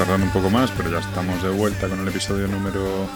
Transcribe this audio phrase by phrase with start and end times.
[0.00, 3.06] Tardado un poco más, pero ya estamos de vuelta con el episodio número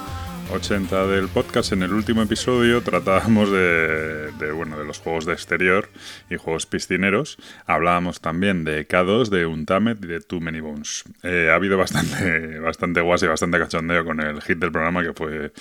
[0.52, 1.73] 80 del podcast.
[1.73, 5.89] En el último episodio tratábamos de, bueno, de los juegos de exterior
[6.28, 7.39] y juegos piscineros.
[7.65, 11.05] Hablábamos también de K2, de Untamed y de Too Many Bones.
[11.23, 15.14] Eh, ha habido bastante, bastante guas y bastante cachondeo con el hit del programa que
[15.14, 15.53] fue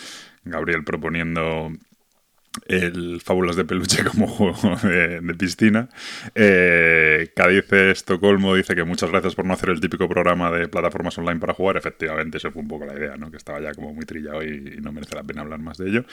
[0.44, 1.72] Gabriel proponiendo
[2.78, 5.90] el Fábulas de Peluche como juego de, piscina.
[6.36, 11.18] Eh, Cádiz Estocolmo dice que muchas gracias por no hacer el típico programa de plataformas
[11.18, 11.78] online para jugar.
[11.78, 13.32] Efectivamente, eso fue un poco la idea, ¿no?
[13.32, 16.06] Que estaba ya como muy trillado y, no merece la pena hablar más de ello.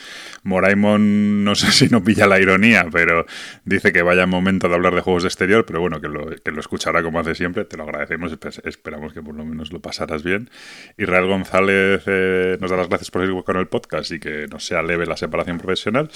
[0.44, 3.26] Moraimon, no sé si no pilla la ironía, pero
[3.64, 6.50] dice que vaya momento de hablar de juegos de exterior, pero bueno, que lo, que
[6.50, 7.64] lo escuchará como hace siempre.
[7.64, 10.50] Te lo agradecemos, esperamos que por lo menos lo pasaras bien.
[10.96, 14.58] Israel González eh, nos da las gracias por ir con el podcast y que no
[14.60, 16.10] sea leve la separación profesional.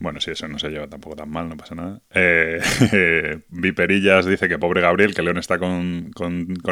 [0.00, 2.00] Bueno, si eso no se lleva tampoco tan mal, no pasa nada.
[2.12, 2.60] Eh,
[3.48, 6.12] Viperillas dice que pobre Gabriel, que León está con,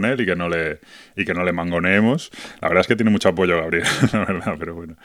[0.04, 0.80] él y que no le
[1.16, 2.30] y que no le mangoneemos.
[2.60, 4.96] La verdad es que tiene mucho apoyo Gabriel, la verdad, pero bueno.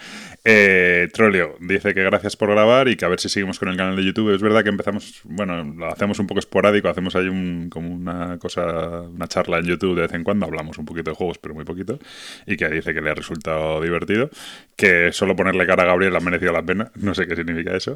[0.44, 3.78] Eh, Trolio dice que gracias por grabar y que a ver si seguimos con el
[3.78, 4.34] canal de YouTube.
[4.34, 8.40] Es verdad que empezamos, bueno, lo hacemos un poco esporádico, hacemos ahí un, como una
[8.40, 11.54] cosa, una charla en YouTube de vez en cuando, hablamos un poquito de juegos, pero
[11.54, 12.00] muy poquito,
[12.46, 14.30] y que dice que le ha resultado divertido,
[14.76, 17.87] que solo ponerle cara a Gabriel ha merecido la pena, no sé qué significa eso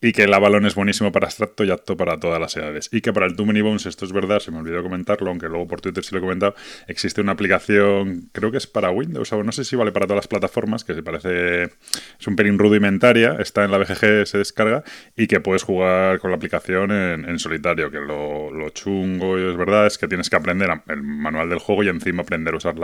[0.00, 2.88] y que el Avalon es buenísimo para abstracto y apto para todas las edades.
[2.92, 5.48] Y que para el Too Many Bones, esto es verdad, se me olvidó comentarlo, aunque
[5.48, 6.54] luego por Twitter sí lo he comentado,
[6.86, 10.18] existe una aplicación, creo que es para Windows, o no sé si vale para todas
[10.18, 14.84] las plataformas, que se parece, es un pelín rudimentaria, está en la BGG, se descarga,
[15.16, 19.86] y que puedes jugar con la aplicación en, solitario, que lo, lo chungo, es verdad,
[19.86, 22.74] es que tienes que aprender el manual del juego y encima aprender a usar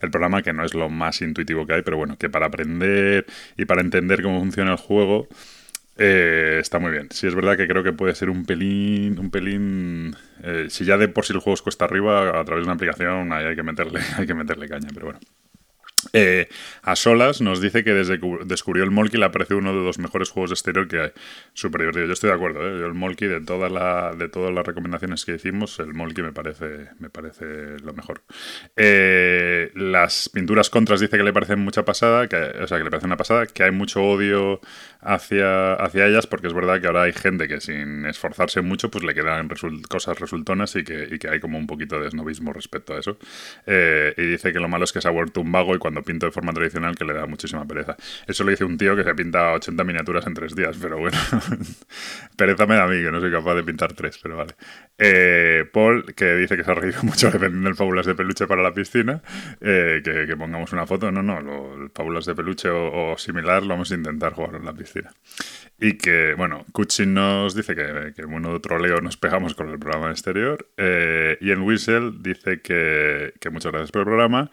[0.00, 3.26] el programa, que no es lo más intuitivo que hay, pero bueno, que para aprender
[3.56, 5.28] y para entender cómo funciona el juego,
[5.96, 7.08] eh, está muy bien.
[7.10, 10.14] Sí, es verdad que creo que puede ser un pelín, un pelín.
[10.42, 12.74] Eh, si ya de por sí el juego es cuesta arriba, a través de una
[12.74, 15.20] aplicación ahí hay que meterle, hay que meterle caña, pero bueno.
[16.12, 16.48] Eh,
[16.82, 19.98] a solas nos dice que desde que descubrió el Molky le parece uno de los
[19.98, 21.12] mejores juegos de exterior que hay.
[21.52, 22.06] Súper divertido.
[22.06, 22.66] Yo estoy de acuerdo.
[22.66, 22.86] ¿eh?
[22.86, 27.78] el Molky, de, de todas las recomendaciones que hicimos, el Molky me parece, me parece
[27.80, 28.22] lo mejor.
[28.76, 32.90] Eh, las pinturas contras dice que le parecen mucha pasada, que, o sea, que le
[32.90, 34.60] parece una pasada, que hay mucho odio
[35.00, 39.04] hacia, hacia ellas, porque es verdad que ahora hay gente que sin esforzarse mucho, pues
[39.04, 39.48] le quedan
[39.88, 43.18] cosas resultonas y que, y que hay como un poquito de snobismo respecto a eso.
[43.66, 46.26] y dice que lo malo es que se ha vuelto un vago y cuando pinto
[46.26, 47.96] de forma tradicional que le da muchísima pereza.
[48.26, 51.18] Eso lo dice un tío que se pinta 80 miniaturas en tres días, pero bueno,
[52.36, 54.54] pereza me da a mí, que no soy capaz de pintar tres, pero vale.
[54.98, 58.62] Eh, Paul, que dice que se ha reído mucho dependiendo del fábulas de peluche para
[58.62, 59.22] la piscina,
[59.60, 63.90] eh, que, pongamos una foto, no, no, el fábulas de peluche o, similar lo vamos
[63.92, 65.12] a intentar jugar en la piscina.
[65.78, 70.10] Y que, bueno, Kuchin nos dice que, que bueno, troleo nos pegamos con el programa
[70.10, 70.68] exterior.
[70.76, 74.50] Eh, y en Whistle dice que, que muchas gracias por el programa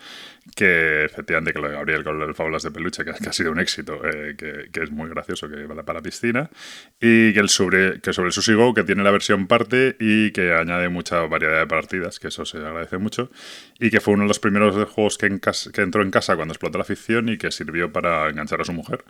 [0.55, 3.59] que efectivamente que lo de Gabriel con el Fábulas de Peluche, que, ha sido un
[3.59, 6.49] éxito, eh, que, es muy gracioso, que va para la piscina,
[6.99, 10.53] y que, el sobre, que sobre Sushi Go, que tiene la versión parte y que
[10.53, 13.31] añade mucha variedad de partidas, que eso se agradece mucho,
[13.79, 15.39] y que fue uno de los primeros juegos que,
[15.73, 18.73] que entró en casa cuando explotó la ficción y que sirvió para enganchar a su
[18.73, 19.05] mujer,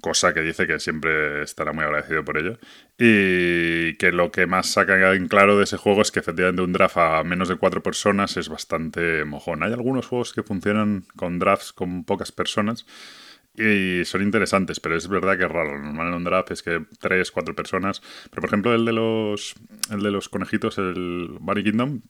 [0.00, 2.58] cosa que dice que siempre estará muy agradecido por ello,
[2.96, 6.72] y que lo que más saca en claro de ese juego es que efectivamente un
[6.72, 9.62] draft a menos de cuatro personas es bastante mojón.
[9.62, 10.75] Hay algunos juegos que funcionan
[11.16, 12.86] con drafts con pocas personas
[13.58, 15.78] y son interesantes, pero es verdad que es raro.
[15.78, 18.02] Normal en un draft es que tres, cuatro personas.
[18.30, 19.54] Pero por ejemplo, el de los,
[19.90, 22.02] el de los conejitos, el Bunny Kingdom,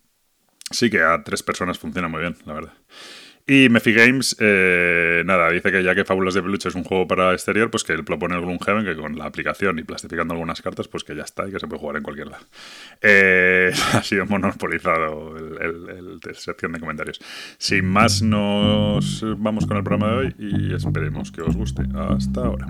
[0.70, 2.72] sí que a tres personas funciona muy bien, la verdad.
[3.48, 7.06] Y Mefi Games, eh, nada, dice que ya que Fábulas de Peluche es un juego
[7.06, 10.60] para exterior, pues que él propone el Gloomhaven, que con la aplicación y plastificando algunas
[10.60, 12.44] cartas, pues que ya está y que se puede jugar en cualquier lado.
[13.02, 17.20] Eh, ha sido monopolizado el, el, sección de comentarios.
[17.56, 21.82] Sin más, nos vamos con el programa de hoy y esperemos que os guste.
[21.94, 22.66] Hasta ahora.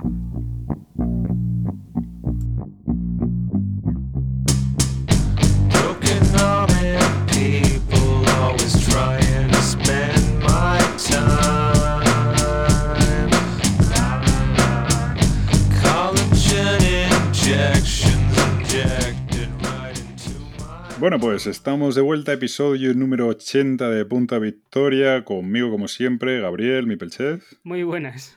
[21.17, 26.87] Bueno, pues estamos de vuelta, episodio número 80 de Punta Victoria, conmigo como siempre, Gabriel,
[26.87, 27.55] mi pelchef.
[27.63, 28.37] Muy buenas.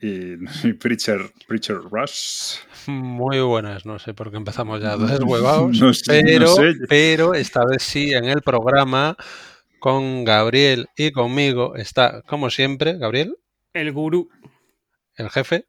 [0.00, 2.58] Y mi Preacher, Preacher Rush.
[2.86, 6.54] Muy buenas, no sé por qué empezamos ya deshuevados, no pero,
[6.88, 9.16] pero esta vez sí en el programa
[9.80, 13.34] con Gabriel y conmigo está, como siempre, Gabriel.
[13.72, 14.28] El gurú.
[15.16, 15.66] El jefe.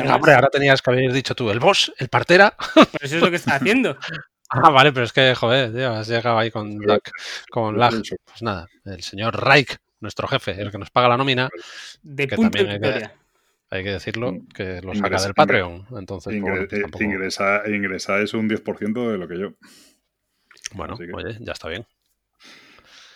[0.00, 2.54] El hombre, ahora tenías que haber dicho tú, el boss, el partera.
[2.74, 3.96] Pero eso es lo que está haciendo.
[4.52, 7.00] Ah, vale, pero es que, joder, tío, has llegado ahí con lag.
[7.50, 7.92] Con lag.
[8.24, 11.48] Pues nada, el señor Raik, nuestro jefe, el que nos paga la nómina,
[12.02, 13.10] de que punto también de hay que,
[13.70, 15.86] hay que decirlo, que lo saca Ingresa- del Patreon.
[15.96, 19.52] Entonces, pues, Ingre- bueno, pues tampoco- ingresa, ingresa es un 10% de lo que yo.
[20.72, 21.86] bueno, que- oye, ya está bien.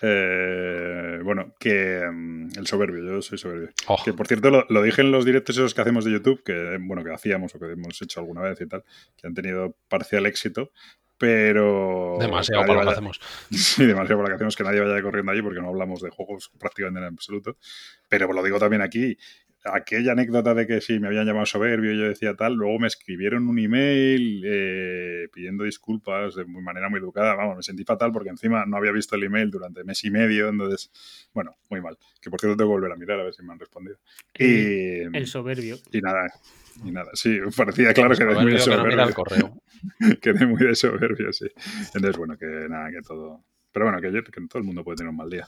[0.06, 3.70] Eh, bueno, que mm, el soberbio, yo soy soberbio.
[3.86, 6.42] Oh, Que por cierto, lo, lo dije en los directos esos que hacemos de YouTube,
[6.44, 8.84] que bueno, que hacíamos o que hemos hecho alguna vez y tal,
[9.16, 10.72] que han tenido parcial éxito,
[11.16, 12.16] pero.
[12.18, 13.20] demasiado para lo que hacemos.
[13.50, 16.50] Sí, demasiado para que hacemos que nadie vaya corriendo allí porque no hablamos de juegos
[16.58, 17.56] prácticamente en absoluto.
[18.08, 19.16] Pero lo digo también aquí.
[19.64, 22.86] Aquella anécdota de que sí, me habían llamado soberbio y yo decía tal, luego me
[22.86, 27.34] escribieron un email eh, pidiendo disculpas de muy manera muy educada.
[27.34, 30.50] Vamos, me sentí fatal porque encima no había visto el email durante mes y medio,
[30.50, 30.90] entonces,
[31.32, 31.96] bueno, muy mal.
[32.20, 33.96] Que por cierto tengo que volver a mirar a ver si me han respondido.
[34.38, 35.76] Y, El soberbio.
[35.90, 36.26] y nada,
[36.84, 39.14] y nada, sí, parecía claro que de muy Soberbio de que no soberbio.
[39.14, 39.62] correo.
[40.20, 41.46] Quedé muy de soberbio, sí.
[41.94, 43.42] Entonces, bueno, que nada, que todo.
[43.72, 45.46] Pero bueno, que, ayer- que todo el mundo puede tener un mal día.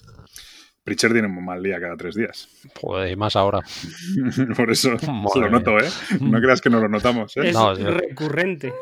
[0.86, 2.48] Pritchard tiene un mal día cada tres días.
[2.80, 3.60] Joder, y más ahora.
[4.56, 5.88] Por eso Madre lo noto, ¿eh?
[6.20, 7.48] No creas que no lo notamos, ¿eh?
[7.48, 8.72] Es No, yo- recurrente.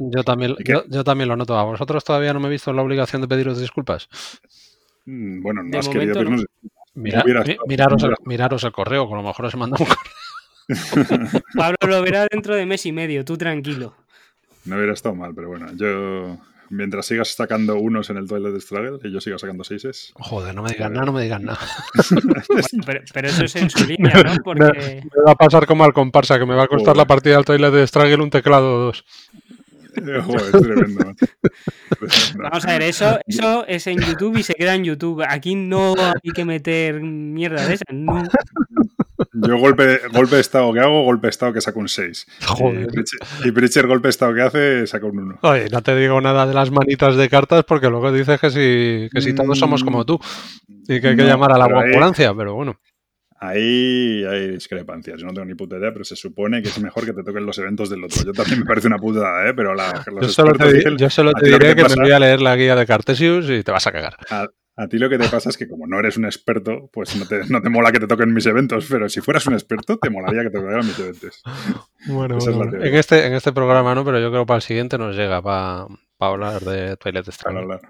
[0.00, 1.58] Yo también, yo, yo también lo noto.
[1.58, 4.08] ¿A vosotros todavía no me he visto en la obligación de pediros disculpas?
[5.04, 6.46] Mm, Bueno, no De has querido pedirnos-
[6.94, 9.90] Mira- mi- miraros, el, miraros el correo, que a lo mejor os he mandado un
[9.90, 11.42] correo.
[11.54, 13.94] Pablo lo verá dentro de mes y medio, tú tranquilo.
[14.64, 16.38] No hubiera estado mal, pero bueno, yo.
[16.72, 20.12] Mientras sigas sacando unos en el Toilet Struggle y yo siga sacando seises.
[20.14, 21.58] Joder, no me digas nada, no me digas nada.
[22.10, 22.42] Bueno,
[22.86, 24.34] pero, pero eso es en su línea, ¿no?
[24.44, 26.96] Porque Me va a pasar como al comparsa, que me va a costar Joder.
[26.98, 29.04] la partida del toilet de Struggle un teclado o dos.
[29.96, 31.04] Eh, Joder, es tremendo.
[31.04, 31.26] macho.
[31.98, 32.42] Tremendo.
[32.50, 35.24] Vamos a ver, eso, eso es en YouTube y se queda en YouTube.
[35.28, 37.84] Aquí no hay que meter mierda de esa.
[37.92, 38.22] No.
[39.32, 42.26] Yo golpe, golpe de estado que hago, golpe de estado que saco un 6.
[42.46, 42.88] Joder.
[43.44, 45.38] Y Pritchard golpe de estado que hace, saca un 1.
[45.42, 49.08] Oye, no te digo nada de las manitas de cartas porque luego dices que si,
[49.12, 50.18] que si todos somos como tú
[50.88, 52.80] y que hay que No, llamar a la pero ahí- pero bueno.
[53.42, 55.18] Ahí hay discrepancias.
[55.18, 57.46] Yo no tengo ni puta idea, pero se supone que es mejor que te toquen
[57.46, 58.22] los eventos del otro.
[58.22, 59.54] Yo también me parece una putada, ¿eh?
[59.54, 61.76] Pero la, los Yo solo te, di- dicen, yo solo "A te que diré te
[61.76, 64.16] que pasa- me voy a leer la guía de Cartesius y te vas a cagar.
[64.28, 64.46] a,
[64.82, 67.26] a ti lo que te pasa es que como no eres un experto, pues no
[67.26, 70.08] te, no te mola que te toquen mis eventos, pero si fueras un experto, te
[70.10, 71.42] molaría que te tocaran mis eventos.
[72.06, 74.62] Bueno, es bueno, en, este, en este programa no, pero yo creo que para el
[74.62, 75.86] siguiente nos llega para
[76.18, 77.60] hablar de Twilight Para Struggle.
[77.60, 77.80] hablar.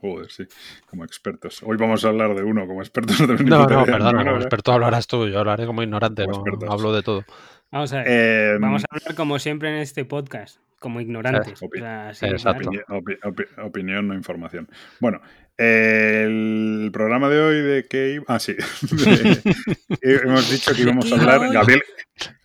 [0.00, 0.44] Joder, sí,
[0.88, 1.62] como expertos.
[1.64, 3.18] Hoy vamos a hablar de uno como expertos.
[3.20, 6.92] No, tenemos No, no, perdona, como experto hablarás tú, yo hablaré como ignorante, Como hablo
[6.92, 7.24] de todo.
[7.72, 8.06] Vamos a ver.
[8.08, 11.60] Eh, Vamos a hablar como siempre en este podcast, como ignorantes.
[11.62, 12.70] Eh, O sea, sí, exacto.
[12.88, 14.68] opi- opi- opinión, no información.
[15.00, 15.20] Bueno,
[15.56, 18.20] el programa de hoy de que...
[18.28, 18.54] Ah, sí.
[18.90, 21.52] De- hemos dicho que íbamos a hablar...
[21.52, 21.82] Gabriel,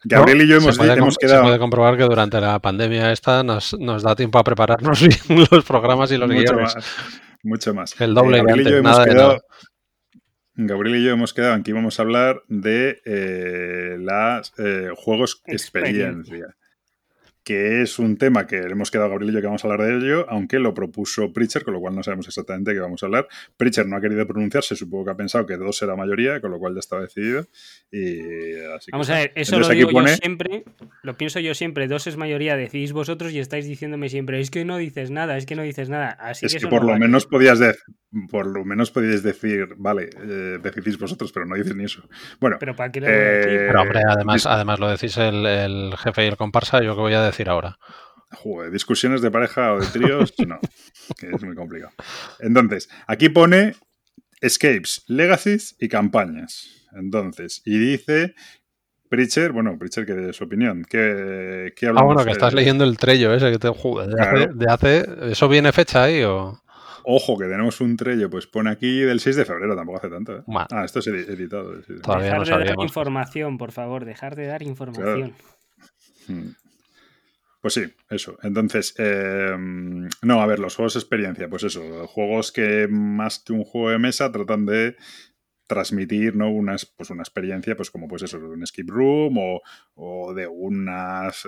[0.04, 1.44] Gabriel y yo Se hemos, puede, hemos com- se quedado...
[1.44, 5.02] puede comprobar que durante la pandemia esta nos, nos da tiempo a prepararnos
[5.52, 6.76] los programas y los mucho guiones.
[6.76, 6.86] más,
[7.44, 8.00] mucho más.
[8.02, 9.28] El doble Eh, Gabriel y yo hemos nada de quedado...
[9.30, 9.42] nada.
[10.56, 15.42] Gabriel y yo hemos quedado en que íbamos a hablar de eh, las eh, juegos
[15.46, 16.10] Experiencia.
[16.10, 16.56] experiencia.
[17.44, 19.98] Que es un tema que hemos quedado Gabriel y yo que vamos a hablar de
[19.98, 23.08] ello, aunque lo propuso Pritchard, con lo cual no sabemos exactamente de qué vamos a
[23.08, 23.28] hablar.
[23.58, 26.60] Pritchard no ha querido pronunciarse, supongo que ha pensado que dos era mayoría, con lo
[26.60, 27.48] cual ya estaba decidido.
[27.92, 28.20] Y
[28.76, 30.64] así que Vamos a ver, eso lo digo pone- yo siempre,
[31.02, 34.64] lo pienso yo siempre, dos es mayoría, decís vosotros y estáis diciéndome siempre, es que
[34.64, 36.12] no dices nada, es que no dices nada.
[36.12, 37.76] Así es que, por no lo menos podías de-
[38.30, 42.04] por lo menos podíais decir, vale, eh, decidís vosotros, pero no dices ni eso.
[42.40, 46.26] Bueno, Pero para qué lo eh, Pero hombre, además, además lo decís el, el jefe
[46.26, 47.78] y el comparsa, yo qué voy a decir ahora.
[48.32, 50.60] Joder, discusiones de pareja o de tríos, no,
[51.18, 51.92] que es muy complicado.
[52.40, 53.76] Entonces, aquí pone
[54.42, 56.88] escapes, legacies y campañas.
[56.94, 58.34] Entonces, y dice
[59.10, 62.14] Pritchard, bueno, Pritchard que de su opinión, ¿qué, qué Ah, hablamos?
[62.14, 64.54] bueno, que estás leyendo el trello ese que te joder, de, Claro.
[64.54, 66.61] de hace- ¿Eso viene fecha ahí o...?
[67.04, 70.38] Ojo, que tenemos un trello, pues pone aquí del 6 de febrero, tampoco hace tanto.
[70.38, 70.44] ¿eh?
[70.72, 71.76] Ah, esto es edi- editado.
[71.84, 72.02] sí, sí.
[72.02, 75.34] Todavía dejar no de dar información, por favor, dejar de dar información.
[76.28, 76.50] Mm.
[77.62, 78.38] Pues sí, eso.
[78.42, 79.56] Entonces, eh,
[80.24, 83.92] no, a ver, los juegos de experiencia, pues eso, juegos que más que un juego
[83.92, 84.96] de mesa tratan de
[85.74, 86.50] transmitir ¿no?
[86.52, 89.62] una, pues una experiencia, pues como pues eso, de un escape room o,
[89.96, 91.48] o de unas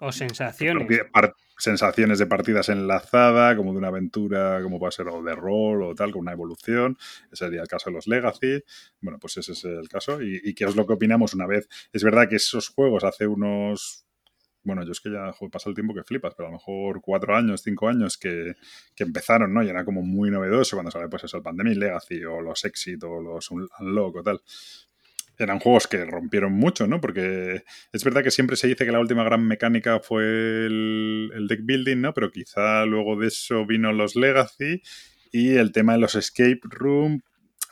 [0.00, 0.86] O sensaciones.
[0.86, 5.82] partida- sensaciones de partidas enlazada, como de una aventura, como puede ser o de rol
[5.82, 6.96] o tal, con una evolución.
[7.32, 8.62] Ese sería el caso de los Legacy.
[9.00, 10.20] Bueno, pues ese es el caso.
[10.22, 11.68] ¿Y, y qué es lo que opinamos una vez?
[11.92, 14.04] Es verdad que esos juegos hace unos
[14.68, 17.34] bueno, yo es que ya pasa el tiempo que flipas, pero a lo mejor cuatro
[17.34, 18.54] años, cinco años que,
[18.94, 19.62] que empezaron, ¿no?
[19.64, 23.02] Y era como muy novedoso cuando sale pues eso, el Pandemic Legacy o los Exit
[23.04, 24.40] o los Un- Unlock o tal.
[25.38, 27.00] Eran juegos que rompieron mucho, ¿no?
[27.00, 31.46] Porque es verdad que siempre se dice que la última gran mecánica fue el, el
[31.46, 32.12] deck building, ¿no?
[32.12, 34.82] Pero quizá luego de eso vino los Legacy
[35.30, 37.22] y el tema de los escape room,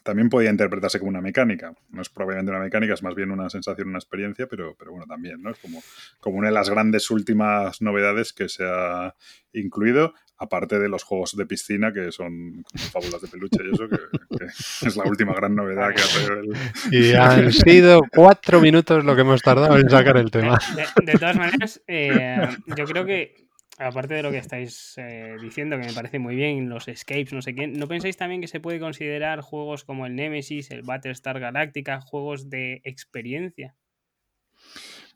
[0.07, 1.75] también podía interpretarse como una mecánica.
[1.91, 5.05] No es probablemente una mecánica, es más bien una sensación, una experiencia, pero, pero bueno,
[5.05, 5.51] también, ¿no?
[5.51, 5.83] Es como,
[6.21, 9.17] como una de las grandes últimas novedades que se ha
[9.53, 13.89] incluido, aparte de los juegos de piscina, que son como fábulas de peluche y eso,
[13.89, 16.57] que, es la última gran novedad que ha traído el...
[16.93, 20.57] Y han sido cuatro minutos lo que hemos tardado en sacar el tema.
[21.05, 23.46] De, todas maneras, eh, yo creo que
[23.79, 27.43] aparte de lo que estáis eh, diciendo, que me parece muy bien, los escapes, no
[27.43, 31.41] sé qué, ¿no pensáis también que se puede considerar juegos como el Nemesis, el Battlestar
[31.41, 33.75] Galactica, juegos de experiencia?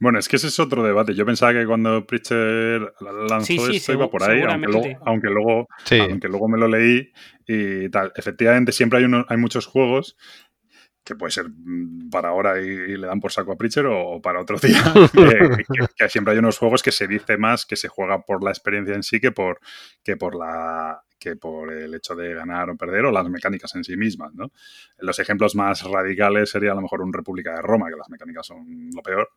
[0.00, 1.14] Bueno, es que ese es otro debate.
[1.14, 2.94] Yo pensaba que cuando Preacher
[3.28, 5.68] lanzó esto iba por ahí, aunque luego, aunque luego,
[6.00, 7.12] aunque luego me lo leí
[7.46, 8.10] y tal.
[8.16, 10.16] Efectivamente, siempre hay, uno, hay muchos juegos
[11.04, 14.40] que puede ser mm, para ahora y, le dan por saco a Preacher o, para
[14.40, 14.82] otro día,
[15.96, 18.94] que, siempre hay unos juegos que se dice más que se juega por la experiencia
[18.94, 19.60] en sí que por,
[20.02, 23.84] que por la que por el hecho de ganar o perder o las mecánicas en
[23.84, 24.50] sí mismas, ¿no?
[24.98, 28.46] Los ejemplos más radicales sería a lo mejor un República de Roma, que las mecánicas
[28.46, 29.28] son lo peor,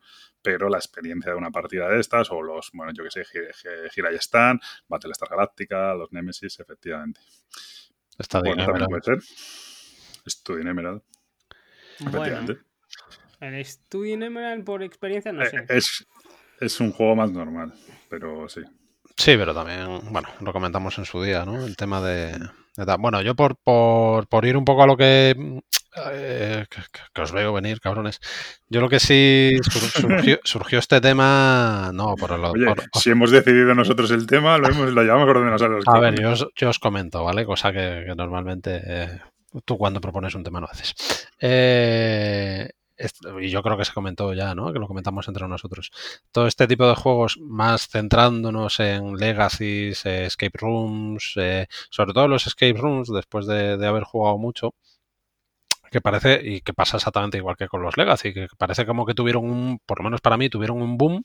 [0.42, 3.26] pero la experiencia de una partida de estas o los, bueno, yo que sé,
[3.92, 7.20] Gira y Stan, Battlestar Galactica, los Nemesis, efectivamente.
[8.18, 9.20] Está bien, bueno, puede ser.
[10.66, 11.02] Emerald.
[12.12, 12.56] Bueno,
[13.40, 15.66] el Studio Emerald por experiencia no eh, sé.
[15.70, 16.06] Es,
[16.60, 17.74] es un juego más normal,
[18.10, 18.62] pero sí.
[19.18, 21.64] Sí, pero también, bueno, lo comentamos en su día, ¿no?
[21.66, 22.36] El tema de...
[23.00, 25.62] bueno, yo por, por, por, ir un poco a lo que,
[26.12, 26.66] eh,
[27.14, 28.20] que, os veo venir, cabrones.
[28.70, 29.52] Yo lo que sí
[30.44, 34.92] surgió, este tema, no, por el Oye, si hemos decidido nosotros el tema, lo, hemos,
[34.92, 35.84] lo llevamos nosotros.
[35.88, 37.46] A ver, yo os, yo os, comento, ¿vale?
[37.46, 39.22] Cosa que, normalmente eh,
[39.66, 40.94] tú cuando propones un tema no haces.
[41.40, 42.70] Eh,
[43.42, 44.72] y yo creo que se comentó ya, ¿no?
[44.72, 45.92] Que lo comentamos entre nosotros.
[46.32, 52.28] Todo este tipo de juegos, más centrándonos en legacies, eh, escape rooms, eh, sobre todo
[52.28, 54.74] los escape rooms, después de, haber jugado mucho,
[55.92, 59.14] que parece, y que pasa exactamente igual que con los Legacy, que parece como que
[59.14, 61.24] tuvieron un, por lo menos para mí, tuvieron un boom,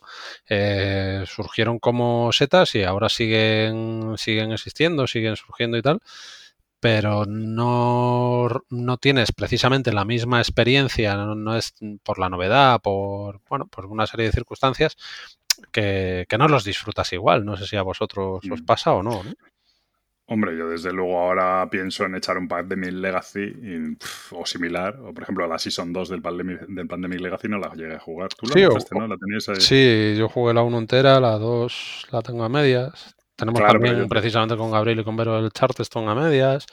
[1.27, 6.01] surgieron como setas y ahora siguen, siguen existiendo, siguen surgiendo y tal
[6.81, 13.67] pero no, no, tienes precisamente la misma experiencia, no, es por la novedad, por, bueno,
[13.67, 14.97] por una serie de circunstancias
[15.73, 17.45] que, no los disfrutas igual.
[17.45, 18.65] No sé si a vosotros os mm.
[18.65, 19.23] pasa o no.
[20.31, 23.97] Hombre, yo desde luego ahora pienso en echar un pack de Mil Legacy
[24.33, 27.73] o similar, o por ejemplo la Season 2 del Pandemic, del Pandemic Legacy no la
[27.75, 28.29] llegué a jugar.
[28.35, 29.09] ¿Tú la sí, ¿no?
[29.09, 29.61] ¿La tenías ahí?
[29.61, 33.17] Sí, yo jugué la 1 entera, la 2 la tengo a medias.
[33.39, 36.67] Tenemos también precisamente con Gabriel y con Vero el Charterstone a medias.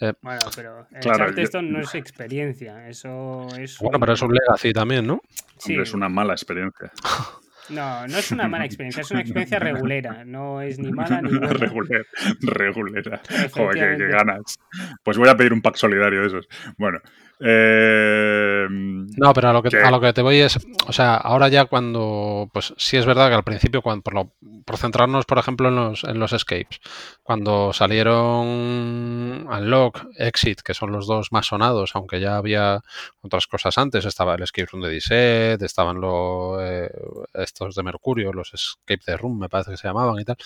[0.00, 3.78] Eh, bueno, pero el Charterstone no es experiencia, eso es.
[3.78, 5.20] Bueno, pero es un legacy también, ¿no?
[5.58, 5.76] Sí.
[5.76, 6.90] es una mala experiencia.
[7.70, 10.24] No, no es una mala experiencia, es una experiencia regulera.
[10.24, 11.48] No es ni mala ni buena.
[11.48, 12.06] Regular,
[12.40, 13.20] regulera.
[13.52, 14.58] Joder, que, ganas.
[15.04, 16.48] Pues voy a pedir un pack solidario de esos.
[16.78, 16.98] Bueno,
[17.40, 21.48] eh, no, pero a lo, que, a lo que te voy es, o sea, ahora
[21.48, 24.32] ya cuando, pues sí es verdad que al principio, cuando, por, lo,
[24.64, 26.80] por centrarnos, por ejemplo, en los, en los escapes,
[27.22, 32.80] cuando salieron Unlock, Exit, que son los dos más sonados, aunque ya había
[33.22, 36.90] otras cosas antes, estaba el Escape Room de Disset, estaban los, eh,
[37.34, 40.36] estos de Mercurio, los Escape de Room, me parece que se llamaban y tal,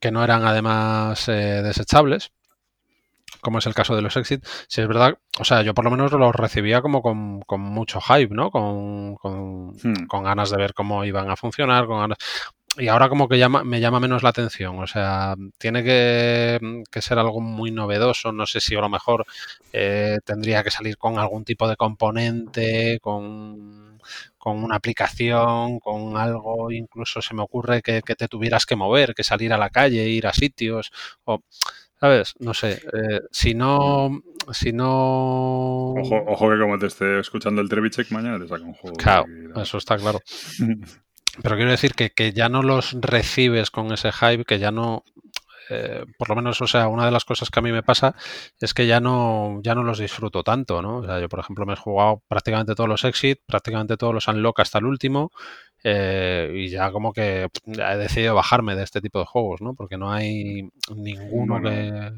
[0.00, 2.30] que no eran además eh, desechables
[3.40, 5.90] como es el caso de los Exit, si es verdad, o sea, yo por lo
[5.90, 8.50] menos los recibía como con, mucho hype, ¿no?
[8.50, 10.06] Con, hmm.
[10.08, 12.18] con, ganas de ver cómo iban a funcionar, con ganas...
[12.76, 16.60] Y ahora como que llama, me llama menos la atención, o sea, tiene que,
[17.00, 19.26] ser algo muy novedoso, no sé si a lo mejor
[19.72, 23.98] eh, tendría que salir con algún tipo de componente, con,
[24.38, 29.14] con una aplicación, con algo, incluso se me ocurre que, que, te tuvieras que mover,
[29.14, 30.92] que salir a la calle, ir a sitios,
[31.24, 31.40] o
[32.00, 32.34] ¿Sabes?
[32.38, 32.80] No sé.
[32.92, 34.22] Eh, si no.
[34.52, 35.92] Si no.
[35.92, 38.96] Ojo, que como te esté escuchando el Trevichek mañana te saca un juego.
[38.96, 39.26] Claro,
[39.60, 40.20] eso está claro.
[41.42, 45.04] Pero quiero decir que, que, ya no los recibes con ese hype, que ya no.
[45.70, 48.14] Eh, por lo menos, o sea, una de las cosas que a mí me pasa
[48.60, 50.98] es que ya no, ya no los disfruto tanto, ¿no?
[50.98, 54.28] O sea, yo, por ejemplo, me he jugado prácticamente todos los Exit, prácticamente todos los
[54.28, 55.32] Unlock hasta el último.
[55.84, 59.74] Eh, y ya como que he decidido bajarme de este tipo de juegos, ¿no?
[59.74, 62.12] Porque no hay ninguno que...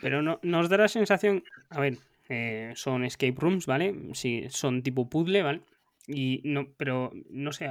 [0.00, 1.98] Pero no, nos da la sensación, a ver,
[2.28, 3.94] eh, son escape rooms, ¿vale?
[4.14, 5.60] Sí, son tipo puzzle, ¿vale?
[6.06, 7.70] Y no, pero no sé,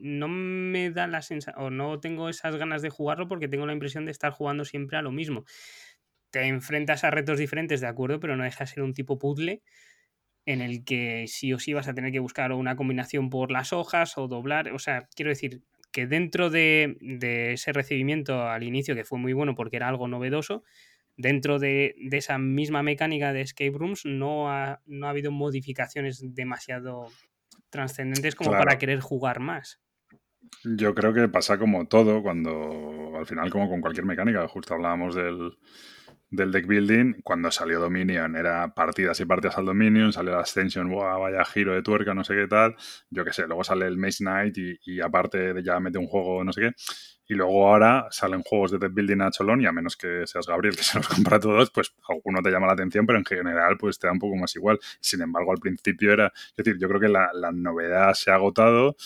[0.00, 3.72] no me da la sensación, o no tengo esas ganas de jugarlo porque tengo la
[3.72, 5.44] impresión de estar jugando siempre a lo mismo.
[6.30, 9.62] Te enfrentas a retos diferentes, de acuerdo, pero no deja de ser un tipo puzzle
[10.46, 13.72] en el que sí o sí vas a tener que buscar una combinación por las
[13.72, 14.72] hojas o doblar.
[14.72, 15.62] O sea, quiero decir,
[15.96, 16.96] que dentro de,
[17.52, 20.62] ese recibimiento al inicio, que fue muy bueno porque era algo novedoso,
[21.16, 27.08] dentro de, esa misma mecánica de escape rooms no ha, no ha habido modificaciones demasiado
[27.76, 29.80] trascendentes como para querer jugar más.
[30.64, 35.14] Yo creo que pasa como todo, cuando al final, como con cualquier mecánica, justo hablábamos
[35.14, 35.58] del,
[36.30, 40.90] del deck building, cuando salió Dominion era partidas y partidas al Dominion, salió la Ascension,
[40.90, 42.74] vaya giro de tuerca, no sé qué tal,
[43.10, 46.42] yo qué sé, luego sale el Maze Knight y, aparte de ya mete un juego,
[46.42, 46.72] no sé qué,
[47.28, 50.46] y luego ahora salen juegos de deck building a cholón y a menos que seas
[50.46, 53.76] Gabriel que se los compra todos, pues alguno te llama la atención, pero en general
[53.78, 54.78] pues te da un poco más igual.
[55.00, 58.34] Sin embargo, al principio era, es decir, yo creo que la, la novedad se ha
[58.34, 58.96] agotado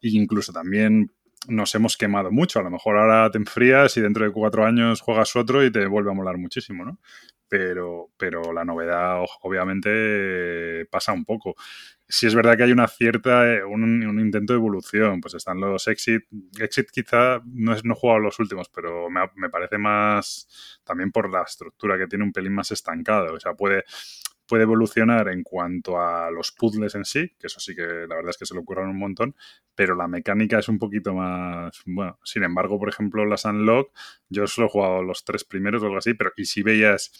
[0.00, 1.12] e incluso también
[1.48, 2.60] nos hemos quemado mucho.
[2.60, 5.86] A lo mejor ahora te enfrías y dentro de cuatro años juegas otro y te
[5.86, 6.98] vuelve a molar muchísimo, ¿no?
[7.48, 11.56] Pero, pero la novedad obviamente pasa un poco.
[12.06, 15.88] Si es verdad que hay una cierta, eh, un, intento de evolución, pues están los
[15.88, 16.24] Exit.
[16.58, 21.10] Exit quizá no, es, no he jugado los últimos, pero me, me parece más también
[21.10, 23.34] por la estructura que tiene un pelín más estancado.
[23.34, 23.84] O sea, puede,
[24.48, 28.30] puede evolucionar en cuanto a los puzzles en sí, que eso sí que la verdad
[28.30, 29.36] es que se le ocurran un montón,
[29.74, 33.92] pero la mecánica es un poquito más, bueno, sin embargo, por ejemplo, las Unlock,
[34.28, 37.12] yo solo he jugado los tres primeros o algo así, pero y si veías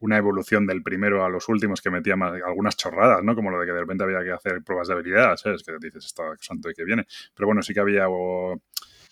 [0.00, 3.34] una evolución del primero a los últimos que metía más, algunas chorradas, ¿no?
[3.34, 5.62] Como lo de que de repente había que hacer pruebas de habilidad, ¿sabes?
[5.62, 7.06] Que dices, esto santo y que viene.
[7.34, 8.06] Pero bueno, sí que había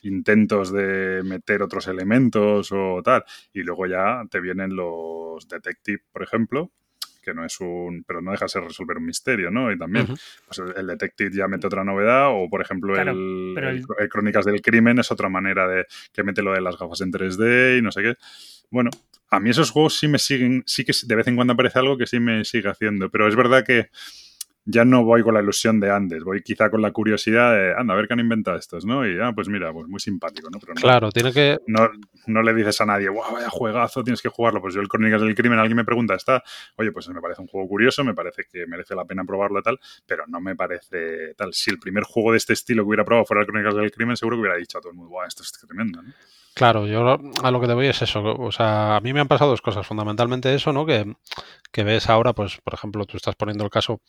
[0.02, 3.24] intentos de meter otros elementos o tal.
[3.52, 6.72] Y luego ya te vienen los detective, por ejemplo,
[7.22, 9.72] que no es un, pero no deja de ser resolver un misterio, ¿no?
[9.72, 14.44] Y también, pues el, Detective ya mete otra novedad, o por ejemplo el, el, Crónicas
[14.44, 17.82] del Crimen es otra manera de que mete lo de las gafas en 3D y
[17.82, 18.14] no sé qué.
[18.70, 18.90] Bueno,
[19.30, 21.96] a mí esos juegos sí me siguen, sí que de vez en cuando aparece algo
[21.96, 23.88] que sí me sigue haciendo, pero es verdad que
[24.64, 27.94] ya no voy con la ilusión de antes, voy quizá con la curiosidad de, anda,
[27.94, 29.06] a ver qué han inventado estos, ¿no?
[29.06, 30.58] Y, ah, pues mira, pues muy simpático, ¿no?
[30.60, 31.58] Pero claro, tiene que...
[31.66, 31.88] No,
[32.26, 34.60] no le dices a nadie, guau, vaya juegazo, tienes que jugarlo.
[34.60, 36.42] Pues yo el Crónicas del Crimen, alguien me pregunta, está,
[36.76, 39.62] oye, pues me parece un juego curioso, me parece que merece la pena probarlo y
[39.62, 41.52] tal, pero no me parece tal.
[41.52, 44.16] Si el primer juego de este estilo que hubiera probado fuera el Crónicas del Crimen,
[44.16, 46.12] seguro que hubiera dicho a todo el mundo, guau, esto es tremendo, ¿no?
[46.54, 48.22] Claro, yo a lo que te voy es eso.
[48.22, 49.86] O sea, a mí me han pasado dos cosas.
[49.86, 50.84] Fundamentalmente eso, ¿no?
[50.84, 51.16] Que,
[51.70, 54.02] que ves ahora, pues, por ejemplo, tú estás poniendo el caso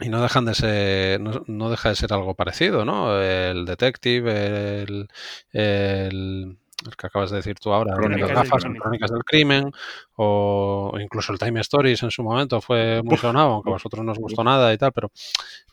[0.00, 3.20] y no dejan de ser, no, deja de ser algo parecido, ¿no?
[3.20, 5.08] El detective, el,
[5.52, 6.58] el,
[6.96, 9.72] que acabas de decir tú ahora, las gafas, crónicas del crimen,
[10.16, 14.12] o incluso el Time Stories en su momento fue muy sonado, aunque a vosotros no
[14.12, 15.10] os gustó nada y tal, pero,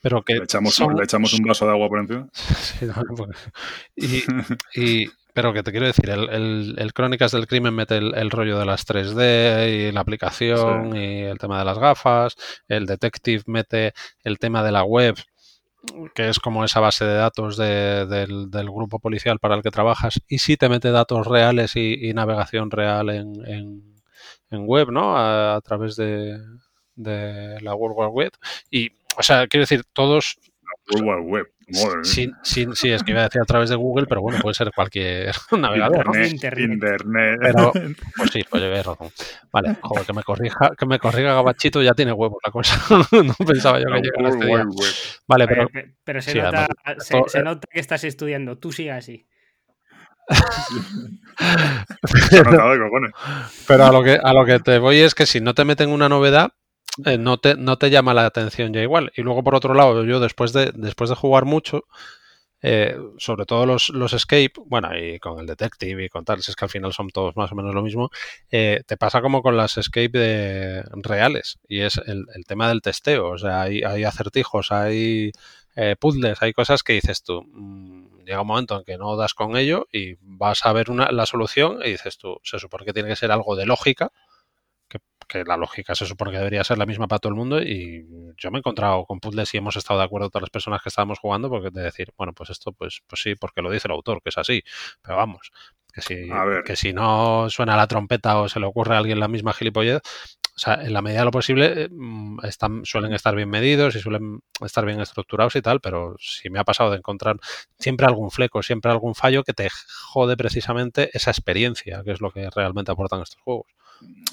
[0.02, 0.36] pero que...
[0.36, 2.28] Le echamos, le echamos un vaso de agua por encima.
[2.34, 3.52] sí, pues,
[3.96, 4.24] y,
[4.82, 8.66] y pero que te quiero decir, el, el, Crónicas del Crimen mete el, rollo de
[8.66, 12.38] las 3D y la aplicación y el tema de las gafas.
[12.70, 13.94] El Detective mete
[14.24, 15.16] el tema de la web,
[16.14, 20.22] que es como esa base de datos del, grupo policial para el que trabajas.
[20.30, 23.34] Y sí te mete datos reales y, navegación real en,
[24.50, 25.18] en, web, ¿no?
[25.18, 26.40] A, través de,
[26.96, 28.32] de la World Wide Web.
[28.72, 30.38] Y, o sea, quiero decir, todos
[30.92, 31.48] World Wide Web.
[32.04, 34.54] Sí, sí, sí, es que iba a decir a través de Google, pero bueno, puede
[34.54, 36.06] ser cualquier navegador.
[36.16, 37.40] Internet, Internet.
[37.42, 37.72] Pero,
[38.18, 39.10] pues sí, pues llevé razón.
[39.52, 42.80] Vale, joder, que me corrija, que me corrija Gabachito, ya tiene huevos la cosa.
[43.12, 44.64] no pensaba yo que llegara este día.
[45.28, 45.68] Vale, pero.
[46.04, 46.68] Pero, se, nota,
[47.00, 48.58] se, nota que estás estudiando.
[48.60, 49.26] Tú sigue así.
[53.68, 55.90] pero a lo que a lo que te voy es que si no te meten
[55.90, 56.52] una novedad,
[57.04, 59.12] eh, no, te, no te llama la atención ya igual.
[59.16, 61.86] Y luego, por otro lado, yo después de, después de jugar mucho,
[62.62, 66.52] eh, sobre todo los, los, escape, bueno, y con el detective y con tal, si
[66.52, 68.10] es que al final son todos más o menos lo mismo,
[68.50, 73.30] eh, te pasa como con las escape de, reales, y es el, tema del testeo,
[73.32, 75.32] o sea, hay, hay acertijos, hay
[76.00, 79.58] puzzles, hay cosas que dices tú, mm, llega un momento en que no das con
[79.58, 83.10] ello y vas a ver una, la solución y dices tú, se supone que tiene
[83.10, 84.12] que ser algo de lógica,
[85.28, 88.06] que la lógica se supone que debería ser la misma para todo el mundo y
[88.38, 90.90] yo me he encontrado con puzzles y hemos estado de acuerdo todas las personas que
[90.90, 93.94] estábamos jugando porque de decir, bueno, pues esto pues, pues sí, porque lo dice el
[93.94, 94.64] autor, que es así,
[95.02, 95.52] pero vamos,
[95.94, 96.30] que si,
[96.66, 100.02] que si no suena la trompeta o se le ocurre a alguien la misma gilipollez,
[100.56, 104.00] o sea, en la medida de lo posible mm, están, suelen estar bien medidos y
[104.00, 107.38] suelen estar bien estructurados y tal, pero si me ha pasado de encontrar
[107.78, 112.32] siempre algún fleco, siempre algún fallo que te jode precisamente esa experiencia, que es lo
[112.32, 113.68] que realmente aportan estos juegos.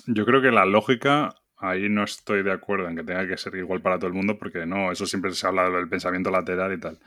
[0.06, 3.54] Yo creo que la lógica, ahí no estoy de acuerdo en que tenga que ser
[3.54, 6.80] igual para todo el mundo, porque no, eso siempre se habla del pensamiento lateral y
[6.80, 6.98] tal.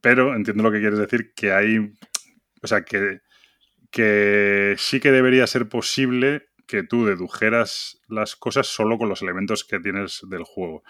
[0.00, 1.92] Pero entiendo lo que quieres decir, que hay,
[2.62, 3.20] o sea, que,
[3.90, 9.64] que sí que debería ser posible que tú dedujeras las cosas solo con los elementos
[9.64, 10.82] que tienes del juego.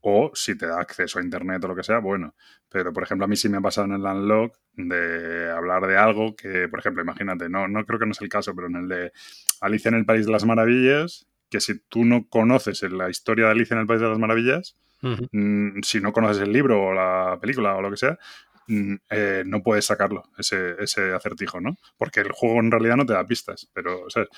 [0.00, 2.34] O si te da acceso a internet o lo que sea, bueno.
[2.68, 5.96] Pero, por ejemplo, a mí sí me ha pasado en el Unlock de hablar de
[5.96, 8.76] algo que, por ejemplo, imagínate, no, no creo que no es el caso, pero en
[8.76, 9.12] el de
[9.60, 13.52] Alicia en el País de las Maravillas, que si tú no conoces la historia de
[13.52, 17.38] Alicia en el País de las Maravillas, mm, si no conoces el libro o la
[17.40, 18.18] película o lo que sea,
[18.66, 21.76] mm, eh, no puedes sacarlo, ese, ese, acertijo, ¿no?
[21.96, 24.28] Porque el juego en realidad no te da pistas, pero, ¿sabes?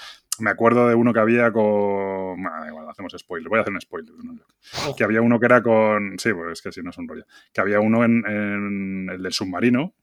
[0.41, 2.47] Me acuerdo de uno que había con...
[2.47, 4.13] Ah, igual, hacemos spoiler, voy a hacer un spoiler.
[4.97, 6.19] Que había uno que era con...
[6.19, 7.25] Sí, pues es que si no es un rollo.
[7.55, 9.95] Que había uno en, en el del submarino,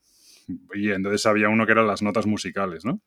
[0.74, 3.00] y entonces había uno que eran las notas musicales, ¿no?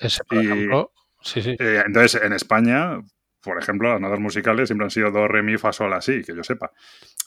[0.00, 1.56] Ese, por ejemplo, sí, sí.
[1.58, 3.00] Eh, entonces, en España,
[3.42, 6.34] por ejemplo, las notas musicales siempre han sido do, re, mi, fa, sol, así, que
[6.34, 6.72] yo sepa.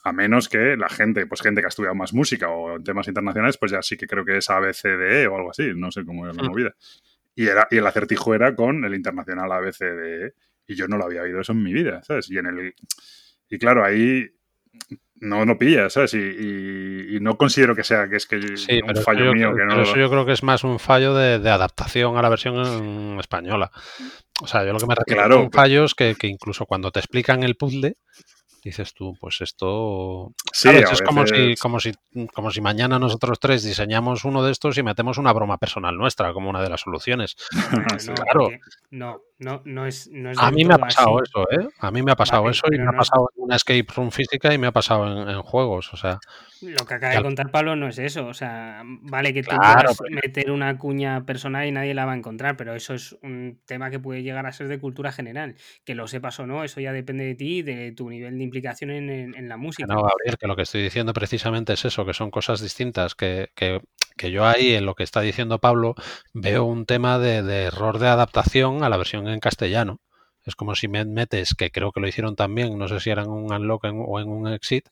[0.04, 3.08] A menos que la gente, pues gente que ha estudiado más música o en temas
[3.08, 5.52] internacionales, pues ya sí que creo que es A, B, C, D, E o algo
[5.52, 6.47] así, no sé cómo era la hmm.
[6.47, 6.76] movida.
[7.36, 10.34] Y, era, y el acertijo era con el internacional A, B, C, D, E,
[10.67, 12.30] y yo no lo había oído eso en mi vida, ¿sabes?
[12.30, 12.76] Y, en el,
[13.49, 14.30] y claro, ahí
[15.23, 16.13] no, no pilla, ¿sabes?
[16.13, 19.55] Y, no considero que sea que es que un fallo mío.
[19.55, 23.17] que no eso yo creo que es más un fallo de, adaptación a la versión
[23.19, 23.71] española.
[24.41, 27.43] O sea, yo lo que me refiero claro, fallos que, que incluso cuando te explican
[27.43, 27.95] el puzzle,
[28.63, 31.93] dices tú, pues esto sí, es como si, como si
[32.34, 36.34] como si mañana nosotros tres diseñamos uno de estos y metemos una broma personal nuestra
[36.34, 37.36] como una de las soluciones.
[38.15, 38.49] claro.
[38.91, 41.67] No, no, no es, A mí me ha pasado eso, ¿eh?
[41.80, 44.54] A mí me ha pasado eso y me ha pasado en una escape room física
[44.54, 46.19] y me ha pasado en, juegos, o sea.
[46.62, 49.99] Lo que acaba de contar Pablo no es eso, o sea, vale que tú puedas
[50.10, 53.89] meter una cuña personal y nadie la va a encontrar, pero eso es un tema
[53.89, 56.93] que puede llegar a ser de cultura general, que lo sepas o no, eso ya
[56.93, 59.88] depende de ti, de tu nivel de implicación en, la música.
[59.88, 63.50] No, Gabriel, que lo que estoy diciendo precisamente es eso, que son cosas distintas, que,
[63.56, 63.82] que,
[64.16, 65.96] que yo ahí en lo que está diciendo Pablo
[66.34, 70.00] veo un tema de, de error de adaptación a la versión en castellano.
[70.46, 73.24] Es como si me metes, que creo que lo hicieron también, no sé si era
[73.24, 74.89] en un unlock o en un exit,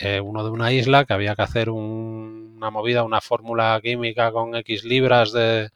[0.00, 4.54] eh, uno de una isla que había que hacer una movida, una fórmula química con
[4.56, 5.70] X libras de,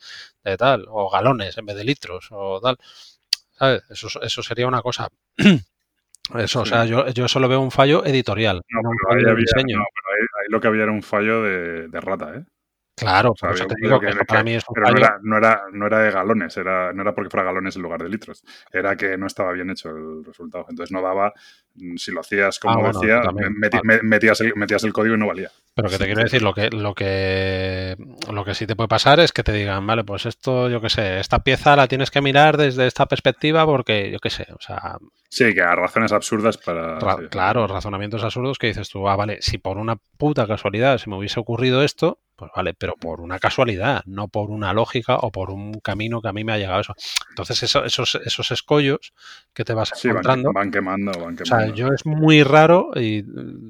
[0.56, 2.78] tal, o galones en vez de litros, o tal.
[3.52, 3.82] ¿Sabes?
[3.90, 5.08] Eso, eso sería una cosa.
[6.36, 8.62] Eso, o sea, yo, yo solo veo un fallo editorial.
[8.68, 12.00] No, pero ahí, había, no, pero ahí, lo que había era un fallo de, de
[12.00, 12.44] rata, ¿eh?
[12.98, 15.62] Claro, por eso te digo que, para mí es un pero no era, no era,
[15.72, 18.96] no, era, de galones, era, no era porque fuera galones en lugar de litros, era
[18.96, 20.66] que no estaba bien hecho el resultado.
[20.68, 21.32] Entonces no daba,
[21.96, 23.22] si lo hacías como ah, decía,
[24.02, 25.50] metías, el, metías, el, código y no valía.
[25.74, 27.96] Pero que te quiero decir, lo que, lo que
[28.32, 30.90] lo que sí te puede pasar es que te digan, vale, pues esto, yo qué
[30.90, 34.60] sé, esta pieza la tienes que mirar desde esta perspectiva porque, yo qué sé, o
[34.60, 34.98] sea...
[35.30, 36.98] Sí, que a razones absurdas para...
[37.28, 41.16] Claro, razonamientos absurdos que dices tú, ah, vale, si por una puta casualidad se me
[41.16, 45.50] hubiese ocurrido esto, pues vale, pero por una casualidad, no por una lógica o por
[45.50, 46.94] un camino que a mí me ha llegado eso.
[47.30, 49.12] Entonces, esos, esos escollos
[49.52, 50.52] que te vas encontrando.
[50.52, 51.42] Van, quemando, van quemando.
[51.42, 53.22] O sea, yo es muy raro, y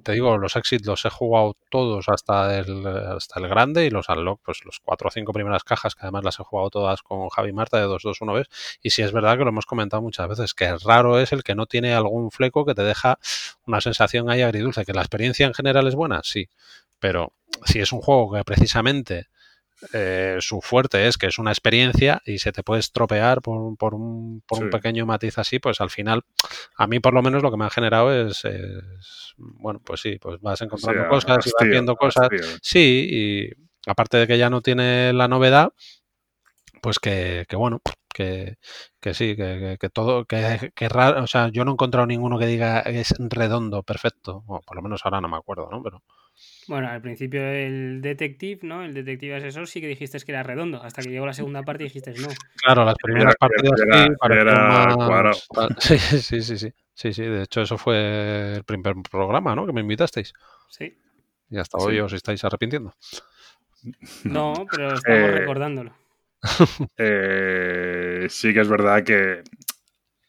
[0.02, 4.08] te digo, los exits los he jugado todos hasta el, hasta el grande y los
[4.08, 7.28] unlock, pues los cuatro o cinco primeras cajas, que además las he jugado todas con
[7.28, 8.48] Javi Marta de 221 vez.
[8.82, 11.54] Y sí es verdad que lo hemos comentado muchas veces, que raro es el que
[11.54, 13.18] no tiene algún fleco que te deja
[13.66, 14.84] una sensación ahí agridulce.
[14.84, 16.48] Que la experiencia en general es buena, sí.
[16.98, 17.32] Pero
[17.64, 19.28] si es un juego que precisamente
[19.92, 23.94] eh, su fuerte es que es una experiencia y se te puede estropear por, por,
[23.94, 26.24] un, por un, pequeño matiz así, pues al final,
[26.76, 28.44] a mí por lo menos lo que me ha generado es,
[29.36, 32.28] bueno, pues sí, pues vas encontrando cosas y vas viendo cosas.
[32.60, 33.50] Sí, y
[33.88, 35.72] aparte de que ya no tiene la novedad,
[36.82, 37.80] pues que, que bueno,
[38.12, 38.58] que,
[39.00, 42.38] que sí, que, que, todo, que, que raro, o sea, yo no he encontrado ninguno
[42.38, 45.82] que diga es redondo, perfecto, o por lo menos ahora no me acuerdo, ¿no?
[45.82, 46.02] Pero...
[46.68, 48.84] Bueno, al principio el detective, ¿no?
[48.84, 51.84] El detective asesor sí que dijiste que era redondo, hasta que llegó la segunda parte
[51.84, 52.28] y dijiste no.
[52.62, 55.32] Claro, las primeras partidas era,
[55.78, 59.66] sí, sí, sí, sí, sí, sí, de hecho eso fue el primer programa, ¿no?
[59.66, 60.34] Que me invitasteis.
[60.68, 60.94] Sí.
[61.50, 62.94] Y hasta hoy os estáis arrepintiendo.
[64.24, 65.92] No, pero estamos eh, recordándolo.
[66.98, 69.44] Eh, sí que es verdad que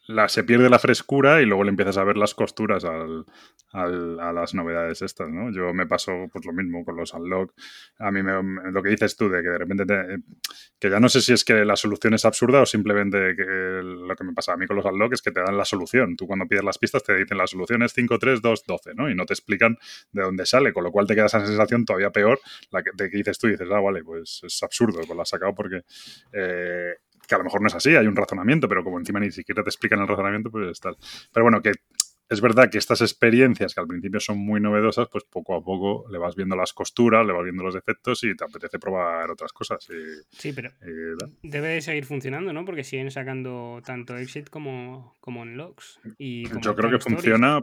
[0.06, 3.26] la, se pierde la frescura y luego le empiezas a ver las costuras al,
[3.72, 5.50] al, a las novedades estas, ¿no?
[5.52, 7.52] Yo me paso pues lo mismo con los unlock.
[7.98, 8.32] A mí me,
[8.70, 9.84] lo que dices tú de que de repente
[10.78, 13.44] que ya no sé si es que la solución es absurda o simplemente que
[13.82, 16.16] lo que me pasa a mí con los unlock es que te dan la solución.
[16.16, 19.10] Tú cuando pides las pistas te dicen la solución es 5, 3, 2, 12, ¿no?
[19.10, 19.78] Y no te explican
[20.12, 23.10] de dónde sale, con lo cual te queda esa sensación todavía peor la que, de
[23.10, 25.82] que dices tú y dices, ah, vale, pues es absurdo, pues lo has sacado porque
[26.32, 26.94] eh,
[27.30, 29.62] que a lo mejor no es así, hay un razonamiento, pero como encima ni siquiera
[29.62, 30.96] te explican el razonamiento, pues tal.
[31.32, 31.72] Pero bueno, que
[32.30, 36.08] es verdad que estas experiencias que al principio son muy novedosas, pues poco a poco
[36.08, 39.52] le vas viendo las costuras, le vas viendo los defectos y te apetece probar otras
[39.52, 39.88] cosas.
[40.30, 40.70] sí, pero
[41.42, 42.64] debe de seguir funcionando, ¿no?
[42.64, 45.98] Porque siguen sacando tanto Exit como, como Unlocks.
[46.18, 47.60] Y Yo creo que funciona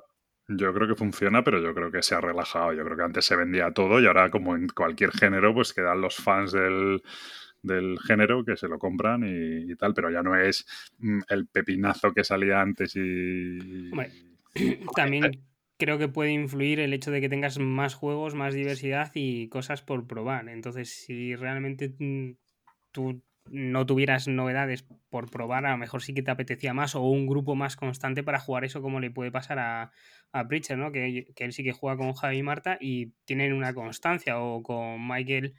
[0.49, 2.73] Yo creo que funciona, pero yo creo que se ha relajado.
[2.73, 6.01] Yo creo que antes se vendía todo y ahora, como en cualquier género, pues quedan
[6.01, 7.01] los fans del,
[8.06, 10.65] género que se lo compran y, tal, pero ya no es
[10.99, 13.91] mm, el pepinazo que salía antes y...
[14.96, 15.32] también
[15.78, 19.82] creo que puede influir el hecho de que tengas más juegos, más diversidad y cosas
[19.82, 20.50] por probar.
[20.50, 22.32] Entonces, si realmente mm,
[22.91, 27.02] tú no tuvieras novedades por probar, a lo mejor sí que te apetecía más o
[27.02, 29.91] un grupo más constante para jugar eso como le puede pasar a,
[30.34, 30.91] a Preacher, ¿no?
[30.91, 35.08] Que, él sí que juega con Javi y Marta y tienen una constancia o con
[35.08, 35.54] Michael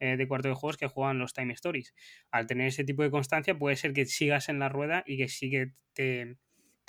[0.00, 1.94] eh, de cuarto de juegos que juegan los Time Stories.
[2.30, 5.28] Al tener ese tipo de constancia puede ser que sigas en la rueda y que
[5.28, 6.36] sí que te,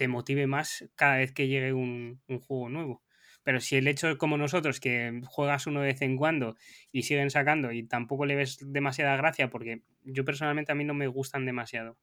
[0.01, 3.03] te motive más cada vez que llegue un, juego nuevo.
[3.43, 6.55] Pero si el hecho como nosotros, que juegas uno de vez en cuando
[6.91, 10.95] y siguen sacando y tampoco le ves demasiada gracia, porque yo personalmente a mí no
[10.95, 11.99] me gustan demasiado.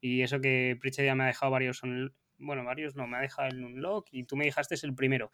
[0.00, 1.82] Y eso que Pritchard ya me ha dejado varios,
[2.38, 5.30] bueno, varios no, me ha dejado el Unlock y tú me dejaste es el primero.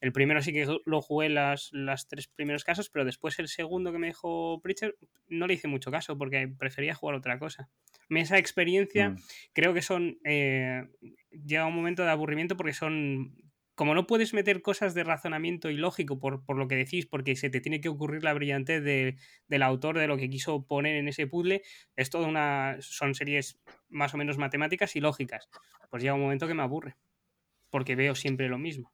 [0.00, 3.92] El primero sí que lo jugué las, las tres primeros casos, pero después el segundo
[3.92, 4.94] que me dejó Pritchard
[5.28, 7.68] no le hice mucho caso porque prefería jugar otra cosa.
[8.08, 9.16] Esa experiencia mm.
[9.52, 10.18] creo que son...
[10.24, 10.86] Eh,
[11.30, 13.34] llega un momento de aburrimiento porque son
[13.78, 17.48] como no puedes meter cosas de razonamiento ilógico por, por lo que decís, porque se
[17.48, 21.28] te tiene que ocurrir la brillantez del autor de lo que quiso poner en ese
[21.28, 21.62] puzzle,
[21.94, 22.76] es toda una.
[22.80, 25.48] son series más o menos matemáticas y lógicas.
[25.90, 26.96] Pues llega un momento que me aburre.
[27.70, 28.92] Porque veo siempre lo mismo.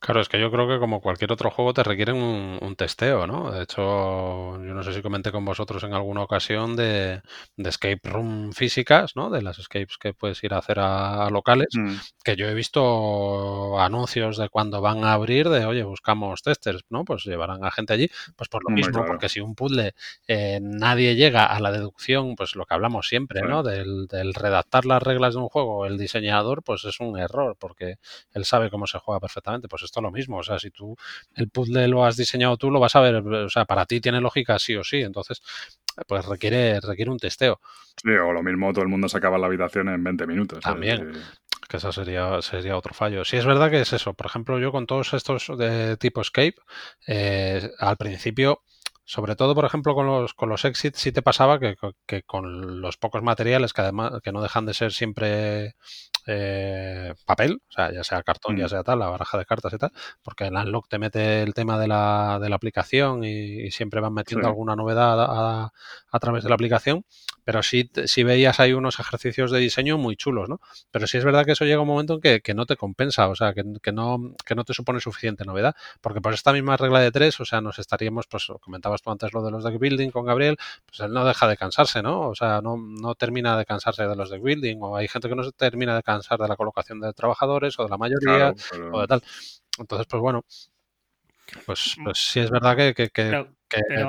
[0.00, 3.50] Claro, es que yo creo que como cualquier otro juego te requieren un, testeo, ¿no?
[3.50, 7.22] De hecho, yo no sé si comenté con vosotros en alguna ocasión de,
[7.56, 9.30] escape room físicas, ¿no?
[9.30, 11.94] De las escapes que puedes ir a hacer a, locales, mm.
[12.22, 17.04] que yo he visto anuncios de cuando van a abrir de, oye, buscamos testers, ¿no?
[17.04, 19.94] Pues llevarán a gente allí, pues por lo mismo, porque si un puzzle
[20.26, 23.62] eh, nadie llega a la deducción, pues lo que hablamos siempre, ¿no?
[23.62, 27.96] Del, del redactar las reglas de un juego, el diseñador, pues es un error, porque
[28.32, 30.38] él sabe cómo se juega perfectamente, pues lo mismo.
[30.38, 30.96] O sea, si tú
[31.34, 33.16] el puzzle lo has diseñado tú, lo vas a ver.
[33.16, 35.00] O sea, para ti tiene lógica sí o sí.
[35.00, 35.42] Entonces,
[36.06, 37.60] pues requiere, requiere un testeo.
[38.02, 40.60] Sí, o lo mismo todo el mundo se acaba la habitación en 20 minutos.
[40.60, 41.12] También.
[41.68, 43.24] Que eso sería, sería otro fallo.
[43.24, 44.14] Sí, es verdad que es eso.
[44.14, 46.56] Por ejemplo, yo con todos estos de tipo escape,
[47.06, 48.62] eh, al principio
[49.06, 52.80] sobre todo, por ejemplo, con los, con los exits sí te pasaba que, que, con
[52.80, 55.74] los pocos materiales que además que no dejan de ser siempre
[56.26, 58.68] eh, papel, o sea, ya sea cartón, ya mm.
[58.68, 61.78] sea tal, la baraja de cartas y tal, porque el Unlock te mete el tema
[61.78, 65.72] de la, de la aplicación y, siempre van metiendo alguna novedad a,
[66.10, 67.04] a, través de la aplicación,
[67.44, 70.60] pero sí, si veías hay unos ejercicios de diseño muy chulos, ¿no?
[70.90, 73.28] Pero sí es verdad que eso llega un momento en que, que no te compensa,
[73.28, 76.76] o sea, que, que, no, que no te supone suficiente novedad, porque por esta misma
[76.76, 79.78] regla de tres, o sea, nos estaríamos, pues comentabas tú antes lo de los deck
[79.78, 80.56] building con Gabriel,
[80.86, 82.28] pues él no deja de cansarse, ¿no?
[82.28, 85.34] O sea, no, no termina de cansarse de los deck building, o hay gente que
[85.34, 88.54] no se termina de de la colocación de trabajadores o de la mayoría
[88.92, 89.22] o de tal.
[89.78, 90.44] Entonces, pues bueno,
[91.66, 92.04] pues, mm.
[92.04, 93.10] pues sí es verdad que,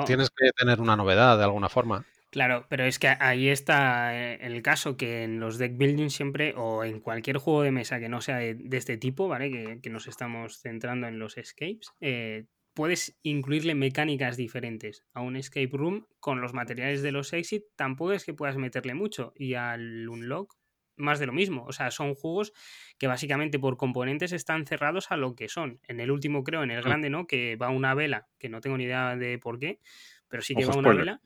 [0.06, 2.04] tienes que tener una novedad de alguna forma.
[2.30, 6.54] Claro, pero es que ahí está eh, el caso que en los deck building siempre,
[6.56, 9.80] o en cualquier juego de mesa que no sea de, este tipo, ¿vale?
[9.80, 15.70] Que, nos estamos centrando en los escapes, eh, puedes incluirle mecánicas diferentes a un escape
[15.72, 17.64] room con los materiales de los exit.
[17.74, 19.32] Tampoco es que puedas meterle mucho.
[19.34, 20.54] Y al unlock
[20.96, 21.64] más de lo mismo.
[21.66, 22.52] O sea, son juegos
[22.98, 25.80] que básicamente por componentes están cerrados a lo que son.
[25.86, 26.84] En el último, creo, en el mm.
[26.84, 27.26] grande, ¿no?
[27.26, 29.80] Que va una vela, que no tengo ni idea de por qué,
[30.28, 31.20] pero sí que va una vela.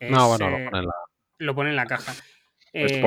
[0.00, 0.94] no, bueno, lo pone en la...
[1.38, 2.12] Lo pone en la caja.
[2.72, 3.02] Eh,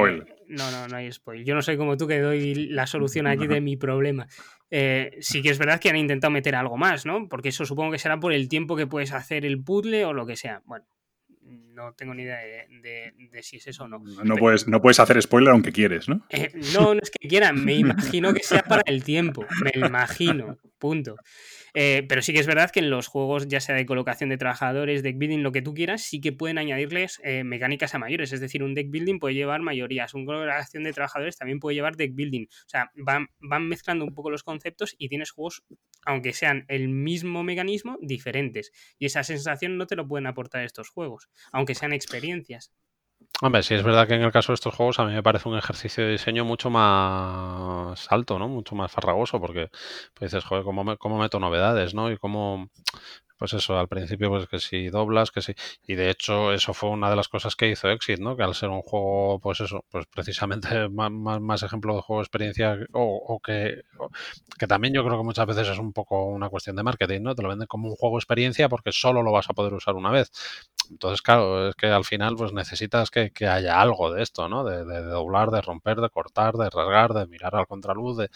[0.50, 1.46] no, no, no hay spoil.
[1.46, 4.28] Yo no soy como tú que doy la solución aquí de mi problema.
[4.70, 7.30] Eh, sí que es verdad que han intentado meter algo más, ¿no?
[7.30, 10.26] Porque eso supongo que será por el tiempo que puedes hacer el puzzle o lo
[10.26, 10.62] que sea.
[10.66, 10.86] Bueno,
[11.46, 14.00] no tengo ni idea de, si es eso o no.
[14.24, 16.26] No puedes, no puedes hacer spoiler aunque quieres, ¿no?
[16.30, 20.58] Eh, no, no es que quieran, me imagino que sea para el tiempo, me imagino,
[20.78, 21.16] punto.
[21.74, 24.38] Eh, pero sí que es verdad que en los juegos, ya sea de colocación de
[24.38, 28.32] trabajadores, deck building, lo que tú quieras, sí que pueden añadirles eh, mecánicas a mayores.
[28.32, 31.96] Es decir, un deck building puede llevar mayorías, una colocación de trabajadores también puede llevar
[31.96, 32.46] deck building.
[32.46, 35.64] O sea, van, van mezclando un poco los conceptos y tienes juegos,
[36.06, 38.72] aunque sean el mismo mecanismo, diferentes.
[39.00, 42.72] Y esa sensación no te lo pueden aportar estos juegos, aunque sean experiencias.
[43.46, 45.50] Hombre, sí es verdad que en el caso de estos juegos a mí me parece
[45.50, 48.48] un ejercicio de diseño mucho más alto, ¿no?
[48.48, 49.70] Mucho más farragoso, porque
[50.14, 52.10] pues dices, joder, ¿cómo, cómo meto novedades, ¿no?
[52.10, 52.70] Y cómo
[53.38, 55.54] pues eso, al principio pues que si doblas, que si...
[55.88, 58.36] Y de hecho eso fue una de las cosas que hizo Exit, ¿no?
[58.38, 62.24] Que al ser un juego, pues eso, pues precisamente más, más, ejemplo de juego de
[62.24, 63.84] experiencia o, que,
[64.60, 67.36] que también yo creo que muchas veces es un poco una cuestión de marketing, ¿no?
[67.36, 69.96] Te lo venden como un juego de experiencia porque solo lo vas a poder usar
[69.96, 70.32] una vez.
[70.90, 74.64] Entonces, claro, es que al final pues necesitas que, que haya algo de esto, ¿no?
[74.64, 78.30] De, de, de, doblar, de romper, de cortar, de rasgar, de mirar al contraluz, de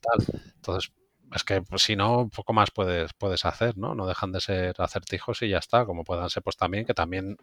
[0.00, 0.42] tal.
[0.56, 0.92] Entonces,
[1.34, 3.94] es que pues, si no, poco más puedes, puedes hacer, ¿no?
[3.94, 7.36] No dejan de ser acertijos y ya está, como puedan ser pues también, que también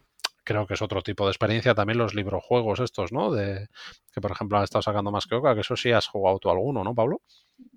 [0.46, 3.32] creo que es otro tipo de experiencia, también los librojuegos estos, ¿no?
[3.32, 3.68] De
[4.12, 6.50] que por ejemplo han estado sacando más que Oca, que eso sí has jugado tú
[6.50, 7.20] alguno, ¿no, Pablo?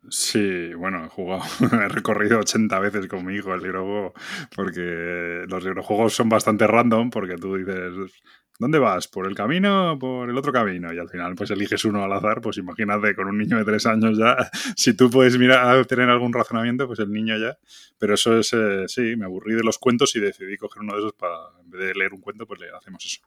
[0.09, 1.43] Sí, bueno, he jugado,
[1.83, 4.13] he recorrido 80 veces con mi hijo el librojuego,
[4.55, 8.21] porque los librojuegos son bastante random, porque tú dices,
[8.59, 9.07] ¿dónde vas?
[9.07, 10.93] ¿Por el camino o por el otro camino?
[10.93, 13.85] Y al final, pues eliges uno al azar, pues imagínate, con un niño de tres
[13.85, 14.35] años ya,
[14.75, 17.57] si tú puedes mirar, tener algún razonamiento, pues el niño ya.
[17.97, 20.99] Pero eso es, eh, sí, me aburrí de los cuentos y decidí coger uno de
[20.99, 23.21] esos para, en vez de leer un cuento, pues le hacemos eso.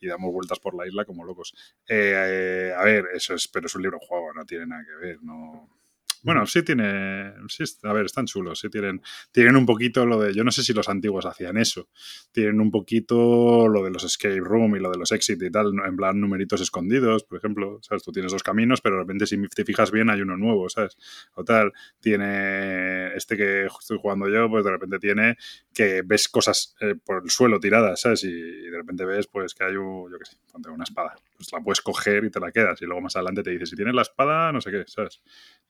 [0.00, 1.54] Y damos vueltas por la isla como locos.
[1.86, 5.06] Eh, eh, a ver, eso es, pero es un libro juego, no tiene nada que
[5.06, 5.77] ver, no
[6.22, 7.32] bueno, sí tiene.
[7.48, 8.60] Sí, a ver, están chulos.
[8.60, 9.00] Sí tienen,
[9.32, 10.34] tienen un poquito lo de.
[10.34, 11.88] Yo no sé si los antiguos hacían eso.
[12.32, 15.72] Tienen un poquito lo de los escape room y lo de los exit y tal.
[15.86, 17.78] En plan, numeritos escondidos, por ejemplo.
[17.82, 18.02] ¿Sabes?
[18.02, 20.96] Tú tienes dos caminos, pero de repente, si te fijas bien, hay uno nuevo, ¿sabes?
[21.34, 21.72] O tal.
[22.00, 23.14] Tiene.
[23.14, 25.36] Este que estoy jugando yo, pues de repente tiene
[25.74, 28.24] que ves cosas eh, por el suelo tiradas, ¿sabes?
[28.24, 30.10] Y, de repente ves, pues que hay un.
[30.10, 30.36] Yo qué sé,
[30.68, 31.14] una espada.
[31.36, 32.80] Pues la puedes coger y te la quedas.
[32.82, 35.22] Y luego más adelante te dice, si tienes la espada, no sé qué, ¿sabes?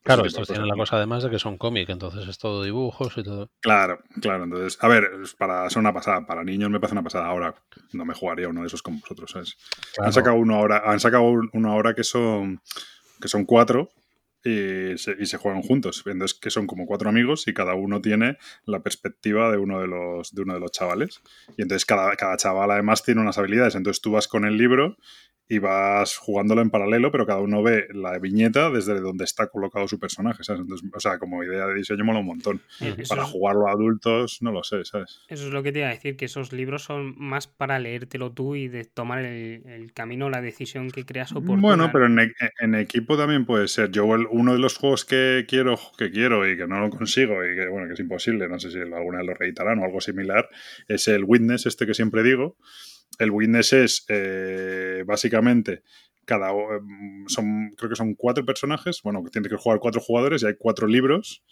[0.03, 3.23] Claro, estos tienen la cosa además de que son cómic, entonces es todo dibujos y
[3.23, 3.49] todo.
[3.61, 4.43] Claro, claro.
[4.43, 6.25] Entonces, a ver, para ser una pasada.
[6.25, 7.27] Para niños me parece una pasada.
[7.27, 7.55] Ahora
[7.93, 9.57] no me jugaría uno de esos con vosotros, ¿sabes?
[9.99, 12.61] Han sacado uno ahora, han sacado uno ahora que son
[13.21, 13.89] que son cuatro
[14.43, 16.03] y se, y se, juegan juntos.
[16.05, 19.87] Entonces, que son como cuatro amigos y cada uno tiene la perspectiva de uno de
[19.87, 21.21] los, de uno de los chavales.
[21.57, 23.75] Y entonces cada, cada chaval además tiene unas habilidades.
[23.75, 24.97] Entonces tú vas con el libro
[25.51, 29.87] y vas jugándolo en paralelo, pero cada uno ve la viñeta desde donde está colocado
[29.87, 30.61] su personaje, ¿sabes?
[30.61, 32.61] Entonces, o sea, como idea de diseño mola un montón.
[33.09, 35.21] para jugarlo a adultos, no lo sé, ¿sabes?
[35.27, 38.31] Eso es lo que te iba a decir, que esos libros son más para leértelo
[38.31, 41.61] tú y de tomar el, camino, la decisión que creas oportuna.
[41.61, 43.89] Bueno, pero en, e, en, equipo también puede ser.
[43.89, 47.55] Yo uno de los juegos que quiero, que quiero y que no lo consigo y
[47.55, 50.47] que, bueno, que es imposible, no sé si alguna vez lo reeditarán o algo similar,
[50.87, 52.55] es el Witness, este que siempre digo,
[53.17, 55.83] el Witness es eh, básicamente
[56.29, 60.45] cada mm, son creo que son cuatro personajes, bueno, tiene que jugar cuatro jugadores y
[60.45, 61.43] hay cuatro libros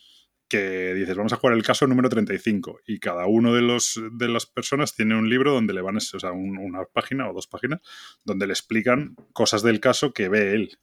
[0.47, 4.27] que dices, vamos a jugar el caso número 35 y cada uno de los de
[4.29, 7.81] las personas tiene un libro donde le van, o sea, una página o dos páginas
[8.23, 10.77] donde le explican cosas del caso que ve él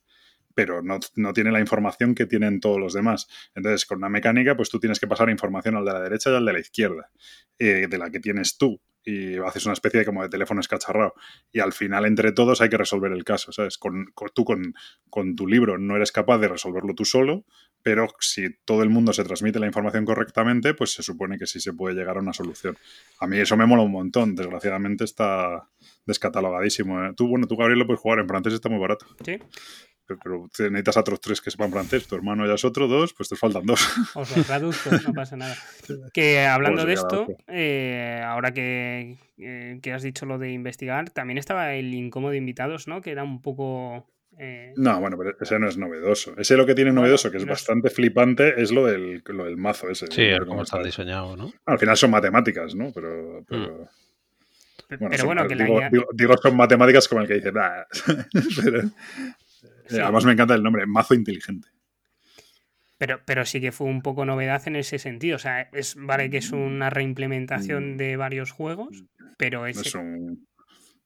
[0.57, 3.27] pero no, no, tiene la información que tienen todos los demás.
[3.57, 6.37] Entonces, con una mecánica, pues tú tienes que pasar información al de la derecha y
[6.37, 7.11] al de la izquierda,
[7.59, 11.15] eh, de la que tienes tú y haces una especie de como de teléfono escacharrado.
[11.53, 13.79] Y al final, entre todos, hay que resolver el caso, ¿sabes?
[13.79, 14.75] Con, tú con,
[15.11, 17.45] con, tu libro no eres capaz de resolverlo tú solo,
[17.83, 21.61] pero si todo el mundo se transmite la información correctamente, pues se supone que sí
[21.61, 22.77] se puede llegar a una solución.
[23.21, 24.35] A mí eso me mola un montón.
[24.35, 25.69] Desgraciadamente está
[26.07, 27.05] descatalogadísimo.
[27.05, 27.13] ¿eh?
[27.15, 28.21] Tú, bueno, tú, Gabriel, lo puedes jugar.
[28.21, 29.07] En francés está muy barato.
[29.25, 29.39] Sí
[30.07, 33.29] pero necesitas a otros tres que sepan francés, tu hermano ya es otro, dos, pues
[33.29, 33.81] te faltan dos.
[34.15, 35.57] O sea, traduzco, no pasa nada.
[36.13, 41.11] Que hablando pues de esto, eh, ahora que, eh, que, has dicho lo de investigar,
[41.11, 43.01] también estaba el incómodo invitados, ¿no?
[43.01, 44.07] Que era un poco...
[44.39, 46.35] Eh, no, bueno, pero ese no es novedoso.
[46.37, 49.89] Ese lo que tiene novedoso, que es bastante flipante, es lo del, lo del mazo
[49.89, 50.07] ese.
[50.09, 51.53] Sí, el cómo está diseñado, ¿no?
[51.67, 52.93] Al final son matemáticas, ¿no?
[52.93, 53.41] Pero...
[53.41, 53.45] Mm.
[53.49, 53.89] pero...
[54.99, 55.81] Bueno, bueno, que digo,
[56.13, 57.53] digo, son matemáticas como el que dice,
[58.63, 58.83] pero,
[59.91, 61.69] Además me encanta el nombre, mazo inteligente.
[62.99, 65.37] Pero, pero sí que fue un poco novedad en ese sentido.
[65.37, 67.97] O sea, es vale que es una reimplementación mm.
[67.97, 69.05] de varios juegos,
[69.37, 69.79] pero es.
[69.79, 70.47] Es un.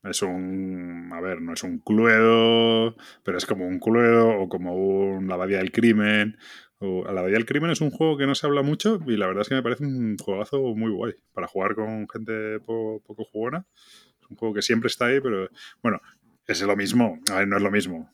[0.04, 1.10] Es un.
[1.12, 5.34] A ver, no es un Cluedo, pero es como un Cluedo o como un La
[5.34, 6.36] Abadía del Crimen.
[6.78, 9.26] O, la Abadía del Crimen es un juego que no se habla mucho y la
[9.26, 13.66] verdad es que me parece un juegazo muy guay para jugar con gente poco jugona.
[14.20, 15.48] Es un juego que siempre está ahí, pero
[15.83, 16.00] bueno,
[16.49, 18.11] es lo mismo, no es lo mismo,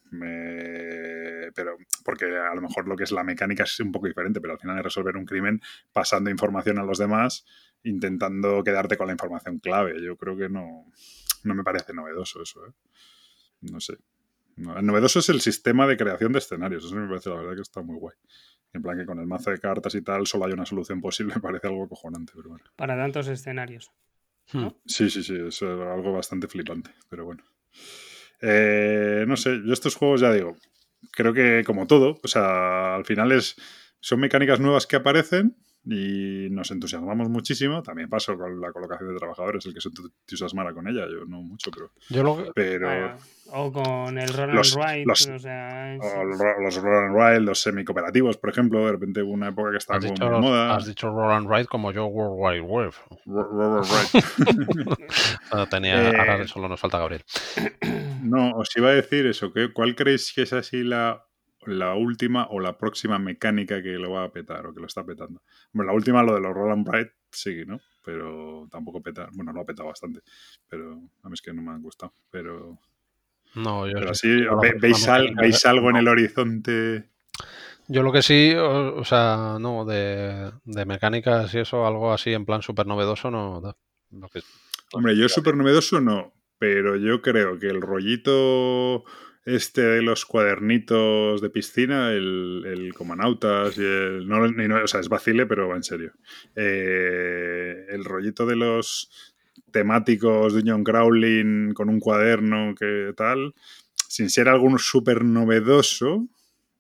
[1.55, 4.55] pero porque a lo mejor lo que es la mecánica es un poco diferente, pero
[4.55, 5.61] al final es resolver un crimen
[5.93, 7.47] pasando información a los demás,
[7.85, 10.03] intentando quedarte con la información clave.
[10.03, 10.91] Yo creo que no,
[11.45, 12.67] no me parece novedoso eso.
[12.67, 12.73] ¿eh?
[13.61, 13.99] No sé.
[14.57, 17.83] novedoso es el sistema de creación de escenarios, eso me parece la verdad que está
[17.83, 18.17] muy guay.
[18.73, 21.35] En plan que con el mazo de cartas y tal solo hay una solución posible,
[21.37, 22.65] me parece algo cojonante, pero bueno.
[22.75, 23.93] Para tantos escenarios.
[24.53, 24.71] Hmm.
[24.85, 27.45] Sí, sí, sí, es algo bastante flipante, pero bueno.
[28.47, 30.57] Eh, no sé, yo estos juegos ya digo,
[31.13, 33.57] creo que como todo, o sea, al final es,
[34.01, 37.83] son mecánicas nuevas que aparecen y nos entusiasmamos muchísimo.
[37.83, 41.43] También paso con la colocación de trabajadores, el que se entusiasmara con ella, yo no
[41.43, 41.91] mucho, pero.
[42.11, 43.17] Yo lo pero
[43.53, 48.39] o con el Roll and Ride, los, o sea, los Roll and Ride, los semi-cooperativos,
[48.39, 50.75] por ejemplo, de repente hubo una época que estaba como de moda.
[50.75, 52.93] Has dicho Roll and Ride como yo World Wide Web.
[53.27, 54.97] Roll and Ride.
[55.53, 57.23] no, tenía, eh, ahora solo nos falta Gabriel.
[58.25, 61.25] No, os iba a decir eso, ¿qué, ¿cuál creéis que es así la
[61.67, 65.05] la última o la próxima mecánica que lo va a petar o que lo está
[65.05, 65.43] petando.
[65.73, 67.81] Hombre, la última, lo de los Roland Bright, sí, ¿no?
[68.05, 69.29] Pero tampoco peta.
[69.33, 70.21] Bueno, lo ha petado bastante.
[70.69, 72.13] Pero a mí es que no me han gustado.
[72.31, 72.79] Pero.
[73.55, 74.29] No, yo pero así,
[74.81, 75.07] ¿veis,
[75.37, 77.09] ¿veis algo en el horizonte?
[77.87, 82.47] Yo lo que sí, o, sea, no, de, de, mecánicas y eso, algo así en
[82.47, 83.63] plan súper novedoso, no.
[84.93, 89.05] Hombre, yo súper novedoso no, pero yo creo que el rollito
[89.45, 94.27] este de los cuadernitos de piscina, el, el Comanautas y el.
[94.27, 96.13] No, o sea, es vacile, pero va en serio.
[96.57, 99.11] Eh, el rollito de los
[99.71, 103.55] temáticos de John Crowling con un cuaderno que tal,
[104.09, 106.29] sin ser algo súper novedoso,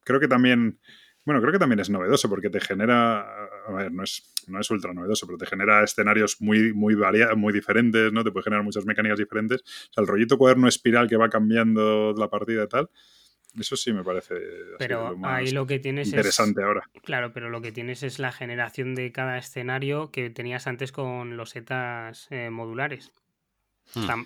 [0.05, 0.79] creo que también
[1.25, 3.20] bueno, creo que también es novedoso porque te genera,
[3.66, 7.37] a ver, no es, no es ultra novedoso, pero te genera escenarios muy, muy variados,
[7.37, 8.22] muy diferentes, ¿no?
[8.22, 9.62] Te puede generar muchas mecánicas diferentes.
[9.62, 12.91] O sea, el rollito cuaderno espiral que va cambiando la partida y tal,
[13.59, 14.35] eso sí me parece
[14.79, 16.83] pero ahí lo que tienes interesante ahora.
[17.05, 21.37] Claro, pero lo que tienes es la generación de cada escenario que tenías antes con
[21.37, 23.12] los setas eh, modulares.
[23.95, 24.24] Hmm.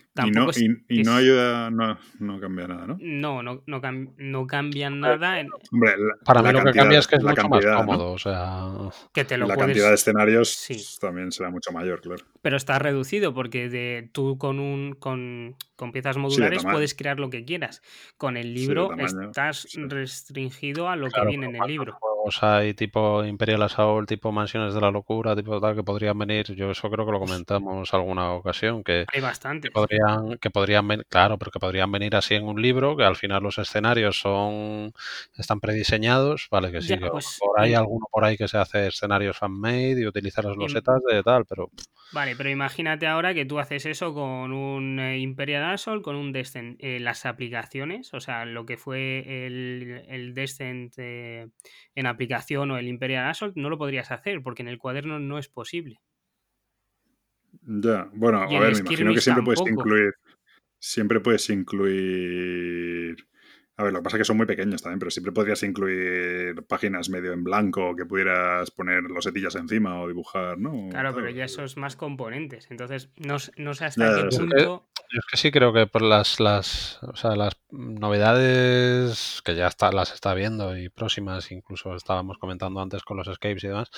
[0.89, 2.97] y, no, ayuda, no, no, cambia nada, ¿no?
[3.01, 3.81] No, no, no,
[4.17, 5.45] no cambian nada.
[5.73, 5.93] Hombre,
[6.25, 8.69] Para mí lo que cambia es que es mucho más cómodo, o sea...
[9.13, 12.25] Que te lo la cantidad de escenarios también será mucho mayor, claro.
[12.41, 17.29] Pero está reducido porque de, tú con un con, con piezas modulares puedes crear lo
[17.29, 17.83] que quieras.
[18.17, 21.99] Con el libro estás restringido a lo que viene en el libro
[22.29, 26.55] juegos hay tipo Imperial Assault, tipo Mansiones de la Locura, tipo tal, que podrían venir,
[26.55, 29.71] yo eso creo que lo comentamos alguna ocasión, que, hay bastante.
[29.71, 33.17] podrían, que podrían venir, claro, pero que podrían venir así en un libro, que al
[33.17, 34.93] final los escenarios son
[35.37, 39.37] están prediseñados, vale, que sí, pues, por ahí alguno por ahí que se hace escenarios
[39.39, 41.71] fan-made y utiliza las losetas de tal, pero...
[42.11, 46.33] Vale, pero imagínate ahora que tú haces eso con un eh, Imperial Assault, con un
[46.33, 46.83] Descent.
[46.83, 51.49] Eh, las aplicaciones, o sea, lo que fue el, el Descent eh,
[51.95, 55.39] en aplicación o el Imperial Assault, no lo podrías hacer porque en el cuaderno no
[55.39, 56.01] es posible.
[57.63, 60.15] Ya, bueno, a ver, me imagino que siempre puedes incluir.
[60.81, 63.17] Siempre puedes incluir
[63.79, 66.65] a ver, lo que pasa es que son muy pequeños también, pero siempre podrías incluir
[66.67, 70.89] páginas medio en blanco que pudieras poner losetillas encima o dibujar, ¿no?
[70.91, 72.69] Claro, pero ya esos más componentes.
[72.73, 74.57] Entonces, no, no sé hasta qué punto.
[74.59, 79.69] Yo es que sí creo que por las, las, o sea, las novedades que ya
[79.69, 83.91] está, las está viendo y próximas, incluso estábamos comentando antes con los escapes y demás,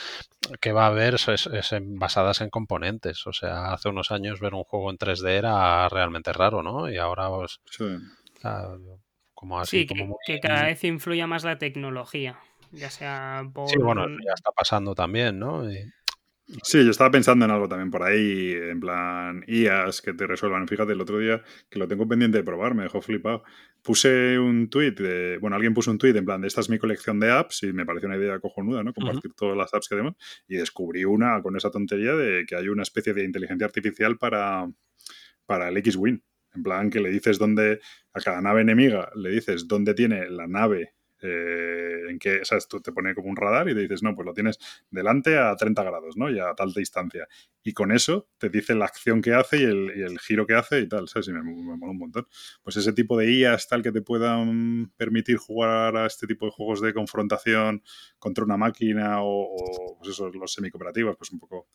[0.60, 3.26] que va a haber es, es basadas en componentes.
[3.26, 6.90] O sea, hace unos años ver un juego en 3D era realmente raro, ¿no?
[6.90, 7.86] Y ahora pues, sí
[9.64, 12.38] sí, que, cada vez influya más la tecnología,
[12.72, 13.68] ya sea por...
[13.68, 15.64] Sí, bueno, ya está pasando también, ¿no?
[16.64, 20.66] Sí, yo estaba pensando en algo también por ahí, en plan IAS que te resuelvan.
[20.66, 23.44] Fíjate, el otro día que lo tengo pendiente de probar, me dejó flipado.
[23.82, 26.78] Puse un tweet, de, bueno, alguien puso un tweet en plan de esta es mi
[26.78, 28.92] colección de apps y me pareció una idea cojonuda, ¿no?
[28.92, 30.16] Compartir todas las apps que tenemos
[30.48, 34.68] y descubrí una con esa tontería de que hay una especie de inteligencia artificial para,
[35.46, 36.20] para el X-Wing.
[36.54, 37.80] En plan, que le dices dónde,
[38.12, 42.68] a cada nave enemiga, le dices dónde tiene la nave eh, en que, ¿sabes?
[42.68, 44.58] Tú te pone como un radar y te dices, no, pues lo tienes
[44.90, 46.30] delante a 30 grados, ¿no?
[46.30, 47.26] Y a tal distancia.
[47.62, 50.88] Y con eso te dice la acción que hace y el, giro que hace y
[50.88, 51.28] tal, ¿sabes?
[51.28, 52.26] Y me, mola un montón.
[52.62, 56.52] Pues ese tipo de IAs tal que te puedan permitir jugar a este tipo de
[56.52, 57.82] juegos de confrontación
[58.18, 61.68] contra una máquina o, pues eso, los semi-cooperativos, pues un poco...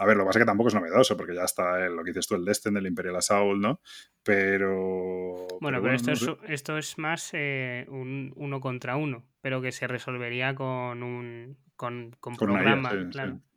[0.00, 2.10] A ver, lo que pasa es que tampoco es novedoso, porque ya está lo que
[2.10, 3.80] dices tú, el Destin del Imperial Assault, ¿no?
[4.22, 5.46] Pero...
[5.60, 9.86] Bueno, pero, esto, es, esto es más eh, un uno contra uno, pero que se
[9.86, 12.90] resolvería con un con, con, programa,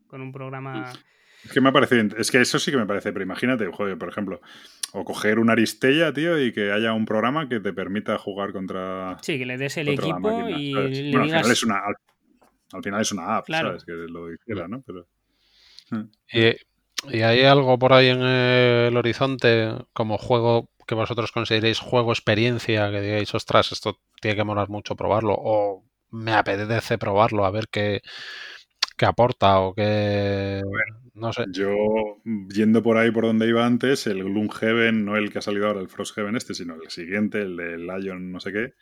[0.08, 0.94] con un programa.
[1.44, 4.10] Es que me parece, es que eso sí que me parece, pero imagínate, joder, por
[4.10, 4.42] ejemplo,
[4.94, 9.18] o coger una Aristella, tío, y que haya un programa que te permita jugar contra.
[9.22, 11.16] Sí, que le des el equipo y le digas...
[11.16, 11.82] al, final es una,
[12.74, 13.84] al, final es una app, ¿sabes?
[13.84, 14.84] Que lo dijera, ¿no?
[14.86, 15.08] Pero...
[16.32, 22.12] Y, y, hay algo por ahí en el horizonte como juego que vosotros consideréis juego
[22.12, 27.52] experiencia, que digáis, ostras, esto tiene que molar mucho probarlo, o me apetece probarlo, a
[27.52, 28.02] ver qué,
[28.98, 30.62] qué aporta o qué...
[31.14, 31.46] No sé.
[31.54, 31.74] Yo,
[32.54, 35.80] yendo por ahí por donde iba antes, el Gloomhaven, no el que ha salido ahora,
[35.80, 38.74] el Frosthaven este, sino el siguiente, el de Lion no sé qué,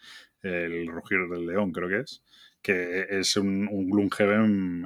[0.41, 2.23] el Rugir del León creo que es,
[2.61, 4.09] que es un, un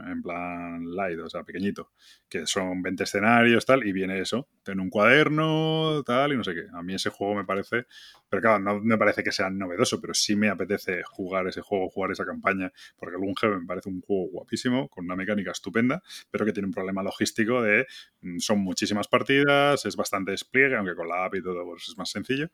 [0.06, 1.92] en plan light, o sea, pequeñito,
[2.30, 6.54] que son 20 escenarios, tal, y viene eso, tiene un cuaderno, tal, y no sé
[6.54, 6.66] qué.
[6.74, 7.86] A mí ese juego me parece,
[8.30, 11.90] pero claro, no me parece que sea novedoso, pero sí me apetece jugar ese juego,
[11.90, 16.46] jugar esa campaña, porque Gloomhaven me parece un juego guapísimo, con una mecánica estupenda, pero
[16.46, 17.88] que tiene un problema logístico de,
[18.22, 21.98] mm, son muchísimas partidas, es bastante despliegue, aunque con la app y todo pues es
[21.98, 22.50] más sencillo,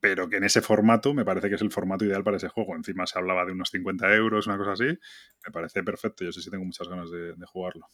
[0.00, 2.74] pero que en ese formato me parece que es el formato ideal para ese juego.
[2.74, 4.86] Encima se hablaba de unos 50 euros, una cosa así.
[4.86, 6.24] Me parece perfecto.
[6.24, 7.86] Yo sé si tengo muchas ganas de, jugarlo.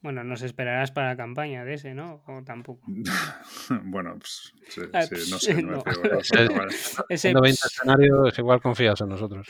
[0.00, 2.24] Bueno, nos esperarás para la campaña de ese, ¿no?
[2.26, 2.82] O tampoco.
[3.84, 5.62] bueno, pues sí, ah, no sé.
[5.62, 5.82] No,
[7.08, 9.48] ese, 20 escenarios, igual confías en nosotros.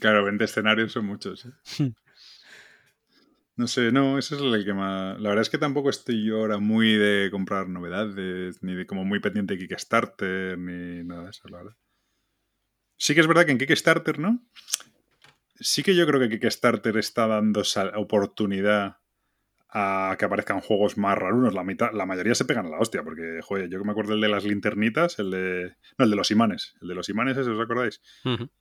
[0.00, 1.46] Claro, 20 escenarios son muchos.
[1.46, 1.92] ¿eh?
[3.54, 5.20] No sé, no, ese es el que más.
[5.20, 9.04] La verdad es que tampoco estoy yo ahora muy de comprar novedades, ni de como
[9.04, 11.76] muy pendiente de Kickstarter, ni nada de eso, la verdad.
[12.96, 14.42] Sí que es verdad que en Kickstarter, ¿no?
[15.60, 17.62] Sí que yo creo que Kickstarter está dando
[17.96, 19.01] oportunidad
[19.74, 21.54] a que aparezcan juegos más rarunos.
[21.54, 24.14] La, mitad, la mayoría se pegan a la hostia, porque, joder, yo que me acuerdo
[24.14, 25.76] el de las linternitas, el de.
[25.98, 26.74] No, el de los imanes.
[26.82, 28.02] El de los imanes, ¿ese os acordáis?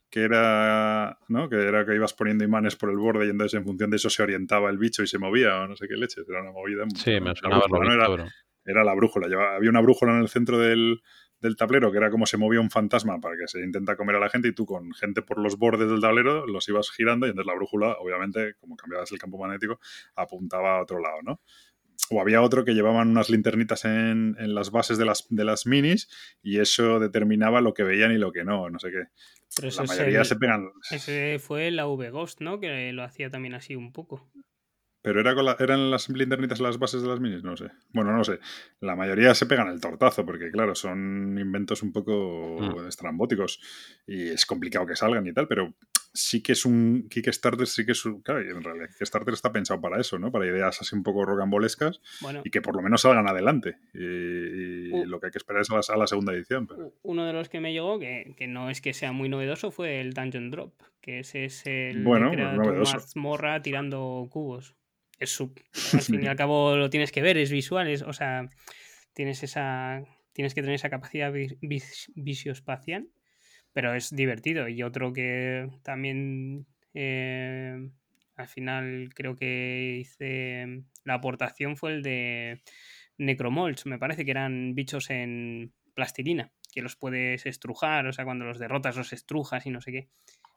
[0.09, 1.19] Que era.
[1.27, 1.49] ¿No?
[1.49, 4.09] Que era que ibas poniendo imanes por el borde y entonces en función de eso
[4.09, 6.21] se orientaba el bicho y se movía, o no sé qué leche.
[6.27, 6.85] Era una movida.
[6.95, 8.31] Sí, me sonaba era,
[8.65, 9.27] era, la brújula.
[9.55, 11.01] había una brújula en el centro del,
[11.41, 14.19] del tablero, que era como se movía un fantasma para que se intenta comer a
[14.19, 17.31] la gente y tú con gente por los bordes del tablero los ibas girando y
[17.31, 19.79] entonces la brújula, obviamente, como cambiabas el campo magnético,
[20.15, 21.41] apuntaba a otro lado, ¿no?
[22.09, 26.09] O había otro que llevaban unas linternitas en, las bases de las, de las minis
[26.41, 29.67] y eso determinaba lo que veían y lo que no, no sé qué.
[29.67, 30.71] la mayoría se pegan.
[30.89, 32.59] Ese fue la V-Ghost, ¿no?
[32.59, 34.29] Que lo hacía también así un poco.
[35.01, 37.43] ¿Pero era con eran las linternitas las bases de las minis?
[37.43, 37.71] No sé.
[37.91, 38.39] Bueno, no sé.
[38.81, 42.87] La mayoría se pegan el tortazo porque, claro, son inventos un poco mm.
[42.87, 43.59] estrambóticos
[44.05, 45.73] y es complicado que salgan y tal, pero
[46.13, 48.21] sí que es un Kickstarter, sí que es un...
[48.21, 50.31] Claro, en realidad Kickstarter está pensado para eso, ¿no?
[50.31, 52.01] Para ideas así un poco rocambolescas
[52.43, 53.77] y que por lo menos salgan adelante.
[53.93, 56.67] Y, lo que hay que esperar es a la, segunda edición.
[57.01, 59.99] Uno de los que me llegó, que, que, no es que sea muy novedoso, fue
[59.99, 64.75] el Dungeon Drop, que ese es el bueno, mazmorra tirando cubos
[65.21, 68.49] es al fin y al cabo lo tienes que ver, es visual, o sea,
[69.13, 70.03] tienes esa
[70.33, 71.31] tienes que tener esa capacidad
[72.15, 73.09] visioespacial,
[73.73, 74.67] pero es divertido.
[74.67, 77.89] Y otro que también eh,
[78.35, 82.61] al final creo que hice la aportación fue el de
[83.17, 88.45] Necromolds, me parece que eran bichos en plastilina, que los puedes estrujar, o sea, cuando
[88.45, 90.09] los derrotas los estrujas y no sé qué.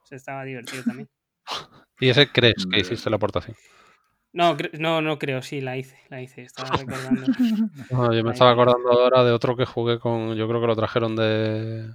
[0.04, 1.08] Eso estaba divertido también.
[2.00, 3.56] ¿Y ese crees que hiciste la aportación?
[4.35, 8.12] No, no, no creo, sí, la hice, la hice, estaba recordando.
[8.12, 11.14] yo me estaba acordando ahora de otro que jugué con, yo creo que lo trajeron
[11.14, 11.89] de,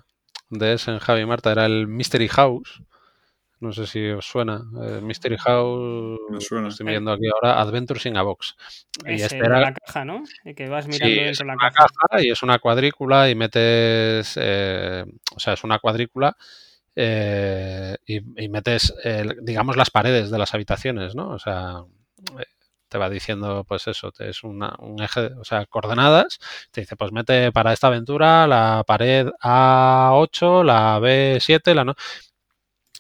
[0.49, 2.81] de ese en Javi Marta, era el Mystery House.
[3.59, 4.63] No sé si os suena.
[5.01, 6.17] Mystery House.
[6.29, 6.69] Me suena.
[6.69, 8.55] Estoy viendo aquí ahora Adventures in a Box.
[9.05, 9.59] y este era...
[9.59, 10.23] la caja, ¿no?
[10.55, 12.23] que vas mirando sí, dentro de la una caja.
[12.23, 14.39] Y es una cuadrícula y metes.
[14.41, 15.03] Eh,
[15.35, 16.37] o sea, es una cuadrícula.
[16.95, 21.31] Eh, y, y, metes, eh, digamos, las paredes de las habitaciones, ¿no?
[21.31, 21.83] O sea,
[22.89, 24.63] te va diciendo, pues eso, te es un
[25.01, 26.39] eje, o sea, coordenadas,
[26.71, 31.95] te dice, pues mete para esta aventura la pared A8, la B7, la no.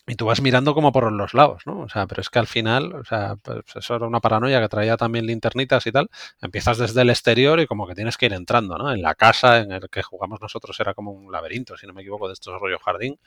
[0.07, 1.81] Y tú vas mirando como por los lados, ¿no?
[1.81, 4.67] O sea, pero es que al final, o sea, pues eso era una paranoia que
[4.67, 6.09] traía también linternitas y tal.
[6.41, 8.91] Empiezas desde el exterior y como que tienes que ir entrando, ¿no?
[8.91, 12.01] En la casa en el que jugamos nosotros era como un laberinto, si no me
[12.01, 13.19] equivoco, de estos rollos jardín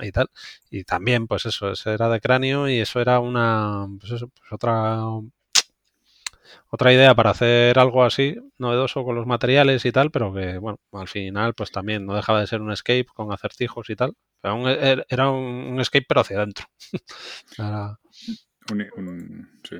[0.00, 0.28] y tal.
[0.70, 4.52] Y también, pues eso, eso era de cráneo y eso era una, pues eso, pues
[4.52, 4.98] otra,
[6.70, 10.78] otra idea para hacer algo así novedoso con los materiales y tal, pero que, bueno,
[10.92, 14.14] al final, pues también no dejaba de ser un escape con acertijos y tal.
[14.42, 14.68] Era un,
[15.08, 16.66] era un escape, pero hacia adentro.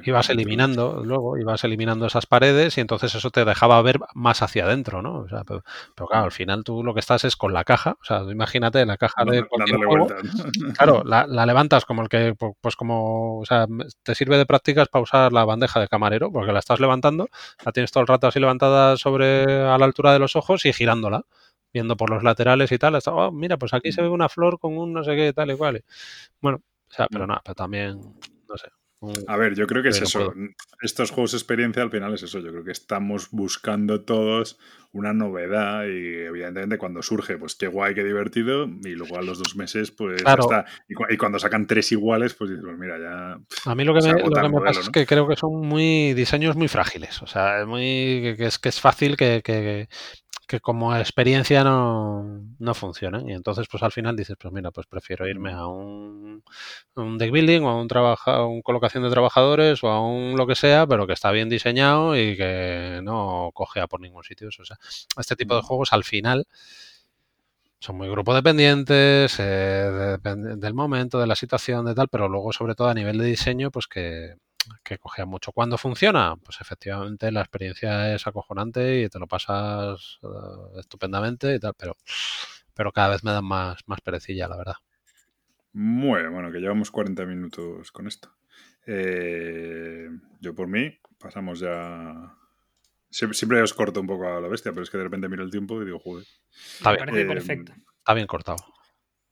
[0.05, 4.65] ibas eliminando luego, ibas eliminando esas paredes y entonces eso te dejaba ver más hacia
[4.65, 5.21] adentro, ¿no?
[5.21, 5.63] O sea, pero,
[6.07, 8.97] claro, al final tú lo que estás es con la caja, o sea, imagínate la
[8.97, 10.07] caja de cualquier juego,
[10.79, 13.67] claro, la, levantas como el que, pues como, o sea,
[14.03, 17.29] te sirve de prácticas para usar la bandeja de camarero, porque la estás levantando,
[17.65, 20.73] la tienes todo el rato así levantada sobre, a la altura de los ojos y
[20.73, 21.25] girándola
[21.73, 24.79] viendo por los laterales y tal, oh, mira, pues aquí se ve una flor con
[24.79, 25.83] un no sé qué, tal y cual.
[26.41, 28.15] Bueno, o sea, pero nada, pero también
[28.49, 28.69] no sé.
[29.27, 30.33] A ver, yo creo que es eso.
[30.81, 32.39] Estos juegos de experiencia al final es eso.
[32.39, 34.59] Yo creo que estamos buscando todos
[34.93, 38.69] una novedad y evidentemente cuando surge, pues qué guay, qué divertido.
[38.85, 40.65] Y luego a los dos meses, pues está.
[40.89, 43.39] Y, cuando sacan tres iguales, pues dices, pues mira, ya.
[43.71, 47.21] A mí lo que me, pasa es que creo que son muy diseños muy frágiles.
[47.23, 49.89] O sea, es muy que, es que es fácil que, que
[50.63, 53.29] como experiencia no, no funcionan.
[53.29, 56.43] Y entonces, pues al final dices, pues mira, pues prefiero irme a un,
[56.97, 60.47] un deck building o a un, trabaja, un colocación de trabajadores o a un lo
[60.47, 64.49] que sea, pero que está bien diseñado y que no cogea por ningún sitio.
[64.49, 64.77] O sea,
[65.19, 66.47] este tipo de juegos al final
[67.81, 72.75] son muy grupo dependientes eh, del momento, de la situación, de tal, pero luego sobre
[72.75, 74.37] todo a nivel de diseño, pues que,
[74.83, 75.53] que cogea mucho.
[75.53, 76.37] ¿Cuándo funciona?
[76.37, 81.97] Pues efectivamente la experiencia es acojonante y te lo pasas eh, estupendamente y tal, pero,
[82.75, 84.77] pero cada vez me dan más, más perecilla, la verdad.
[85.73, 88.31] Muy bueno, que llevamos 40 minutos con esto.
[88.87, 90.09] Eh,
[90.41, 92.35] yo por mí, pasamos ya...
[93.11, 95.51] Siempre, os corto un poco a la bestia, pero es que de repente miro el
[95.51, 96.27] tiempo y digo, joder.
[96.53, 97.07] Está bien.
[97.07, 97.73] Parece perfecto.
[97.99, 98.57] Está bien cortado.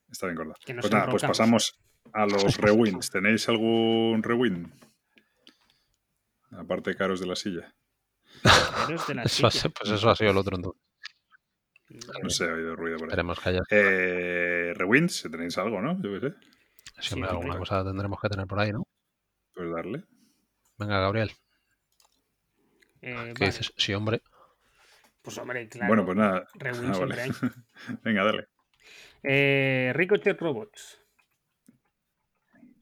[0.08, 0.58] Está bien cortado.
[0.64, 1.80] Pues nada, pues pasamos
[2.12, 3.10] a los rewinds.
[3.10, 4.72] ¿Tenéis algún rewind?
[6.56, 7.74] Aparte caros de la silla.
[8.88, 9.72] Eres de la Eso silla.
[9.78, 10.82] pues eso ha sido el otro entonces.
[12.22, 13.10] No sé, ha oído ruido por ahí.
[13.10, 13.60] Esperemos que haya.
[13.70, 16.00] Eh, rewinds, si tenéis algo, ¿no?
[16.02, 16.34] Yo qué sé.
[17.00, 18.86] Siempre sí, alguna cosa tendremos que tener por ahí, ¿no?
[19.54, 20.04] Pues darle.
[20.78, 21.30] Venga, Gabriel.
[23.02, 23.34] Eh, ¿Qué vale.
[23.38, 23.72] dices?
[23.76, 24.22] Sí, hombre.
[25.20, 25.88] Pues hombre, claro.
[25.88, 26.46] Bueno, pues nada.
[26.54, 27.22] Rewind Ah, siempre vale.
[27.22, 27.30] hay.
[28.04, 28.48] Venga, dale.
[29.22, 30.98] Eh, Ricochet Robots.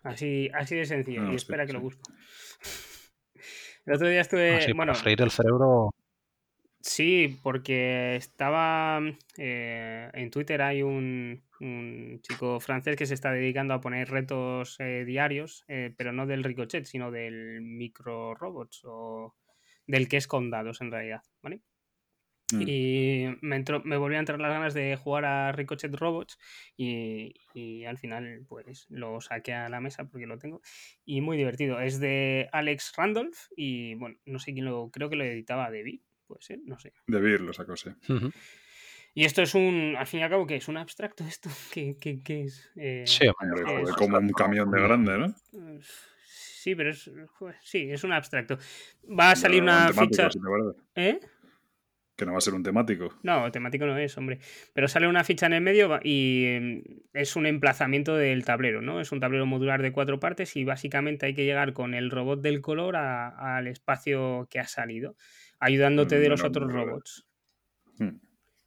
[0.03, 1.23] Así, así de sencillo.
[1.23, 2.03] No, y sí, espera que lo busco.
[3.87, 4.57] El otro día estuve.
[4.57, 5.91] Así, bueno, para freír el cerebro.
[6.81, 9.01] sí, porque estaba.
[9.37, 14.77] eh, en Twitter hay un, un chico francés que se está dedicando a poner retos
[14.81, 19.37] eh, diarios, eh, pero no del Ricochet, sino del micro robots o
[19.87, 21.63] del que es con dados en realidad, ¿vale?
[22.53, 22.63] Mm.
[22.67, 26.39] Y me, entró, me volvió a entrar las ganas de jugar a Ricochet Robots
[26.77, 30.61] y, y al final pues lo saqué a la mesa porque lo tengo
[31.05, 31.81] y muy divertido.
[31.81, 36.03] Es de Alex Randolph y bueno, no sé quién lo, creo que lo editaba Debbie,
[36.27, 36.93] puede ser, no sé.
[37.07, 37.91] Beer lo sacó, sí.
[38.09, 38.31] Ujú.
[39.13, 41.49] Y esto es un, al fin y al cabo, que es un abstracto esto?
[41.75, 42.71] ¿Qué, qué- qué es?
[42.77, 45.35] Eh, Sí, Hombre, es- joder, como un camión de grande, ¿no?
[46.25, 48.59] Sí, pero es, joder, sí, es un abstracto.
[49.19, 50.31] Va a salir una ficha...
[50.31, 50.39] si.
[50.95, 51.19] ¿Eh?
[52.21, 53.19] Que no va a ser un temático.
[53.23, 54.41] No, temático no es, hombre.
[54.75, 56.83] Pero sale una ficha en el medio y em,
[57.15, 59.01] es un emplazamiento del tablero, ¿no?
[59.01, 62.43] Es un tablero modular de cuatro partes y básicamente hay que llegar con el robot
[62.43, 65.17] del color a- al espacio que ha salido,
[65.61, 67.27] ayudándote de los otros número robots.
[67.99, 68.19] Hmm.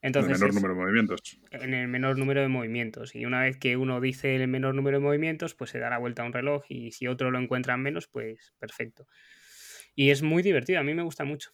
[0.02, 1.22] Entonces, el menor número de movimientos.
[1.52, 3.14] en el menor número de movimientos.
[3.14, 6.00] Y una vez que uno dice el menor número de movimientos, pues se da la
[6.00, 9.06] vuelta a un reloj y si otro lo encuentra en menos, pues perfecto.
[9.94, 11.52] Y es muy divertido, a mí me gusta mucho.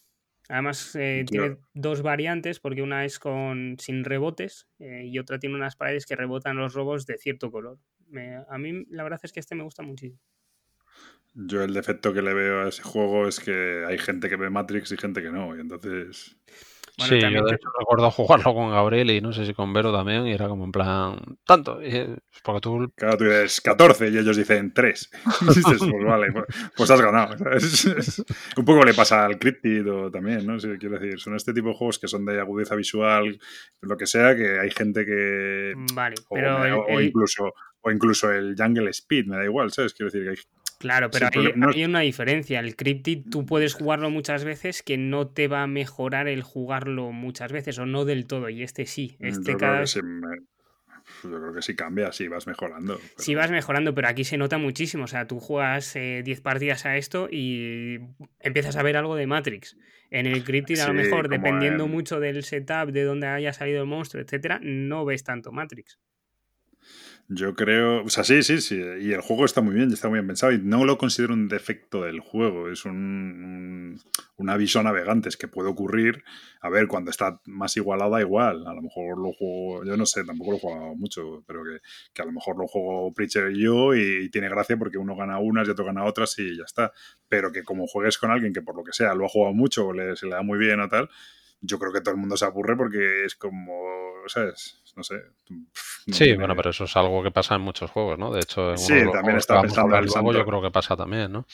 [0.50, 5.56] Además, eh, tiene dos variantes, porque una es con sin rebotes eh, y otra tiene
[5.56, 7.80] unas paredes que rebotan los robos de cierto color.
[8.08, 10.20] Me- a mí la verdad es que este me gusta muchísimo.
[11.34, 14.50] Yo el defecto que le veo a ese juego es que hay gente que ve
[14.50, 15.56] Matrix y gente que no.
[15.56, 16.36] Y entonces.
[17.00, 19.54] Bueno, sí, también yo de te- hecho recuerdo jugarlo con Gabriel y no sé si
[19.54, 23.62] con Vero también, y era como en plan, tanto, y, porque tú Claro, tú dices
[23.62, 25.10] 14 y ellos dicen 3.
[25.42, 26.46] dices, pues vale, pues,
[26.76, 27.36] pues has ganado.
[28.58, 30.60] Un poco le pasa al Cryptid también, ¿no?
[30.60, 33.40] Sí, quiero decir, son este tipo de juegos que son de agudeza visual,
[33.82, 35.74] lo que sea, que hay gente que.
[35.94, 39.46] Vale, O, pero me- el- o el- incluso, o incluso el Jungle Speed, me da
[39.46, 39.94] igual, ¿sabes?
[39.94, 40.36] Quiero decir que hay
[40.80, 42.60] Claro, pero Sí, hay, pero no- hay una diferencia.
[42.62, 47.12] El Cryptid tú puedes jugarlo muchas veces que no te va a mejorar el jugarlo
[47.12, 48.50] muchas veces o no del todo.
[48.50, 49.18] Y este sí.
[49.20, 49.94] Este yo, cada vez
[51.24, 52.98] yo creo que sí cambia, sí vas mejorando.
[52.98, 55.04] pero- sí vas mejorando, pero aquí se nota muchísimo.
[55.04, 58.00] O sea, tú juegas eh, 10 partidas a esto y
[58.40, 59.76] empiezas a ver algo de Matrix.
[60.12, 63.82] En el Cryptid, a lo mejor, dependiendo en- mucho del setup, de dónde haya salido
[63.82, 66.00] el monstruo, etcétera, no ves tanto Matrix.
[67.32, 70.18] Yo creo, o sea, sí, sí, sí, y el juego está muy bien, está muy
[70.18, 74.02] bien pensado y no lo considero un defecto del juego, es un,
[74.38, 76.24] un, aviso a navegantes que puede ocurrir,
[76.60, 80.08] a ver, cuando está más igualado da igual, a lo mejor lo juego, yo no
[80.08, 81.78] sé, tampoco lo he jugado mucho, pero que,
[82.16, 85.38] que a lo mejor lo juego Preacher y yo y, tiene gracia porque uno gana
[85.38, 86.94] unas y otro gana otras y ya está,
[87.28, 89.86] pero que como juegues con alguien que por lo que sea lo ha jugado mucho
[89.86, 91.08] o le, se le da muy bien o tal,
[91.62, 93.74] yo creo que todo el mundo se aburre porque es como,
[94.28, 94.82] ¿sabes?
[94.96, 95.16] No sé.
[95.50, 95.66] no
[96.08, 98.32] Sí, tiene- bueno, pero eso es algo que pasa en muchos juegos, ¿no?
[98.32, 99.44] De hecho, en Sí, uno también el
[100.06, 101.46] luego, yo creo que pasa también, ¿no?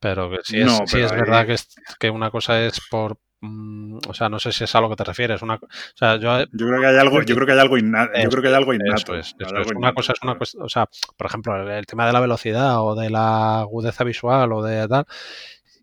[0.00, 1.68] Pero que sí es, No, sí pero es ahí- verdad que, es,
[1.98, 3.18] que una cosa es por...
[3.40, 5.42] mm, o sea, no sé si es a lo que te refieres.
[5.42, 5.60] Una, o
[5.94, 8.12] sea, yo Yo creo que hay algo, yo creo que hay algo innato.
[8.20, 9.14] Yo creo que hay algo Eso innato.
[9.16, 9.66] es, eso algo es.
[9.68, 12.20] Una innato, cosa es una cuestión, o sea, por ejemplo, el, el tema de la
[12.20, 15.04] velocidad o de la agudeza visual o de tal,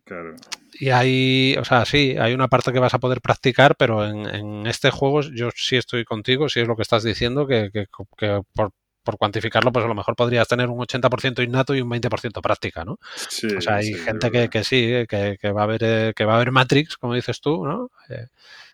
[0.03, 0.35] Claro.
[0.79, 4.25] Y hay, o sea, sí, hay una parte que vas a poder practicar, pero en,
[4.27, 7.87] en este juego yo sí estoy contigo, si es lo que estás diciendo, que, que-
[8.17, 8.71] que por,
[9.03, 12.85] por cuantificarlo, pues a lo mejor podrías tener un 80% innato y un 20% práctica,
[12.85, 12.99] ¿no?
[13.29, 16.13] Sí, O sea, hay sí, gente que, que sí, que, que va a ver eh,
[16.15, 17.89] que va a ver Matrix, como dices tú, ¿no?
[18.09, 18.27] Eh,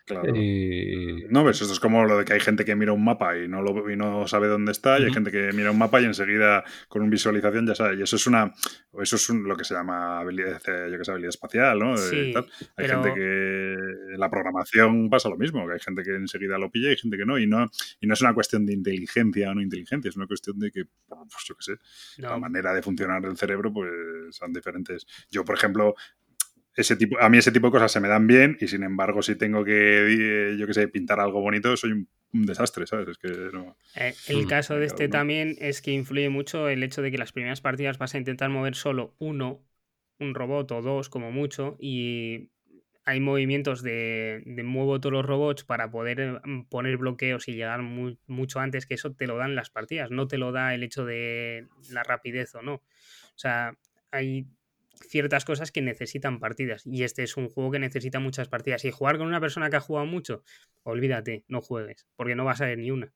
[0.08, 0.32] claro.
[0.34, 3.36] y No, ves, esto es como lo de que hay gente que mira un mapa
[3.38, 6.00] y no, lo, y no sabe dónde está, y hay gente que mira un mapa
[6.00, 7.96] y enseguida con una visualización ya sabe.
[7.96, 8.52] Y eso es una,
[9.00, 11.94] eso es un- lo que se llama habilidad, eh, yo que sé, habilidad espacial, ¿no?
[11.94, 12.44] Eh, Sí, tal.
[12.76, 13.72] Hay pero- gente que
[14.14, 16.96] en la programación pasa lo mismo, que hay gente que enseguida lo pilla y hay
[16.96, 17.38] gente que no.
[17.38, 17.68] Y no,
[18.00, 20.84] y no es una cuestión de inteligencia o no inteligencia, es una cuestión de que,
[21.08, 23.90] pues yo qué sé, la manera de funcionar el cerebro pues
[24.30, 25.06] son diferentes.
[25.30, 25.94] Yo, por ejemplo,
[26.80, 29.22] ese tipo, a mí ese tipo de cosas se me dan bien y sin embargo
[29.22, 33.08] si tengo que, eh, yo qué sé, pintar algo bonito, soy un un desastre, ¿sabes?
[33.08, 33.74] Es que no...
[33.94, 34.48] Eh, el Mm.
[34.48, 37.98] caso de este también es que influye mucho el hecho de que las primeras partidas
[37.98, 39.64] vas a intentar mover solo uno,
[40.18, 42.50] un robot o dos como mucho, y
[43.04, 47.80] hay movimientos de, de muevo todos los robots para poder eh, poner bloqueos y llegar
[47.82, 50.82] mu- mucho antes, que eso te lo dan las partidas, no te lo da el
[50.82, 52.74] hecho de la rapidez o no.
[52.74, 52.82] O
[53.36, 53.72] sea,
[54.10, 54.46] hay
[55.00, 58.90] ciertas cosas que necesitan partidas y este es un juego que necesita muchas partidas y
[58.90, 60.42] jugar con una persona que ha jugado mucho,
[60.82, 63.12] olvídate, no juegues, porque no vas a ver ni una.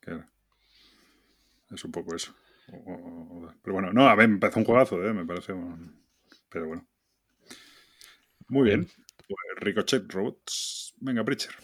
[0.00, 0.26] Claro.
[1.70, 2.34] Es un poco eso.
[2.66, 5.12] Pero bueno, no, a ver, me parece un juegazo, ¿eh?
[5.12, 6.02] Me parece un...
[6.48, 6.86] Pero bueno.
[8.48, 8.88] Muy bien.
[9.16, 10.94] Pues Ricochet Robots.
[11.00, 11.54] Venga, Preacher.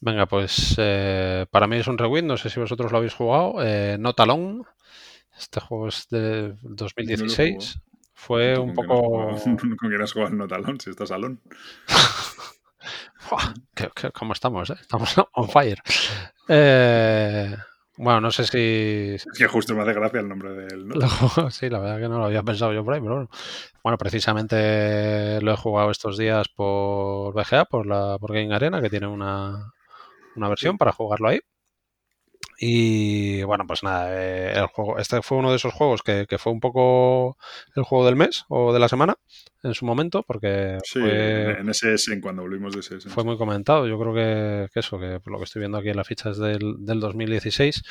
[0.00, 3.56] Venga, pues eh, para mí es un rewind, no sé si vosotros lo habéis jugado.
[3.64, 4.62] Eh, Not Alone.
[5.36, 7.80] Este juego es de 2016.
[8.20, 9.00] Fue ¿Tú un poco.
[9.00, 9.38] jugado-
[9.78, 10.80] ¿Con quién has jugado en Notalón?
[10.80, 11.40] Si estás salón.
[13.30, 14.70] Buah, ¿qué- qué- ¿Cómo estamos?
[14.70, 14.76] eh?
[14.80, 15.78] Estamos on fire.
[16.48, 17.54] Eh,
[17.96, 19.14] bueno, no sé si.
[19.14, 20.88] Es que justo me hace gracia el nombre del.
[20.88, 20.94] ¿no?
[21.50, 23.30] sí, la verdad que no lo había pensado yo por ahí, pero bueno.
[23.84, 28.90] Bueno, precisamente lo he jugado estos días por VGA, por la por Game Arena, que
[28.90, 29.72] tiene una,
[30.36, 31.40] una versión para jugarlo ahí.
[32.60, 36.38] Y bueno, pues nada, eh, el juego, este fue uno de esos juegos que, que
[36.38, 37.36] fue un poco
[37.76, 39.16] el juego del mes o de la semana
[39.62, 43.08] en su momento, porque Sí, fue, en SS, en cuando volvimos de SS.
[43.10, 43.86] fue muy comentado.
[43.86, 46.38] Yo creo que, que eso, que por lo que estoy viendo aquí en las fichas
[46.38, 47.82] del, del 2016.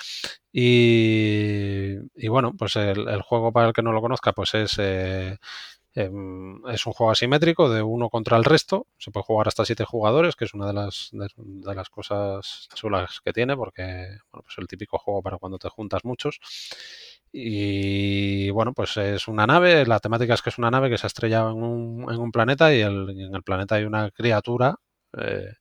[0.52, 4.76] Y, y bueno, pues el, el juego, para el que no lo conozca, pues es,
[4.80, 5.38] eh,
[5.98, 8.88] em, es un juego asimétrico de uno contra el resto.
[8.98, 13.22] Se puede jugar hasta siete jugadores, que es una de las, de, las cosas chulas
[13.24, 13.82] que tiene, porque
[14.32, 16.40] bueno, pues el típico juego para cuando te juntas muchos.
[17.32, 21.06] Y bueno, pues es una nave, la temática es que es una nave que se
[21.06, 24.80] ha estrellado en un, en un planeta y en el planeta hay una criatura
[25.18, 25.54] eh,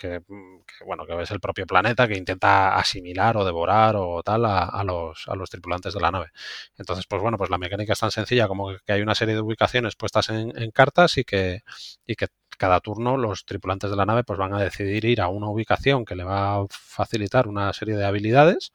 [0.00, 4.46] que, que, bueno, que es el propio planeta que intenta asimilar o devorar o tal
[4.46, 6.28] a, a los, a los tripulantes de la nave.
[6.78, 9.42] Entonces, pues bueno, pues la mecánica es tan sencilla como que hay una serie de
[9.42, 11.60] ubicaciones puestas en, en cartas y que,
[12.06, 12.28] y que
[12.58, 16.04] cada turno los tripulantes de la nave pues van a decidir ir a una ubicación
[16.04, 18.72] que le va a facilitar una serie de habilidades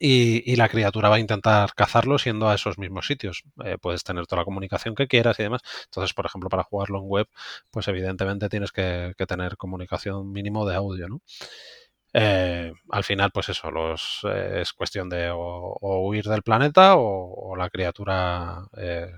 [0.00, 3.44] y, y la criatura va a intentar cazarlo siendo a esos mismos sitios.
[3.64, 5.60] Eh, puedes tener toda la comunicación que quieras y demás.
[5.84, 7.28] Entonces, por ejemplo, para jugarlo en web,
[7.70, 11.20] pues evidentemente tienes que, que tener comunicación mínimo de audio, ¿no?
[12.12, 16.96] Eh, al final, pues eso, los, eh, es cuestión de o, o huir del planeta
[16.96, 19.12] o, o la criatura eh,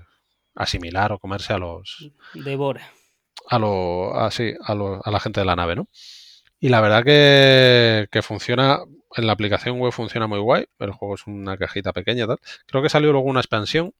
[0.55, 2.91] asimilar o comerse a los, Devora.
[3.49, 5.87] a lo así a, lo, a la gente de la nave, ¿no?
[6.59, 8.79] Y la verdad que, que funciona,
[9.15, 12.39] en la aplicación web funciona muy guay, el juego es una cajita pequeña y tal.
[12.65, 13.93] Creo que salió luego una expansión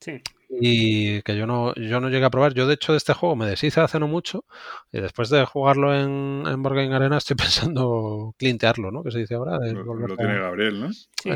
[0.00, 0.22] Sí.
[0.48, 2.54] y que yo no, yo no llegué a probar.
[2.54, 4.46] Yo de hecho de este juego me deshice hace no mucho
[4.90, 7.36] y después de jugarlo en, en Arena estoy
[7.76, 9.02] pensando clintearlo, ¿no?
[9.04, 9.58] Que se dice ahora.
[9.58, 10.92] Lo, volver lo a- tiene Gabriel, ¿no?
[10.92, 11.30] Sí.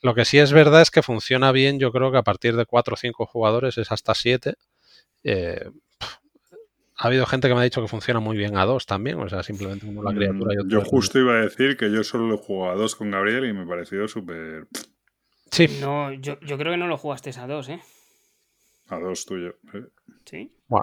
[0.00, 2.64] Lo que sí es verdad es que funciona bien, yo creo que a partir de
[2.66, 4.54] 4 o 5 jugadores es hasta 7.
[5.22, 5.68] Eh,
[6.96, 9.28] ha habido gente que me ha dicho que funciona muy bien a 2 también, o
[9.28, 12.04] sea, simplemente uno la criatura y otro Mm, Yo justo iba a decir que yo
[12.04, 14.66] solo lo he jugado a dos con Gabriel y me pareció súper
[15.50, 17.80] Sí, No, yo, yo creo que no lo jugaste a dos, ¿eh?
[18.88, 19.56] a dos tuyo.
[19.72, 19.84] ¿eh?
[20.24, 20.52] Sí.
[20.68, 20.82] Buah.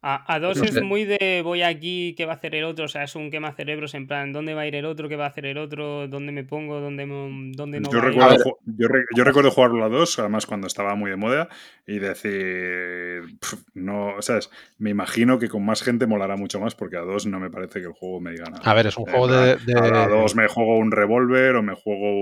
[0.00, 0.80] A, a dos No es sé.
[0.82, 2.84] muy de voy aquí, ¿qué va a hacer el otro?
[2.84, 5.08] O sea, es un quema cerebros en plan, ¿dónde va a ir el otro?
[5.08, 6.06] ¿Qué va a hacer el otro?
[6.06, 6.80] ¿Dónde me pongo?
[6.80, 10.16] ¿Dónde, me- dónde no yo, va recuerdo, A yo, re- yo recuerdo jugarlo a dos,
[10.20, 11.48] además cuando estaba muy de moda,
[11.84, 14.50] y decir, "Pf, no, ¿sabes?
[14.78, 17.80] Me imagino que con más gente molará mucho más, porque a dos no me parece
[17.80, 18.62] que el juego me diga nada.
[18.64, 19.56] a ver, es un juego de...
[19.82, 22.12] A dos me juego un revólver o me juego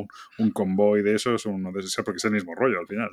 [0.00, 0.08] un,
[0.38, 3.10] un convoy de esos, uno de esos, porque es el mismo rollo al final.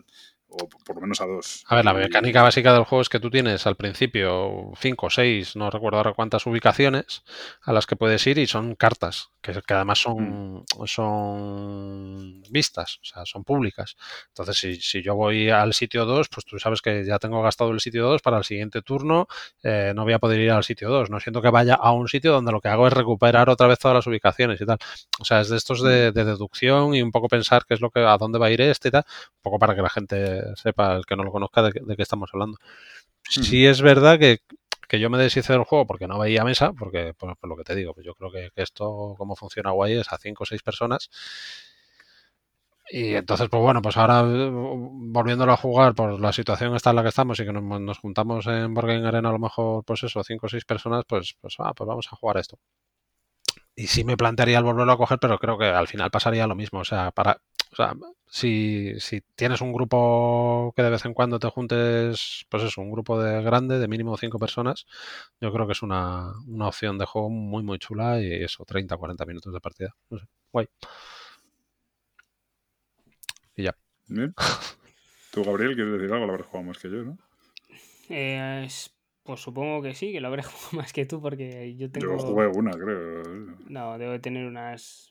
[0.50, 1.66] O por lo menos a dos.
[1.68, 5.10] A ver, la mecánica básica del juego es que tú tienes al principio 5 o
[5.10, 7.24] 6, no recuerdo ahora cuántas ubicaciones
[7.64, 13.06] a las que puedes ir y son cartas, que, que además son, son vistas, o
[13.06, 13.98] sea, son públicas.
[14.30, 17.72] Entonces, si, si yo voy al sitio 2, pues tú sabes que ya tengo gastado
[17.72, 19.28] el sitio 2 para el siguiente turno,
[19.64, 21.10] eh, no voy a poder ir al sitio 2.
[21.10, 23.80] No siento que vaya a un sitio donde lo que hago es recuperar otra vez
[23.80, 24.78] todas las ubicaciones y tal.
[25.20, 27.90] O sea, es de estos de, de deducción y un poco pensar qué es lo
[27.92, 30.37] que, a dónde va a ir este y tal, un poco para que la gente
[30.56, 32.58] sepa, el que no lo conozca, de, qué- de qué estamos hablando.
[33.30, 34.40] Sí es verdad que,
[34.90, 37.64] que yo me deshice del juego porque no veía mesa, porque por, por lo que
[37.64, 40.48] te digo, pues yo creo que, que esto, como funciona guay, es a 5 o
[40.48, 41.10] 6 personas.
[42.90, 46.96] Y entonces, pues bueno, pues ahora eh, volviéndolo a jugar, por la situación está en
[46.98, 50.04] la que estamos y que nos, nos juntamos en Game Arena a lo mejor, pues
[50.04, 52.58] eso, 5 o 6 personas, pues, pues, ah, pues vamos a jugar esto.
[53.76, 56.56] Y sí me plantearía el volverlo a coger, pero creo que al final pasaría lo
[56.56, 56.80] mismo.
[56.80, 57.42] O sea, para,
[57.78, 57.94] sea,
[58.26, 62.92] si, si, tienes un grupo que de vez en cuando te juntes, pues eso, un
[62.92, 64.86] grupo de grande, de mínimo cinco personas,
[65.40, 68.98] yo creo que es una, una opción de juego muy, muy chula y eso, 30,
[68.98, 69.96] 40 minutos de partida.
[70.10, 70.68] No sé, guay.
[73.56, 73.78] Y ya.
[74.08, 74.34] Bien.
[75.32, 77.18] Tú, Gabriel, quieres decir algo, lo habrás jugado más que yo, ¿no?
[78.10, 78.68] Eh,
[79.24, 82.18] pues supongo que sí, que lo habré jugado más que tú, porque yo tengo.
[82.18, 83.24] Yo jugué una, creo.
[83.70, 85.10] No, debo de tener unas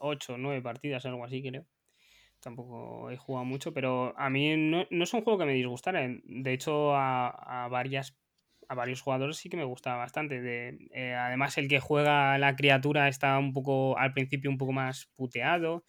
[0.00, 1.66] 8 o 9 partidas, algo así, creo.
[2.40, 6.00] Tampoco he jugado mucho, pero a mí no, no es un juego que me disgustara.
[6.24, 8.16] De hecho, a, a varias
[8.70, 10.40] a varios jugadores sí que me gustaba bastante.
[10.40, 14.70] De, eh, además, el que juega la criatura está un poco, al principio, un poco
[14.72, 15.84] más puteado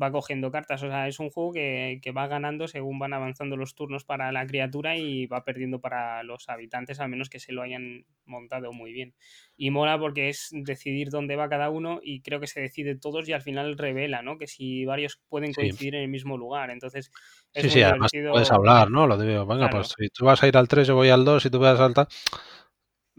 [0.00, 0.82] va cogiendo cartas.
[0.82, 4.46] O sea, es un juego que, va ganando según van avanzando los turnos para la
[4.46, 8.92] criatura y va perdiendo para los habitantes, al menos que se lo hayan montado muy
[8.92, 9.14] bien.
[9.56, 13.28] Y mola porque es decidir dónde va cada uno y creo que se decide todos
[13.28, 14.38] y al final revela, ¿no?
[14.38, 16.70] Que si varios pueden coincidir en el mismo lugar.
[16.70, 17.10] Entonces,
[17.54, 19.06] sí, sí, además puedes hablar, ¿no?
[19.06, 21.42] Lo digo, venga, pues si tú vas a ir al 3, yo voy al 2,
[21.42, 22.08] si tú vas a saltar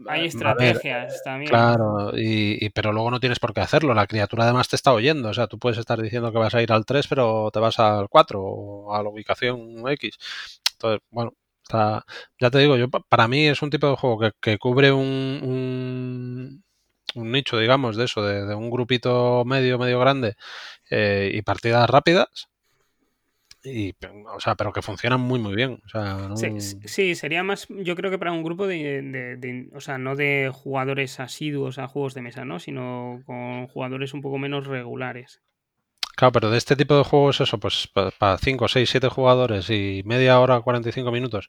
[0.06, 1.48] hay estrategias también.
[1.48, 3.94] Claro, y, pero luego no tienes por qué hacerlo.
[3.94, 5.30] La criatura además te está oyendo.
[5.30, 7.78] O sea, tú puedes estar diciendo que vas a ir al 3, pero te vas
[7.78, 10.18] al 4 o a la ubicación X.
[10.72, 12.04] Entonces, bueno, está,
[12.40, 16.62] ya te digo, yo para mí es un tipo de juego que, cubre un,
[17.14, 20.36] un, nicho, digamos, de eso, de, un grupito medio, medio grande
[20.90, 22.48] eh, y partidas rápidas
[23.66, 23.94] y,
[24.34, 25.80] o sea, pero que funcionan muy muy bien.
[26.84, 31.20] sí, sería más, yo creo que para un grupo de, o sea, no de jugadores
[31.20, 32.58] asiduos a juegos de mesa, ¿no?
[32.60, 35.42] Sino con jugadores un poco menos regulares.
[36.16, 40.02] Claro, pero de este tipo de juegos, eso, pues para 5, 6, 7 jugadores y
[40.06, 41.48] media hora, 45 minutos,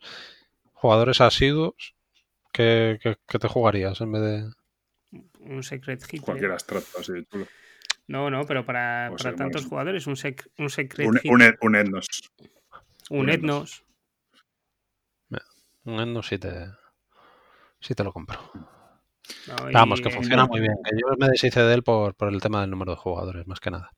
[0.74, 1.96] jugadores asiduos,
[2.52, 4.52] ¿qué, te jugarías en vez de...?
[5.40, 6.22] Un Secret Hit.
[6.22, 7.14] Cualquier abstracto así,
[8.08, 11.08] no, no, pero para, tantos jugadores, un, sec, un secret.
[11.08, 12.08] Un, un, un, etnos.
[13.10, 13.84] Un, etnos.
[15.84, 16.68] Un etnos sí te,
[17.80, 18.40] sí te lo compro.
[19.74, 20.76] Vamos, que funciona muy bien.
[20.84, 23.60] Que yo me deshice de él por, por, el tema del número de jugadores, más
[23.60, 23.92] que nada.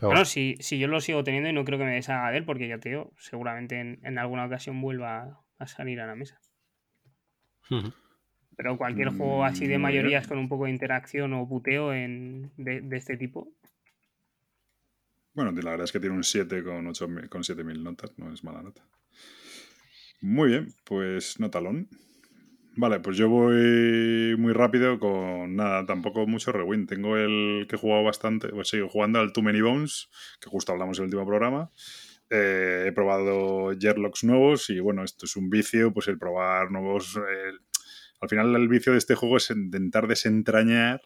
[0.00, 2.44] bueno, si, si, yo lo sigo teniendo y no creo que me deshaga de él,
[2.44, 6.38] porque ya te digo, seguramente en, en alguna ocasión vuelva a salir a la mesa.
[8.60, 12.50] Pero cualquier juego así de mm, mayorías con un poco de interacción o puteo en,
[12.58, 13.48] de, este tipo.
[15.32, 18.44] Bueno, la verdad es que tiene un 7 con, 8, con 7000 notas, no es
[18.44, 18.82] mala nota.
[20.20, 21.88] Muy bien, pues notalón.
[22.76, 26.86] Vale, pues yo voy muy rápido con nada, tampoco mucho rewind.
[26.86, 30.72] Tengo el que he jugado bastante, pues sigo jugando al Too Many Bones, que justo
[30.72, 31.70] hablamos en el último programa.
[32.28, 37.18] Eh, he probado Jerlocks nuevos y bueno, esto es un vicio, pues el probar nuevos,
[38.20, 41.00] al final el vicio de este juego es intentar desentrañar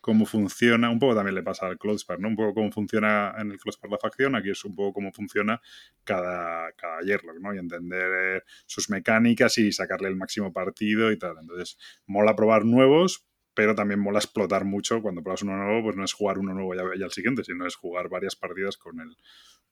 [0.00, 2.28] cómo funciona, un poco también le pasa al Cloudspar, ¿no?
[2.28, 5.60] Un poco cómo funciona en el Cloudspar la facción, aquí es un poco cómo funciona
[6.04, 7.54] cada, cada Yerlock, ¿no?
[7.54, 11.36] Y entender sus mecánicas y sacarle el máximo partido y tal.
[11.40, 16.04] Entonces, mola probar nuevos, pero también mola explotar mucho cuando pruebas uno nuevo, pues no
[16.04, 19.16] es jugar uno nuevo ya el siguiente, sino es jugar varias partidas con el,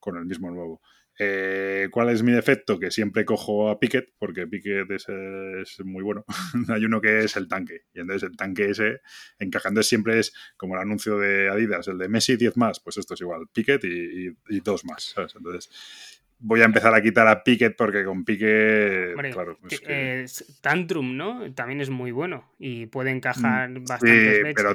[0.01, 0.83] con el mismo nuevo.
[1.19, 2.79] Eh, ¿Cuál es mi defecto?
[2.79, 6.25] Que siempre cojo a Piquet, porque Piquet es, muy bueno.
[6.69, 9.01] Hay uno que es el tanque, y entonces el tanque ese
[9.39, 13.15] encajando siempre es como el anuncio de Adidas, el de Messi 10 más, pues esto
[13.15, 15.71] es igual, Piquet y, y, dos más, Entonces
[16.39, 19.59] voy a empezar a quitar a Piquet porque con Piquet, claro.
[20.61, 21.53] Tantrum, ¿no?
[21.55, 24.37] También es muy bueno y puede encajar mm, bastante.
[24.37, 24.75] Sí, pero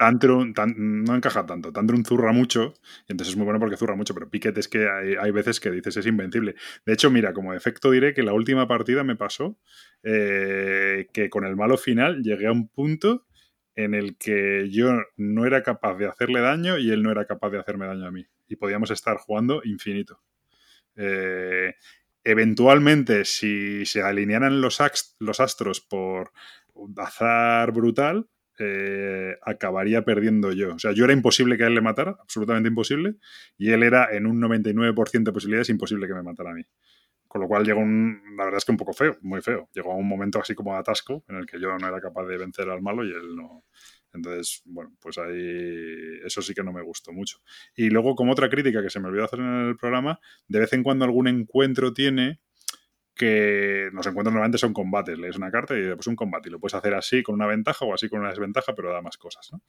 [0.00, 1.74] Tantrum no encaja tanto.
[1.74, 2.72] Tantrum zurra mucho,
[3.06, 5.70] y entonces es muy bueno porque zurra mucho, pero Piquet es que hay, veces que
[5.70, 6.54] dices es invencible.
[6.86, 9.58] De hecho, mira, como efecto diré que la última partida me pasó
[10.02, 13.26] eh, que con el malo final llegué a un punto
[13.74, 17.50] en el que yo no era capaz de hacerle daño y él no era capaz
[17.50, 18.24] de hacerme daño a mí.
[18.48, 20.22] Y podíamos estar jugando infinito.
[20.96, 21.74] Eh,
[22.24, 24.78] eventualmente, si se alinearan los,
[25.18, 26.32] los astros por
[26.96, 28.26] azar brutal,
[28.60, 30.74] eh, acabaría perdiendo yo.
[30.74, 33.16] O sea, yo era imposible que a él le matara, absolutamente imposible,
[33.58, 36.62] y él era en un 99% de posibilidades imposible que me matara a mí.
[37.26, 39.68] Con lo cual llegó un, la verdad es que un poco feo, muy feo.
[39.72, 42.26] Llegó a un momento así como de atasco en el que yo no era capaz
[42.26, 43.64] de vencer al malo y él no.
[44.12, 47.38] Entonces, bueno, pues ahí eso sí que no me gustó mucho.
[47.76, 50.72] Y luego, como otra crítica que se me olvidó hacer en el programa, de vez
[50.72, 52.40] en cuando algún encuentro tiene
[53.20, 55.18] que los encuentros normalmente son combates.
[55.18, 56.48] Lees una carta y después un combate.
[56.48, 59.02] Y lo puedes hacer así con una ventaja o así con una desventaja, pero da
[59.02, 59.62] más cosas, ¿no?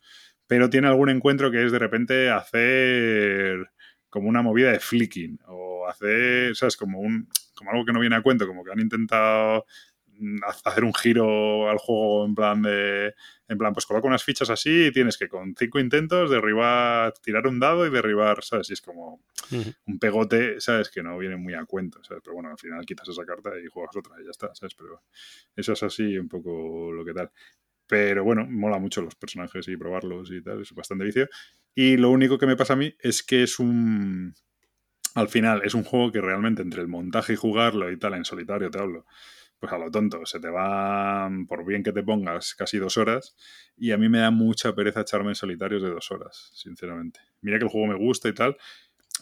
[0.47, 3.70] Pero tiene algún encuentro que es de repente hacer
[4.10, 6.78] como una movida de flicking o hacer, ¿sabes?
[6.78, 9.66] Como, un, como algo que no viene a cuento, como que han intentado
[10.65, 13.13] hacer un giro al juego en plan de.
[13.47, 17.47] En plan, pues coloca unas fichas así y tienes que con cinco intentos derribar, tirar
[17.47, 18.69] un dado y derribar, ¿sabes?
[18.69, 20.89] Y es como un pegote, ¿sabes?
[20.89, 22.24] Que no viene muy a cuento, ¿sabes?
[22.24, 24.74] Pero bueno, al final quitas esa carta y juegas otra y ya está, ¿sabes?
[24.76, 25.03] Pero
[25.55, 27.32] eso es así un poco lo que tal.
[27.88, 31.28] Pero bueno, mola mucho los personajes y probarlos y tal, es bastante vicio.
[31.76, 34.34] Y lo único que me pasa a mí es que es un
[35.15, 38.26] al final es un juego que realmente entre el montaje y jugarlo y tal, en
[38.26, 39.05] solitario te hablo,
[39.62, 43.36] pues a lo tonto, se te va, por bien que te pongas, casi dos horas,
[43.78, 47.20] y a mí me da mucha pereza echarme en solitarios de dos horas, sinceramente.
[47.41, 48.57] Mira que el juego me gusta y tal.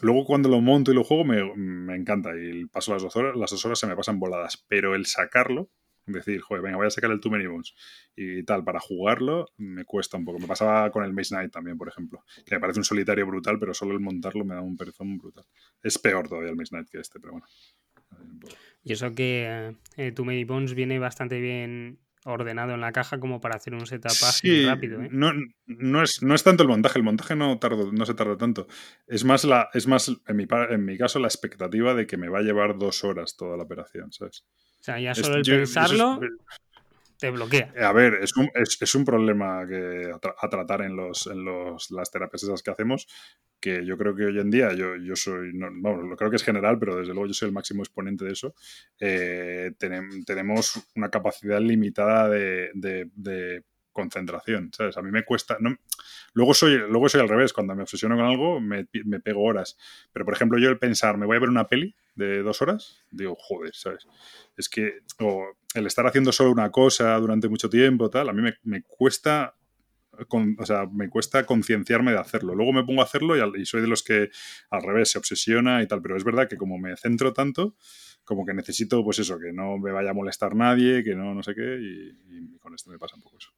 [0.01, 3.35] Luego cuando lo monto y lo juego me, me encanta y paso las dos horas,
[3.35, 5.69] las dos horas se me pasan voladas, pero el sacarlo,
[6.05, 7.73] decir, joder, venga, voy a sacar el Too Many Bones
[8.15, 10.39] y tal, para jugarlo me cuesta un poco.
[10.39, 13.59] Me pasaba con el Maze Knight también, por ejemplo, que me parece un solitario brutal,
[13.59, 15.45] pero solo el montarlo me da un perezón brutal.
[15.83, 17.45] Es peor todavía el Maze Knight que este, pero bueno.
[18.83, 23.39] Y eso que eh, Too Many Bones viene bastante bien ordenado en la caja como
[23.39, 25.01] para hacer un setup sí, rápido.
[25.01, 25.09] ¿eh?
[25.11, 25.31] No,
[25.65, 28.67] no, es, no es tanto el montaje, el montaje no, tardo, no se tarda tanto.
[29.07, 32.29] Es más, la, es más en, mi, en mi caso, la expectativa de que me
[32.29, 34.45] va a llevar dos horas toda la operación, ¿sabes?
[34.79, 36.19] O sea, ya solo el pensarlo
[37.19, 37.73] te bloquea.
[37.81, 42.09] A ver, es un, es, un problema que a, tratar en, los, en los, las
[42.11, 43.07] terapias esas que hacemos,
[43.59, 46.37] que yo creo que hoy en día, yo, yo soy, no, bueno, lo creo que
[46.37, 48.55] es general, pero desde luego yo soy el máximo exponente de eso,
[49.01, 53.63] eh, tenemos una capacidad limitada de,
[53.99, 54.97] concentración, ¿sabes?
[54.97, 55.57] A mí me cuesta...
[55.59, 55.75] No,
[56.33, 59.77] luego, soy, luego soy al revés, cuando me obsesiono con algo me, me pego horas,
[60.11, 63.03] pero por ejemplo yo el pensar, me voy a ver una peli de dos horas,
[63.11, 64.07] digo, joder, ¿sabes?
[64.57, 64.99] Es que
[65.73, 69.55] el estar haciendo solo una cosa durante mucho tiempo, tal, a mí me, cuesta
[70.27, 72.53] o sea, me cuesta concienciarme de hacerlo.
[72.53, 74.29] Luego me pongo a hacerlo y, soy de los que
[74.69, 77.75] al revés se obsesiona y tal, pero es verdad que como me centro tanto,
[78.25, 81.41] como que necesito, pues eso, que no me vaya a molestar nadie, que no, no
[81.41, 83.49] sé qué, y, con esto me pasa un poco eso.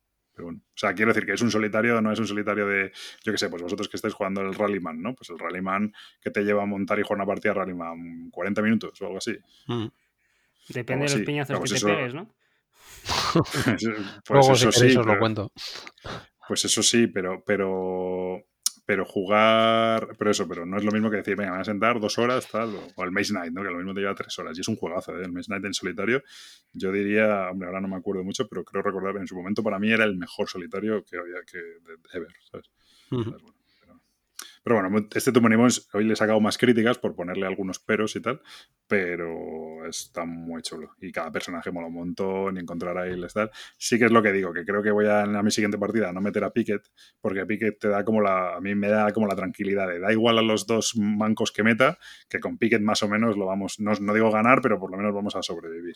[0.41, 2.91] Pero bueno, o sea, quiero decir que es un solitario, no es un solitario de,
[3.23, 5.13] yo qué sé, pues vosotros que estáis jugando el Rallyman, ¿no?
[5.13, 8.61] Pues el Rallyman que te lleva a montar y jugar una partida de Rallyman 40
[8.63, 9.37] minutos o algo así.
[9.67, 9.85] Mm.
[10.69, 12.33] Depende de los piñazos que te pegues, ¿no?
[14.25, 15.51] pues eso sí, os lo cuento.
[16.47, 18.43] Pues eso sí, pero, pero,
[18.85, 21.65] pero jugar, pero eso, pero no es lo mismo que decir, venga, me voy a
[21.65, 23.63] sentar dos horas, tal, o, el Maze Night, ¿no?
[23.63, 24.57] Que lo mismo te lleva tres horas.
[24.57, 25.23] Y es un juegazo, ¿eh?
[25.23, 26.23] El Maze Night en solitario.
[26.73, 29.79] Yo diría, hombre, ahora no me acuerdo mucho, pero creo recordar en su momento para
[29.79, 32.69] mí era el mejor solitario que había que de, ever, ¿sabes?
[34.63, 35.41] Pero bueno, este Too
[35.93, 38.41] hoy le he sacado más críticas por ponerle algunos peros y tal,
[38.87, 40.91] pero está muy chulo.
[41.01, 43.49] Y cada personaje mola un montón y encontrar ahí el tal.
[43.77, 46.11] Sí que es lo que digo, que creo que voy a, en mi siguiente partida
[46.13, 46.81] no meter a Piquet,
[47.21, 50.11] porque Piquet te da como la, a mí me da como la tranquilidad de da
[50.11, 51.97] igual a los dos mancos que meta,
[52.29, 54.97] que con Piquet más o menos lo vamos, no, no digo ganar, pero por lo
[54.97, 55.95] menos vamos a sobrevivir.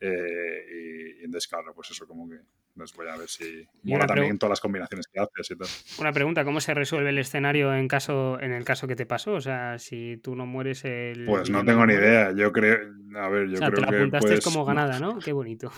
[0.00, 2.40] Eh, y, y entonces, claro, pues eso como que
[2.80, 5.68] les voy a ver si mola también todas las combinaciones que haces y tal.
[6.00, 9.32] Una pregunta, ¿cómo se resuelve el escenario en caso en el caso que te pasó?
[9.34, 11.24] O sea, si tú no mueres el...
[11.26, 12.78] Pues no tengo ni idea, yo creo...
[13.16, 15.18] A ver, yo creo te la apuntaste como ganada, ¿no?
[15.18, 15.72] Qué bonito.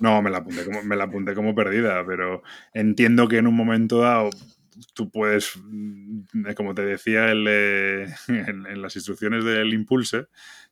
[0.00, 2.42] No, me la apunté como, me la apunté como perdida, pero
[2.72, 4.30] entiendo que en un momento dado
[4.94, 7.46] tú puedes, mm, como te decía en,
[8.28, 10.26] en, las instrucciones del Impulse,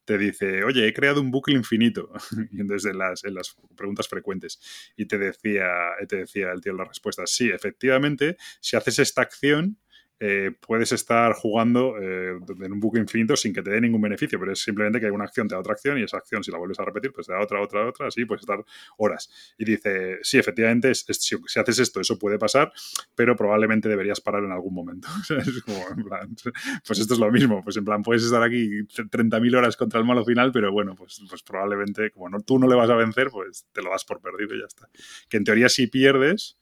[0.04, 2.10] te dice, oye, he creado un bucle infinito.
[2.52, 4.60] y entonces en las, en las preguntas frecuentes.
[4.96, 5.68] Y te decía,
[6.08, 9.78] te decía el tío la respuesta, sí, efectivamente, si haces esta acción,
[10.18, 14.38] eh, puedes estar jugando eh, en un bucle infinito sin que te dé ningún beneficio,
[14.38, 16.56] pero es simplemente que una acción te da otra acción y esa acción, si la
[16.56, 18.64] vuelves a repetir, pues te da otra, otra, otra, así puedes estar
[18.96, 19.30] horas.
[19.58, 22.72] Y dice, sí, efectivamente, si, haces esto, eso puede pasar,
[23.14, 25.08] pero probablemente deberías parar en algún momento.
[26.86, 30.06] pues esto es lo mismo, pues en plan, puedes estar aquí 30.000 horas contra el
[30.06, 33.28] malo final, pero bueno, pues, pues probablemente, como no, tú no le vas a vencer,
[33.30, 34.88] pues te lo das por perdido y ya está.
[35.28, 36.56] Que en teoría si pierdes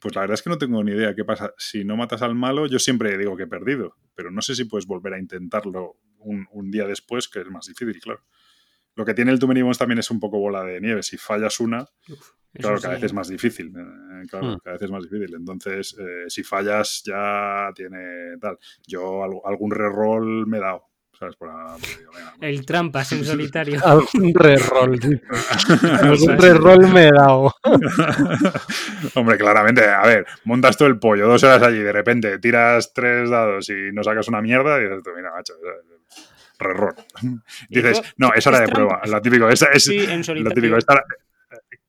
[0.00, 1.52] pues la verdad es que no tengo ni idea qué pasa.
[1.56, 4.64] Si no matas al malo, yo siempre digo que he perdido, pero no sé si
[4.64, 8.24] puedes volver a intentarlo un, día después, que es más difícil, claro.
[8.94, 11.02] Lo que tiene el Too Many también es un poco bola de nieve.
[11.02, 11.86] Si fallas una,
[12.52, 13.68] claro, cada vez es más difícil.
[13.68, 14.58] Eh, claro, hmm.
[14.64, 15.34] cada vez es más difícil.
[15.34, 18.58] Entonces, eh, si fallas, ya tiene tal.
[18.86, 20.86] Yo algún reroll me he dado.
[22.40, 23.80] El trampas en solitario.
[23.84, 24.98] Algún reroll.
[26.02, 27.54] Algún reroll me he dado.
[29.14, 33.30] Hombre, claramente, a ver, montas todo el pollo, dos horas allí, de repente tiras tres
[33.30, 35.54] dados y no sacas una mierda, y dices, mira, macho,
[36.58, 36.94] reroll.
[37.68, 39.00] Dices, no, es hora de prueba.
[39.06, 40.76] Lo típico, es, es lo típico,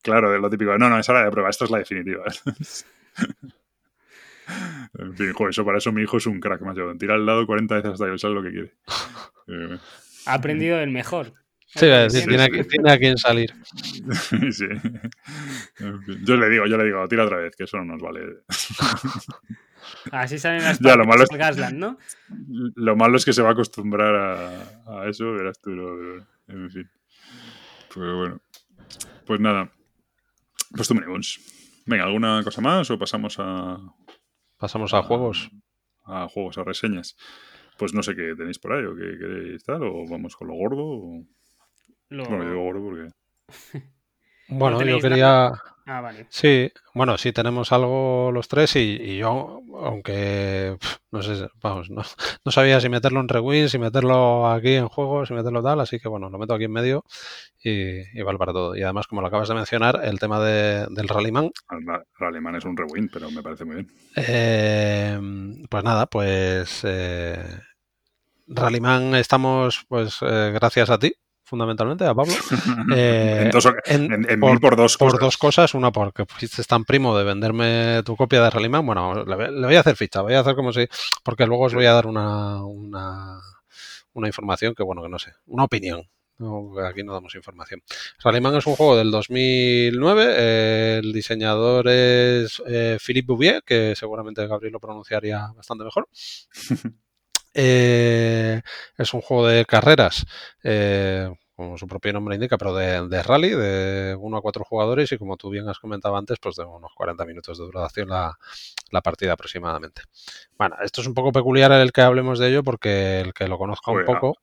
[0.01, 2.23] claro, lo típico, no, no, es hora de prueba, esto es la definitiva.
[4.97, 6.91] En fin, eso para eso mi hijo es un crack, macho.
[6.97, 8.73] Tira al lado 40 veces hasta que él sabe lo que quiere.
[10.25, 11.33] ha aprendido del mejor.
[11.67, 11.79] Sí,
[12.25, 12.43] tiene,
[12.89, 13.53] a, quien salir.
[14.51, 14.67] sí.
[16.23, 18.37] Yo le digo, yo le digo, tira otra vez, que eso no nos vale.
[20.11, 21.97] Así salen las ya, lo malo es, Gasland, ¿no?
[22.75, 25.71] Lo malo es que se va a acostumbrar a, a eso, verás tú.
[26.47, 26.89] En fin.
[27.93, 28.41] Pero bueno.
[29.25, 29.69] Pues nada.
[30.73, 31.03] Pues tú me
[31.85, 33.77] Venga, ¿alguna cosa más o pasamos a.
[34.57, 35.51] Pasamos a, juegos?
[36.05, 37.15] A juegos, a reseñas.
[37.77, 40.55] Pues no sé qué tenéis por ahí o qué queréis tal, o vamos con lo
[40.55, 40.83] gordo.
[40.83, 41.23] O...
[42.09, 43.11] Bueno, yo digo gordo porque.
[44.49, 45.53] bueno, yo quería.
[45.89, 46.27] Ah, vale.
[46.29, 50.75] Sí, bueno, sí tenemos algo los tres y, yo, aunque
[51.11, 52.01] no sé, vamos, no,
[52.45, 55.97] no, sabía si meterlo en Rewind, si meterlo aquí en juegos, si meterlo tal, así
[55.97, 57.05] que bueno, lo meto aquí en medio
[57.63, 58.75] y, y vale para todo.
[58.75, 61.51] Y además, como lo acabas de mencionar, el tema de, del Rallyman.
[61.71, 61.85] El
[62.19, 63.91] Rallyman es un Rewind, pero me parece muy bien.
[64.17, 65.17] Eh,
[65.69, 67.61] pues nada, pues eh,
[68.47, 71.13] Rallyman estamos, pues eh, gracias a ti,
[71.47, 72.33] fundamentalmente, a Pablo.
[72.95, 73.49] Eh,
[73.85, 75.13] en, por, dos cosas.
[75.13, 75.73] Por dos cosas.
[75.73, 78.85] Una, porque fuiste tan primo de venderme tu copia de Rallyman.
[78.85, 80.87] Bueno, le, voy a hacer ficha, voy a hacer como si.
[81.23, 83.39] Porque luego os voy a dar una, una,
[84.13, 86.07] una información que, bueno, que no sé, una opinión.
[86.85, 87.81] aquí no damos información.
[88.23, 90.99] Rallyman es un juego del 2009.
[90.99, 96.07] el diseñador es eh, Philippe Bouvier, que seguramente Gabriel lo pronunciaría bastante mejor.
[97.59, 98.61] Eh,
[98.99, 100.27] es un juego de carreras,
[100.63, 105.17] eh, como su propio nombre indica, pero de, rally, de 1 a 4 jugadores y
[105.17, 108.37] como tú bien has comentado antes, pues de unos 40 minutos de duración la,
[109.01, 110.03] partida aproximadamente.
[110.55, 113.57] Bueno, esto es un poco peculiar el que hablemos de ello porque el que lo
[113.57, 114.35] conozca un poco...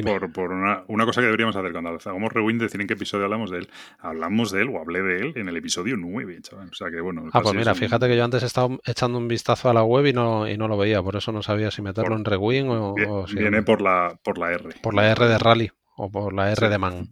[0.00, 3.24] Por, por una, una, cosa que deberíamos hacer cuando hagamos rewind, decir en qué episodio
[3.24, 3.68] hablamos de él.
[3.98, 6.68] Hablamos de él o hablé de él en el episodio 9, chaval.
[6.70, 7.28] O sea que bueno.
[7.32, 10.06] Ah, pues mira, fíjate que yo antes he estado echando un vistazo a la web
[10.06, 12.94] y no, y no lo veía, por eso no sabía si meterlo en rewind o,
[12.94, 13.36] viene, si.
[13.36, 14.70] Viene por la, por la R.
[14.82, 17.08] Por la R de rally o por la R de man.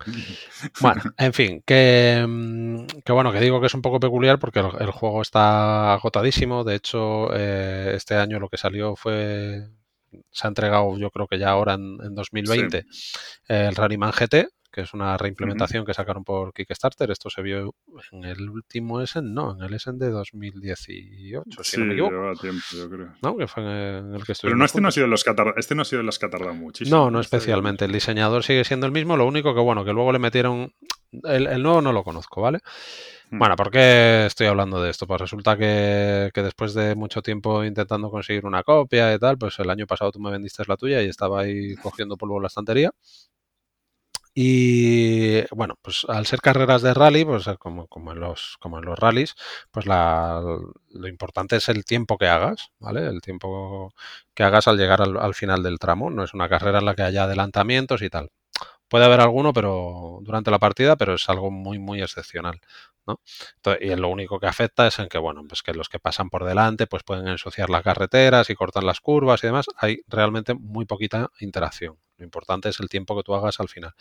[0.81, 4.61] Bueno, en fin, que, mm, que, bueno, que digo que es un poco peculiar porque
[4.61, 6.65] el, juego está agotadísimo.
[6.65, 9.69] De hecho, eh, este año lo que salió fue
[10.31, 12.85] se ha entregado yo creo que ya ahora en, 2020
[13.49, 17.11] el Rallyman GT, que es una reimplementación que sacaron por Kickstarter.
[17.11, 17.75] Esto se vio
[18.13, 22.41] en el último Essen, no, en el Essen de 2018, si no me equivoco.
[22.41, 23.15] tiempo, yo creo.
[23.23, 25.75] No, que fue en el que Pero no, este no, ha sido los que este
[25.75, 26.97] no ha sido de los que ha tardado muchísimo.
[26.97, 27.85] No, no este especialmente.
[27.85, 30.73] El diseñador sigue siendo el mismo, lo único que, bueno, que luego le metieron...
[31.25, 32.61] El, el nuevo no lo conozco, ¿vale?
[33.31, 33.39] Hmm.
[33.39, 35.07] Bueno, ¿por qué estoy hablando de esto?
[35.07, 39.71] Pues resulta que, después de mucho tiempo intentando conseguir una copia y tal, pues el
[39.71, 42.91] año pasado tú me vendiste la tuya y estaba ahí cogiendo polvo en la estantería.
[44.35, 48.85] Y bueno, pues al ser carreras de rally, pues como, como, en, los, como en
[48.85, 49.35] los rallies,
[49.73, 53.07] pues lo importante es el tiempo que hagas, ¿vale?
[53.07, 53.93] El tiempo
[54.35, 56.11] que hagas al llegar al final del tramo.
[56.11, 58.31] No es una carrera en la que haya adelantamientos y tal.
[58.91, 62.61] Puede haber alguno, pero durante la partida, pero es algo muy, muy excepcional.
[63.07, 63.19] ¿no?
[63.81, 66.45] y lo único que afecta es en que, bueno, pues que los que pasan por
[66.45, 69.67] delante pues pueden ensuciar las carreteras y cortar las curvas y demás.
[69.77, 71.99] Hay realmente muy poquita interacción.
[72.19, 73.95] Lo importante es el tiempo que tú hagas al final.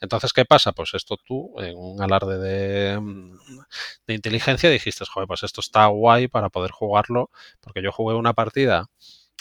[0.00, 0.72] Entonces, ¿qué pasa?
[0.72, 3.38] Pues esto tú, en un alarde de, mm,
[4.06, 7.30] de inteligencia, dijiste, joder, pues esto está guay para poder jugarlo,
[7.60, 8.88] porque yo jugué una partida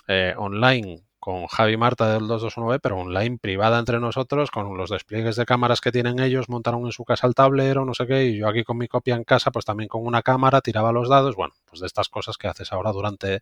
[0.07, 5.35] eh, online con Javi Marta del 221B, pero online, privada entre nosotros, con los despliegues
[5.35, 8.37] de cámaras que tienen ellos, montaron en su casa el tablero, no sé qué, y
[8.37, 11.35] yo aquí con mi copia en casa, pues también con una cámara, tiraba los dados,
[11.35, 13.41] bueno, pues de estas cosas que haces ahora durante,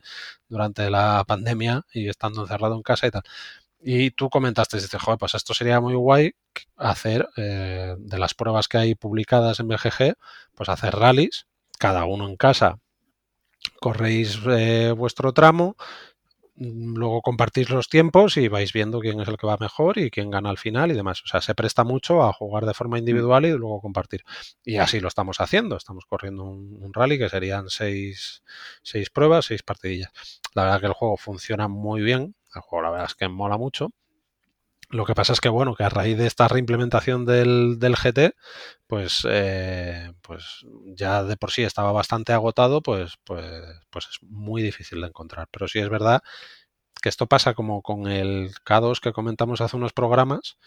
[0.49, 3.23] durante la pandemia y estando encerrado en casa y tal.
[3.79, 6.33] Y tú comentaste, dices, joder, pues esto sería muy guay
[6.77, 10.15] hacer eh, de las pruebas que hay publicadas en BGG,
[10.55, 11.47] pues hacer rallies,
[11.77, 12.79] cada uno en casa,
[13.79, 15.75] corréis eh, vuestro tramo,
[16.57, 20.31] luego compartís los tiempos y vais viendo quién es el que va mejor y quién
[20.31, 21.21] gana al final y demás.
[21.23, 24.23] O sea, se presta mucho a jugar de forma individual y luego compartir.
[24.63, 25.77] Y así lo estamos haciendo.
[25.77, 28.43] Estamos corriendo un, rally que serían seis,
[28.81, 30.11] seis, pruebas, seis partidillas.
[30.53, 32.35] La verdad que el juego funciona muy bien.
[32.55, 33.91] El juego la verdad es que mola mucho.
[34.89, 38.35] Lo que pasa es que, bueno, que a raíz de esta reimplementación del, del GT,
[38.87, 43.45] pues, eh, pues ya de por sí estaba bastante agotado, pues, pues,
[43.89, 45.47] pues es muy difícil de encontrar.
[45.51, 46.21] Pero sí es verdad
[47.01, 50.57] que esto pasa como con el K2 que comentamos hace unos programas,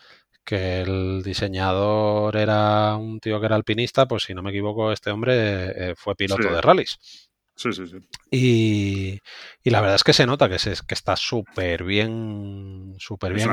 [0.44, 5.10] que el diseñador era un tío que era alpinista, pues si no me equivoco, este
[5.10, 7.29] hombre eh, fue piloto de rallies.
[7.60, 7.98] Sí, sí, sí.
[8.30, 9.20] Y,
[9.70, 13.50] la verdad es que se nota que, se, que está súper bien, súper bien.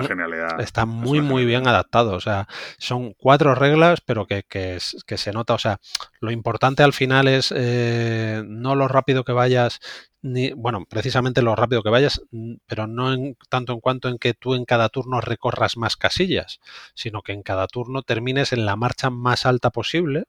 [0.60, 2.14] Está muy, muy bien adaptado.
[2.14, 2.48] O sea,
[2.78, 5.56] son cuatro reglas, pero que, que, se nota.
[5.56, 5.82] O sea,
[6.22, 9.82] lo importante al final es eh, no lo rápido que vayas,
[10.22, 12.22] ni, bueno, precisamente lo rápido que vayas,
[12.66, 16.62] pero no en, tanto en cuanto en que tú en cada turno recorras más casillas,
[16.94, 20.28] sino que en cada turno termines en la marcha más alta posible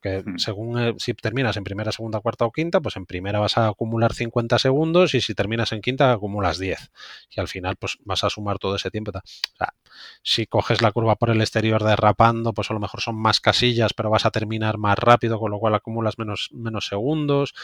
[0.00, 3.58] porque según eh, si terminas en primera, segunda, cuarta o quinta, pues en primera vas
[3.58, 6.90] a acumular 50 segundos y si terminas en quinta acumulas 10.
[7.30, 9.10] Y al final pues vas a sumar todo ese tiempo.
[9.10, 9.74] O sea,
[10.22, 13.92] si coges la curva por el exterior derrapando, pues a lo mejor son más casillas,
[13.92, 17.54] pero vas a terminar más rápido, con lo cual acumulas menos, menos segundos.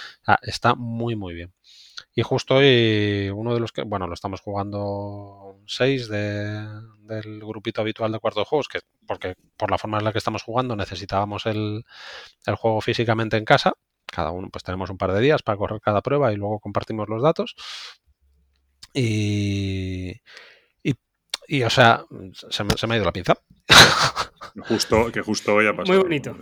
[0.43, 1.53] está muy, muy bien.
[2.15, 6.65] Y justo hoy uno de los que, bueno, lo estamos jugando 6 de,
[7.01, 10.19] del grupito habitual de cuarto de juegos, que porque por la forma en la que
[10.19, 11.85] estamos jugando necesitábamos el,
[12.47, 13.73] el juego físicamente en casa.
[14.07, 17.09] Cada uno, pues tenemos un par de días para correr cada prueba y luego compartimos
[17.09, 17.57] los datos.
[18.93, 20.13] Y,
[21.49, 23.35] y, o sea, se me, se me, ha ido la pinza.
[24.69, 25.99] Justo, que justo hoy ha pasado.
[25.99, 26.37] Muy bonito.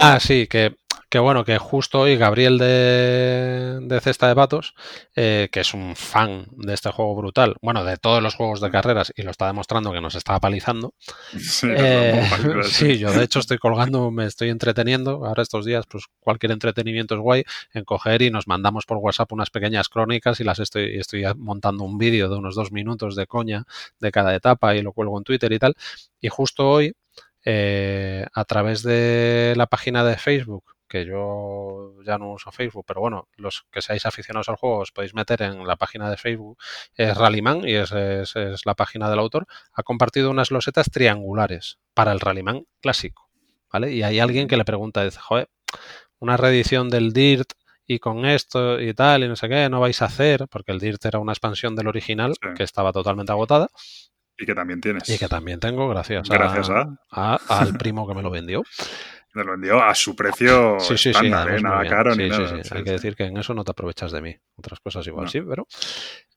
[0.00, 0.76] Ah, sí, que
[1.14, 4.74] que bueno, que justo hoy Gabriel de, Cesta de Patos,
[5.14, 8.68] eh, que es un fan de este juego brutal, bueno, de todos los juegos de
[8.72, 10.92] carreras, y lo está demostrando que nos está palizando.
[11.62, 12.28] Eh,
[12.64, 15.24] sí, yo de hecho estoy colgando, me estoy entreteniendo.
[15.24, 19.30] Ahora estos días, pues cualquier entretenimiento es guay en coger y nos mandamos por WhatsApp
[19.30, 23.28] unas pequeñas crónicas y las estoy, estoy montando un vídeo de unos dos minutos de
[23.28, 23.66] coña
[24.00, 25.76] de cada etapa y lo cuelgo en Twitter y tal.
[26.20, 26.94] Y justo hoy,
[27.44, 33.00] eh, a través de la página de Facebook que yo ya no uso Facebook, pero
[33.00, 36.56] bueno, los que seáis aficionados al juego os podéis meter en la página de Facebook,
[36.94, 42.12] es Rallyman y es, es, la página del autor, ha compartido unas losetas triangulares para
[42.12, 43.28] el Rallyman clásico,
[43.72, 43.92] ¿vale?
[43.92, 45.50] Y hay alguien que le pregunta, dice, joder,
[46.20, 47.54] una reedición del DIRT
[47.86, 50.78] y con esto y tal y no sé qué, no vais a hacer, porque el
[50.78, 53.68] DIRT era una expansión del original que estaba totalmente agotada.
[54.38, 55.08] Y que también tienes.
[55.08, 58.62] Y que también tengo, gracias, gracias a al primo que me lo vendió.
[59.34, 61.60] Me lo vendió a su precio sí, sí, estándar, sí, ¿eh?
[61.60, 62.54] nada caro ni nada.
[62.70, 64.36] Hay que decir que en eso no te aprovechas de mí.
[64.56, 65.66] Otras cosas igual sí, pero...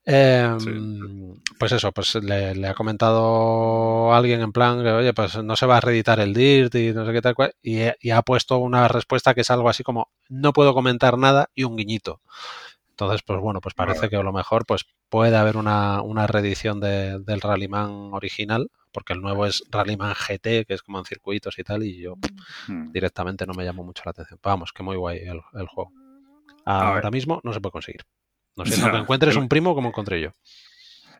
[0.03, 5.68] Em, pues eso, pues le, ha comentado alguien en plan que, oye, pues no se
[5.68, 8.57] va a reeditar el DIRT y no sé qué tal cual, y, y ha puesto
[8.57, 12.22] una respuesta que es algo así como, no puedo comentar nada y un guiñito.
[12.99, 16.80] Entonces, pues bueno, pues parece que a lo mejor pues puede haber una, una reedición
[16.80, 21.60] de, del Rallyman original, porque el nuevo es Rallyman GT, que es como en circuitos
[21.60, 22.15] y tal, y yo
[22.68, 22.91] hmm.
[22.91, 24.40] directamente no me llamo mucho la atención.
[24.41, 25.91] Vamos, que muy guay el, el juego.
[26.65, 28.02] Ahora mismo no se puede conseguir.
[28.56, 30.32] No sé, no, que encuentres un primo como encontré yo.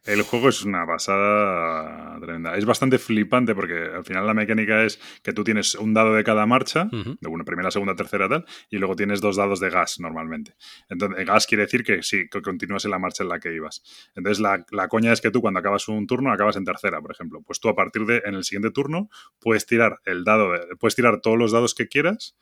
[0.08, 2.56] El juego es una pasada tremenda.
[2.56, 6.24] Es bastante flipante porque al final la mecánica es que tú tienes un dado de
[6.24, 10.00] cada marcha, de una primera, segunda, tercera, tal, y luego tienes dos dados de gas
[10.00, 10.56] normalmente.
[10.88, 13.84] Entonces, gas quiere decir que sí, que continúas en la marcha en la que ibas.
[14.16, 17.12] Entonces, la, la, coña es que tú cuando acabas un turno, acabas en tercera, por
[17.12, 17.42] ejemplo.
[17.46, 19.10] Pues tú a partir de, en el siguiente turno,
[19.40, 22.38] puedes tirar el dado, puedes tirar todos los dados que quieras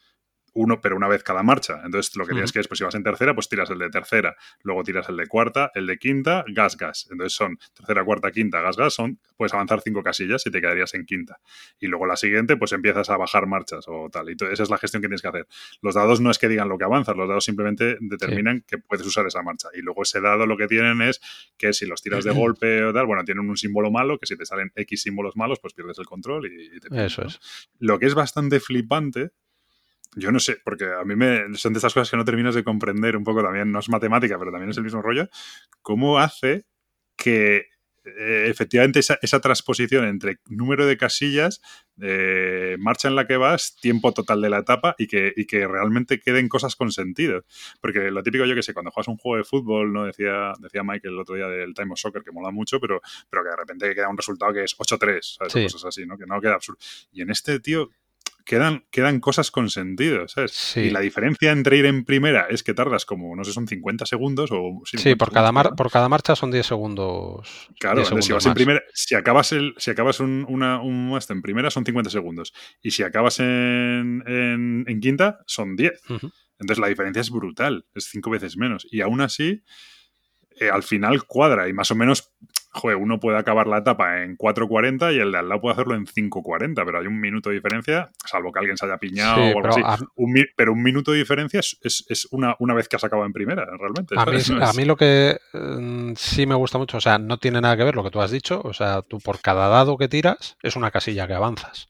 [0.55, 1.81] uno, pero una vez cada marcha.
[1.83, 3.89] Entonces, lo que tienes que es, pues si vas en tercera, pues tiras el de
[3.89, 7.07] tercera, luego tiras el de cuarta, el de quinta, gas, gas.
[7.11, 10.93] Entonces son tercera, cuarta, quinta, gas, gas, son, puedes avanzar cinco casillas y te quedarías
[10.93, 11.39] en quinta.
[11.79, 14.29] Y luego la siguiente, pues empiezas a bajar marchas o tal.
[14.29, 15.45] Y esa es la gestión que tienes que hacer.
[15.81, 19.05] Los dados no es que digan lo que avanzas, los dados simplemente determinan que puedes
[19.05, 19.67] usar esa marcha.
[19.73, 21.19] Y luego ese dado lo que tienen es
[21.57, 24.37] que si los tiras de golpe o tal, bueno, tienen un símbolo malo, que si
[24.37, 27.39] te salen X símbolos malos, pues pierdes el control y, te Eso es.
[27.79, 29.31] Lo que es bastante flipante
[30.15, 32.63] yo no sé, porque a mí me, son de estas cosas que no terminas de
[32.63, 35.29] comprender un poco también, no es matemática, pero también es el mismo rollo,
[35.81, 36.65] cómo hace
[37.17, 37.67] que
[38.05, 41.59] eh, efectivamente esa, esa, transposición entre número de casillas,
[41.99, 45.67] eh, marcha en la que vas, tiempo total de la etapa y que, y que,
[45.67, 47.43] realmente queden cosas con sentido.
[47.81, 50.83] Porque lo típico yo que sé, cuando juegas un juego de fútbol, no decía, decía
[50.83, 53.55] Michael el otro día del Time of Soccer, que mola mucho, pero, pero que de
[53.55, 56.17] repente queda un resultado que es 8-3, cosas así, ¿no?
[56.17, 56.77] Que no queda absurdo.
[57.11, 57.89] Y en este, tío,
[58.45, 60.77] quedan, quedan cosas con sentido, ¿sabes?
[60.77, 64.05] Y la diferencia entre ir en primera es que tardas como, no sé, son 50
[64.05, 64.81] segundos o...
[64.85, 67.69] Sí, por, cada mar, por cada marcha son 10 segundos.
[67.79, 71.71] Claro, si vas en primera, si acabas, el, si acabas un, una, un en primera
[71.71, 76.01] son 50 segundos y si acabas en, en, quinta son 10.
[76.59, 78.87] Entonces la diferencia es brutal, es cinco veces menos.
[78.91, 79.63] Y aún así,
[80.59, 82.31] eh, al final cuadra y más o menos
[82.75, 85.95] joder, uno puede acabar la etapa en 4.40 y el de al lado puede hacerlo
[85.95, 89.65] en 5.40, pero hay un minuto de diferencia, salvo que alguien se haya piñado o
[89.65, 90.03] algo así.
[90.55, 94.15] pero un minuto de diferencia es, una, una, vez que has acabado en primera, realmente.
[94.17, 97.85] A mí, lo que mm, sí me gusta mucho, o sea, no tiene nada que
[97.85, 100.75] ver lo que tú has dicho, o sea, tú por cada dado que tiras es
[100.75, 101.89] una casilla que avanzas.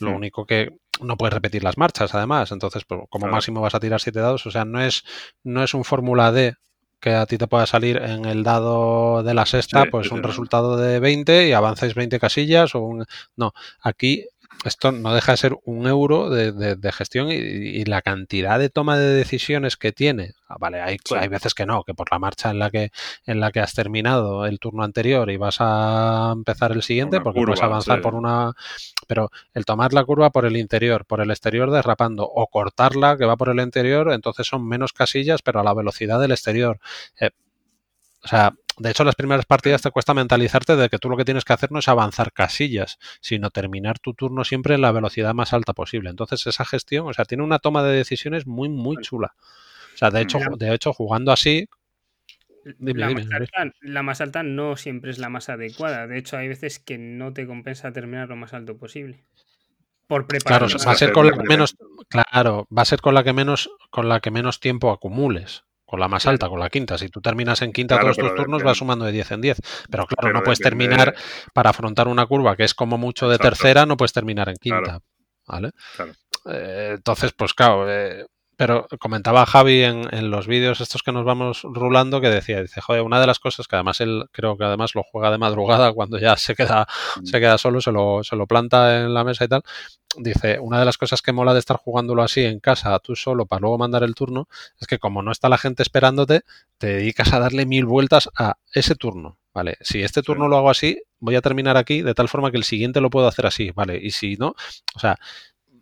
[0.00, 0.70] Lo único que
[1.00, 2.52] no puedes repetir las marchas, además.
[2.52, 4.46] Entonces, como máximo vas a tirar siete dados.
[4.46, 5.02] O sea, no es,
[5.42, 6.54] no es un fórmula D
[7.00, 10.76] que a ti te pueda salir en el dado de la sexta, pues un resultado
[10.76, 13.04] de 20 y avanzáis 20 casillas o un...
[13.36, 14.26] No, aquí
[14.64, 19.14] esto no deja de ser un euro de, gestión y, la cantidad de toma de
[19.14, 20.34] decisiones que tiene.
[20.48, 22.90] Ah, vale, hay, hay veces que no, que por la marcha en la que
[23.26, 27.44] en la que has terminado el turno anterior y vas a empezar el siguiente, porque
[27.44, 28.52] vas a avanzar por una.
[29.06, 33.26] Pero el tomar la curva por el interior, por el exterior derrapando, o cortarla que
[33.26, 36.80] va por el interior, entonces son menos casillas, pero a la velocidad del exterior.
[37.20, 37.30] Eh,
[38.24, 41.24] o sea, de hecho, las primeras partidas te cuesta mentalizarte de que tú lo que
[41.24, 45.34] tienes que hacer no es avanzar casillas, sino terminar tu turno siempre en la velocidad
[45.34, 46.10] más alta posible.
[46.10, 49.34] Entonces, esa gestión, o sea, tiene una toma de decisiones muy, muy chula.
[49.94, 51.68] O sea, de hecho, de hecho jugando así,
[52.78, 56.06] la, más alta, no siempre es la más adecuada.
[56.06, 59.24] De hecho, hay veces que no te compensa terminar lo más alto posible.
[60.06, 60.60] Por preparar.
[60.68, 61.76] Claro, va a ser con la que menos,
[62.08, 66.00] claro, va a ser con la que menos, con la que menos tiempo acumules con
[66.00, 66.98] la más alta, con la quinta.
[66.98, 69.58] Si tú terminas en quinta todos tus turnos, vas sumando de 10 en 10.
[69.90, 71.14] Pero claro, no puedes terminar
[71.54, 75.00] para afrontar una curva que es como mucho de tercera, no puedes terminar en quinta.
[75.46, 75.70] ¿Vale?
[76.44, 78.26] Eh, entonces, pues claro, eh,
[78.58, 83.02] pero comentaba Javi en, los vídeos estos que nos vamos rulando que decía, dice, joder,
[83.02, 86.18] una de las cosas que además él creo que además lo juega de madrugada cuando
[86.18, 86.88] ya se queda,
[87.20, 87.24] mm.
[87.24, 89.62] se queda solo, se lo, se lo planta en la mesa y tal.
[90.16, 93.46] Dice, una de las cosas que mola de estar jugándolo así en casa, tú solo,
[93.46, 94.48] para luego mandar el turno,
[94.80, 96.40] es que como no está la gente esperándote,
[96.78, 99.38] te dedicas a darle mil vueltas a ese turno.
[99.54, 102.56] Vale, si este turno lo hago así, voy a terminar aquí de tal forma que
[102.56, 104.00] el siguiente lo puedo hacer así, ¿vale?
[104.02, 104.56] Y si no,
[104.94, 105.16] o sea,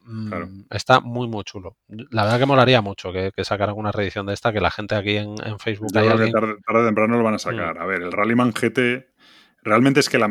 [0.07, 1.77] Mm, está muy, muy chulo.
[1.89, 4.95] La verdad que molaría mucho que, que sacaran una reedición de esta, que la gente
[4.95, 5.91] aquí en, Facebook...
[5.93, 7.77] Yo creo que tarde, o temprano lo van a sacar.
[7.77, 7.83] Mm.
[7.83, 9.16] A ver, el Rallyman GT
[9.67, 10.29] Realmente es que la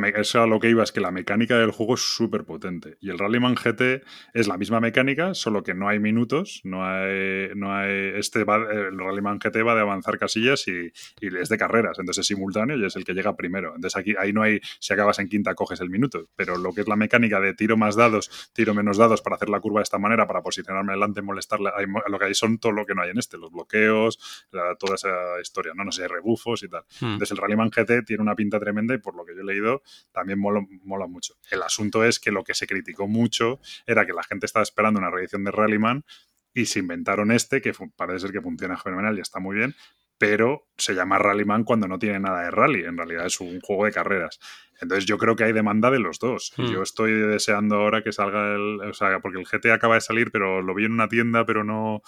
[0.47, 2.97] lo que iba es que la mecánica del juego es súper potente.
[3.01, 4.01] Y el Rallyman GT
[4.33, 7.49] es la misma mecánica, solo que no hay minutos, no hay.
[7.53, 10.89] No hay este va, el Rallyman GT va de avanzar casillas y,
[11.19, 11.99] y, es de carreras.
[11.99, 13.75] Entonces es simultáneo y es el que llega primero.
[13.75, 14.61] Entonces aquí ahí no hay.
[14.79, 16.29] Si acabas en quinta, coges el minuto.
[16.37, 19.49] Pero lo que es la mecánica de tiro más dados, tiro menos dados para hacer
[19.49, 21.71] la curva de esta manera, para posicionarme adelante, molestarle.
[22.07, 24.47] lo que hay son todo lo que no hay en este, los bloqueos,
[24.79, 25.83] toda esa historia, ¿no?
[25.83, 26.83] No sé, rebufos y tal.
[27.01, 27.05] Hmm.
[27.15, 29.81] Entonces el Rallyman GT tiene una pinta tremenda y por lo que yo he leído,
[30.11, 31.35] también mola, mucho.
[31.51, 34.99] El asunto es que lo que se criticó mucho era que la gente estaba esperando
[34.99, 36.05] una reedición de Rallyman
[36.53, 39.75] y se inventaron este, que parece ser que funciona fenomenal y está muy bien,
[40.17, 43.85] pero se llama Rallyman cuando no tiene nada de rally, en realidad es un juego
[43.85, 44.39] de carreras.
[44.81, 46.53] Entonces yo creo que hay demanda de los dos.
[46.57, 46.71] Hmm.
[46.71, 48.81] Yo estoy deseando ahora que salga el...
[48.81, 51.63] O sea, porque el GT acaba de salir, pero lo vi en una tienda, pero
[51.63, 52.01] no...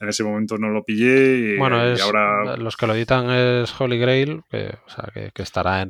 [0.00, 2.56] En ese momento no lo pillé y, bueno, ahora...
[2.56, 5.88] Los que lo editan es Holy Grail, que, o sea, que, estará en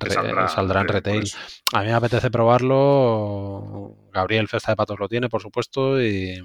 [0.48, 1.24] saldrá, en retail.
[1.72, 3.96] A mí me apetece probarlo.
[4.12, 6.38] Gabriel Festa de Patos lo tiene, por supuesto, y...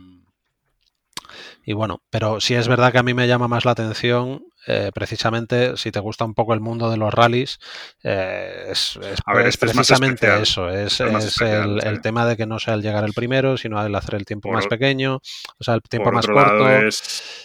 [1.65, 4.91] Y bueno, pero sí es verdad que a mí me llama más la atención eh,
[4.93, 7.57] precisamente si te gusta un poco el mundo de los rallies,
[8.03, 13.13] eh, es, este precisamente eso, es, el, tema de que no sea el llegar el
[13.13, 15.21] primero, sino el hacer el tiempo más pequeño,
[15.57, 16.65] o sea, el tiempo más corto.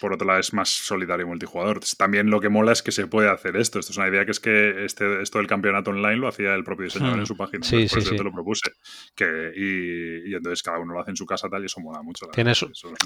[0.00, 1.78] por otro lado es más solidario multijugador.
[1.96, 3.78] También lo que mola es que se puede hacer esto.
[3.78, 6.64] Esto es una idea que es que este, esto del campeonato online lo hacía el
[6.64, 7.26] propio diseñador en hmm.
[7.26, 7.64] su página.
[7.64, 8.16] Sí, sí, sí.
[8.16, 8.72] te lo propuse.
[9.14, 12.26] Que, y, entonces cada uno lo hace en su casa tal y eso mola mucho.
[12.32, 12.52] Tiene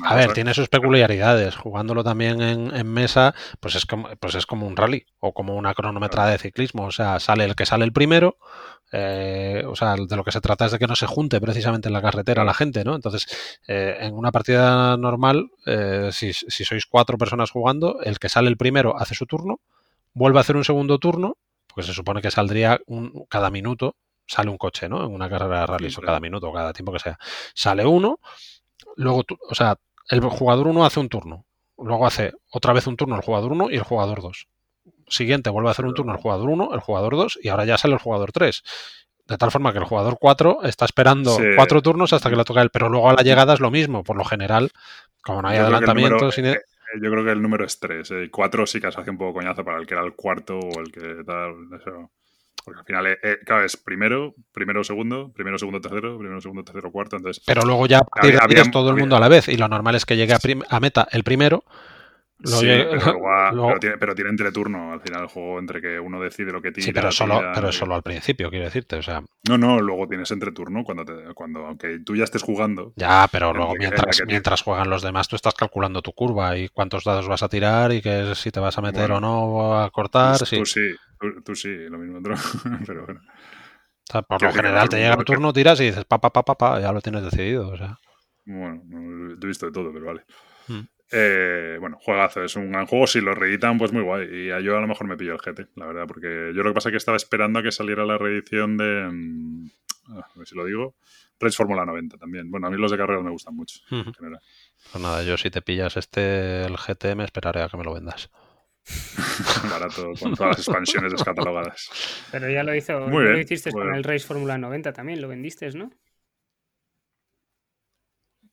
[0.05, 1.57] a ver, tiene sus peculiaridades.
[1.57, 5.57] Jugándolo también en, en mesa, pues es como pues es como un rally o como
[5.57, 6.87] una cronometrada de ciclismo.
[6.87, 8.39] O sea, sale el que sale el primero.
[8.93, 11.89] Eh, o sea, de lo que se trata es de que no se junte precisamente
[11.89, 12.95] en la carretera la gente, ¿no?
[12.95, 13.27] Entonces,
[13.67, 18.57] eh, en una partida normal, eh, si, sois cuatro personas jugando, el que sale el
[18.57, 19.61] primero hace su turno,
[20.15, 21.37] vuelve a hacer un segundo turno,
[21.67, 25.05] porque se supone que saldría un, cada minuto, sale un coche, ¿no?
[25.05, 27.19] En una carrera de rally, o cada minuto, o cada tiempo que sea.
[27.55, 28.21] Sale uno,
[28.97, 29.77] luego, o sea,
[30.09, 31.47] el jugador uno hace un turno,
[31.79, 34.49] luego hace otra vez un turno el jugador 1 y el jugador 2.
[35.09, 37.79] Siguiente, vuelve a hacer un turno el jugador 1, el jugador 2 y ahora ya
[37.79, 38.63] sale el jugador 3.
[39.27, 42.63] De tal forma que el jugador 4 está esperando cuatro turnos hasta que le toca
[42.63, 44.05] él, pero luego a la llegada es lo mismo.
[44.05, 44.71] Por lo general,
[45.23, 46.39] como no hay adelantamientos...
[46.39, 46.61] Eh,
[47.03, 48.09] yo creo que el número es 3.
[48.31, 50.59] 4 eh, sí que se hace un poco coñazo para el que era el cuarto
[50.59, 51.55] o el que tal.
[51.75, 52.13] Eso.
[52.67, 56.65] Porque al final, eh, eh, claro, es primero, primero, segundo, primero, segundo, tercero, primero, segundo,
[56.65, 57.15] tercero, cuarto.
[57.15, 58.01] Entonces, pero luego ya
[58.73, 59.47] todo el mundo a la vez.
[59.47, 61.63] Y lo normal es que llegue a, meta el primero.
[62.45, 66.73] pero, tiene, pero, tiene, entreturno al final el juego entre que uno decide lo que
[66.73, 66.85] tira.
[66.85, 68.97] Sí, pero solo, pero solo al principio, quiero decirte.
[68.97, 69.23] O sea...
[69.49, 71.05] No, no, luego tienes entreturno cuando,
[71.35, 72.93] cuando aunque tú ya estés jugando.
[72.97, 77.05] Ya, pero luego mientras, mientras juegan los demás, tú estás calculando tu curva y cuántos
[77.05, 80.39] dados vas a tirar y que si te vas a meter o no a cortar.
[80.39, 80.95] Pues tú sí.
[81.45, 82.21] Tú, sí, lo mismo,
[82.87, 83.21] pero bueno.
[84.29, 86.81] por lo general te llega el turno, tiras y dices pa, pa, pa, pa, pa,
[86.81, 87.69] ya lo tienes decidido.
[87.69, 87.99] O sea.
[88.45, 90.25] Bueno, no, he visto de todo, pero vale.
[90.69, 90.87] Hmm.
[91.13, 93.07] Eh, bueno, juegazo, es un gran juego.
[93.07, 94.29] Si lo reeditan, pues muy guay.
[94.29, 96.75] Y yo a lo mejor me pillo el GT, la verdad, porque yo lo que
[96.75, 99.03] pasa es que estaba esperando a que saliera la reedición de,
[100.09, 100.97] a ver si lo digo.
[101.39, 102.51] Race Fórmula 90 también.
[102.51, 103.81] Bueno, a mí los de carreras me gustan mucho.
[103.91, 104.41] en general.
[104.91, 107.93] Pues nada, yo si te pillas este, el GT, me esperaré a que me lo
[107.93, 108.31] vendas.
[109.71, 112.29] Barato, con todas las expansiones descatalogadas.
[112.31, 113.97] Pero ya lo hizo, Muy lo hiciste con bueno.
[113.97, 115.91] el Race Fórmula 90 también, lo vendiste, ¿no?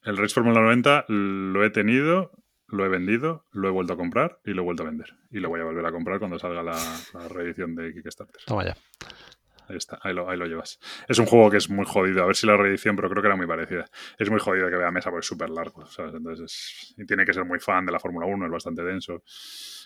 [0.03, 2.31] El Race Fórmula 90 lo he tenido,
[2.68, 5.15] lo he vendido, lo he vuelto a comprar y lo he vuelto a vender.
[5.31, 6.77] Y lo voy a volver a comprar cuando salga la,
[7.14, 8.41] la reedición de Kickstarter.
[8.45, 8.76] Toma ya.
[9.69, 10.77] Ahí está, ahí lo, ahí lo llevas.
[11.07, 12.23] Es un juego que es muy jodido.
[12.23, 13.85] A ver si la reedición, pero creo que era muy parecida.
[14.19, 16.14] Es muy jodido que vea mesa porque es súper largo, ¿sabes?
[16.15, 19.23] Entonces, es- y tiene que ser muy fan de la Fórmula 1, es bastante denso.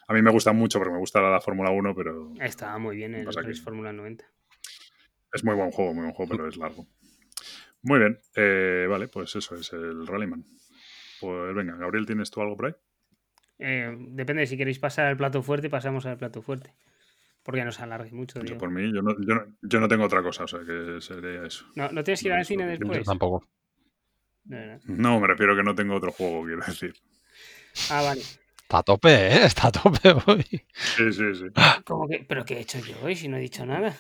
[0.08, 2.96] A mí me gusta mucho porque me gusta la, la Fórmula 1, pero Estaba muy
[2.96, 4.26] bien el Race Fórmula 90.
[5.34, 6.88] es muy buen juego, muy buen juego, pero es largo.
[7.84, 10.44] Muy bien, eh, vale, pues eso es el Rallyman.
[11.20, 12.76] Pues venga, Gabriel, ¿tienes tú algo por ahí?
[13.60, 16.74] Eh, depende de si queréis pasar al plato fuerte, pasamos al plato fuerte.
[17.44, 20.04] Porque no se alargue mucho, Yo por mí, yo no, yo, no, yo no tengo
[20.04, 21.66] otra cosa, o sea que sería eso.
[21.76, 23.06] No, ¿no tienes que ir al cine Yo después?
[23.06, 23.48] tampoco.
[24.86, 26.94] No, me refiero que no tengo otro juego, quiero decir.
[27.90, 28.22] Ah, vale.
[28.22, 29.46] Está a tope, ¿eh?
[29.46, 30.44] Está a tope hoy.
[30.74, 31.46] Sí, sí, sí.
[31.86, 32.26] ¿Cómo que?
[32.28, 33.96] ¿Pero qué he hecho yo hoy si no he dicho nada?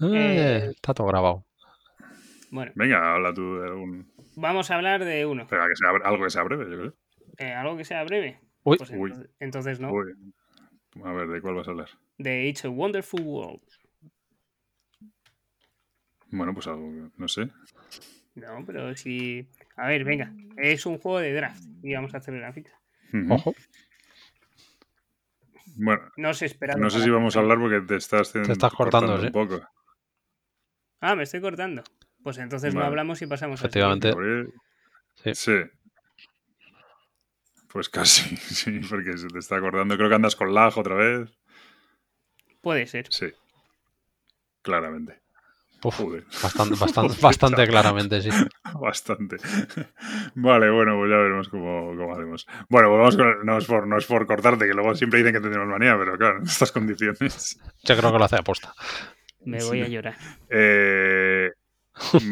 [0.00, 1.44] Eh, está todo grabado.
[2.50, 4.11] Bueno, Venga, habla tú de algún.
[4.36, 5.42] Vamos a hablar de uno.
[5.42, 6.94] Espera, que sea, bre- algo que sea breve, yo creo.
[7.38, 8.40] Eh, ¿Algo que sea breve?
[8.64, 8.76] Uy.
[8.78, 9.10] Pues Uy.
[9.10, 9.90] entonces, entonces no.
[9.92, 10.12] Uy.
[11.04, 11.88] A ver, ¿de cuál vas a hablar?
[12.18, 13.62] De It's a Wonderful World.
[16.30, 17.48] Bueno, pues algo, no sé.
[18.34, 19.48] No, pero si...
[19.76, 20.32] A ver, venga.
[20.56, 21.62] Es un juego de draft.
[21.82, 22.72] Y vamos a hacer la ficha.
[23.12, 23.34] Ujú.
[23.34, 23.54] Ojo.
[25.76, 26.74] Bueno, No espera.
[26.76, 29.26] no sé si vamos a hablar porque te estás, Te estás cortando, sí.
[29.26, 29.60] un poco.
[31.00, 31.82] Ah, me estoy cortando.
[32.22, 34.10] Pues entonces no hablamos y pasamos Efectivamente.
[34.10, 34.52] Gabriel.
[35.24, 35.34] Sí.
[35.34, 35.56] Sí.
[37.72, 39.96] Pues casi, sí, porque se te está acordando.
[39.96, 41.30] Creo que andas con lag otra vez.
[42.60, 43.06] Puede ser.
[43.10, 43.26] Sí.
[44.62, 45.20] Claramente.
[45.84, 45.98] Uf,
[46.42, 48.30] bastante, bastante, bastante claramente, sí.
[48.80, 49.36] Bastante.
[50.34, 52.46] Vale, bueno, pues ya veremos cómo, cómo hacemos.
[52.68, 53.44] Bueno, pues vamos con.
[53.46, 56.16] No es, por, no es por cortarte, que luego siempre dicen que tenemos manía, pero
[56.16, 57.58] claro, en estas condiciones.
[57.82, 58.72] Yo creo que lo hace aposta.
[59.44, 59.84] Me voy Sí.
[59.84, 60.16] a llorar.
[60.48, 61.50] Eh,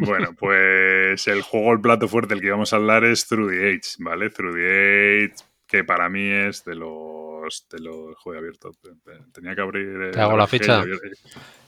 [0.01, 3.69] bueno, pues el juego, el plato fuerte del que vamos a hablar es Through the
[3.71, 4.31] Age, ¿vale?
[4.31, 5.35] Through the Age,
[5.67, 7.67] que para mí es de los.
[7.71, 8.17] De los.
[8.17, 8.73] Joder, abierto.
[9.33, 10.11] Tenía que abrir.
[10.13, 10.83] ¿Te hago la ficha?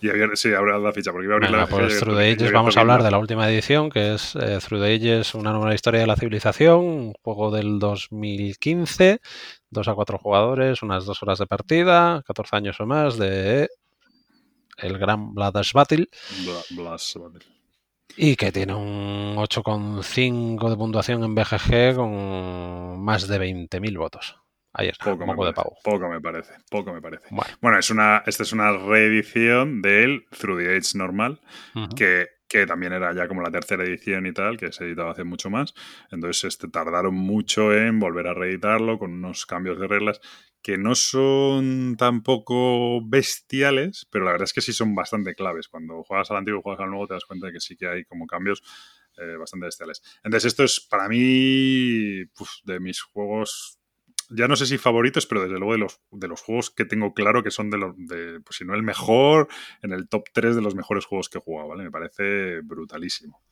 [0.01, 2.01] Y abrir, y sí, abrir la ficha, porque iba a abrir Venga, la BGG pues
[2.01, 4.82] Through the Ages abierto vamos a hablar de la última edición, que es eh, Through
[4.82, 9.20] the Ages, una nueva historia de la civilización, un juego del 2015,
[9.70, 13.69] dos a cuatro jugadores, unas dos horas de partida, 14 años o más de
[14.78, 16.09] el gran Bloods Battle
[16.44, 17.39] Bla- Blas, vale.
[18.16, 24.36] Y que tiene un 8,5 de puntuación en BGG con más de 20.000 votos.
[24.74, 25.76] Ahí está, Poco, poco de pavo.
[25.84, 27.26] poco me parece, poco me parece.
[27.30, 31.40] Bueno, Bueno, es una, esta es una reedición del Through the Age normal,
[31.94, 35.24] que, que también era ya como la tercera edición y tal, que se editaba hace
[35.24, 35.74] mucho más.
[36.10, 40.20] Entonces este, tardaron mucho en volver a reeditarlo con unos cambios de reglas
[40.62, 45.68] que no son tampoco bestiales, pero la verdad es que sí son bastante claves.
[45.68, 47.89] Cuando juegas al antiguo y juegas al nuevo te das cuenta de que sí que
[47.89, 48.62] hay como cambios
[49.18, 50.02] eh, bastante bestiales.
[50.22, 52.24] Entonces esto es para mí
[52.64, 53.78] de mis juegos
[54.34, 57.14] ya no sé si favoritos, pero desde luego de los, de los juegos que tengo
[57.14, 59.48] claro que son de los, de, pues si no el mejor,
[59.82, 61.84] en el top 3 de los mejores juegos que he jugado, ¿vale?
[61.84, 63.42] Me parece brutalísimo.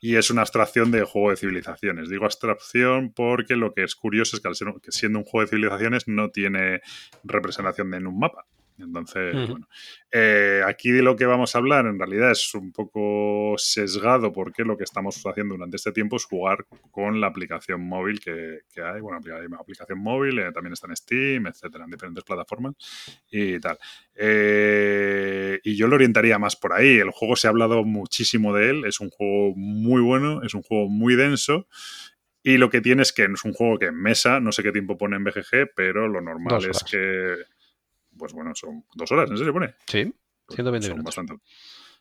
[0.00, 2.08] Y es una abstracción de juego de civilizaciones.
[2.08, 4.50] Digo abstracción porque lo que es curioso es que,
[4.82, 6.80] que siendo un juego de civilizaciones no tiene
[7.22, 8.46] representación en un mapa.
[8.78, 9.68] Entonces, bueno.
[10.10, 14.64] Eh, aquí de lo que vamos a hablar en realidad es un poco sesgado porque
[14.64, 18.82] lo que estamos haciendo durante este tiempo es jugar con la aplicación móvil que, que
[18.82, 19.00] hay.
[19.00, 22.74] Bueno, hay aplicación móvil, eh, también está en Steam, etcétera, en diferentes plataformas
[23.30, 23.78] y tal.
[24.14, 26.98] Eh, y yo lo orientaría más por ahí.
[26.98, 28.84] El juego se ha hablado muchísimo de él.
[28.86, 31.68] Es un juego muy bueno, es un juego muy denso.
[32.42, 34.70] Y lo que tiene es que es un juego que en mesa, no sé qué
[34.70, 36.84] tiempo pone en BGG, pero lo normal Dos es horas.
[36.90, 37.53] que.
[38.18, 39.74] Pues bueno, son dos horas, ¿en serio pone?
[39.86, 40.04] sí,
[40.46, 41.16] Pues 120 son minutos.
[41.16, 41.44] bastante,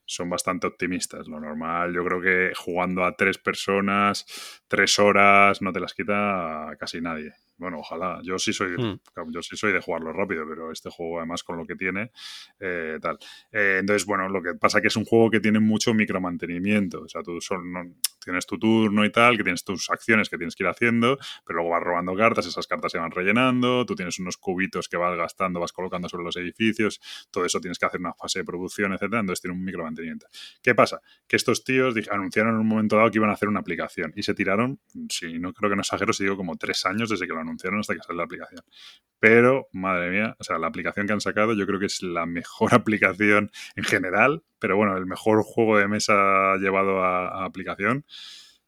[0.05, 1.27] son bastante optimistas.
[1.27, 4.25] Lo normal, yo creo que jugando a tres personas,
[4.67, 7.33] tres horas, no te las quita casi nadie.
[7.57, 8.19] Bueno, ojalá.
[8.23, 8.99] Yo sí soy, Mm.
[9.31, 12.11] yo sí soy de jugarlo rápido, pero este juego, además, con lo que tiene,
[12.59, 13.17] eh, tal.
[13.51, 17.01] Eh, entonces, bueno, lo que pasa que es un juego que tiene mucho micromantenimiento.
[17.03, 17.93] O sea, tú no-
[18.23, 21.57] tienes tu turno y tal, que tienes tus acciones que tienes que ir haciendo, pero
[21.59, 25.17] luego vas robando cartas, esas cartas se van rellenando, tú tienes unos cubitos que vas
[25.17, 27.01] gastando, vas colocando sobre los edificios,
[27.31, 30.27] todo eso tienes que hacer una fase de producción, etcétera, entonces tiene un micromantenimiento.
[30.61, 31.01] ¿Qué pasa?
[31.27, 34.23] Que estos tíos anunciaron en un momento dado que iban a hacer una aplicación y
[34.23, 37.33] se tiraron, si no creo que no exagero, si digo como tres años desde que
[37.33, 38.61] lo anunciaron hasta que sale la aplicación.
[39.19, 42.25] Pero, madre mía, o sea, la aplicación que han sacado yo creo que es la
[42.25, 48.05] mejor aplicación en general, pero bueno, el mejor juego de mesa llevado a, aplicación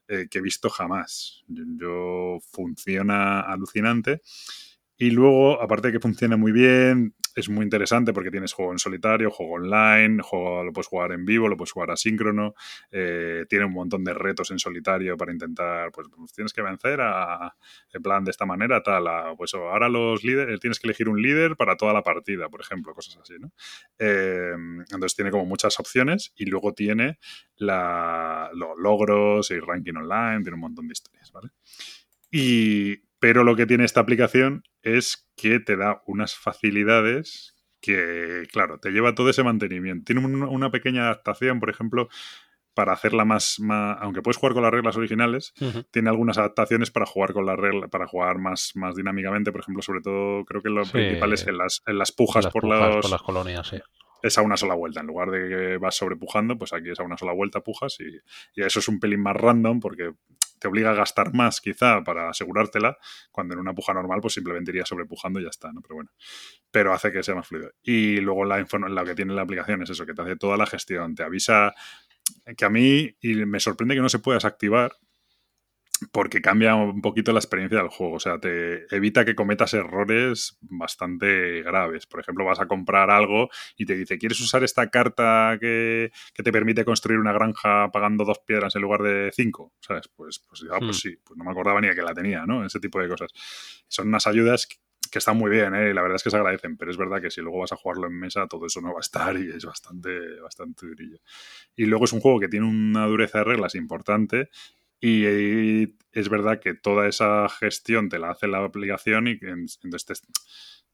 [0.07, 1.43] eh, que he visto jamás.
[1.47, 4.21] yo, funciona alucinante.
[4.97, 8.79] Y luego, aparte de que funciona muy bien, es muy interesante porque tienes juego en
[8.79, 12.55] solitario, juego online, juego lo puedes jugar en vivo, lo puedes jugar asíncrono,
[12.91, 17.01] eh, tiene un montón de retos en solitario para intentar, pues, pues tienes que vencer
[17.01, 17.55] a,
[17.93, 19.05] en plan de esta manera, tal,
[19.37, 22.93] pues ahora los líderes, tienes que elegir un líder para toda la partida, por ejemplo,
[22.93, 23.51] cosas así, ¿no?
[23.99, 27.19] Eh, entonces tiene como muchas opciones y luego tiene
[27.57, 31.49] la, los logros y ranking online, tiene un montón de historias, ¿vale?
[32.31, 38.77] Y, pero lo que tiene esta aplicación es que te da unas facilidades que, claro,
[38.79, 40.05] te lleva todo ese mantenimiento.
[40.05, 42.07] Tiene una pequeña adaptación, por ejemplo,
[42.75, 43.59] para hacerla más,
[43.99, 45.55] aunque puedes jugar con las reglas originales,
[45.89, 49.81] tiene algunas adaptaciones para jugar con las reglas, para jugar más, más dinámicamente, por ejemplo,
[49.81, 53.21] sobre todo creo que lo principal es en las, en las pujas, por, por las
[53.23, 53.77] colonias, sí
[54.21, 55.01] es a una sola vuelta.
[55.01, 58.05] En lugar de que vas sobrepujando, pues aquí es a una sola vuelta, pujas y,
[58.59, 60.13] y, eso es un pelín más random porque
[60.67, 62.97] obliga a gastar más quizá para asegurártela,
[63.31, 65.81] cuando en una puja normal pues simplemente iría sobrepujando y ya está, ¿no?
[65.81, 66.11] Pero bueno,
[66.71, 67.71] pero hace que sea más fluido.
[67.83, 70.65] Y luego la, la que tiene la aplicación es eso, que te hace toda la
[70.65, 71.73] gestión, te avisa
[72.57, 74.93] que a mí y me sorprende que no se pueda desactivar
[76.11, 78.15] porque cambia un poquito la experiencia del juego.
[78.15, 82.05] O sea, te evita que cometas errores bastante graves.
[82.05, 86.51] Por ejemplo, vas a comprar algo y te dice, ¿quieres usar esta carta que, te
[86.51, 89.73] permite construir una granja pagando dos piedras en lugar de cinco?
[89.79, 90.09] ¿Sabes?
[90.09, 90.93] Pues, pues, pues hmm.
[90.93, 92.65] sí, pues no me acordaba ni que la tenía, ¿no?
[92.65, 93.31] Ese tipo de cosas.
[93.87, 94.67] Son unas ayudas
[95.11, 95.93] que están muy bien, ¿eh?
[95.93, 98.07] la verdad es que se agradecen, pero es verdad que si luego vas a jugarlo
[98.07, 101.19] en mesa, todo eso no va a estar y es bastante, bastante durillo.
[101.75, 104.49] Y luego es un juego que tiene una dureza de reglas importante
[104.99, 110.13] y es verdad que toda esa gestión te la hace la aplicación y entonces te,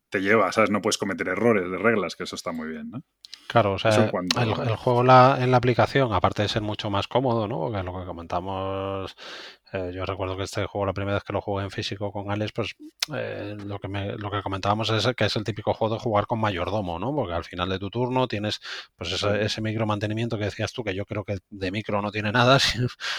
[0.10, 0.70] te lleva, ¿sabes?
[0.70, 3.02] No puedes cometer errores de reglas, que eso está muy bien, ¿no?
[3.48, 7.48] Claro, o sea, el, juego la, en la aplicación, aparte de ser mucho más cómodo,
[7.48, 7.58] ¿no?
[7.60, 9.16] Porque lo que comentamos,
[9.74, 12.30] eh, yo recuerdo que este juego, la primera vez que lo jugué en físico con
[12.30, 12.76] Alex, pues
[13.16, 16.28] eh, lo, que me, lo que comentábamos es que es el típico juego de jugar
[16.28, 17.16] con mayordomo, ¿no?
[17.16, 18.60] Porque al final de tu turno tienes
[18.98, 22.12] pues ese, ese micro mantenimiento que decías tú, que yo creo que de micro no
[22.12, 22.60] tiene nada,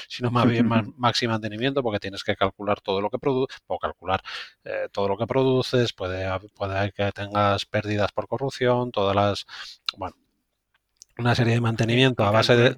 [0.08, 4.22] sino, más bien maxi mantenimiento, porque tienes que calcular todo lo que produce, o calcular
[4.64, 9.46] eh, todo lo que produces, puede, puede que tengas pérdidas por corrupción, todas las,
[9.96, 10.16] bueno,
[11.18, 12.74] una serie de mantenimiento a base de...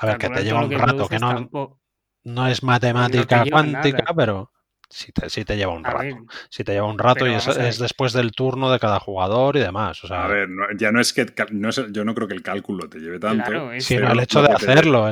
[0.00, 1.78] A ver, que te lleva un rato, que no,
[2.24, 4.50] no es matemática cuántica, pero
[4.92, 6.16] si te, te lleva un rato.
[6.48, 10.02] si te lleva un rato y es, después del turno de cada jugador y demás.
[10.02, 12.88] O sea, a ver, ya no es que no yo no creo que el cálculo
[12.88, 13.70] te lleve tanto.
[13.78, 15.08] sino el hecho de hacerlo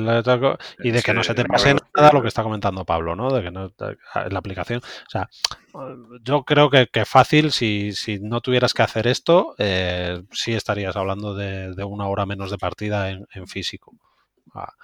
[0.81, 3.31] y de que no se te pase nada lo que está comentando Pablo, ¿no?
[3.31, 4.81] De que no la aplicación.
[4.81, 5.28] O sea,
[6.23, 10.97] yo creo que, que fácil, si, si, no tuvieras que hacer esto, eh, sí estarías
[10.97, 13.94] hablando de, una hora menos de partida en, en físico.
[14.55, 14.75] Ah,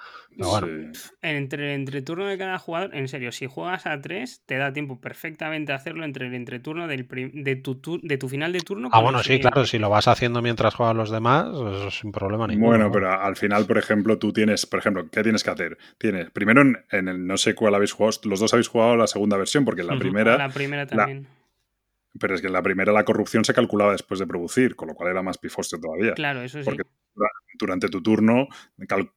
[1.21, 4.99] entre el entreturno de cada jugador, en serio, si juegas a tres, te da tiempo
[4.99, 8.89] perfectamente a hacerlo entre el entreturno del de, tu, de tu final de turno.
[8.91, 12.47] Ah, bueno, sí, claro, si lo vas haciendo mientras juegan los demás, eso sin problema
[12.47, 12.69] ninguno.
[12.69, 15.77] Bueno, pero al final, por ejemplo, tú tienes, por ejemplo, ¿qué tienes que hacer?
[15.97, 19.37] Tienes, primero en, el, no sé cuál habéis jugado, los dos habéis jugado la segunda
[19.37, 20.37] versión, porque en la primera...
[20.37, 21.27] La primera también.
[22.19, 24.95] pero es que en la primera la corrupción se calculaba después de producir, con lo
[24.95, 26.13] cual era más pifostio todavía.
[26.13, 26.71] Claro, eso sí
[27.57, 28.47] durante tu turno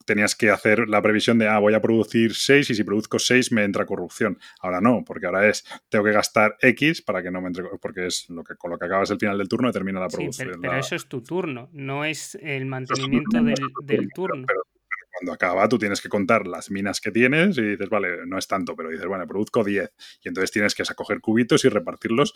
[0.04, 3.52] tenías que hacer la previsión de, ah, voy a producir 6 y si produzco 6
[3.52, 4.38] me entra corrupción.
[4.60, 8.06] Ahora no, porque ahora es, tengo que gastar X para que no me entre, porque
[8.06, 10.58] es lo que con lo que acabas el final del turno termina la producción.
[10.60, 13.42] pero, eso es tu turno, no es el mantenimiento
[13.82, 14.44] del, turno.
[14.46, 14.62] Pero,
[15.10, 18.46] cuando acaba, tú tienes que contar las minas que tienes y dices, vale, no es
[18.46, 19.90] tanto, pero dices, bueno, produzco 10.
[20.22, 22.34] Y entonces tienes que coger cubitos y repartirlos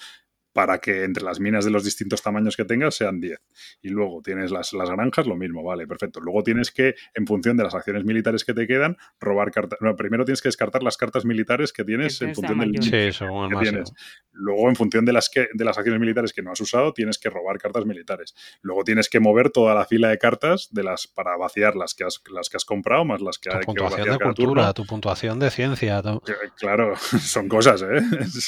[0.52, 3.38] para que entre las minas de los distintos tamaños que tengas sean 10.
[3.82, 6.20] Y luego tienes las, las, granjas, lo mismo, vale, perfecto.
[6.20, 9.78] Luego tienes que, en función de las acciones militares que te quedan, robar cartas.
[9.80, 13.56] No, primero tienes que descartar las cartas militares que tienes en función del sí, que
[13.60, 13.92] tienes.
[14.32, 17.18] Luego, en función de las, que, de las acciones militares que no has usado, tienes
[17.18, 18.34] que robar cartas militares.
[18.60, 22.04] Luego tienes que mover toda la fila de cartas de las para vaciar las que
[22.04, 25.38] has, las que has comprado, más las que tu hay puntuación de cultura, tu puntuación
[25.38, 26.02] de ciencia.
[26.56, 28.02] Claro, son cosas, ¿eh?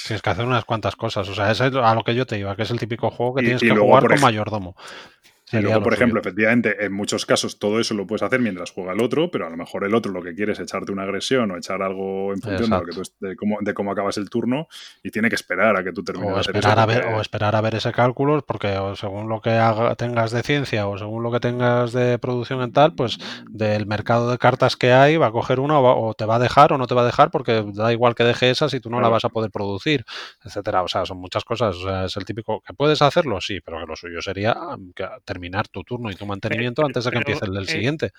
[0.06, 1.28] Tienes que hacer unas cuantas cosas.
[1.28, 1.51] O sea,
[1.95, 4.21] lo que yo te iba, que es el típico juego que tienes que jugar con
[4.21, 4.77] mayordomo.
[5.59, 8.93] Y luego, por ejemplo, efectivamente, en muchos casos todo eso lo puedes hacer mientras juega
[8.93, 11.51] el otro, pero a lo mejor el otro lo que quiere es echarte una agresión
[11.51, 12.70] o echar algo en función
[13.20, 14.68] de, cómo, de, cómo, acabas el turno
[15.02, 17.60] y tiene que esperar a que tú termines o esperar a ver O esperar a
[17.60, 19.59] ver ese cálculo, porque según lo que
[19.97, 23.18] tengas de ciencia o según lo que tengas de producción en tal, pues
[23.51, 26.72] del mercado de cartas que hay va a coger una o, te va a dejar
[26.72, 29.01] o no te va a dejar porque da igual que deje esa si tú no
[29.01, 30.05] la vas a poder producir,
[30.44, 30.82] etcétera.
[30.82, 31.76] O sea, son muchas cosas.
[31.76, 34.93] O sea, es el típico que puedes hacerlo, sí, pero que lo suyo sería mm,
[35.24, 38.11] terminar tu turno y tu mantenimiento antes de que empiece el del eh, siguiente.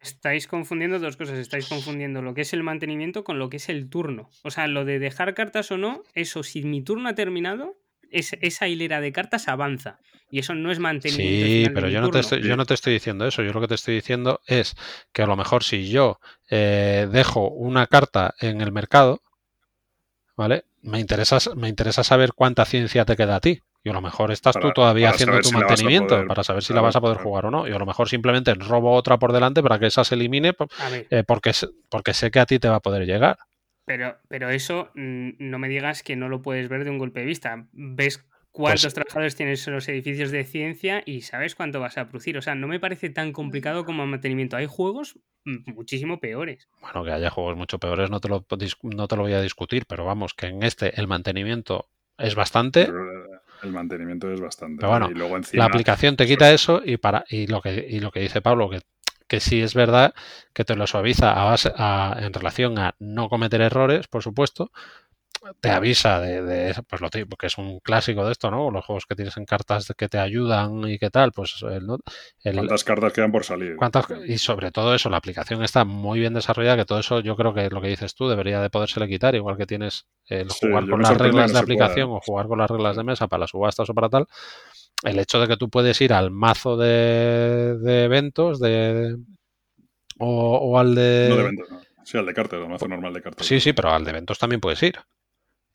[0.00, 1.38] Estáis confundiendo dos cosas.
[1.38, 4.30] Estáis confundiendo lo que es el mantenimiento con lo que es el turno.
[4.42, 7.76] O sea, lo de dejar cartas o no, eso, si mi turno ha terminado,
[8.10, 9.98] esa hilera de cartas avanza.
[10.30, 11.46] Y eso no es mantenimiento.
[11.46, 13.42] Sí, pero yo no, te estoy, yo no te estoy diciendo eso.
[13.42, 14.74] Yo lo que te estoy diciendo es
[15.12, 16.18] que a lo mejor si yo
[16.50, 19.22] eh, dejo una carta en el mercado,
[20.36, 20.64] ¿vale?
[20.82, 23.60] Me interesa, me interesa saber cuánta ciencia te queda a ti.
[23.86, 26.96] Y a lo mejor estás tú todavía haciendo tu mantenimiento para saber si la vas
[26.96, 27.68] a poder jugar o no.
[27.68, 30.54] Y a lo mejor simplemente robo otra por delante para que esa se elimine
[31.10, 31.52] eh, porque,
[31.90, 33.36] porque sé que a ti te va a poder llegar.
[33.84, 37.20] Pero, pero eso mm, no me digas que no lo puedes ver de un golpe
[37.20, 37.66] de vista.
[37.72, 38.24] Ves
[38.54, 42.38] cuántos pues trabajadores tienes en los edificios de ciencia y sabes cuánto vas a producir.
[42.38, 44.56] O sea, no me parece tan complicado como mantenimiento.
[44.56, 46.68] Hay juegos mm, muchísimo peores.
[46.80, 48.46] Bueno, que haya juegos mucho peores no te lo,
[48.82, 52.88] no te lo voy a discutir, pero vamos, que en este el mantenimiento es bastante.
[53.64, 54.76] El mantenimiento es bastante.
[54.80, 58.00] Pero bueno, y luego la aplicación te quita eso y para y lo que y
[58.00, 58.80] lo que dice Pablo que
[59.26, 60.14] que sí es verdad
[60.52, 61.72] que te lo suaviza a base,
[62.24, 64.70] en relación a no cometer errores, por supuesto,
[65.60, 68.70] te avisa de, de, pues lo que es un clásico de esto, ¿no?
[68.70, 71.86] Los juegos que tienes en cartas que te ayudan y qué tal, pues el,
[72.54, 73.76] ¿Cuántas cartas quedan por salir?
[74.26, 77.54] y sobre todo eso, la aplicación está muy bien desarrollada, que todo eso yo creo
[77.54, 81.02] que lo que dices tú debería de podérsele quitar, igual que tienes el jugar con
[81.02, 83.94] las reglas de aplicación o jugar con las reglas de mesa para las subastas o
[83.94, 84.26] para tal,
[85.02, 89.16] el hecho de que tú puedes ir al mazo de, eventos de
[90.18, 91.26] o, al de...
[91.28, 91.80] No de eventos, no.
[92.04, 93.46] Sí, al de cartas, al mazo normal de cartas.
[93.46, 94.98] Sí, sí, pero al de eventos también puedes ir.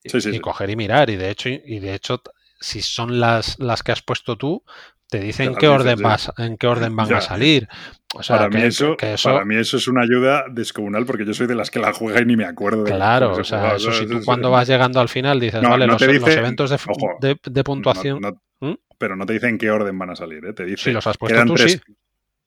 [0.03, 1.09] Sí, sí, y coger y mirar.
[1.09, 2.21] Y de hecho, y de hecho,
[2.59, 4.63] si son las, las que has puesto tú,
[5.09, 7.67] te dicen qué orden vas, en qué orden van a salir.
[8.15, 11.47] O sea, para, mí eso, para mí eso es una ayuda descomunal porque yo soy
[11.47, 12.84] de las que la juega y ni me acuerdo.
[12.84, 16.01] De claro, o sea, eso si tú cuando vas llegando al final dices, vale, los,
[16.01, 18.19] eventos de, de, puntuación...
[18.59, 18.73] ¿Mm?
[18.97, 20.53] Pero no te dicen qué orden van a salir, ¿eh?
[20.53, 21.80] Te dice, si los has puesto tú, sí.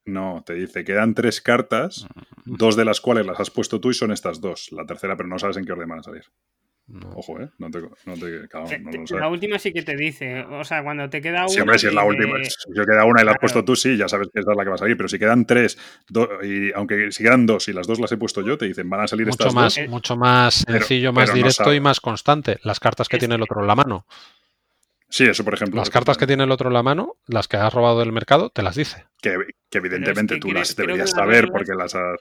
[0.05, 2.07] No, te dice, quedan tres cartas,
[2.45, 2.57] mm.
[2.57, 4.71] dos de las cuales las has puesto tú y son estas dos.
[4.73, 6.25] La tercera, pero no sabes en qué orden van a salir.
[7.15, 7.49] Ojo, ¿eh?
[7.59, 10.41] No te, no te no La última sí que te dice.
[10.41, 11.49] O sea, cuando te queda una.
[11.49, 12.39] Sí, hombre, si es la última.
[12.45, 14.57] Si te queda una y la has puesto tú, sí, ya sabes que esa es
[14.57, 14.97] la que va a salir.
[14.97, 15.79] Pero si quedan tres,
[16.43, 19.01] y aunque si quedan dos y las dos las he puesto yo, te dicen, van
[19.01, 19.89] a salir mucho estas más, dos.
[19.89, 22.59] Mucho más sencillo, más directo y más constante.
[22.63, 24.07] Las cartas que tiene el otro en la mano.
[25.09, 25.79] Sí, eso por ejemplo.
[25.79, 28.51] Las cartas que tiene el otro en la mano, las que has robado del mercado,
[28.51, 29.05] te las dice.
[29.21, 29.37] Que,
[29.71, 32.19] evidentemente tú las deberías saber porque las has.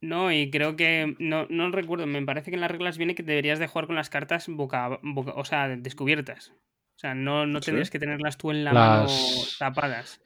[0.00, 1.14] No, y creo que.
[1.18, 3.96] No, no recuerdo, me parece que en las reglas viene que deberías de jugar con
[3.96, 4.98] las cartas boca,
[5.34, 6.52] o sea, descubiertas.
[6.96, 9.06] O sea, no, no tendrías que tenerlas tú en la mano
[9.58, 10.20] tapadas.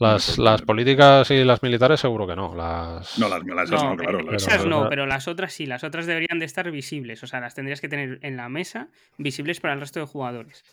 [0.00, 2.52] Las, las, políticas y las militares seguro que no.
[2.54, 3.16] Las...
[3.16, 4.32] No, las, las no, claro.
[4.34, 5.66] esas no, pero las otras sí.
[5.66, 7.22] Las otras deberían de estar visibles.
[7.22, 8.88] O sea, las tendrías que tener en la mesa
[9.18, 10.64] visibles para el resto de jugadores.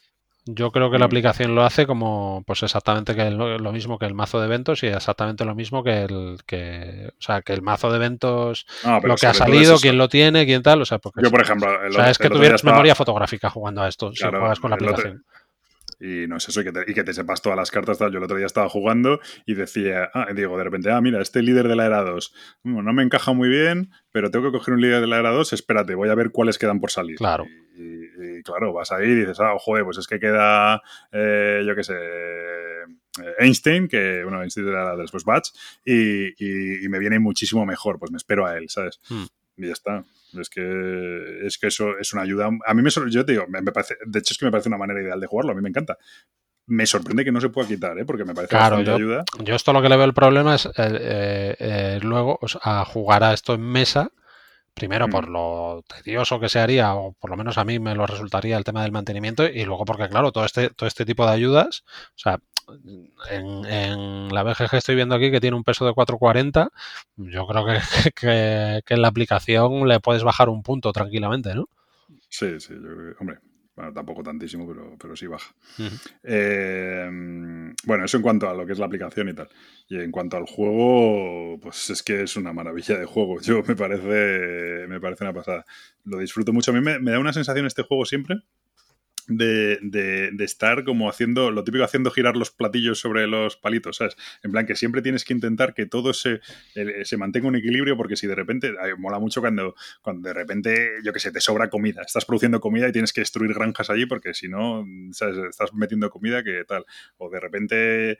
[0.45, 1.09] Yo creo que la mm.
[1.09, 4.87] aplicación lo hace como, pues exactamente que lo, mismo que el mazo de eventos y
[4.87, 8.65] exactamente lo mismo que el, que, o sea, que el mazo de eventos,
[9.03, 11.69] lo que ha salido, quién lo tiene, quién tal, o sea, porque yo por ejemplo,
[11.87, 15.23] o sea, es que tuvieras memoria fotográfica jugando a esto, si juegas con la aplicación.
[16.01, 17.99] Y no es eso, y que, te, y que te sepas todas las cartas.
[17.99, 21.43] Yo el otro día estaba jugando y decía, ah, digo, de repente, ah, mira, este
[21.43, 22.33] líder de la era 2
[22.63, 25.29] mm, no me encaja muy bien, pero tengo que coger un líder de la era
[25.29, 27.17] 2, espérate, voy a ver cuáles quedan por salir.
[27.17, 27.45] Claro.
[27.75, 31.83] Y, claro, vas ahí y dices, ah, joder, pues es que queda, eh, yo qué
[31.83, 35.49] sé, eh, Einstein, que, bueno, Einstein era después Batch,
[35.85, 38.99] y, y, me viene muchísimo mejor, pues me espero a él, ¿sabes?
[39.07, 39.25] Hmm.
[39.57, 40.03] Y ya está.
[40.39, 42.49] Es que, es que eso es una ayuda.
[42.65, 44.77] A mí me yo te digo, me, parece, de hecho es que me parece una
[44.77, 45.97] manera ideal de jugarlo, a mí me encanta.
[46.67, 48.05] Me sorprende que no se pueda quitar, ¿eh?
[48.05, 49.23] porque me parece claro, bastante ayuda.
[49.43, 53.23] Yo esto lo que le veo el problema es eh, eh, eh, luego a jugar
[53.23, 54.11] a esto en mesa,
[54.73, 55.33] primero por mm.
[55.33, 58.63] lo tedioso que se haría, o por lo menos a mí me lo resultaría el
[58.63, 62.19] tema del mantenimiento, y luego porque, claro, todo este, todo este tipo de ayudas, o
[62.19, 62.39] sea,
[63.29, 66.69] en, la BGG estoy viendo aquí que tiene un peso de 440.
[67.17, 67.65] Yo creo
[68.15, 71.69] que, en la aplicación le puedes bajar un punto tranquilamente, ¿no?
[72.29, 72.73] Sí, sí,
[73.19, 73.39] hombre,
[73.93, 75.53] tampoco tantísimo, pero, pero sí baja.
[76.23, 77.09] Eh,
[77.85, 79.49] bueno, eso en cuanto a lo que es la aplicación y tal.
[79.87, 83.41] Y en cuanto al juego, pues es que es una maravilla de juego.
[83.41, 85.65] Yo me parece, me parece una pasada.
[86.05, 86.71] Lo disfruto mucho.
[86.71, 88.37] A mí me da una sensación este juego siempre
[89.27, 94.15] de, de, estar como haciendo, lo típico, haciendo girar los platillos sobre los palitos, ¿sabes?
[94.43, 96.41] En plan, que siempre tienes que intentar que todo se,
[97.03, 101.13] se mantenga un equilibrio, porque si de repente, mola mucho cuando, cuando de repente, yo
[101.13, 104.33] que sé, te sobra comida, estás produciendo comida y tienes que destruir granjas allí, porque
[104.33, 105.37] si no, ¿sabes?
[105.49, 106.85] Estás metiendo comida que tal.
[107.17, 108.19] O de repente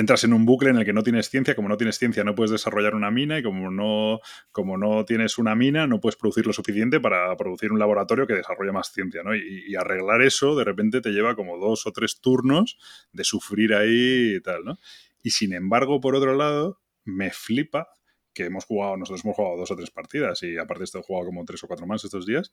[0.00, 2.34] entras en un bucle en el que no tienes ciencia, como no tienes ciencia no
[2.34, 4.20] puedes desarrollar una mina y como no,
[4.50, 8.34] como no tienes una mina no puedes producir lo suficiente para producir un laboratorio que
[8.34, 9.36] desarrolle más ciencia, ¿no?
[9.36, 12.76] Y, arreglar eso de repente te lleva como dos o tres turnos
[13.12, 14.78] de sufrir ahí y tal, ¿no?
[15.22, 17.88] Y sin embargo, por otro lado, me flipa
[18.34, 21.26] que hemos jugado, nosotros hemos jugado dos o tres partidas y aparte esto he jugado
[21.26, 22.52] como tres o cuatro más estos días,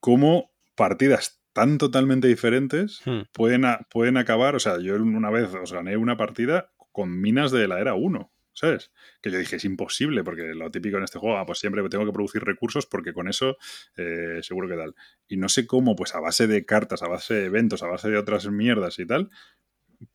[0.00, 3.22] como partidas tan totalmente diferentes hmm.
[3.32, 4.54] pueden, pueden acabar.
[4.54, 8.30] O sea, yo una vez os gané una partida con minas de la era 1.
[8.52, 8.90] ¿sabes?
[9.20, 12.04] Que yo dije, es imposible, porque lo típico en este juego, ah, pues siempre tengo
[12.04, 13.56] que producir recursos porque con eso
[13.96, 14.96] eh, seguro que tal.
[15.28, 18.10] Y no sé cómo, pues a base de cartas, a base de eventos, a base
[18.10, 19.30] de otras mierdas y tal,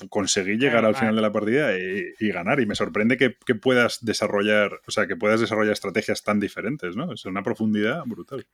[0.09, 2.59] conseguí llegar al final de la partida y, ganar.
[2.59, 6.97] Y me sorprende que, que, puedas desarrollar, o sea, que puedas desarrollar estrategias tan diferentes,
[6.97, 7.13] ¿no?
[7.13, 8.45] Es una profundidad brutal.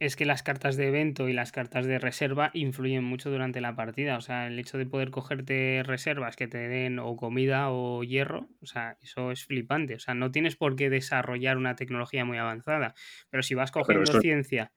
[0.00, 3.76] Es, que las cartas de evento y las cartas de reserva influyen mucho durante la
[3.76, 4.16] partida.
[4.16, 8.48] O sea, el hecho de poder cogerte reservas que te den o comida o hierro,
[8.62, 9.94] o sea, eso es flipante.
[9.94, 12.94] O sea, no tienes por qué desarrollar una tecnología muy avanzada.
[13.28, 14.72] Pero si vas cogiendo ciencia,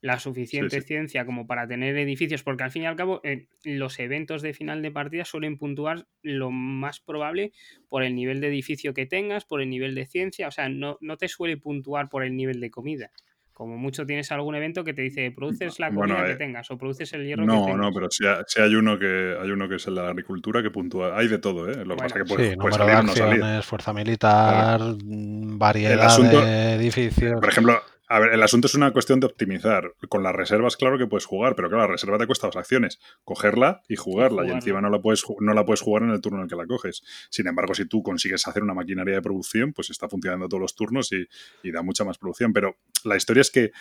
[0.00, 4.00] la suficiente ciencia como para tener edificios, porque al fin y al cabo eh, los
[4.00, 7.52] eventos de final de partida suelen puntuar lo más probable
[7.88, 10.48] por el nivel de edificio que tengas, por el nivel de ciencia.
[10.48, 13.12] O sea, no, no te suele puntuar por el nivel de comida.
[13.58, 16.78] Como mucho tienes algún evento que te dice produces la comida que eh, tengas o
[16.78, 17.86] produces el hierro no, que tengas.
[17.86, 18.24] No, pero si,
[18.60, 21.18] hay uno que hay uno que es la agricultura que puntúa.
[21.18, 21.84] Hay de todo, ¿eh?
[21.84, 27.40] Lo que pasa que puede, sí, número de acciones, fuerza militar, mm, variedad de edificios.
[27.40, 29.92] Por ejemplo, a ver, el asunto es una cuestión de optimizar.
[30.08, 32.98] Con las reservas, claro que puedes jugar, pero claro, la reserva te cuesta dos acciones.
[33.22, 34.46] Cogerla y jugarla.
[34.46, 36.56] Y, encima no la, puedes, no la puedes jugar en el turno en el que
[36.56, 37.02] la coges.
[37.30, 40.74] Sin embargo, si tú consigues hacer una maquinaria de producción, pues está funcionando todos los
[40.74, 41.26] turnos y,
[41.62, 42.52] y da mucha más producción.
[42.54, 43.72] Pero la historia es que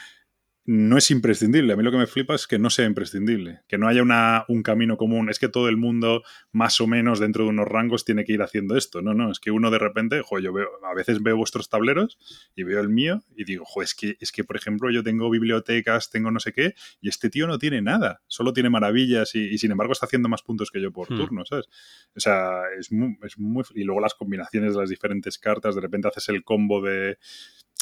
[0.67, 1.71] no es imprescindible.
[1.71, 4.43] A mí lo que me flipa es que no sea imprescindible, que no haya una,
[4.49, 5.29] un camino común.
[5.29, 8.41] Es que todo el mundo, más o menos dentro de unos rangos, tiene que ir
[8.41, 9.01] haciendo esto.
[9.01, 12.19] No, no, es que uno de repente, jo, yo veo, a veces veo vuestros tableros
[12.53, 15.29] y veo el mío y digo, jo, es que, es que, por ejemplo, yo tengo
[15.29, 19.57] bibliotecas, tengo no sé qué, y este tío no tiene nada, solo tiene maravillas y,
[19.57, 21.17] sin embargo está haciendo más puntos que yo por hmm.
[21.17, 21.69] turno, ¿sabes?
[22.13, 23.63] O sea, es muy, es muy.
[23.73, 27.17] Y luego las combinaciones de las diferentes cartas, de repente haces el combo de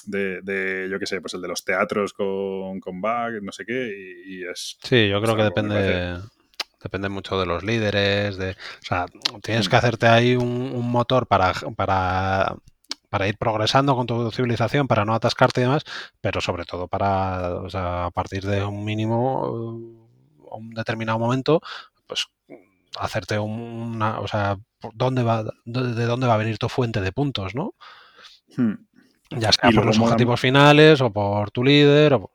[0.05, 3.91] de, yo qué sé, pues el de los teatros con, con Bach, no sé qué,
[4.25, 4.77] y, es...
[4.83, 6.19] Sí, yo creo que depende
[6.81, 9.07] depende mucho de los líderes, de, o sea,
[9.41, 9.79] tienes que mm.
[9.79, 12.55] hacerte ahí un, motor para, para,
[13.09, 15.83] para, ir progresando con tu civilización, para no atascarte y demás,
[16.21, 19.49] pero sobre todo para, o sea, a partir de un mínimo,
[20.51, 21.59] un determinado momento,
[22.05, 22.27] pues
[22.99, 24.57] hacerte una, o sea,
[24.93, 27.73] ¿dónde va, de dónde va a venir tu fuente de puntos, ¿no?
[28.55, 28.73] Hmm.
[29.31, 32.13] Ya sea por los objetivos finales o por tu líder.
[32.13, 32.31] O...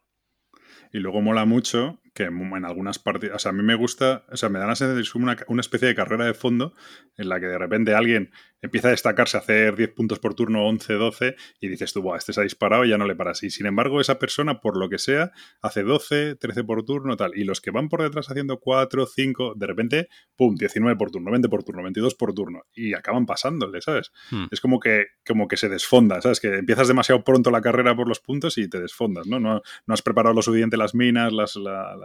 [0.93, 4.37] Y luego mola mucho que en algunas partidas, o sea, a mí me gusta, o
[4.37, 6.75] sea, me da la sensación de una, una especie de carrera de fondo
[7.17, 8.31] en la que de repente alguien
[8.63, 12.19] empieza a destacarse, a hacer 10 puntos por turno, 11, 12, y dices tú, Buah,
[12.19, 13.43] este se ha disparado y ya no le paras.
[13.43, 15.33] Y sin embargo, esa persona, por lo que sea,
[15.63, 17.33] hace 12, 13 por turno, tal.
[17.37, 21.31] Y los que van por detrás haciendo 4, 5, de repente, pum, 19 por turno,
[21.31, 24.13] 20 por turno, 22 por turno, y acaban pasándole, ¿sabes?
[24.31, 24.47] Hmm.
[24.51, 26.41] Es como que, como que se desfonda, ¿sabes?
[26.41, 29.41] Que empiezas demasiado pronto la carrera por los puntos y te desfondas, ¿no?
[29.41, 31.97] No, no has preparado lo suficiente las minas, las, la,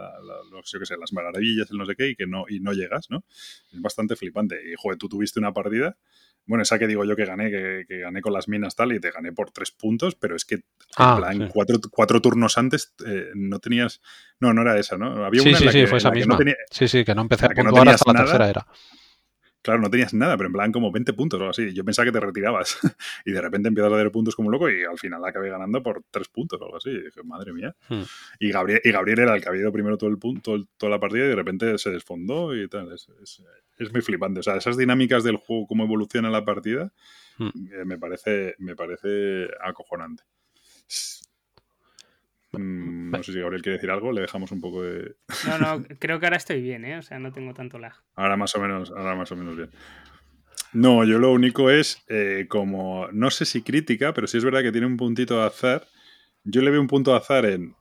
[0.64, 3.10] yo qué sé, las maravillas, el no sé qué, y que no, y no llegas,
[3.10, 3.24] ¿no?
[3.72, 4.60] Es bastante flipante.
[4.70, 5.96] Y, joder, tú tuviste una partida
[6.46, 9.10] bueno, esa que digo yo que gané, que, gané con las minas tal, y te
[9.10, 10.60] gané por tres puntos, pero es que
[10.96, 14.00] ah, en cuatro, cuatro, turnos antes eh, no tenías.
[14.38, 15.24] No, no era esa, ¿no?
[15.24, 16.38] Había sí, una sí, sí, fue esa misma.
[16.70, 18.66] sí, sí, que no empecé a puntuar hasta la tercera era.
[19.66, 21.74] Claro, no tenías nada, pero en plan como 20 puntos o algo así.
[21.74, 22.78] Yo pensaba que te retirabas
[23.24, 26.04] y de repente empiezas a dar puntos como loco y al final acabé ganando por
[26.08, 26.90] 3 puntos o algo así.
[26.90, 27.74] Y dije, madre mía.
[27.88, 28.02] Hmm.
[28.38, 31.00] Y, Gabriel, y Gabriel era el que había ido primero todo el punto, toda la
[31.00, 32.92] partida y de repente se desfondó y tal.
[32.92, 33.08] Es,
[33.76, 34.38] es, muy flipante.
[34.38, 36.92] O sea, esas dinámicas del juego, cómo evoluciona la partida,
[37.38, 37.48] hmm.
[37.72, 40.22] eh, me, parece, me parece acojonante.
[42.58, 45.16] Mm, no sé si Gabriel quiere decir algo, le dejamos un poco de.
[45.46, 46.98] No, no, creo que ahora estoy bien, ¿eh?
[46.98, 47.94] O sea, no tengo tanto lag.
[48.14, 49.70] Ahora más o menos, ahora más o menos bien.
[50.72, 54.62] No, yo lo único es eh, como, no sé si crítica, pero sí es verdad
[54.62, 55.86] que tiene un puntito de azar.
[56.44, 57.74] Yo le veo un punto de azar en,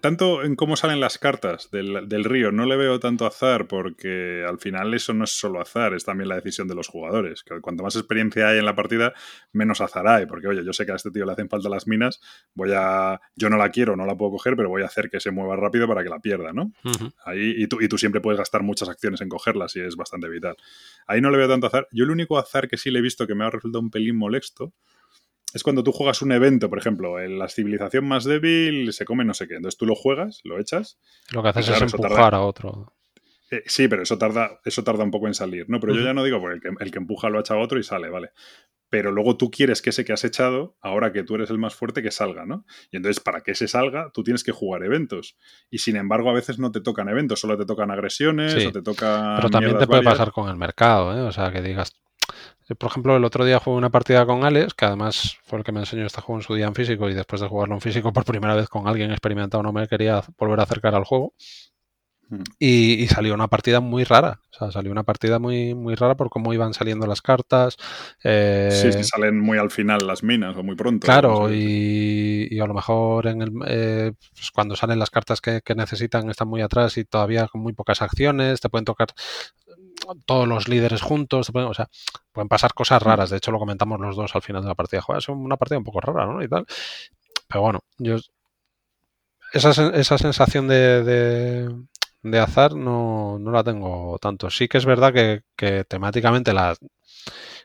[0.00, 4.58] tanto en cómo salen las cartas del, río, no le veo tanto azar porque al
[4.58, 7.42] final eso no es solo azar, es también la decisión de los jugadores.
[7.42, 9.12] Que cuanto más experiencia hay en la partida,
[9.52, 10.26] menos azar hay.
[10.26, 12.20] Porque, oye, yo sé que a este tío le hacen falta las minas,
[12.54, 13.20] voy a.
[13.36, 15.56] Yo no la quiero, no la puedo coger, pero voy a hacer que se mueva
[15.56, 16.72] rápido para que la pierda, ¿no?
[17.24, 20.28] Ahí, y, tú, y tú siempre puedes gastar muchas acciones en cogerlas y es bastante
[20.28, 20.56] vital.
[21.06, 21.88] Ahí no le veo tanto azar.
[21.92, 24.16] Yo el único azar que sí le he visto que me ha resultado un pelín
[24.16, 24.72] molesto
[25.54, 29.24] es cuando tú juegas un evento, por ejemplo, en la civilización más débil se come
[29.24, 29.56] no sé qué.
[29.56, 30.98] Entonces tú lo juegas, lo echas.
[31.32, 32.92] Lo que haces es empujar a otro.
[33.50, 35.78] Eh, sí, pero eso tarda, eso tarda un poco en salir, ¿no?
[35.78, 38.08] Pero yo ya no digo porque el que, empuja lo echa a otro y sale,
[38.08, 38.30] vale.
[38.88, 41.74] Pero luego tú quieres que ese que has echado, ahora que tú eres el más
[41.74, 42.64] fuerte, que salga, ¿no?
[42.90, 45.36] Y entonces, para que ese salga, tú tienes que jugar eventos.
[45.70, 48.82] Y sin embargo, a veces no te tocan eventos, solo te tocan agresiones o te
[48.82, 49.34] toca.
[49.36, 51.20] Pero también te puede pasar con el mercado, ¿eh?
[51.20, 51.92] O sea, que digas,
[52.78, 55.72] por ejemplo, el otro día jugué una partida con Alex, que además fue el que
[55.72, 58.12] me enseñó este juego en su día en físico y después de jugarlo en físico
[58.12, 61.34] por primera vez con alguien experimentado no me quería volver a acercar al juego.
[62.32, 62.44] Hmm.
[62.58, 64.40] Y, salió una partida muy rara.
[64.50, 67.76] O sea, salió una partida muy, muy rara por cómo iban saliendo las cartas.
[68.24, 71.04] Eh, sí, sí, salen muy al final las minas o muy pronto.
[71.04, 75.74] Claro, y, a lo mejor en el, eh, pues cuando salen las cartas que, que,
[75.74, 78.60] necesitan están muy atrás y todavía con muy pocas acciones.
[78.60, 79.08] Te pueden tocar
[80.26, 81.88] todos los líderes juntos, pueden, o sea,
[82.32, 83.30] pueden pasar cosas raras.
[83.30, 85.02] De hecho, lo comentamos los dos al final de la partida.
[85.02, 86.42] Joder, es una partida un poco rara, ¿no?
[86.42, 86.66] Y tal.
[87.48, 88.16] Pero bueno, yo.
[89.52, 91.04] Esa, esa sensación de,
[92.22, 94.48] de, azar no, no, la tengo tanto.
[94.48, 96.74] Sí que es verdad que, que temáticamente la.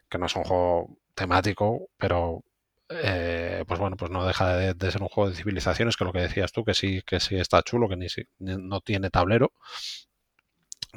[0.10, 2.44] que no es un juego temático, pero
[2.90, 6.22] eh, pues bueno, pues no deja de, ser un juego de civilizaciones, que lo que
[6.22, 8.08] decías tú, que sí, que sí está chulo, que ni,
[8.40, 9.52] no tiene tablero,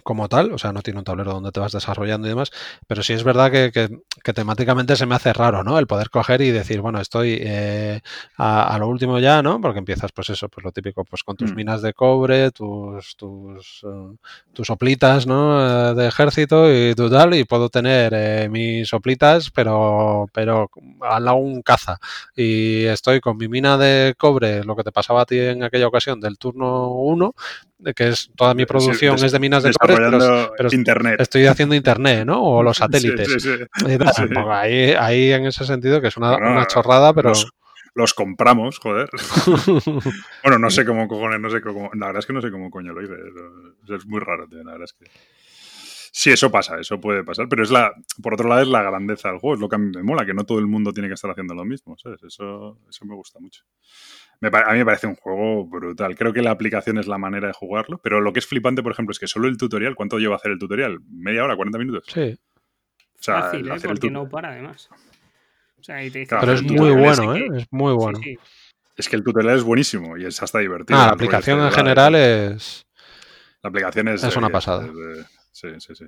[0.02, 2.51] como tal, o sea, no tiene un tablero donde te vas desarrollando y demás,
[2.86, 5.78] pero sí es verdad que, que, temáticamente se me hace raro, ¿no?
[5.78, 8.01] El poder coger y decir, bueno, estoy eh,
[8.36, 9.60] a, lo último ya, ¿no?
[9.60, 11.55] Porque empiezas, pues eso, pues lo típico, pues con tus mm.
[11.56, 14.16] minas de cobre, tus, tus, uh,
[14.52, 15.90] tus soplitas, ¿no?
[15.90, 20.70] Eh, de ejército y tu tal, y puedo tener eh, mis soplitas, pero, pero
[21.01, 21.98] al lado un caza.
[22.36, 25.89] Y estoy con mi mina de cobre, lo que te pasaba a ti en aquella
[25.89, 27.35] ocasión del turno 1,
[27.94, 29.97] que es toda mi producción es de minas de cobre,
[30.57, 31.20] pero, internet.
[31.20, 32.43] estoy haciendo internet, ¿no?
[32.43, 33.47] O los satélites.
[34.48, 37.32] ahí, ahí en ese sentido que es una, chorrada, pero...
[37.94, 39.11] Los, compramos, joder.
[40.44, 41.90] bueno, no sé cómo cojones, no sé cómo...
[41.94, 43.15] La verdad es que no sé cómo coño lo hice.
[43.94, 45.11] Es muy raro, tío, la verdad es que...
[46.12, 47.93] Sí, eso pasa, eso puede pasar, pero es la,
[48.23, 50.27] por otro lado es la grandeza del juego, es lo que a mí me mola,
[50.27, 52.20] que no todo el mundo tiene que estar haciendo lo mismo, ¿sabes?
[52.24, 53.65] Eso, eso me gusta mucho
[54.43, 56.17] a mí me parece un juego brutal.
[56.17, 58.93] Creo que la aplicación es la manera de jugarlo, pero lo que es flipante, por
[58.93, 60.99] ejemplo, es que solo el tutorial, ¿cuánto lleva a hacer el tutorial?
[61.11, 62.05] ¿Media hora, 40 minutos?
[62.07, 62.39] Sí.
[63.19, 63.77] O sea, Fácil, ¿eh?
[63.85, 64.89] porque no para, además.
[65.79, 67.49] O sea, te pero es muy bueno, ¿eh?
[67.55, 68.19] Es muy bueno.
[68.97, 70.99] Es que el tutorial es buenísimo y es hasta divertido.
[70.99, 72.87] Ah, la aplicación en general es...
[73.62, 74.25] La aplicación es...
[74.25, 74.89] Es una pasada.
[75.52, 76.05] Sí, sí, sí.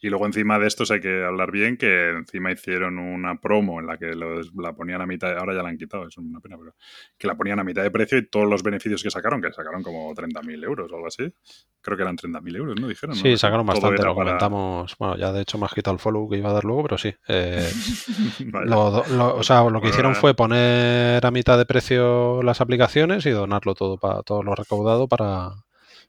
[0.00, 3.86] Y luego encima de estos hay que hablar bien que encima hicieron una promo en
[3.86, 6.74] la que la ponían a mitad, ahora ya la han quitado, es una pena, pero
[7.18, 9.82] que la ponían a mitad de precio y todos los beneficios que sacaron, que sacaron
[9.82, 11.32] como 30.000 euros o algo así,
[11.80, 12.86] creo que eran 30.000 euros, ¿no?
[12.86, 13.16] Dijeron.
[13.16, 16.38] Sí, sacaron bastante, lo comentamos, bueno, ya de hecho me has quitado el follow que
[16.38, 17.12] iba a dar luego, pero sí.
[17.26, 17.68] Eh,
[18.72, 23.74] o sea, lo que hicieron fue poner a mitad de precio las aplicaciones y donarlo
[23.74, 25.50] todo, para todo lo recaudado para,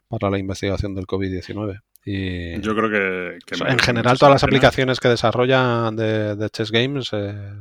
[0.08, 1.82] para la investigación del COVID-19.
[2.06, 3.40] Y Yo creo que...
[3.68, 7.10] en general todas las aplicaciones que desarrollan de, Chess Games...
[7.14, 7.54] Eh,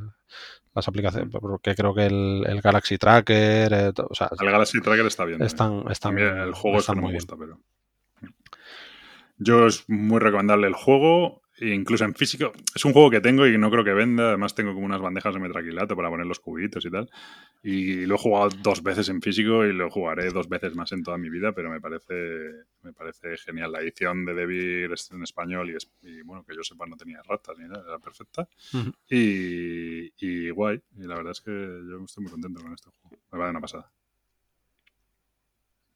[0.73, 5.25] las aplicaciones, porque creo que el, Galaxy Tracker, eh, o sea, el Galaxy Tracker está
[5.25, 5.41] bien.
[5.41, 7.59] Están, están bien, el juego está muy me gusta, pero
[9.39, 12.51] yo es muy recomendable el juego incluso en físico.
[12.75, 14.27] Es un juego que tengo y no creo que venda.
[14.27, 17.09] Además, tengo como unas bandejas de metraquilato para poner los cubitos y tal.
[17.69, 21.03] Y lo he jugado dos veces en físico y lo jugaré dos veces más en
[21.03, 22.13] toda mi vida, pero me parece,
[22.81, 23.73] me parece genial.
[23.73, 27.67] La edición de Devir en español y, bueno, que yo sepa, no tenía ratas ni
[27.67, 28.47] nada, era perfecta.
[29.09, 30.79] y, y, guay.
[30.95, 33.17] Y la verdad es que yo estoy muy contento con este juego.
[33.33, 33.91] Me va de una pasada.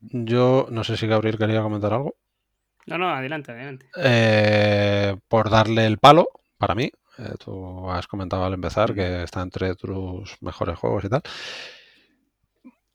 [0.01, 2.17] Yo no sé si Gabriel quería comentar algo.
[2.85, 3.89] No, no, adelante, adelante.
[3.95, 6.27] Eh, por darle el palo,
[6.57, 6.91] para mí,
[7.21, 11.21] eh, tú has comentado al empezar que está entre tus mejores juegos y tal.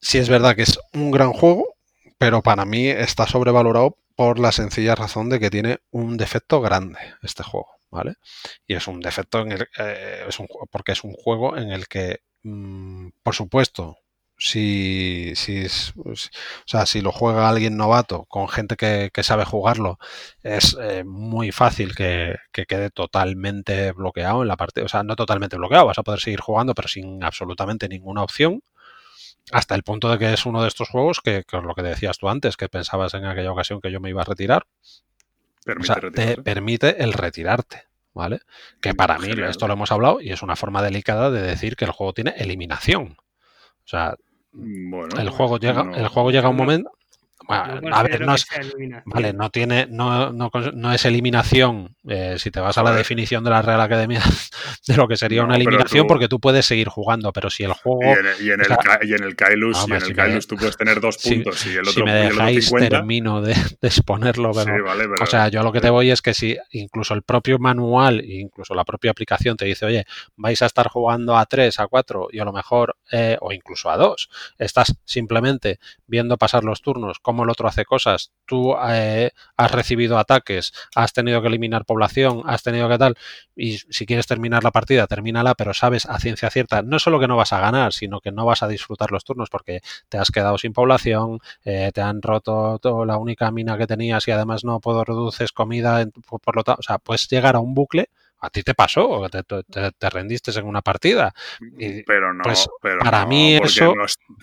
[0.01, 1.75] Sí es verdad que es un gran juego,
[2.19, 6.99] pero para mí está sobrevalorado por la sencilla razón de que tiene un defecto grande
[7.23, 8.15] este juego, ¿vale?
[8.67, 11.87] Y es un defecto en el, eh, es un, porque es un juego en el
[11.89, 13.99] que, mm, por supuesto,
[14.39, 19.99] si, si, pues, o sea, si lo juega alguien novato con gente que, sabe jugarlo,
[20.43, 25.57] es eh, muy fácil que, quede totalmente bloqueado en la parte, o sea, no totalmente
[25.57, 28.63] bloqueado, vas a poder seguir jugando, pero sin absolutamente ninguna opción.
[29.53, 32.19] hasta el punto de que es uno de estos juegos que, que lo que decías
[32.19, 34.67] tú antes, que pensabas en aquella ocasión que yo me iba a retirar.
[35.65, 37.85] Permite o sea, te permite el retirarte.
[38.13, 38.41] ¿Vale?
[38.81, 41.85] Que para mí, esto lo hemos hablado, y es una forma delicada de decir que
[41.85, 43.19] el juego tiene eliminación.
[43.87, 44.17] O sea,
[44.57, 46.91] bueno, el juego llega, el juego llega a un momento.
[47.49, 48.47] A ver, no es,
[49.05, 51.97] vale, no tiene, no, no, no es eliminación.
[52.09, 54.23] Eh, si te vas a la definición de la Real Academia
[54.87, 58.01] de lo que sería una eliminación, porque tú puedes seguir jugando, pero si el juego.
[58.03, 58.61] Y en, el, y en
[59.25, 62.03] el, Kailus, y en el Kailus tú puedes tener dos puntos y el otro Si
[62.03, 63.53] me dejáis, termino de,
[63.83, 64.53] exponerlo.
[64.53, 64.85] Pero,
[65.21, 68.25] O sea, yo a lo que te voy es que si incluso el propio manual,
[68.25, 70.05] incluso la propia aplicación te dice, oye,
[70.37, 73.91] vais a estar jugando a 3, a 4 y a lo mejor, eh, o incluso
[73.91, 74.29] a 2,
[74.59, 80.73] estás simplemente viendo pasar los turnos, el otro hace cosas, tú eh, has recibido ataques,
[80.95, 83.17] has tenido que eliminar población, has tenido que tal,
[83.55, 87.29] y si quieres terminar la partida, termínala, pero sabes a ciencia cierta, no solo que
[87.29, 90.31] no vas a ganar, sino que no vas a disfrutar los turnos porque te has
[90.31, 94.81] quedado sin población, eh, te han roto la única mina que tenías y además no
[94.81, 96.07] puedo reduces comida,
[96.43, 99.43] por lo tanto, o sea, puedes llegar a un bucle a ti te pasó, te,
[99.43, 101.33] te, rendiste en una partida.
[101.79, 103.95] Y, pero no, pues pero para mí eso,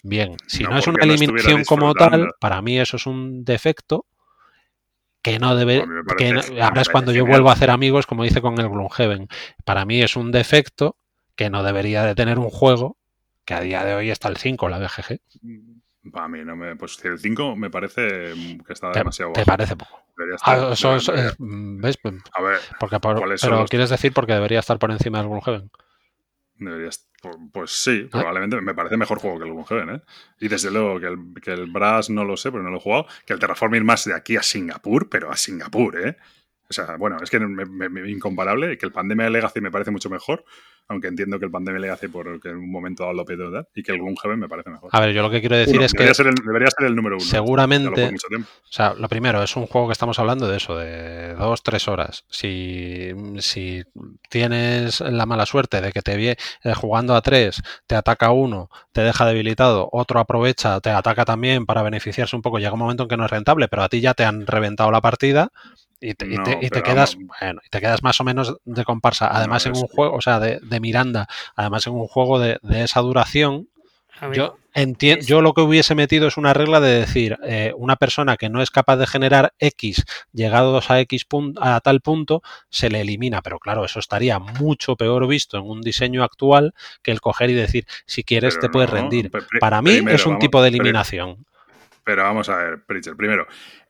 [0.04, 4.06] bien, si no, es una eliminación como tal, para mí eso es un defecto
[5.22, 5.86] que no debe.
[6.18, 9.28] que ahora es cuando yo vuelvo a hacer amigos, como dice con el Gloomhaven.
[9.64, 10.98] Para mí es un defecto
[11.36, 12.98] que no debería de tener un juego
[13.46, 15.20] que a día de hoy está el 5, la BGG.
[16.12, 16.76] Para mí no me.
[16.76, 18.34] Pues el 5 me parece
[18.66, 20.03] que está demasiado ¿Te parece poco?
[20.44, 21.98] Ah, eso es, mm, ¿Ves?
[22.34, 22.60] A ver.
[22.80, 25.72] Porque pero quieres decir porque debería estar por encima del Gloomhaven.
[26.56, 27.10] Deberías,
[27.52, 28.20] pues sí, ah.
[28.20, 30.02] probablemente me parece mejor juego que el Gloomhaven, ¿eh?
[30.40, 32.82] Y desde luego que el, que el Brass no lo sé, pero no lo he
[32.82, 33.08] jugado.
[33.26, 36.18] Que el Terraforming más de aquí a Singapur, pero a Singapur, ¿eh?
[36.80, 40.44] O sea, bueno, es que me, incomparable, que el Pandemia Legacy me parece mucho mejor,
[40.88, 43.44] aunque entiendo que el Pandemia Legacy por en un momento dado lo pedo
[43.76, 44.90] y que el Gloomhaven me parece mejor.
[44.92, 46.14] A ver, yo lo que quiero decir es que...
[46.14, 47.26] Ser debería ser el número uno.
[47.26, 48.14] Seguramente...
[48.16, 51.88] O sea, lo primero, es un juego que estamos hablando de eso, de dos, tres
[51.88, 52.26] horas.
[52.30, 53.84] Si, si
[54.30, 58.70] tienes la mala suerte de que te ve eh, jugando a tres, te ataca uno,
[58.92, 63.04] te deja debilitado, otro aprovecha, te ataca también para beneficiarse un poco, llega un momento
[63.04, 65.52] en que no es rentable, pero a ti ya te han reventado la partida
[66.04, 69.30] y te, quedas bueno, y te quedas más o menos de comparsa.
[69.32, 73.70] Además en un juego o sea de, Miranda además en un juego de, esa duración
[74.34, 78.38] yo entiendo yo lo que hubiese metido es una regla de decir eh, una persona
[78.38, 82.90] que no es capaz de generar x llegados a x punto, a tal punto se
[82.90, 83.42] le elimina.
[83.42, 87.54] Pero claro eso estaría mucho peor visto en un diseño actual que el coger y
[87.54, 91.46] decir si quieres te puedes rendir para mí es un tipo de eliminación.
[92.04, 93.48] pero vamos a ver, Pritchard, primero,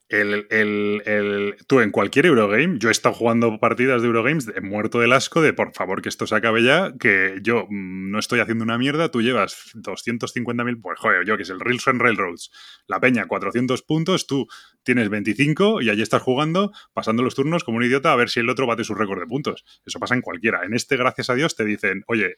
[0.10, 5.00] el, el, el, tú en cualquier Eurogame, yo he estado jugando partidas de Eurogames muerto
[5.00, 8.40] del asco de por favor que esto se acabe ya, que yo mm, no estoy
[8.40, 12.52] haciendo una mierda, tú llevas 250.000, pues joder, yo que es el Rails and Railroads,
[12.88, 14.48] la peña 400 puntos, tú
[14.84, 18.40] tienes 25 y allí estás jugando, pasando los turnos como un idiota a ver si
[18.40, 19.66] el otro bate su récord de puntos.
[19.86, 20.64] Eso pasa en cualquiera.
[20.64, 22.38] En este, gracias a Dios, te dicen, oye,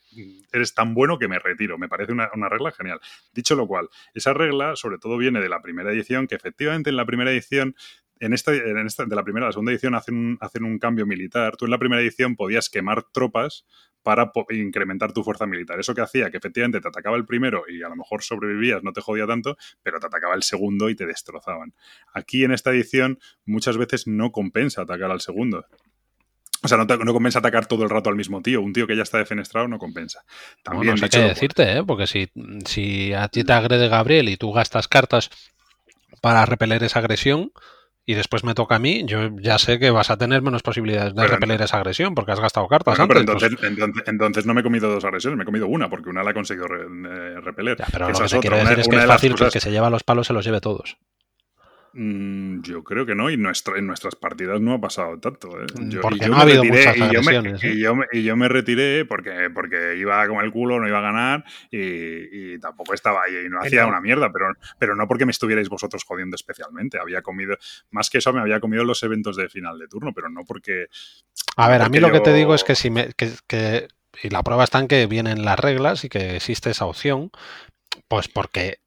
[0.52, 1.78] eres tan bueno que me retiro.
[1.78, 3.00] Me parece una, regla genial.
[3.34, 6.96] Dicho lo cual, esa regla sobre todo viene de la primera edición, que efectivamente en
[6.96, 10.16] la primera edición en esta, en esta, de la primera a la segunda edición hacen
[10.16, 11.58] un, hacen un cambio militar.
[11.58, 13.66] Tú en la primera edición podías quemar tropas
[14.04, 15.80] para incrementar tu fuerza militar.
[15.80, 18.94] Eso que hacía que efectivamente te atacaba el primero y a lo mejor sobrevivías, no
[18.94, 21.74] te jodía tanto, pero te atacaba el segundo y te destrozaban.
[22.14, 25.66] Aquí en esta edición muchas veces no compensa atacar al segundo.
[26.62, 28.62] O sea, no, no, compensa atacar todo el rato al mismo tío.
[28.62, 30.24] Un tío que ya está defenestrado no compensa.
[30.64, 31.84] También no sé qué decirte, ¿eh?
[31.84, 32.30] porque si,
[32.66, 35.30] si a ti te agrede Gabriel y tú gastas cartas
[36.26, 37.52] para repeler esa agresión,
[38.04, 41.14] y después me toca a mí, yo ya sé que vas a tener menos posibilidades
[41.14, 42.98] de repeler esa agresión porque has gastado cartas.
[43.08, 43.52] pero entonces,
[44.08, 46.34] entonces, no me he comido dos agresiones, me he comido una porque una la he
[46.34, 47.78] conseguido eh, repeler.
[47.92, 49.92] pero lo que te quiero decir es que es fácil que el que se lleva
[49.92, 50.98] los palos se los lleve todos.
[51.98, 55.62] Mm, yo creo que no, y en nuestras partidas no ha pasado tanto.
[55.62, 55.66] ¿eh?
[55.80, 57.64] Mm, porque no ha habido muchas agresiones.
[57.64, 57.72] ¿eh?
[57.74, 60.98] Y yo, me, y, yo me, retiré porque, porque iba con el culo, no iba
[60.98, 64.48] a ganar y, tampoco estaba ahí y no hacía una mierda, pero,
[64.78, 67.00] pero no porque me estuvierais vosotros jodiendo especialmente.
[67.00, 67.56] Había comido,
[67.92, 70.88] más que eso, me había comido los eventos de final de turno, pero no porque.
[71.56, 73.14] A ver, a mí lo que te digo es que si me.
[73.14, 73.88] Que,
[74.22, 77.32] y la prueba está en que vienen las reglas y que existe esa opción,
[78.10, 78.80] pues porque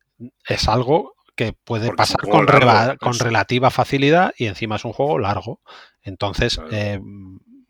[0.46, 2.46] es algo que puede pasar con,
[2.98, 5.60] con, relativa facilidad y encima es un juego largo.
[6.02, 6.98] Entonces, eh,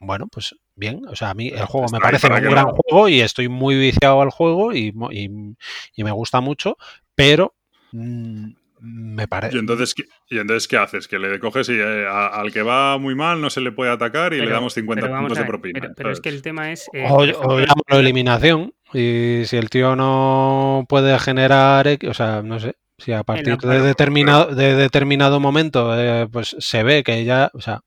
[0.01, 3.21] bueno, pues bien, o sea, a mí el juego me parece un gran juego y
[3.21, 6.79] estoy muy viciado al juego y, me gusta mucho,
[7.15, 7.57] pero
[7.93, 9.57] mm, me parece...
[9.57, 9.95] ¿Y entonces,
[10.31, 11.07] ¿Y entonces qué haces?
[11.07, 14.33] Que le coges y eh, al que va muy mal no se le puede atacar
[14.33, 15.93] y le damos 50 puntos de propina.
[15.95, 16.89] Pero, es que el tema es...
[16.95, 17.59] Eh, o,
[17.89, 23.57] eliminación Y si el tío no puede generar, o sea, no sé, si a partir
[23.57, 27.81] de determinado, de determinado momento eh, pues se ve que ya, o sea,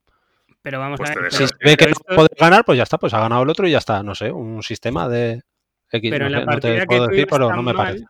[0.62, 1.32] pero vamos pues a ver.
[1.32, 3.68] Si se ve que no puede ganar, pues ya está, pues ha ganado el otro
[3.68, 5.42] y ya está, no sé, un sistema de
[5.92, 6.12] X.
[6.12, 8.06] Pero en la partida que decir, pero no me parece.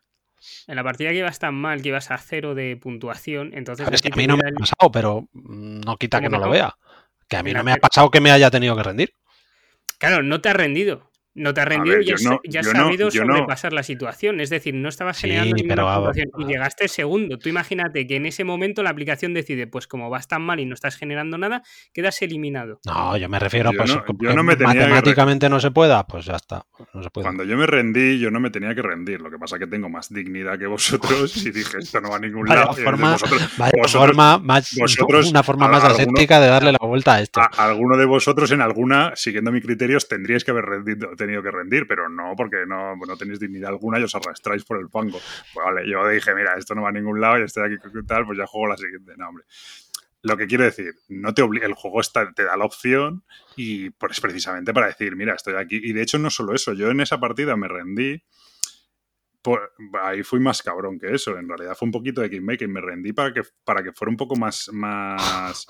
[0.67, 3.87] En la partida que ibas tan mal, que ibas a cero de puntuación, entonces...
[3.91, 6.75] es que a mí no me ha pasado, pero no quita que no lo vea.
[7.27, 9.13] Que a mí no me ha pasado que me haya tenido que rendir.
[9.99, 11.10] Claro, no te ha rendido.
[11.33, 12.11] No te has rendido y
[12.57, 14.41] has, sabido sobrepasar la situación.
[14.41, 17.37] Es decir, no estabas generando ninguna puntuación y llegaste segundo.
[17.37, 20.65] Tú imagínate que en ese momento la aplicación decide, pues como vas tan mal y
[20.65, 21.63] no estás generando nada,
[21.93, 22.81] quedas eliminado.
[22.85, 23.97] No, yo me refiero a pues,
[24.43, 26.65] matemáticamente no se pueda, pues ya está.
[27.13, 29.21] Cuando yo me rendí, yo no me tenía que rendir.
[29.21, 32.17] Lo que pasa es que tengo más dignidad que vosotros y dije, esto no va
[32.17, 32.73] a ningún lado.
[32.73, 33.17] Forma,
[33.87, 34.75] forma más,
[35.29, 37.41] una forma más aséptica de darle la vuelta a esto.
[37.57, 41.87] alguno de vosotros en alguna, siguiendo mis criterios, tendríais que haber rendido tenido que rendir,
[41.87, 45.19] pero no porque no, no tenéis dignidad alguna y os arrastráis por el fango.
[45.85, 47.75] Yo dije, mira, esto no va a ningún lado y estoy aquí
[48.07, 49.13] tal, pues ya juego la siguiente.
[49.17, 49.45] No, hombre.
[50.23, 52.01] Lo que quiero decir, no te el juego
[52.35, 53.23] te da la opción
[53.55, 55.79] y pues precisamente para decir, mira, estoy aquí.
[55.81, 58.21] Y de hecho no solo eso, yo en esa partida me rendí
[60.03, 61.37] ahí fui más cabrón que eso.
[61.37, 62.71] En realidad fue un poquito de kingmaking.
[62.71, 65.67] Me rendí para que, para que fuera un poco más, más.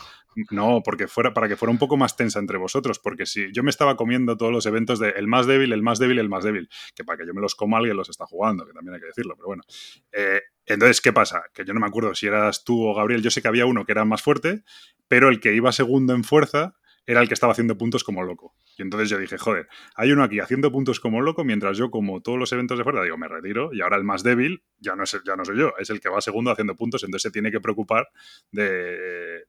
[0.50, 3.00] No, porque fuera, para que fuera un poco más tensa entre vosotros.
[3.00, 6.00] Porque si yo me estaba comiendo todos los eventos de el más débil, el más
[6.00, 6.70] débil, el más débil.
[6.96, 9.08] Que para que yo me los coma alguien los está jugando, que también hay que
[9.08, 9.64] decirlo, pero bueno.
[10.12, 11.44] Eh, entonces, ¿qué pasa?
[11.54, 13.22] Que yo no me acuerdo si eras tú o Gabriel.
[13.22, 14.64] Yo sé que había uno que era más fuerte,
[15.08, 16.76] pero el que iba segundo en fuerza
[17.06, 18.56] era el que estaba haciendo puntos como loco.
[18.82, 22.38] Entonces yo dije, joder, hay uno aquí haciendo puntos como loco, mientras yo, como todos
[22.38, 25.20] los eventos de fuera, digo, me retiro, y ahora el más débil ya no, es,
[25.26, 27.60] ya no soy yo, es el que va segundo haciendo puntos, entonces se tiene que
[27.60, 28.10] preocupar
[28.52, 29.44] de,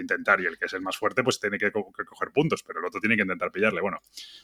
[0.00, 2.86] intentar, y el que es el más fuerte, pues tiene que, coger puntos, pero el
[2.86, 3.80] otro tiene que intentar pillarle.
[3.80, 3.98] Bueno,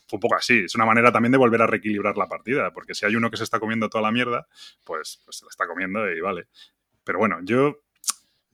[0.06, 2.94] fue un poco así, es una manera también de volver a reequilibrar la partida, porque
[2.94, 4.46] si hay uno que se está comiendo toda la mierda,
[4.84, 6.48] pues, pues se la está comiendo y vale.
[7.04, 7.85] Pero bueno, yo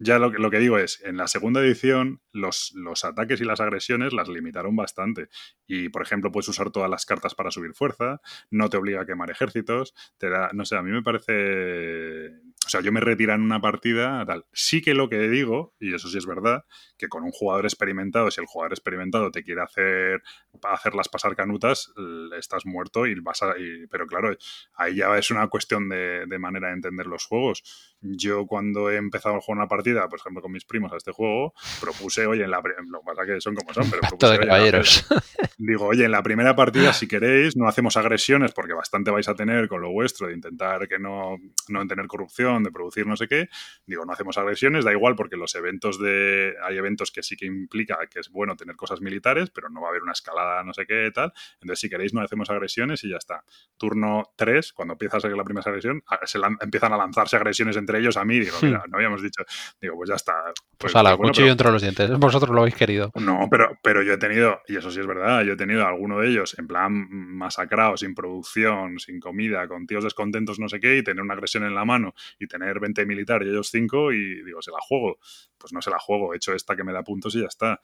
[0.02, 3.60] ya lo, lo, que digo es, en la segunda edición los, los, ataques y las
[3.60, 5.28] agresiones las limitaron bastante.
[5.66, 8.20] Y, por ejemplo, puedes usar todas las cartas para subir fuerza,
[8.50, 12.30] no te obliga a quemar ejércitos, te da, no sé, a mí me parece...
[12.64, 14.46] O sea, yo me retiro en una partida, tal.
[14.52, 16.64] Sí que lo que digo, y eso sí es verdad,
[16.96, 20.22] que con un jugador experimentado, si el jugador experimentado te quiere hacer
[20.62, 21.92] hacerlas pasar canutas,
[22.38, 23.54] estás muerto y vas a...
[23.90, 24.36] pero claro,
[24.74, 28.96] ahí ya es una cuestión de, de manera de entender los juegos yo cuando he
[28.96, 32.44] empezado a jugar una partida, por ejemplo, con mis primos a este juego, propuse, oye,
[32.44, 35.06] en la lo que pasa que son como son, pero propuse, caballeros.
[35.58, 39.34] digo, oye, en la primera partida, si queréis, no hacemos agresiones porque bastante vais a
[39.34, 41.36] tener con lo vuestro de intentar que no,
[41.68, 43.48] no tener corrupción, de producir no sé qué.
[43.86, 46.54] Digo, no hacemos agresiones, da igual porque los eventos de...
[46.64, 49.88] Hay eventos que sí que implica que es bueno tener cosas militares, pero no va
[49.88, 51.32] a haber una escalada no sé qué tal.
[51.60, 53.44] Entonces, si queréis, no hacemos agresiones y ya está.
[53.76, 57.91] Turno 3, cuando empieza a ser la primera agresión, se empiezan a lanzarse agresiones entre
[57.98, 58.38] ellos a mí.
[58.40, 58.90] Digo, mira, hmm.
[58.90, 59.42] no habíamos dicho.
[59.80, 60.34] Digo, pues ya está.
[60.78, 62.10] Pues, pues la cuchillo entre los dientes.
[62.18, 63.10] Vosotros lo habéis querido.
[63.14, 66.18] No, pero, pero yo he tenido, y eso sí es verdad, yo he tenido alguno
[66.20, 70.96] de ellos en plan masacrado, sin producción, sin comida, con tíos descontentos, no sé qué,
[70.96, 74.42] y tener una agresión en la mano y tener 20 militares y ellos 5 y
[74.42, 75.18] digo, se la juego.
[75.58, 77.80] Pues no se la juego, he hecho esta que me da puntos y ya está.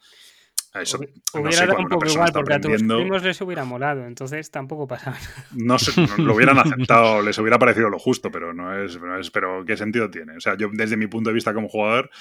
[0.75, 0.99] Eso,
[1.33, 5.15] hubiera dado un poco igual porque a tus primos les hubiera molado, entonces tampoco pasa
[5.51, 9.31] No sé, lo hubieran aceptado, les hubiera parecido lo justo, pero no es, no es,
[9.31, 10.37] pero ¿qué sentido tiene?
[10.37, 12.11] O sea, yo desde mi punto de vista como jugador,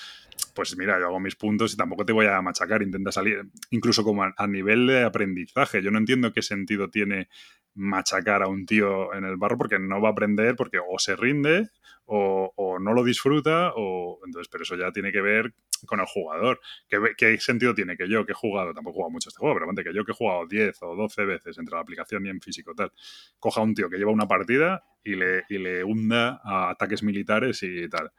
[0.58, 4.02] pues mira, yo hago mis puntos y tampoco te voy a machacar, intenta salir, incluso
[4.02, 7.28] como a, nivel de aprendizaje, yo no entiendo qué sentido tiene
[7.74, 11.14] machacar a un tío en el barro porque no va a aprender, porque o se
[11.14, 11.68] rinde
[12.06, 15.54] o, no lo disfruta, o entonces, pero eso ya tiene que ver
[15.86, 16.58] con el jugador.
[16.88, 19.84] ¿Qué, sentido tiene que yo, que he jugado, tampoco he jugado mucho este juego, pero
[19.84, 22.74] que yo que he jugado 10 o 12 veces entre la aplicación y en físico
[22.74, 22.90] tal,
[23.38, 27.04] coja a un tío que lleva una partida y le, y le hunda a ataques
[27.04, 28.10] militares y tal.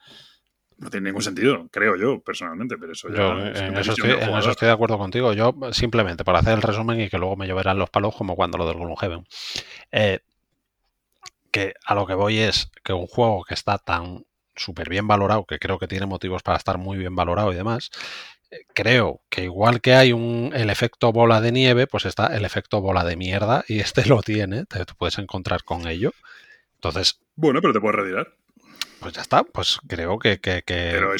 [0.79, 3.31] No tiene ningún sentido, creo yo, personalmente, pero eso ya.
[3.31, 5.33] en, eso estoy, de acuerdo contigo.
[5.33, 8.57] Yo, simplemente, para hacer el resumen y que luego me lloverán los palos, como cuando
[8.57, 9.25] lo del Gloomhaven.
[9.91, 10.19] Eh,
[11.51, 14.25] que a lo que voy es que un juego que está tan
[14.55, 17.91] súper bien valorado, que creo que tiene motivos para estar muy bien valorado y demás,
[18.51, 22.45] eh, creo que igual que hay un, el efecto bola de nieve, pues está el
[22.45, 26.11] efecto bola de mierda y este lo tiene, te, puedes encontrar con ello.
[26.75, 27.19] Entonces...
[27.35, 28.38] Bueno, pero te puedes retirar.
[28.99, 31.13] Pues ya está, pues creo que, que, creo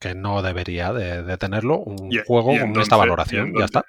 [0.00, 3.52] que, no debería de, tenerlo un juego con esta valoración.
[3.58, 3.84] ya está.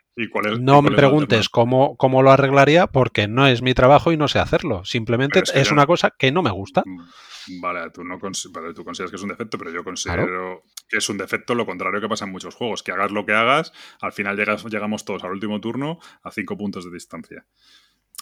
[0.59, 4.39] no me preguntes cómo, cómo, lo arreglaría porque no es mi trabajo y no sé
[4.39, 4.83] hacerlo.
[4.83, 6.83] Simplemente es, una cosa que no me gusta.
[6.85, 6.99] Mm.
[7.61, 11.17] Vale, tú, no tú consideras que es un defecto, pero yo considero que es un
[11.17, 12.83] defecto lo contrario que pasa en muchos juegos.
[12.83, 13.71] Que hagas lo que hagas,
[14.01, 17.45] al final llegas, llegamos todos al último turno a cinco puntos de distancia.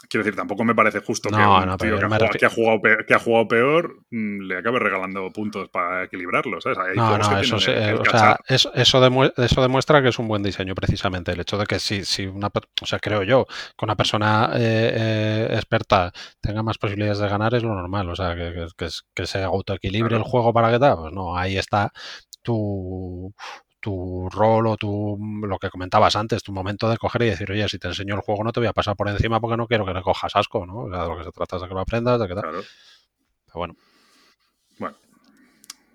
[0.09, 2.45] Quiero decir, tampoco me parece justo que No, un no, tío que ha, jugado, que
[2.45, 6.77] ha jugado pe- que ha jugado peor mm, le acabe regalando puntos para equilibrarlo, ¿sabes?
[6.79, 8.43] Hay No, que no, eso, tienen sí, el- el o sea, cacharro.
[8.47, 11.31] eso, eso, demue- eso demuestra que es un buen diseño, precisamente.
[11.31, 12.51] El hecho de que si, si una,
[12.81, 13.45] o sea, creo yo,
[13.77, 16.11] que una persona eh, eh, experta
[16.41, 18.09] tenga más posibilidades de ganar es lo normal.
[18.09, 20.23] O sea, que, que- que que se autoequilibre Claro.
[20.23, 20.97] el juego para que tal.
[20.97, 21.91] Pues no, ahí está
[22.43, 23.33] tu,
[23.85, 27.69] tu rol o tu, lo que comentabas antes, tu momento de coger y decir, oye,
[27.69, 29.85] si te enseño el juego no te voy a pasar por encima porque no quiero
[29.85, 30.85] que le cojas asco, ¿no?
[30.85, 32.41] O sea, de lo que se trata es de que lo aprendas, de que tal.
[32.43, 32.61] Claro.
[33.45, 33.75] Pero bueno.
[34.79, 34.97] Bueno,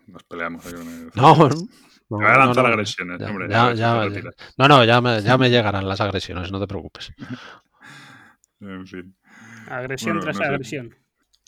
[0.06, 1.10] nos peleamos ahí con el...
[1.16, 3.48] No, no, Me voy a no, no, agresiones, ya- hombre.
[3.48, 4.30] ya- ya- ya-.
[4.56, 7.12] No, no, ya me, ya me llegarán las agresiones, no te preocupes.
[8.60, 9.16] En fin.
[9.68, 10.99] Agresión Bueno, tras no sé.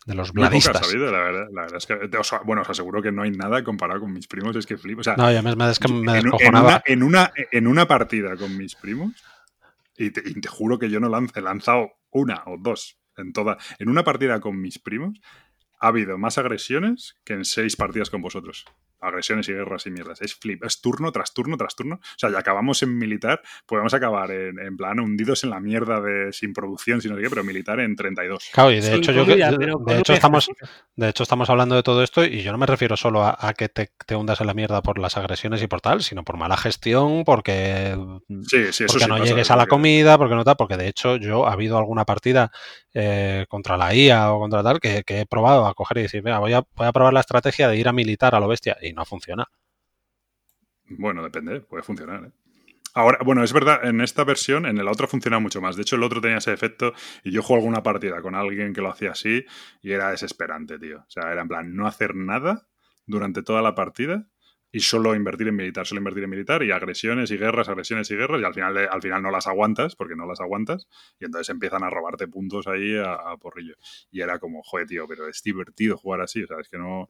[0.06, 0.86] De los poca bladistas.
[0.86, 1.46] sabido, la verdad.
[1.52, 4.12] La verdad es que, o sea, bueno, os aseguro que no hay nada comparado con
[4.12, 5.00] mis primos, es que flipo.
[5.00, 6.66] O sea, No, ya me, me, me en descojonaba.
[6.68, 9.12] una, en, una, en una partida con mis primos,
[9.96, 13.32] y te, y te juro que yo no lanzo, he lanzado una o dos en
[13.32, 13.58] toda.
[13.78, 15.20] En una partida con mis primos
[15.80, 18.64] ha habido más agresiones que en seis partidas con vosotros.
[19.02, 20.22] Agresiones y guerras y mierdas.
[20.22, 21.96] Es flip, es turno tras turno tras turno.
[21.96, 26.00] O sea, ya acabamos en militar, podemos acabar en, en plan hundidos en la mierda
[26.00, 28.50] de sin producción, sin no sé qué, pero militar en 32.
[28.52, 30.48] Claro, y de hecho, yo, que- comida, de, hecho estamos,
[30.96, 33.54] de hecho estamos hablando de todo esto y yo no me refiero solo a, a
[33.54, 36.36] que te, te hundas en la mierda por las agresiones y por tal, sino por
[36.36, 37.96] mala gestión, porque,
[38.46, 40.76] Sí, sí, eso porque sí no pasa, llegues a la comida, porque no tal, porque
[40.76, 42.50] de hecho yo ha habido alguna partida
[42.94, 46.22] eh, contra la IA o contra tal que, que he probado a coger y decir,
[46.22, 48.76] venga, voy a, voy a probar la estrategia de ir a militar a lo bestia
[48.82, 49.48] y no funciona.
[50.88, 52.24] Bueno, depende, puede funcionar.
[52.24, 52.32] ¿eh?
[52.94, 55.76] Ahora, bueno, es verdad, en esta versión, en el otro funciona mucho más.
[55.76, 56.92] De hecho, el otro tenía ese efecto
[57.24, 59.46] y yo juego alguna partida con alguien que lo hacía así
[59.80, 60.98] y era desesperante, tío.
[60.98, 62.68] O sea, era en plan, no hacer nada
[63.06, 64.28] durante toda la partida
[64.70, 68.16] y solo invertir en militar, solo invertir en militar y agresiones y guerras, agresiones y
[68.16, 70.86] guerras y al final, al final no las aguantas porque no las aguantas
[71.18, 73.74] y entonces empiezan a robarte puntos ahí a, a porrillo.
[74.10, 77.06] Y era como, joder, tío, pero es divertido jugar así, o sea, es que no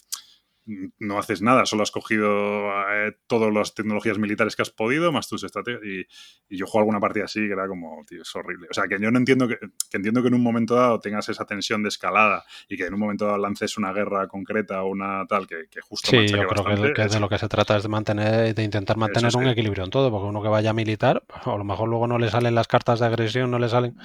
[0.64, 5.26] no haces nada, solo has cogido eh, todas las tecnologías militares que has podido, más
[5.28, 5.82] tus estrategias.
[5.84, 6.06] Y,
[6.55, 8.68] y yo juego alguna partida así que era como, tío, es horrible.
[8.70, 11.28] O sea, que yo no entiendo que, que entiendo que en un momento dado tengas
[11.28, 14.89] esa tensión de escalada y que en un momento dado lances una guerra concreta o
[14.90, 17.39] una tal que, que justo Sí, yo creo que, bastante, que es- de lo que
[17.39, 20.28] se trata es de mantener, de intentar mantener es un que- equilibrio en todo, porque
[20.28, 23.06] uno que vaya a militar, a lo mejor luego no le salen las cartas de
[23.06, 23.97] agresión, no le salen.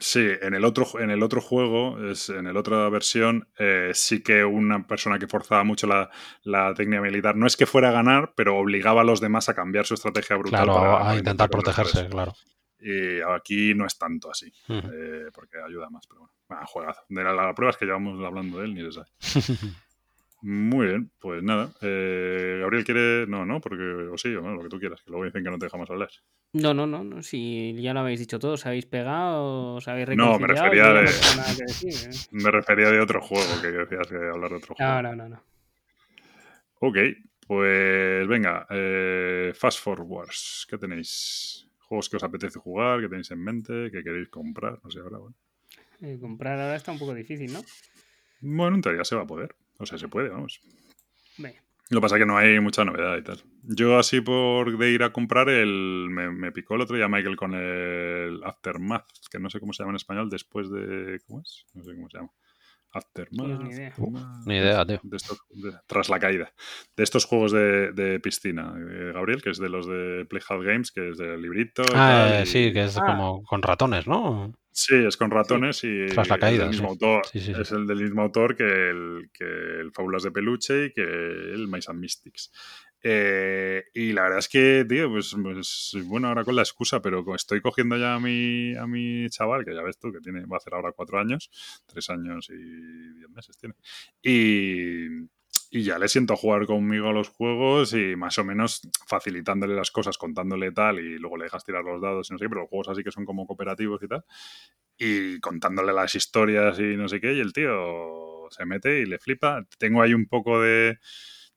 [0.00, 4.22] Sí, en el otro, en el otro juego, es, en la otra versión, eh, sí
[4.22, 6.10] que una persona que forzaba mucho la,
[6.42, 9.54] la técnica militar, no es que fuera a ganar, pero obligaba a los demás a
[9.54, 10.64] cambiar su estrategia brutal.
[10.64, 12.08] Claro, para- a intentar protegerse, eso.
[12.10, 12.34] claro.
[12.80, 17.00] Y aquí no es tanto así, eh, porque ayuda más, pero bueno, ah, juegazo.
[17.08, 19.06] De la, la prueba es que llevamos hablando de él, ni sabe.
[20.46, 21.72] Muy bien, pues nada.
[21.80, 23.26] Eh, Gabriel quiere.
[23.26, 23.82] No, no, porque.
[24.12, 25.88] O sí, o no, lo que tú quieras, que luego dicen que no te dejamos
[25.88, 26.10] hablar.
[26.52, 27.22] No, no, no, no.
[27.22, 30.64] Si ya lo habéis dicho todo, os habéis pegado, os habéis No, me reconciliado.
[30.66, 32.18] refería de- no tengo nada que decir, ¿eh?
[32.32, 34.92] Me refería de otro juego, que decías que hablar de otro juego.
[34.92, 35.42] No, no, no, no.
[36.80, 36.96] Ok,
[37.46, 38.66] pues venga.
[38.68, 41.66] eh, Fast Forwards, ¿qué tenéis?
[41.78, 43.00] ¿Juegos que os apetece jugar?
[43.00, 43.90] ¿Qué tenéis en mente?
[43.90, 44.78] ¿Qué queréis comprar?
[44.84, 45.36] No sé, ahora, bueno.
[46.02, 47.60] Eh, comprar ahora está un poco difícil, ¿no?
[48.40, 49.54] Bueno, en teoría se va a poder.
[49.78, 50.60] O sea, se puede, vamos.
[51.90, 53.42] Lo que pasa es que no hay mucha novedad y tal.
[53.62, 56.08] Yo así por de ir a comprar el...
[56.10, 59.82] Me, me picó el otro día Michael con el Aftermath, que no sé cómo se
[59.82, 61.20] llama en español, después de...
[61.26, 61.66] ¿Cómo es?
[61.74, 62.30] No sé cómo se llama.
[62.94, 63.60] Aftermath.
[63.62, 63.88] Ni idea.
[63.88, 64.46] Aftermath.
[64.46, 65.00] Ni idea, tío.
[65.02, 66.52] De estos- de- tras la caída.
[66.96, 70.90] De estos juegos de, de piscina, eh, Gabriel, que es de los de Playhard Games,
[70.92, 71.82] que es de librito.
[71.94, 73.04] Ah, tal, eh, y- sí, que es Ah.
[73.06, 74.52] como con ratones, ¿no?
[74.76, 76.92] Sí, es con ratones y Tras la es caída, del mismo sí.
[76.92, 77.26] autor.
[77.26, 77.60] Sí, sí, sí.
[77.60, 81.68] Es el del mismo autor que el, que el Fábulas de Peluche y que el
[81.68, 82.50] Mice and Mystics.
[83.06, 87.22] Eh, y la verdad es que, tío, pues, pues, bueno, ahora con la excusa, pero
[87.34, 90.56] estoy cogiendo ya a mi, a mi chaval, que ya ves tú, que tiene, va
[90.56, 91.50] a hacer ahora cuatro años,
[91.86, 92.54] tres años y
[93.14, 93.74] diez meses tiene.
[94.22, 95.28] Y,
[95.70, 99.90] y ya le siento jugar conmigo a los juegos y más o menos facilitándole las
[99.90, 102.60] cosas, contándole tal, y luego le dejas tirar los dados y no sé qué, pero
[102.62, 104.24] los juegos así que son como cooperativos y tal,
[104.96, 109.18] y contándole las historias y no sé qué, y el tío se mete y le
[109.18, 109.66] flipa.
[109.78, 110.98] Tengo ahí un poco de...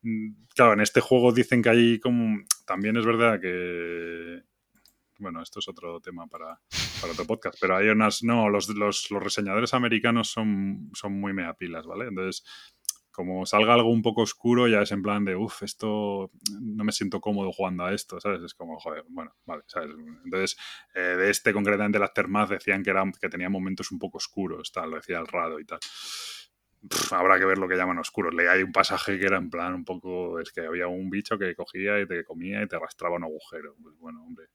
[0.01, 2.39] mm, Claro, en este juego dicen que hay como...
[2.65, 4.41] También es verdad que...
[5.19, 6.61] Bueno, esto es otro tema para,
[7.01, 8.23] para otro podcast, pero hay unas...
[8.23, 12.07] No, los, los, los reseñadores americanos son, son muy meapilas, ¿vale?
[12.07, 12.43] Entonces,
[13.17, 16.29] como salga algo un poco oscuro, ya es en plan de, uff, esto
[16.61, 18.43] no me siento cómodo jugando a esto, ¿sabes?
[18.43, 19.89] Es como, joder, bueno, vale, ¿sabes?
[20.23, 20.55] Entonces,
[20.93, 24.71] eh, de este concretamente, el Aftermath, decían que, era, que tenía momentos un poco oscuros,
[24.71, 25.79] tal, lo decía el Rado y tal.
[27.11, 28.33] Habrá que ver lo que llaman oscuros.
[28.33, 31.37] Leí hay un pasaje que era en plan un poco, es que había un bicho
[31.37, 33.75] que cogía y te comía y te arrastraba un agujero.
[33.81, 34.47] Pues bueno, hombre.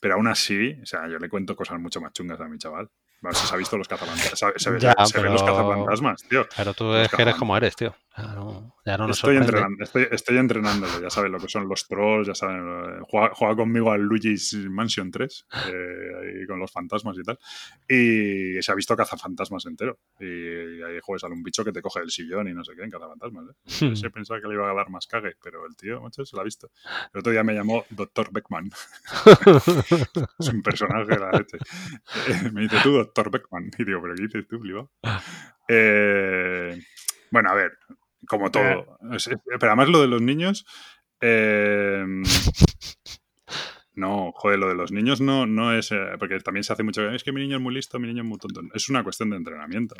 [0.00, 2.90] Pero aún así, o sea, yo le cuento cosas mucho más chungas a mi chaval.
[3.32, 4.38] Se ha visto los cazafantasmas.
[4.38, 5.24] Se, se, ya, se pero...
[5.24, 6.46] ven los cazafantasmas, tío.
[6.56, 7.94] Pero tú es que eres como eres, tío.
[8.16, 11.68] Ya no, ya no nos estoy, entrenando, estoy, estoy, entrenándolo, ya sabes lo que son
[11.68, 13.02] los trolls, ya saben.
[13.02, 17.38] Juega, juega conmigo al Luigi's Mansion 3, eh, con los fantasmas y tal.
[17.86, 19.98] Y se ha visto cazafantasmas entero.
[20.18, 22.84] Y ahí juegas sale un bicho que te coge el sillón y no sé qué
[22.84, 23.44] en cazafantasmas.
[23.50, 23.96] ¿eh?
[23.96, 26.40] Se pensaba que le iba a dar más cague, pero el tío, macho, se lo
[26.40, 26.70] ha visto.
[27.12, 28.30] El otro día me llamó Dr.
[28.32, 28.70] Beckman.
[30.38, 31.58] es un personaje de la leche.
[32.52, 33.30] me dice tú, Dr.
[33.30, 33.70] Beckman.
[33.78, 34.88] Y digo, ¿pero qué dices tú, Fliba?
[35.68, 36.78] Eh,
[37.30, 37.78] bueno, a ver,
[38.28, 38.98] como todo.
[39.00, 40.66] Pero además lo de los niños.
[41.20, 42.04] Eh,
[43.94, 45.90] no, joder, lo de los niños no, no es.
[45.92, 47.10] Eh, porque también se hace mucho.
[47.10, 48.60] Es que mi niño es muy listo, mi niño es muy tonto.
[48.74, 49.96] Es una cuestión de entrenamiento.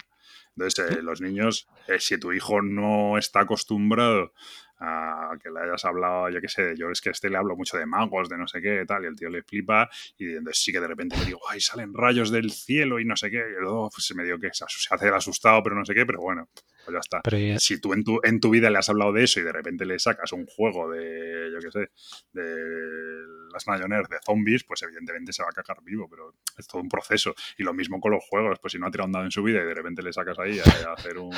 [0.57, 4.33] Entonces, eh, los niños, eh, si tu hijo no está acostumbrado
[4.79, 7.57] a que le hayas hablado, yo qué sé, yo es que a este le hablo
[7.57, 9.89] mucho de magos, de no sé qué, tal, y el tío le flipa,
[10.19, 13.17] y entonces sí que de repente le digo, ay, salen rayos del cielo y no
[13.17, 15.85] sé qué, y luego pues, se me dio que se hace el asustado, pero no
[15.85, 16.49] sé qué, pero bueno,
[16.85, 17.21] pues ya está.
[17.23, 19.53] Pero, si tú en tu, en tu vida le has hablado de eso y de
[19.53, 21.91] repente le sacas un juego de, yo qué sé,
[22.33, 23.27] de
[23.57, 26.89] las Mayonnaise de zombies, pues evidentemente se va a cagar vivo, pero es todo un
[26.89, 27.35] proceso.
[27.57, 29.43] Y lo mismo con los juegos, pues si no ha tirado un dado en su
[29.43, 31.35] vida y de repente le sacas ahí a, hacer un,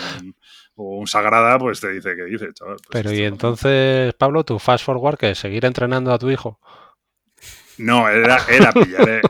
[0.75, 2.77] un, sagrada, pues te dice que dice, chaval.
[2.77, 6.61] Pues pero y entonces, Pablo, tu fast forward, que seguir entrenando a tu hijo.
[7.79, 9.21] No, era, era pillar,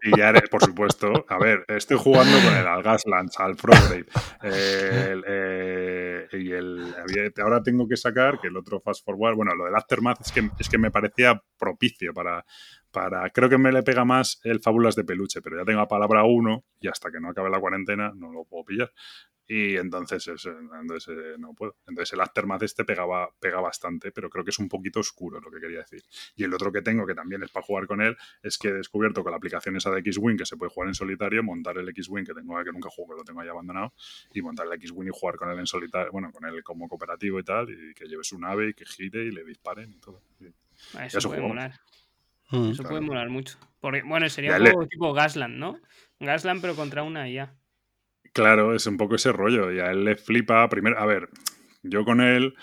[0.00, 1.26] pillar, por supuesto.
[1.28, 4.06] A ver, estoy jugando con el al Gaslands, al Frostgrave.
[4.42, 6.94] Eh, y el,
[7.42, 10.50] ahora tengo que sacar que el otro Fast Forward, bueno, lo del Aftermath es que,
[10.58, 12.44] es que me parecía propicio para,
[12.90, 13.28] para.
[13.30, 16.24] Creo que me le pega más el Fábulas de Peluche, pero ya tengo la palabra
[16.24, 18.90] uno y hasta que no acabe la cuarentena no lo puedo pillar
[19.52, 21.74] y entonces, entonces eh, no puedo.
[21.88, 25.50] Entonces el Aftermath este pegaba, pega bastante, pero creo que es un poquito oscuro lo
[25.50, 26.04] que quería decir.
[26.36, 28.72] Y el otro que tengo, que también es para jugar con él, es que he
[28.74, 31.88] descubierto que la aplicación esa de X-Wing, que se puede jugar en solitario, montar el
[31.88, 33.92] X-Wing, que tengo que nunca juego, que lo tengo ahí abandonado,
[34.32, 37.40] y montar el X-Wing y jugar con él en solitario, bueno, con él como cooperativo
[37.40, 40.22] y tal, y que lleve su nave y que gire y le disparen y todo.
[40.94, 41.72] Ah, eso, puede molar.
[42.50, 42.70] Mm.
[42.70, 43.58] Eso puede molar mucho.
[43.80, 45.80] Porque, bueno, sería un juego tipo Gasland, ¿no?
[46.20, 47.52] Gasland, pero contra una IA.
[48.32, 49.72] Claro, es un poco ese rollo.
[49.72, 50.68] Y a él le flipa.
[50.68, 51.28] Primero, a ver,
[51.82, 52.54] yo con él,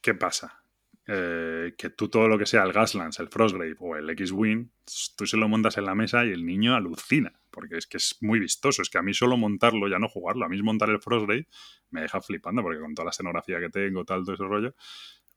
[0.00, 0.64] ¿qué pasa?
[1.06, 4.70] Eh, que tú todo lo que sea el Gaslands, el Frostgrave o el X-Wing,
[5.16, 8.16] tú se lo montas en la mesa y el niño alucina, porque es que es
[8.20, 8.82] muy vistoso.
[8.82, 11.48] Es que a mí solo montarlo, ya no jugarlo, a mí montar el Frostgrave
[11.90, 14.74] me deja flipando, porque con toda la escenografía que tengo, tal, todo ese rollo,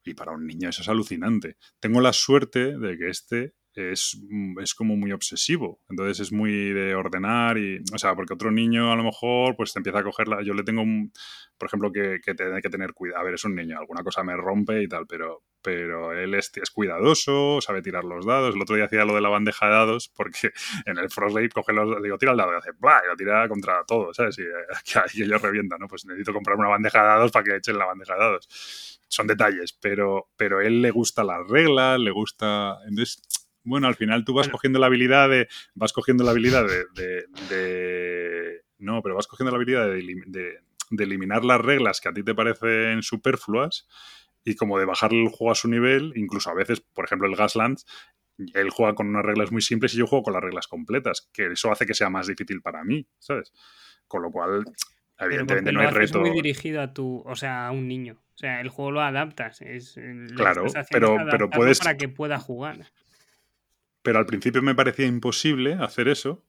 [0.03, 1.57] y para un niño eso es alucinante.
[1.79, 5.81] Tengo la suerte de que este es, mm, es, como muy obsesivo.
[5.89, 9.73] Entonces es muy de ordenar y, o sea, porque otro niño a lo mejor pues
[9.73, 10.41] te empieza a cogerla.
[10.43, 10.83] Yo le tengo,
[11.57, 13.21] por ejemplo, que, que tener que tener cuidado.
[13.21, 16.51] A ver, es un niño, alguna cosa me rompe y tal, pero, pero él es,
[16.55, 18.55] es, cuidadoso, sabe tirar los dados.
[18.55, 20.51] El otro día hacía lo de la bandeja de dados porque
[20.85, 23.01] en el Frostgrave coge los, digo, tira el dado y hace, ¡blah!
[23.03, 24.37] y lo tira contra todo, ¿sabes?
[24.39, 24.43] Y,
[25.19, 25.87] y ellos revientan, ¿no?
[25.87, 29.01] Pues necesito comprar una bandeja de dados para que echen la bandeja de dados.
[29.07, 32.77] Son detalles, pero, pero él le gusta las reglas, le gusta...
[32.87, 33.21] Entonces,
[33.65, 35.47] bueno, al final tú vas cogiendo la habilidad de.
[35.73, 36.65] Vas cogiendo la habilidad
[36.95, 38.61] de.
[38.77, 40.59] no, pero vas cogiendo la habilidad de,
[40.97, 43.87] eliminar las reglas que a ti te parecen superfluas
[44.43, 47.35] y como de bajar el juego a su nivel, incluso a veces, por ejemplo, el
[47.35, 47.85] Gaslands,
[48.53, 51.47] él juega con unas reglas muy simples y yo juego con las reglas completas, que
[51.47, 53.51] eso hace que sea más difícil para mí, ¿sabes?
[54.07, 54.63] Con lo cual,
[55.17, 56.19] evidentemente no hay reto.
[56.19, 58.21] muy dirigido a tu, o sea, a un niño.
[58.35, 59.61] O sea, el juego lo adaptas.
[59.61, 59.97] Es,
[60.35, 61.79] claro, pero, pero puedes.
[61.79, 62.85] Para que pueda jugar.
[64.05, 66.45] Pero al principio me parecía imposible hacer eso.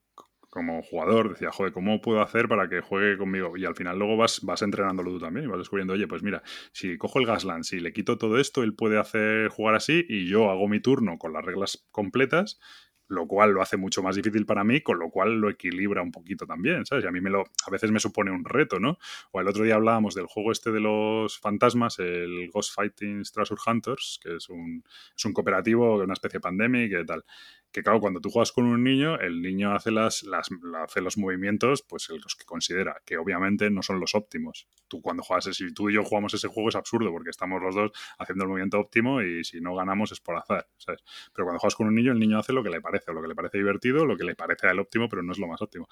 [0.47, 3.57] Como jugador, decía, joder, ¿cómo puedo hacer para que juegue conmigo?
[3.57, 6.43] Y al final luego vas, vas entrenándolo tú también y vas descubriendo, oye, pues mira,
[6.71, 10.27] si cojo el Gasland, si le quito todo esto, él puede hacer jugar así y
[10.27, 12.59] yo hago mi turno con las reglas completas
[13.07, 16.11] lo cual lo hace mucho más difícil para mí, con lo cual lo equilibra un
[16.11, 17.05] poquito también, ¿sabes?
[17.05, 18.97] Y a mí me lo, a veces me supone un reto, ¿no?
[19.31, 23.61] O el otro día hablábamos del juego este de los fantasmas, el Ghost Fighting Treasure
[23.65, 24.83] Hunters, que es un,
[25.15, 27.23] es un cooperativo, una especie de pandemia y tal
[27.71, 30.49] que claro, cuando tú juegas con un niño, el niño hace, las, las,
[30.83, 34.67] hace los movimientos, pues los que considera, que obviamente no son los óptimos.
[34.87, 37.75] Tú cuando juegas, si tú y yo jugamos ese juego es absurdo, porque estamos los
[37.75, 41.03] dos haciendo el movimiento óptimo y si no ganamos es por azar, ¿sabes?
[41.33, 43.21] Pero cuando juegas con un niño, el niño hace lo que le parece, o lo
[43.21, 45.61] que le parece divertido, lo que le parece el óptimo, pero no es lo más
[45.61, 45.87] óptimo.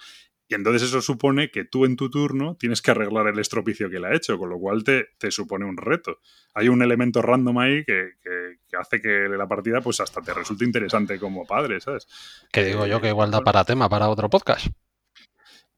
[0.47, 3.99] Y entonces eso supone que tú en tu turno tienes que arreglar el estropicio que
[3.99, 6.19] le ha hecho, con lo cual te, te supone un reto.
[6.53, 10.65] Hay un elemento random ahí que, que, hace que la partida pues hasta te resulte
[10.65, 12.07] interesante como padre, ¿sabes?
[12.51, 14.67] Que digo yo que igual da para tema, para otro podcast.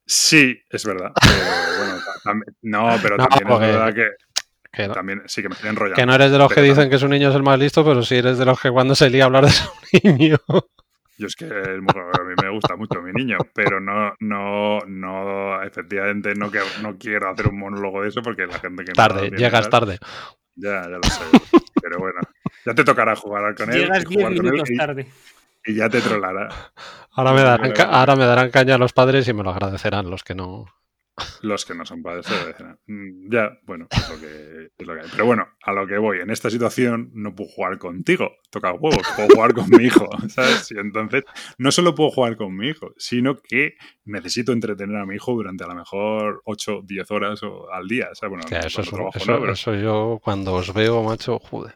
[0.04, 1.12] Sí, es verdad.
[2.62, 5.96] no, pero también es verdad que, también sí que me estoy enrollando.
[5.96, 8.02] Que no eres de los que dicen que su niño es el más listo, pero
[8.02, 9.68] sí eres de los que cuando se lía hablar de su
[10.02, 10.38] niño.
[11.18, 16.32] Yo es que a mí me gusta mucho mi niño, pero no, no, no, efectivamente
[16.36, 19.68] no, que, no quiero hacer un monólogo de eso porque la gente que Tarde, llegas
[19.68, 19.98] tarde.
[20.54, 21.24] Ya, ya lo sé.
[21.82, 22.20] Pero bueno,
[22.64, 23.80] ya te tocará jugar con él.
[23.80, 25.08] Llegas 10 minutos tarde.
[25.64, 26.48] Y ya te trolará.
[27.10, 30.36] Ahora me, darán, ahora me darán caña los padres y me lo agradecerán los que
[30.36, 30.66] no.
[31.42, 32.26] Los que no son padres
[32.86, 35.08] mm, Ya, bueno, es lo, que, es lo que hay.
[35.10, 39.06] Pero bueno, a lo que voy, en esta situación no puedo jugar contigo, toca huevos,
[39.16, 40.70] puedo jugar con mi hijo, ¿sabes?
[40.72, 41.24] Y entonces,
[41.58, 43.74] no solo puedo jugar con mi hijo, sino que
[44.04, 47.40] necesito entretener a mi hijo durante a lo mejor 8, 10 horas
[47.72, 48.30] al día, ¿sabes?
[48.30, 51.72] Bueno, eso, eso, eso, yo cuando os veo, macho, jude.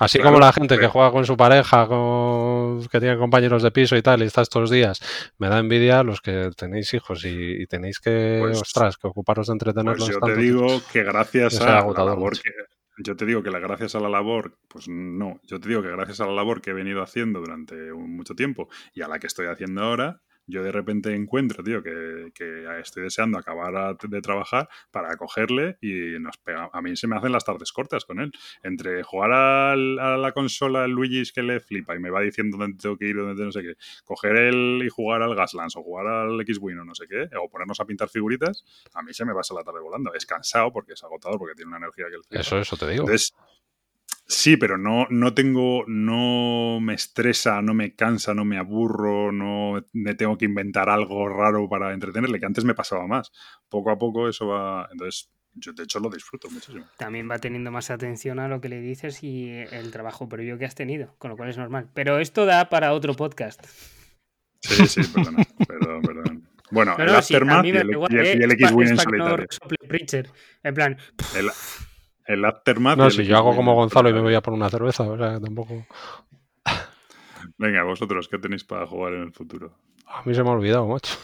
[0.00, 3.96] Así como la gente que juega con su pareja, con, que tiene compañeros de piso
[3.96, 4.98] y tal, y está estos días,
[5.36, 9.52] me da envidia los que tenéis hijos y, tenéis que, pues ostras, que ocuparos de
[9.52, 10.08] entretenerlos.
[10.08, 12.50] Pues yo te digo que gracias a la labor que,
[13.04, 16.20] yo te digo que gracias a la labor, pues no, yo te digo que gracias
[16.20, 19.48] a la labor que he venido haciendo durante mucho tiempo y a la que estoy
[19.48, 22.32] haciendo ahora, yo de repente encuentro, tío, que,
[22.80, 26.70] estoy deseando acabar de trabajar para cogerle y nos pega.
[26.72, 28.32] A mí se me hacen las tardes cortas con él.
[28.62, 32.96] Entre jugar a la consola Luigi's que le flipa y me va diciendo dónde tengo
[32.96, 36.40] que ir, dónde no sé qué, coger él y jugar al Gaslands o jugar al
[36.40, 38.64] X-Wing o no sé qué, o ponernos a pintar figuritas,
[38.94, 40.12] a mí se me pasa la tarde volando.
[40.14, 43.02] Es cansado porque es agotador, porque tiene una energía que el Eso, eso te digo.
[43.04, 43.34] Entonces,
[44.30, 49.84] Sí, pero no, no tengo, no me estresa, no me cansa, no me aburro, no
[49.92, 53.32] me tengo que inventar algo raro para entretenerle, que antes me pasaba más.
[53.68, 54.88] Poco a poco eso va.
[54.92, 56.86] Entonces, yo de hecho lo disfruto muchísimo.
[56.96, 60.64] También va teniendo más atención a lo que le dices y el trabajo previo que
[60.64, 61.88] has tenido, con lo cual es normal.
[61.92, 63.66] Pero esto da para otro podcast.
[64.60, 65.36] Sí, sí, perdón,
[65.66, 66.48] perdón, perdón.
[66.70, 69.46] Bueno, el Aftermath y, el, X-Wing en solitario.
[70.62, 70.96] En plan
[71.34, 71.50] el
[72.44, 72.98] aftermath.
[72.98, 75.40] No, si yo hago como Gonzalo y me voy a por una cerveza, o sea,
[75.40, 75.86] tampoco.
[77.58, 79.72] Venga, vosotros, ¿qué tenéis para jugar en el futuro?
[80.06, 81.14] A mí se me ha olvidado, macho.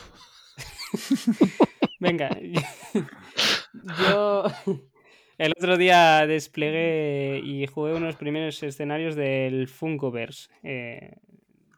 [2.01, 2.31] Venga,
[4.11, 4.45] yo
[5.39, 10.51] el otro día desplegué y jugué unos primeros escenarios del Funkoverse.
[10.62, 11.16] Eh,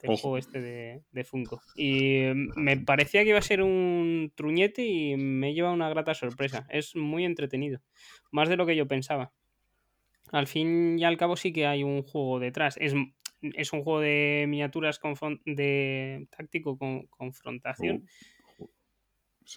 [0.01, 1.61] del juego este de, de, Funko.
[1.77, 2.23] Y
[2.57, 6.67] me parecía que iba a ser un truñete y me lleva una grata sorpresa.
[6.71, 7.81] Es muy entretenido
[8.31, 9.33] más de lo que yo pensaba.
[10.31, 12.77] Al fin y al cabo sí que hay un juego detrás.
[12.79, 12.95] Es,
[13.41, 15.15] es un juego de miniaturas con
[15.45, 18.07] de táctico con confrontación.
[18.59, 18.65] Uh,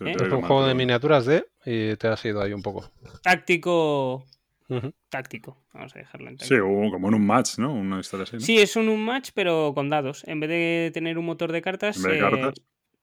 [0.06, 0.16] ¿Eh?
[0.16, 2.90] Es un juego de miniaturas de y te has ido ahí un poco.
[3.24, 4.26] Táctico
[5.10, 5.58] táctico.
[5.74, 7.74] Vamos a dejarlo en Sí, como en un match, ¿no?
[7.74, 8.40] Una historia así.
[8.40, 10.24] Sí, es un, match, pero con dados.
[10.28, 12.56] En vez de tener un motor de cartas, de cartas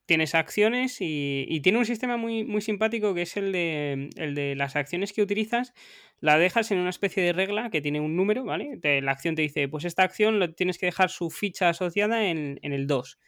[0.08, 4.56] tienes acciones y, tiene un sistema muy, muy simpático que es el de, el de
[4.56, 5.74] las acciones que utilizas,
[6.20, 8.80] la dejas en una especie de regla que tiene un número, ¿vale?
[9.02, 12.58] la acción te dice, pues esta acción lo tienes que dejar su ficha asociada en,
[12.62, 13.18] en el 2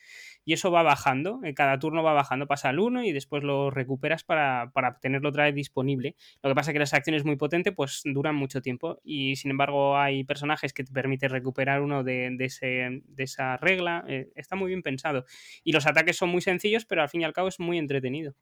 [0.45, 3.71] y eso va bajando, en cada turno va bajando, pasa al 1 y después lo
[3.71, 6.17] recuperas para, tenerlo otra vez disponible.
[6.43, 9.51] Lo que pasa es que las acciones muy potentes pues duran mucho tiempo y sin
[9.51, 14.69] embargo hay personajes que te permiten recuperar uno de, de esa regla, eh, está muy
[14.69, 15.25] bien pensado.
[15.65, 18.35] Y los ataques son muy sencillos, pero al fin y al cabo es muy entretenido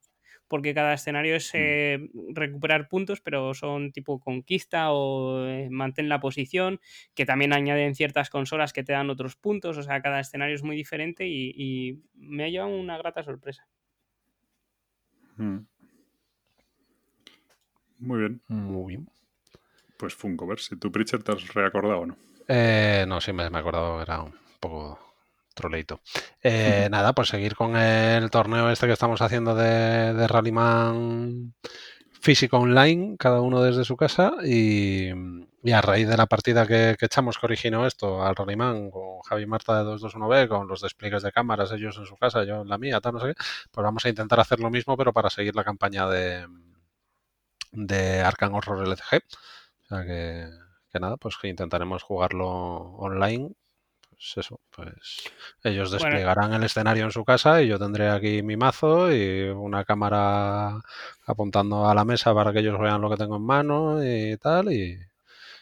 [0.49, 1.57] porque cada escenario es mm.
[1.57, 6.81] eh, recuperar puntos, pero son tipo conquista o eh, mantén la posición,
[7.15, 10.63] que también añaden ciertas consolas que te dan otros puntos, o sea, cada escenario es
[10.63, 13.67] muy diferente y, me ha llevado una grata sorpresa.
[15.37, 15.59] Mm.
[17.99, 18.41] Muy bien.
[18.49, 19.09] Muy bien.
[19.97, 22.17] Pues Funko, ver si tu Pritchard te has reacordado o no.
[22.47, 25.08] Eh, no, sí me, he acordado, era un poco
[25.59, 26.01] troleito.
[26.43, 31.55] Eh, nada, pues seguir con el torneo este que estamos haciendo de, de Rallyman
[32.21, 35.11] físico online, cada uno desde su casa y,
[35.73, 39.83] a raíz de la partida que, echamos que originó esto al Rallyman con Javi Marta
[39.83, 43.01] de 221B, con los despliegues de cámaras, ellos en su casa, yo en la mía,
[43.01, 43.35] tal, no sé qué,
[43.71, 46.47] pues vamos a intentar hacer lo mismo, pero para seguir la campaña de,
[47.73, 49.23] de Arkham Horror LCG.
[49.85, 50.49] O sea que,
[50.91, 53.53] que nada, pues que intentaremos jugarlo online
[54.19, 55.23] pues eso, pues
[55.63, 59.85] ellos desplegarán el escenario en su casa y yo tendré aquí mi mazo y una
[59.85, 60.81] cámara
[61.25, 64.73] apuntando a la mesa para que ellos vean lo que tengo en mano y tal
[64.73, 64.99] y,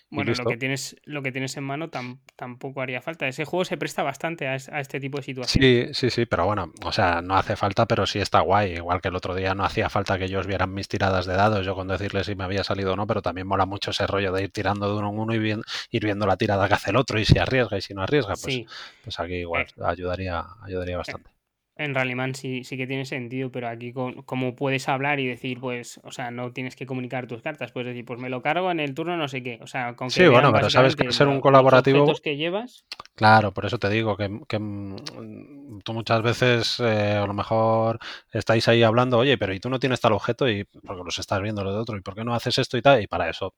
[0.09, 1.91] bueno, lo que tienes, lo que tienes en mano
[2.37, 3.27] tampoco haría falta.
[3.27, 5.97] Ese juego se presta bastante a, este tipo de situaciones.
[5.97, 8.75] Sí, sí, sí, pero bueno, o sea, no hace falta, pero sí está guay.
[8.77, 11.67] Igual que el otro día no hacía falta que ellos vieran mis tiradas de dados,
[11.67, 14.33] yo con decirles si me había salido o no, pero también mola mucho ese rollo
[14.33, 15.61] de ir tirando de uno en uno y
[15.91, 18.35] ir viendo la tirada que hace el otro y si arriesga y si no arriesga,
[18.41, 18.63] pues,
[19.03, 19.83] pues aquí igual eh.
[19.85, 21.36] ayudaría, ayudaría bastante.
[21.79, 26.01] En Rallyman sí, sí que tiene sentido, pero aquí como puedes hablar y decir, pues,
[26.05, 28.81] o sea, no tienes que comunicar tus cartas, puedes decir, pues me lo cargo en
[28.81, 31.29] el turno no sé qué, o sea, con que Sí, bueno, pero sabes que ser
[31.29, 32.11] un colaborativo...
[32.23, 32.87] que llevas...
[33.15, 37.99] Claro, por eso te digo que, mm, tú muchas veces eh, a lo mejor
[38.33, 41.41] estáis ahí hablando, oye, pero y tú no tienes tal objeto y porque los estás
[41.41, 43.55] viendo lo de otro, y por qué no haces esto y tal, y para eso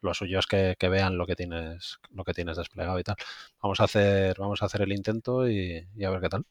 [0.00, 3.16] lo suyo es que, vean lo que tienes, lo que tienes desplegado y tal.
[3.62, 6.44] Vamos a hacer, vamos a hacer el intento y a ver qué tal.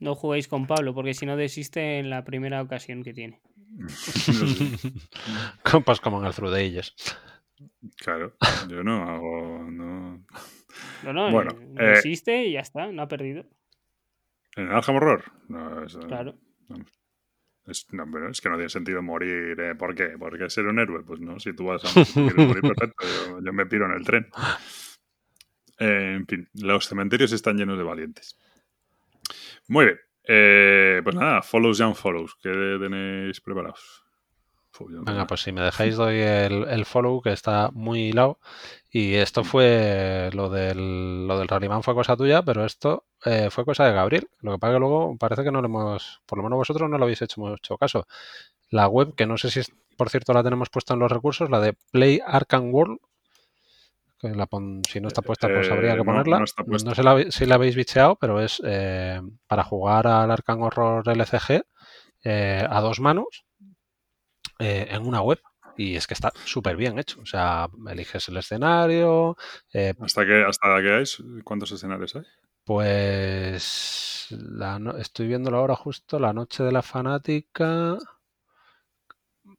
[0.00, 3.40] No juguéis con Pablo, porque si no desiste en la primera ocasión que tiene.
[5.84, 6.94] pues como en el Through Ages.
[7.96, 8.34] Claro,
[8.68, 9.70] yo no hago.
[9.70, 10.24] No,
[11.04, 13.44] no, no bueno, eh, desiste y ya está, no ha perdido.
[14.56, 15.24] ¿En el Alham Horror?
[15.48, 16.36] No, claro.
[17.66, 19.58] Es, pero es que no tiene sentido morir.
[19.60, 19.74] ¿eh?
[19.74, 20.16] ¿Por qué?
[20.18, 21.02] ¿Porque ser un héroe?
[21.04, 24.26] Pues no, si tú vas a morir, perfecto, yo, me piro en el tren.
[25.78, 28.38] Eh, en fin, los cementerios están llenos de valientes.
[29.68, 29.98] Muy bien.
[30.24, 32.36] Eh, pues nada, follows y unfollows.
[32.42, 32.50] ¿Qué
[32.80, 34.04] tenéis preparados?
[34.88, 38.38] Venga, pues si me dejáis doy el, follow que está muy hilado.
[38.90, 43.64] Y esto fue lo del, lo del Rallyman fue cosa tuya, pero esto eh, fue
[43.64, 44.28] cosa de Gabriel.
[44.40, 46.98] Lo que pasa que luego parece que no lo hemos, por lo menos vosotros no
[46.98, 48.06] lo habéis hecho mucho caso.
[48.70, 49.60] La web, que no sé si
[49.96, 53.00] por cierto la tenemos puesta en los recursos, la de Play Arkham World,
[54.88, 56.38] si no está puesta, pues habría que eh, ponerla.
[56.38, 56.46] No,
[56.94, 61.62] sé si la habéis bicheado, pero es eh, para jugar al Arkham Horror LCG
[62.24, 63.46] eh, a dos manos
[64.58, 65.40] en una web.
[65.76, 67.20] Y es que está súper bien hecho.
[67.22, 69.36] O sea, eliges el escenario.
[70.00, 71.04] ¿Hasta qué, hasta qué hay?
[71.42, 72.24] ¿Cuántos escenarios hay?
[72.64, 77.96] Pues la estoy viéndolo ahora justo, la noche de la fanática.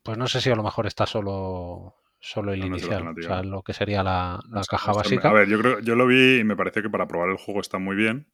[0.03, 3.64] Pues no sé si a lo mejor está solo solo el inicial, o sea, lo
[3.64, 4.39] que sería la,
[4.69, 5.30] caja básica.
[5.30, 7.60] A ver, yo creo, yo lo vi y me parece que para probar el juego
[7.60, 8.27] está muy bien.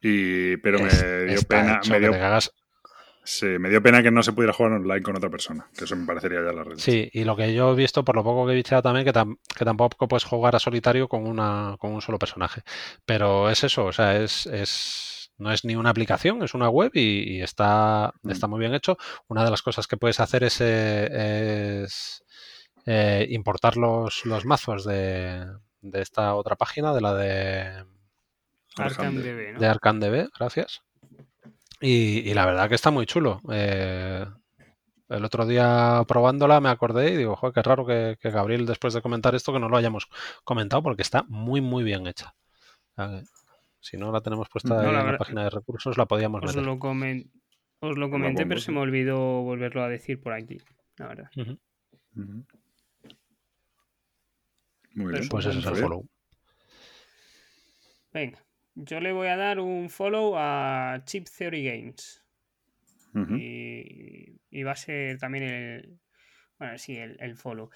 [0.00, 1.80] Y, pero me dio pena.
[1.90, 2.12] Me dio,
[3.24, 5.96] sí, me dio pena que no se pudiera jugar online con otra persona, que eso
[5.96, 6.76] me parecería ya la red.
[6.76, 9.12] Sí, y lo que yo he visto, por lo poco que he visto también, que,
[9.12, 12.62] que tampoco puedes jugar a solitario con una con un solo personaje.
[13.06, 16.90] Pero es eso, o sea, es, es no es ni una aplicación, es una web
[16.94, 18.30] y, está, mm.
[18.30, 18.96] está muy bien hecho.
[19.28, 22.24] Una de las cosas que puedes hacer es, es
[22.86, 25.44] eh, importar los, los mazos de,
[25.80, 27.84] de, esta otra página, de la de
[28.76, 30.82] ArcanDB, de ArcanDB, gracias.
[31.80, 33.42] Y, la verdad que está muy chulo.
[33.50, 34.24] Eh,
[35.08, 39.02] el otro día probándola me acordé y digo, joder, qué raro que, Gabriel después de
[39.02, 40.08] comentar esto que no lo hayamos
[40.44, 42.34] comentado porque está muy muy bien hecha.
[43.80, 46.78] si no la tenemos puesta en la, página de recursos la podíamos os Lo
[47.80, 50.58] os lo comenté, pero se me olvidó volverlo a decir por aquí,
[50.96, 51.30] la verdad.
[54.96, 55.28] Muy bien.
[55.28, 56.08] Pues ese es el follow.
[58.12, 58.42] Venga,
[58.74, 62.24] yo le voy a dar un follow a Chip Theory Games.
[63.14, 66.00] y, va a ser también el.
[66.58, 67.68] Bueno, sí, el, follow.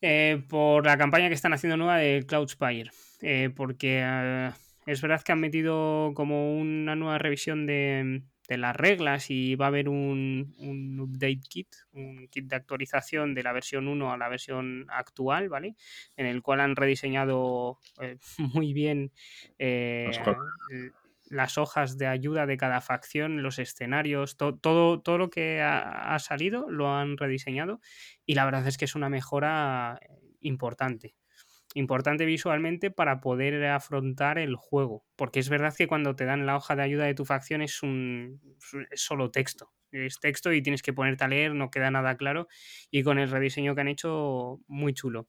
[0.00, 2.90] Eh, por la campaña que están haciendo nueva de Cloudspire.
[3.22, 4.50] Eh, porque eh,
[4.86, 8.22] es verdad que han metido como una nueva revisión de,
[8.52, 13.34] de las reglas y va a haber un, un, update kit, un kit de actualización
[13.34, 15.74] de la versión 1 a la versión actual, ¿vale?
[16.16, 18.18] En el cual han rediseñado eh,
[18.54, 19.10] muy bien
[19.58, 20.10] eh,
[21.30, 26.70] las hojas de ayuda de cada facción, los escenarios, todo, todo lo que ha, salido
[26.70, 27.80] lo han rediseñado
[28.26, 29.98] y la verdad es que es una mejora
[30.40, 31.14] importante
[31.74, 35.04] importante visualmente para poder afrontar el juego.
[35.16, 37.82] Porque es verdad que cuando te dan la hoja de ayuda de tu facción es
[37.82, 38.40] un
[38.94, 39.72] solo texto.
[39.90, 42.48] Es texto y tienes que ponerte a leer, no queda nada claro.
[42.90, 45.26] Y con el rediseño que han hecho, muy chulo.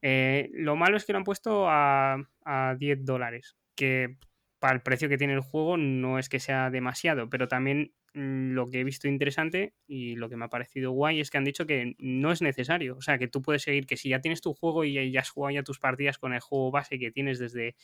[0.00, 3.56] Eh, lo malo es que lo han puesto a, a 10 dólares.
[3.74, 4.16] Que
[4.58, 8.66] para el precio que tiene el juego no es que sea demasiado, pero también lo
[8.66, 11.66] que he visto interesante y lo que me ha parecido guay es que han dicho
[11.66, 12.96] que no es necesario.
[12.96, 15.30] O sea, que tú puedes seguir, que si ya tienes tu juego y ya has
[15.30, 17.74] jugado ya tus partidas con el juego base que tienes desde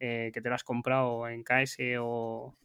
[0.00, 2.56] eh, que te lo has comprado en KS o,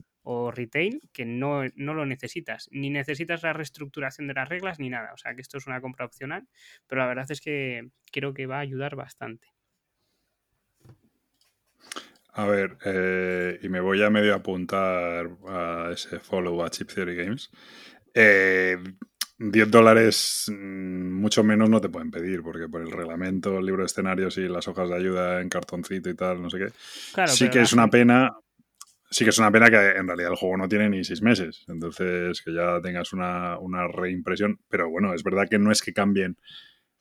[0.54, 2.68] retail, que no, no, lo necesitas.
[2.72, 5.14] Ni necesitas la reestructuración de las reglas ni nada.
[5.14, 6.48] O sea, que esto es una compra opcional,
[6.86, 9.48] pero la verdad es que creo que va a ayudar bastante.
[12.38, 17.16] A ver, eh, y me voy a medio apuntar a ese follow a Chip Theory
[17.16, 17.50] Games.
[18.14, 18.78] 10 eh,
[19.68, 23.88] dólares, mm, mucho menos no te pueden pedir, porque por el reglamento, el libro de
[23.88, 27.26] escenarios y las hojas de ayuda en cartoncito y tal, no sé qué.
[27.26, 28.32] sí que es una pena.
[29.10, 31.66] Sí que es una pena que en realidad el juego no tiene ni seis meses.
[31.68, 34.60] Entonces, que ya tengas una, una reimpresión.
[34.70, 36.38] Pero bueno, es verdad que no es que cambien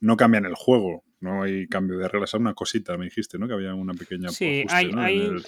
[0.01, 3.49] no cambian el juego, No hay cambio de reglas, una cosita, me dijiste, ¿no?
[3.49, 4.29] Que había una pequeña.
[4.29, 4.91] Sí, hay,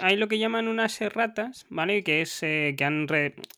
[0.00, 2.02] hay, lo que llaman unas erratas, ¿vale?
[2.02, 3.06] Que es eh, que han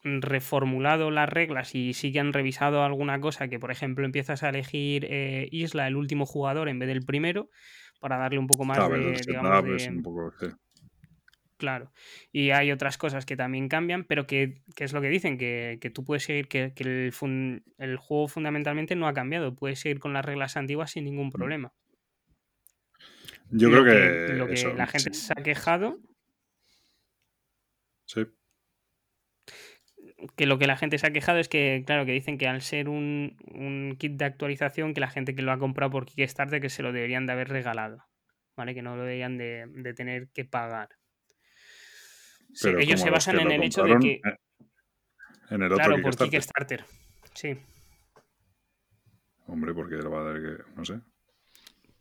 [0.02, 4.48] reformulado las reglas y sí que han revisado alguna cosa, que por ejemplo empiezas a
[4.48, 7.48] elegir eh, Isla, el último jugador, en vez del primero,
[8.00, 9.22] para darle un poco más de.
[9.26, 10.32] Digamos, un poco,
[11.60, 11.92] Claro.
[12.32, 16.04] Y hay otras cosas que también cambian, pero que, es lo que dicen, que, tú
[16.04, 17.12] puedes seguir, que, el,
[17.76, 21.32] el, juego fundamentalmente no ha cambiado, puedes seguir con las reglas antiguas sin ningún mm.
[21.32, 21.74] problema.
[23.50, 25.98] Yo creo que, Lo que la gente se ha quejado...
[28.06, 28.26] Sí.
[30.34, 32.62] Que lo que la gente se ha quejado es que, claro, que dicen que al
[32.62, 36.62] ser un, un kit de actualización, que la gente que lo ha comprado por Kickstarter,
[36.62, 38.02] que se lo deberían de haber regalado,
[38.56, 38.74] ¿vale?
[38.74, 40.99] Que no lo deberían de, de tener que pagar
[42.78, 44.12] ellos se basan en el hecho de que.
[44.12, 44.36] Eh,
[45.50, 46.84] en el otro claro, por Kickstarter.
[47.34, 47.58] Sí.
[49.46, 50.62] Hombre, porque lo va a dar que.
[50.76, 51.00] No sé.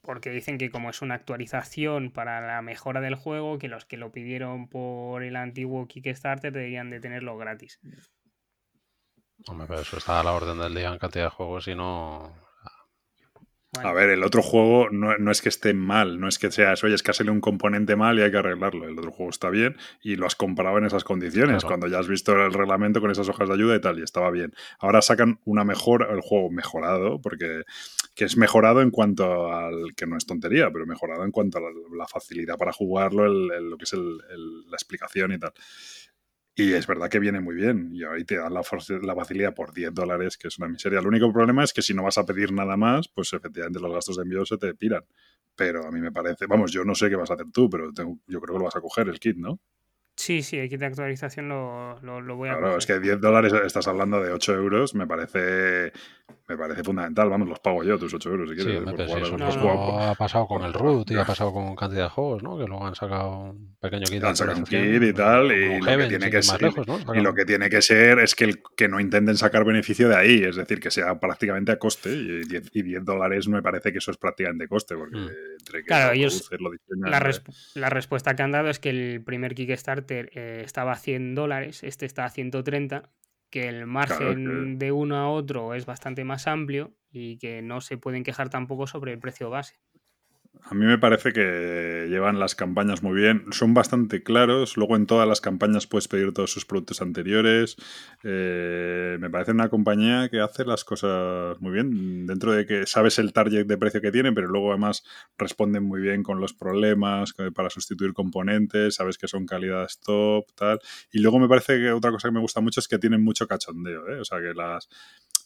[0.02, 3.98] Porque dicen que como es una actualización para la mejora del juego, que los que
[3.98, 7.80] lo pidieron por el antiguo Kickstarter deberían de tenerlo gratis.
[9.48, 12.49] Hombre, pero eso está a la orden del día en cantidad de juegos y no.
[13.84, 16.88] A ver, el otro juego no, es que esté mal, no es que sea eso,
[16.88, 18.88] oye, es que ha salido un componente mal y hay que arreglarlo.
[18.88, 22.08] El otro juego está bien y lo has comprado en esas condiciones, cuando ya has
[22.08, 24.54] visto el reglamento con esas hojas de ayuda y tal, y estaba bien.
[24.80, 27.64] Ahora sacan una mejor, el juego mejorado, porque
[28.16, 31.62] que es mejorado en cuanto al, que no es tontería, pero mejorado en cuanto a
[31.62, 35.54] la, facilidad para jugarlo, lo que es la explicación y tal.
[36.60, 37.90] Y es verdad que viene muy bien.
[37.94, 38.62] Y ahí te dan la,
[39.02, 41.00] la, facilidad por 10 dólares, que es una miseria.
[41.00, 43.92] El único problema es que si no vas a pedir nada más, pues efectivamente los
[43.92, 45.04] gastos de envío se te tiran.
[45.56, 47.92] Pero a mí me parece, vamos, yo no sé qué vas a hacer tú, pero
[47.94, 49.60] yo creo que lo vas a coger el kit, ¿no?
[50.16, 53.54] Sí, sí, el kit de actualización lo, lo, voy a Claro, es que 10 dólares
[53.54, 55.94] estás hablando de 8 euros, me parece
[56.48, 57.30] me parece fundamental.
[57.30, 58.84] Vamos, los pago yo, tus 8 euros si quieres.
[58.84, 62.58] Sí, eso ha pasado con el root y ha pasado con cantidad de juegos, ¿no?
[62.58, 64.24] Que luego han sacado un pequeño kit.
[64.24, 65.52] Han sacado un kit y tal.
[65.52, 66.72] Y lo, que tiene que ser,
[67.14, 70.16] y lo que tiene que ser es que, el, que no intenten sacar beneficio de
[70.16, 72.10] ahí, es decir, que sea prácticamente a coste.
[72.10, 75.30] Y 10, y 10 dólares me parece que eso es prácticamente coste, porque mm.
[75.60, 76.50] entre que claro, ellos,
[76.90, 77.20] la,
[77.76, 81.84] la, respuesta que han dado es que el primer Kickstarter eh, estaba a 100 dólares,
[81.84, 83.10] este está a 130,
[83.50, 87.98] que el margen de uno a otro es bastante más amplio y que no se
[87.98, 89.80] pueden quejar tampoco sobre el precio base.
[90.70, 95.08] A mí me parece que llevan las campañas muy bien, son bastante claros, luego en
[95.08, 97.76] todas las campañas puedes pedir todos sus productos anteriores,
[98.24, 103.18] eh, me parece una compañía que hace las cosas muy bien, dentro de que sabes
[103.18, 105.04] el target de precio que tienen, pero luego además
[105.40, 110.80] responden muy bien con los problemas para sustituir componentes, sabes que son calidades top, tal,
[111.12, 113.48] y luego me parece que otra cosa que me gusta mucho es que tienen mucho
[113.48, 114.20] cachondeo, ¿eh?
[114.20, 114.88] o sea que las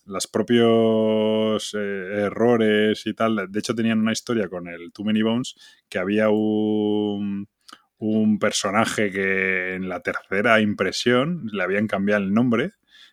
[0.06, 3.48] los propios eh, errores y tal.
[3.50, 5.56] De hecho, tenían una historia con el Too Many Bones
[5.90, 7.48] que había un,
[7.98, 12.72] un personaje que en la tercera impresión le habían cambiado el nombre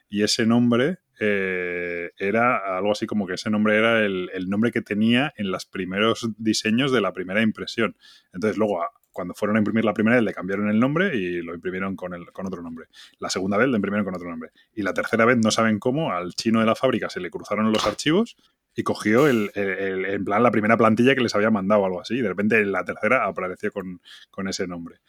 [0.09, 4.73] y ese nombre eh, era algo así como que ese nombre era el, el, nombre
[4.73, 7.95] que tenía en los primeros diseños de la primera impresión.
[8.33, 11.55] Entonces luego cuando fueron a imprimir la primera vez le cambiaron el nombre y lo
[11.55, 12.87] imprimieron con, el, con otro nombre.
[13.19, 14.51] La segunda vez lo imprimieron con otro nombre.
[14.75, 17.73] Y la tercera vez no saben cómo, al chino de la fábrica se le cruzaron
[17.73, 18.37] los archivos
[18.75, 22.15] y cogió el, en plan la primera plantilla que les había mandado o algo así.
[22.15, 25.01] Y de repente la tercera apareció con, con ese nombre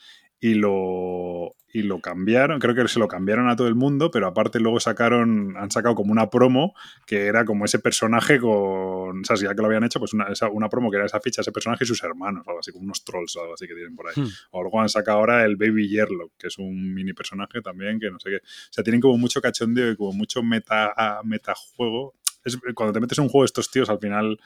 [0.43, 4.25] y lo, y lo cambiaron, creo que se lo cambiaron a todo el mundo, pero
[4.25, 6.73] aparte luego sacaron, han sacado como una promo
[7.05, 10.25] que era como ese personaje con, o sea, ya que lo habían hecho, pues una,
[10.51, 13.05] una promo que era esa ficha, ese personaje y sus hermanos, algo así, como unos
[13.05, 14.13] trolls, algo así que tienen por ahí.
[14.15, 14.29] Hmm.
[14.49, 18.09] O luego han sacado ahora el Baby Yerlock, que es un mini personaje también, que
[18.09, 18.37] no sé qué.
[18.37, 22.15] O sea, tienen como mucho cachondeo y como mucho meta, metajuego.
[22.43, 24.39] Es, cuando te metes en un juego de estos tíos, al final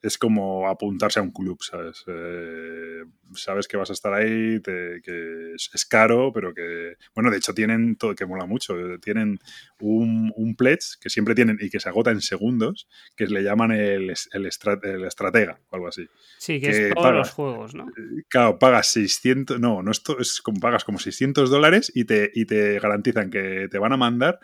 [0.00, 2.04] es como apuntarse a un club, ¿sabes?
[2.06, 3.02] Eh,
[3.34, 7.96] sabes que vas a estar ahí, que es, caro, pero que, bueno, de hecho tienen
[7.96, 9.38] todo, que mola mucho, tienen
[9.80, 13.72] un, un pledge que siempre tienen y que se agota en segundos, que le llaman
[13.72, 16.06] el, el, estratega o algo así.
[16.38, 17.88] Sí, que, es todos los juegos, ¿no?
[17.88, 22.30] Eh, claro, pagas 600, no, no esto es como pagas como 600 dólares y te,
[22.34, 24.38] y te garantizan que te van a mandar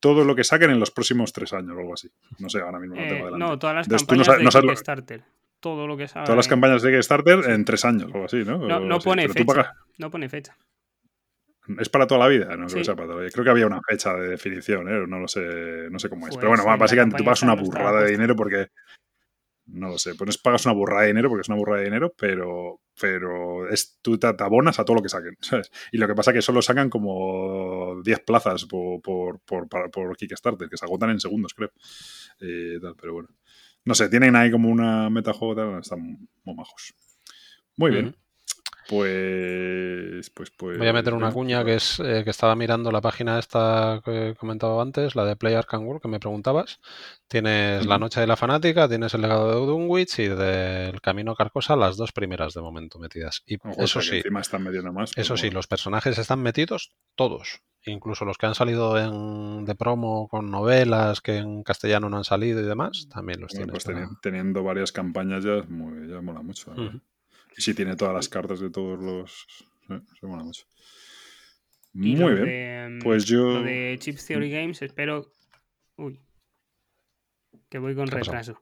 [0.00, 2.10] todo lo que saquen en los próximos tres años o algo así.
[2.38, 3.38] No sé, ahora mismo no tengo eh, adelante.
[3.38, 5.24] No, todas las campañas de Kickstarter.
[5.60, 8.58] Todo lo que Todas las campañas de Kickstarter en tres años o algo así, ¿no?
[8.58, 9.74] No, pone fecha.
[9.98, 10.56] No pone fecha.
[11.80, 13.32] Es para toda la vida, no creo que sea para toda la vida.
[13.32, 15.04] Creo que había una fecha de definición, ¿eh?
[15.08, 16.36] no lo sé, no sé cómo es.
[16.36, 18.68] Pero bueno, pues básicamente tú pagas una burrada de dinero porque
[19.66, 22.14] no lo sé, pues pagas una burrada de dinero porque es una burrada de dinero,
[22.16, 25.70] pero, pero es, tú te, abonas a todo lo que saquen, ¿sabes?
[25.92, 30.16] Y lo que pasa es que solo sacan como 10 plazas por, por, por, por,
[30.16, 31.72] Kickstarter, que se agotan en segundos, creo.
[32.40, 33.28] Eh, pero bueno.
[33.84, 36.94] no sé, tienen ahí como una metajuego, están muy majos.
[37.76, 38.16] Muy bien.
[38.88, 40.78] Pues, pues, pues.
[40.78, 44.28] Voy a meter una cuña que es eh, que estaba mirando la página esta que
[44.28, 46.80] he comentado antes, la de Play Arkham que me preguntabas.
[47.26, 51.74] Tienes La Noche de la Fanática, tienes El legado de Dunwich y del Camino Carcosa,
[51.74, 53.42] las dos primeras de momento metidas.
[53.46, 54.22] Y eso sí.
[54.24, 54.62] están
[54.94, 57.62] más, eso sí, los personajes están metidos todos.
[57.84, 62.24] Incluso los que han salido en, de promo con novelas que en castellano no han
[62.24, 63.84] salido y demás, también los tienes.
[63.84, 63.86] Pues
[64.22, 66.72] teniendo, varias campañas ya, muy, ya mola mucho.
[67.56, 69.46] Y si tiene todas las cartas de todos los.
[70.20, 70.66] se mola mucho.
[71.92, 72.98] Muy bien.
[73.02, 73.60] pues yo.
[73.60, 75.32] Lo de Chips Theory Games, espero.
[75.96, 76.20] Uy.
[77.68, 78.60] Que voy con retraso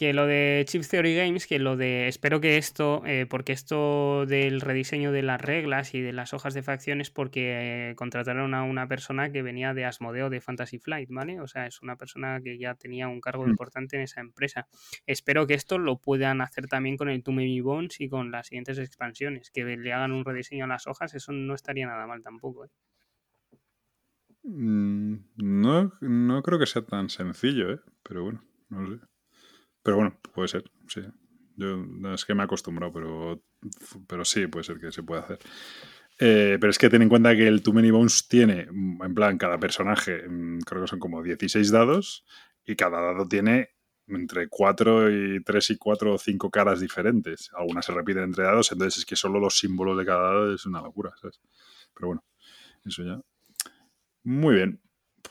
[0.00, 2.08] que lo de Chip Theory Games, que lo de.
[2.08, 6.54] Espero que esto, eh, porque esto del rediseño de las reglas y de las hojas
[6.54, 11.10] de facciones, porque eh, contrataron a una persona que venía de Asmodeo de Fantasy Flight,
[11.12, 11.38] ¿vale?
[11.42, 13.50] O sea, es una persona que ya tenía un cargo mm.
[13.50, 14.68] importante en esa empresa.
[15.04, 18.78] Espero que esto lo puedan hacer también con el Tummy Bones y con las siguientes
[18.78, 22.64] expansiones, que le hagan un rediseño a las hojas, eso no estaría nada mal tampoco,
[22.64, 22.70] ¿eh?
[24.44, 27.80] mm, No, no creo que sea tan sencillo, ¿eh?
[28.02, 29.09] Pero bueno, no sé.
[29.82, 31.02] Pero bueno, puede ser, sí.
[31.56, 31.84] Yo
[32.14, 33.42] es que me he acostumbrado, pero,
[34.06, 35.38] pero sí, puede ser que se pueda hacer.
[36.18, 39.14] Eh, pero es que ten en cuenta que el Too Many Bones tiene, mm, en
[39.14, 42.24] plan, cada personaje, mm, creo que son como 16 dados,
[42.64, 43.70] y cada dado tiene
[44.06, 47.50] entre 4 y 3 y 4 o 5 caras diferentes.
[47.54, 50.66] Algunas se repiten entre dados, entonces es que solo los símbolos de cada dado es
[50.66, 51.40] una locura, ¿sabes?
[51.94, 52.24] Pero bueno,
[52.84, 53.20] eso ya.
[54.24, 54.80] Muy bien.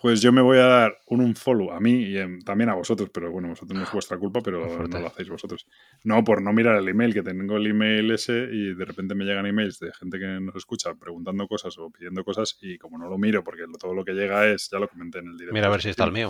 [0.02, 3.32] Pues yo me voy a dar un unfollow a mí y también a vosotros, pero
[3.32, 5.68] bueno, vosotros no es vuestra culpa, pero no lo hacéis vosotros.
[6.04, 9.26] No, por no mirar el email, que tengo el email ese y de repente me
[9.26, 13.10] llegan emails de gente que nos escucha preguntando cosas o pidiendo cosas y como no
[13.10, 15.54] lo miro, porque todo lo que llega es, ya lo comenté en el directo.
[15.54, 16.30] Mira a ver si está el mío.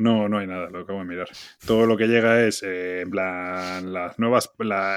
[0.00, 1.28] No, no hay nada, lo acabo de mirar.
[1.66, 4.50] Todo lo que llega es, eh, en plan, las nuevas,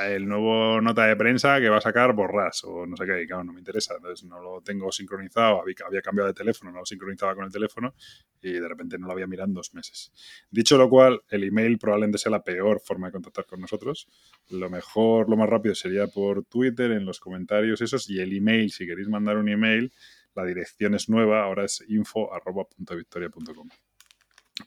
[0.07, 3.27] el nuevo nota de prensa que va a sacar Borras o no sé qué, y
[3.27, 6.80] claro, no me interesa, entonces no lo tengo sincronizado, había, había cambiado de teléfono, no
[6.80, 7.95] lo sincronizaba con el teléfono
[8.41, 10.14] y de repente no lo había mirado en dos meses.
[10.49, 14.07] Dicho lo cual, el email probablemente sea la peor forma de contactar con nosotros.
[14.51, 18.72] Lo mejor, lo más rápido sería por Twitter, en los comentarios esos, y el email,
[18.72, 19.91] si queréis mandar un email,
[20.33, 23.69] la dirección es nueva, ahora es info.victoria.com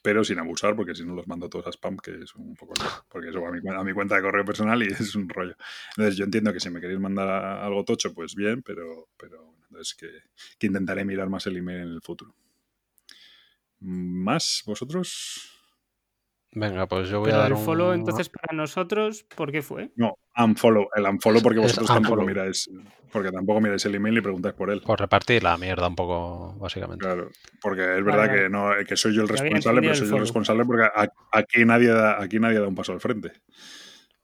[0.03, 2.75] pero sin abusar, porque si no los mando todos a spam, que es un poco...
[3.09, 5.57] Porque eso va a mi, cuenta de correo personal y es un rollo.
[5.91, 9.95] Entonces yo entiendo que si me queréis mandar algo tocho, pues bien, pero, pero entonces
[9.95, 12.35] que intentaré mirar más el email en el futuro.
[13.79, 15.56] ¿Más vosotros?
[16.59, 19.91] Venga, pues yo voy a dar el follow entonces para nosotros, ¿por qué fue?
[19.95, 22.71] No, unfollow, el unfollow porque vosotros tampoco miráis,
[23.13, 24.81] porque tampoco miráis el email y preguntáis por él.
[24.81, 27.05] Por repartir la mierda un poco, básicamente.
[27.05, 27.29] Claro,
[27.61, 30.65] porque es verdad que no, que soy yo el responsable, pero soy yo el responsable
[30.65, 30.89] porque
[31.31, 33.33] aquí nadie da, aquí nadie da un paso al frente.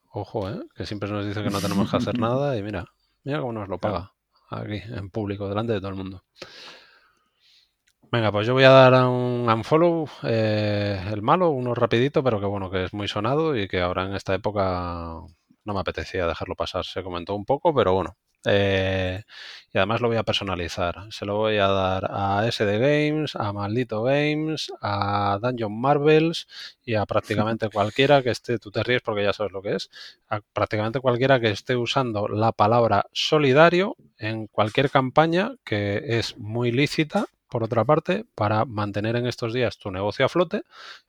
[0.08, 0.58] Ojo, ¿eh?
[0.74, 2.86] que siempre nos dice que no tenemos que hacer nada y mira,
[3.24, 4.10] mira cómo nos lo paga
[4.48, 6.24] aquí, en público, delante de todo el mundo.
[8.12, 12.44] Venga, pues yo voy a dar un unfollow, eh, el malo, uno rapidito, pero que
[12.44, 15.22] bueno, que es muy sonado y que ahora en esta época
[15.64, 16.84] no me apetecía dejarlo pasar.
[16.84, 18.16] Se comentó un poco, pero bueno.
[18.44, 19.22] Eh,
[19.72, 21.06] y además lo voy a personalizar.
[21.10, 26.48] Se lo voy a dar a SD Games, a Maldito Games, a Dungeon Marvels
[26.84, 29.88] y a prácticamente cualquiera que esté, tú te ríes porque ya sabes lo que es,
[30.28, 36.72] a prácticamente cualquiera que esté usando la palabra solidario en cualquier campaña que es muy
[36.72, 40.62] lícita por otra parte, para mantener en estos días tu negocio a flote,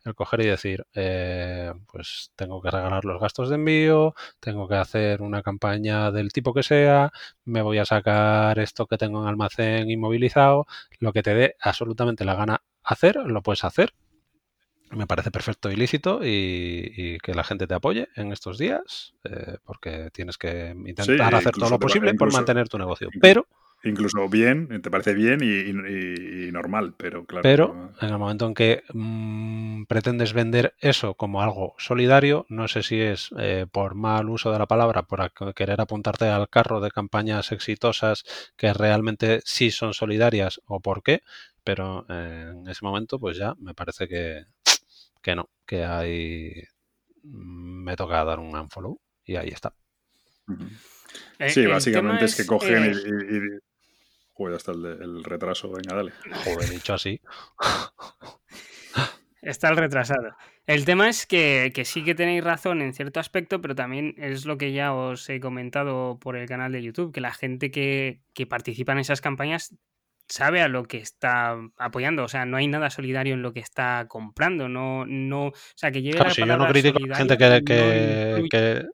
[0.04, 4.76] el coger y decir, eh, pues tengo que regalar los gastos de envío, tengo que
[4.76, 7.14] hacer una campaña del tipo que sea,
[7.46, 10.68] me voy a sacar esto que tengo en almacén inmovilizado,
[11.00, 13.94] lo que te dé absolutamente la gana hacer, lo puedes hacer.
[14.92, 19.60] Me parece perfecto y lícito y, que la gente te apoye en estos días, eh,
[19.64, 23.08] porque tienes que intentar hacer todo lo posible por mantener tu negocio.
[23.22, 23.48] Pero
[23.86, 27.44] Incluso bien, te parece bien y, normal, pero claro.
[27.44, 32.82] Pero en el momento en que mm, pretendes vender eso como algo solidario, no sé
[32.82, 36.92] si es eh, por mal uso de la palabra, por querer apuntarte al carro de
[36.92, 38.24] campañas exitosas
[38.56, 41.22] que realmente sí son solidarias o por qué,
[41.66, 44.46] pero en ese momento pues ya me parece que,
[45.22, 46.54] que no, que hay...
[47.24, 49.74] Mm, me toca dar un unfollow y ahí está.
[51.38, 53.73] Eh, sí, básicamente es que cogen y
[54.44, 55.72] Joder, hasta el, retraso.
[55.72, 56.12] Venga, dale.
[56.44, 57.22] Joder, dicho así.
[59.42, 60.36] Está el retrasado.
[60.66, 64.58] El tema es que, sí que tenéis razón en cierto aspecto, pero también es lo
[64.58, 68.48] que ya os he comentado por el canal de YouTube, que la gente que, que
[68.48, 69.76] participa en esas campañas
[70.30, 72.24] sabe a lo que está apoyando.
[72.24, 74.70] O sea, no hay nada solidario en lo que está comprando.
[74.70, 77.38] No, no, o sea, que lleve Claro, la si yo no critico a la gente
[77.38, 78.88] que, solidario que- no incluye- que-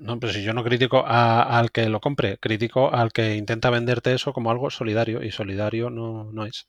[0.00, 3.70] No, pero si yo no critico a- al que lo compre, critico al que intenta
[3.70, 6.66] venderte eso como algo solidario y solidario no, no es.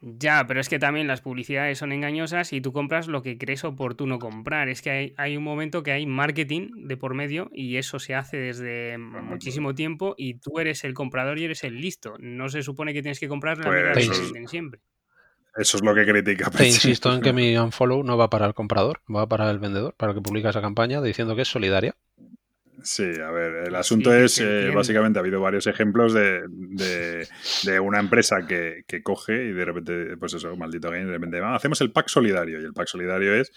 [0.00, 3.64] Ya, pero es que también las publicidades son engañosas y tú compras lo que crees
[3.64, 4.68] oportuno comprar.
[4.68, 8.14] Es que hay, hay un momento que hay marketing de por medio y eso se
[8.14, 12.14] hace desde muchísimo tiempo y tú eres el comprador y eres el listo.
[12.18, 14.80] No se supone que tienes que comprar la Pues que venden siempre.
[15.56, 16.50] Eso es lo que critica.
[16.50, 16.68] Te Peche.
[16.70, 20.12] insisto en que mi unfollow no va para el comprador, va para el vendedor, para
[20.12, 21.94] el que publica esa campaña diciendo que es solidaria.
[22.82, 27.26] Sí, a ver, el asunto Sí, es, eh, básicamente, ha habido varios ejemplos de, de-
[27.64, 31.40] de una empresa que, que coge y de repente, pues eso, maldito game, de repente,
[31.42, 32.60] "Ah, hacemos el pack solidario.
[32.60, 33.50] Y el pack solidario es,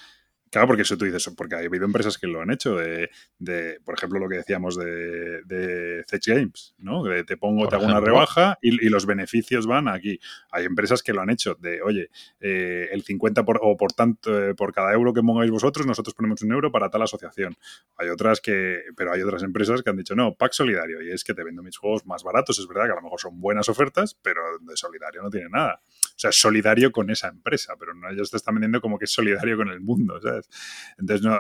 [0.50, 3.80] claro, porque eso tú dices, porque ha habido empresas que lo han hecho, de, de,
[3.84, 7.04] por ejemplo, lo que decíamos de, de Games, ¿no?
[7.04, 10.20] De te pongo, Por te hago una rebaja y, y los beneficios van aquí.
[10.52, 14.50] Hay empresas que lo han hecho, de, oye, eh, el 50 por, o por tanto,
[14.50, 17.56] eh, por cada euro que pongáis vosotros, nosotros ponemos un euro para tal asociación.
[17.98, 21.24] Hay otras que, pero hay otras empresas que han dicho, no, pack solidario, y es
[21.24, 22.60] que te vendo mis juegos más baratos.
[22.60, 25.82] Es verdad que a lo mejor son buenas ofertas, pero de solidario no tiene nada.
[26.20, 29.12] O sea, solidario con esa empresa, pero no ellos te están vendiendo como que es
[29.12, 30.50] solidario con el mundo, ¿sabes?
[30.98, 31.40] Entonces, no.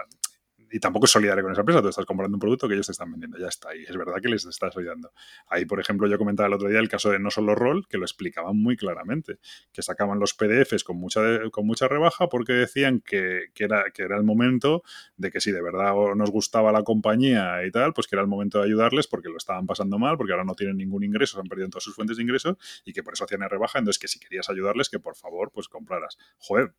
[0.72, 2.92] Y tampoco es solidario con esa empresa, tú estás comprando un producto que ellos te
[2.92, 3.76] están vendiendo, ya está.
[3.76, 5.12] Y es verdad que les estás ayudando.
[5.48, 7.98] Ahí, por ejemplo, yo comentaba el otro día el caso de No Solo Roll, que
[7.98, 9.40] lo explicaban muy claramente,
[9.72, 14.04] que sacaban los PDFs con mucha, con mucha rebaja porque decían que, que era, que
[14.04, 14.84] era el momento
[15.18, 18.28] de que si de verdad nos gustaba la compañía y tal, pues que era el
[18.28, 21.42] momento de ayudarles porque lo estaban pasando mal, porque ahora no tienen ningún ingreso, se
[21.42, 23.80] han perdido todas sus fuentes de ingresos y que por eso hacían rebaja.
[23.80, 26.18] Entonces, que si querías ayudarles, que por favor, pues compraras.
[26.38, 26.74] Joder,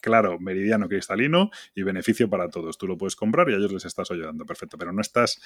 [0.00, 2.78] claro, meridiano cristalino y beneficio para todos.
[2.78, 4.44] Tú lo puedes comprar y a ellos les estás ayudando.
[4.46, 5.40] Perfecto, pero no estás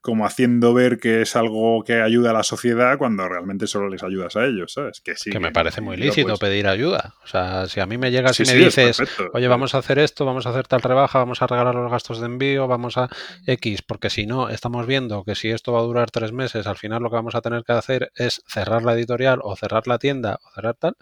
[0.00, 4.02] como haciendo ver que es algo que ayuda a la sociedad cuando realmente solo les
[4.02, 5.00] ayudas a ellos, ¿sabes?
[5.00, 5.30] Que sí.
[5.30, 7.14] Que me parece muy lícito pedir ayuda.
[7.24, 9.78] O sea, si a mí me llegas Sí, y me sí, dices, oye, vamos a
[9.78, 12.96] hacer esto, vamos a hacer tal rebaja, vamos a regalar los gastos de envío, vamos
[12.96, 13.08] a
[13.46, 16.76] X, porque si no, estamos viendo que si esto va a durar tres meses, al
[16.76, 19.98] final lo que vamos a tener que hacer es cerrar la editorial o cerrar la
[19.98, 20.96] tienda o cerrar tal.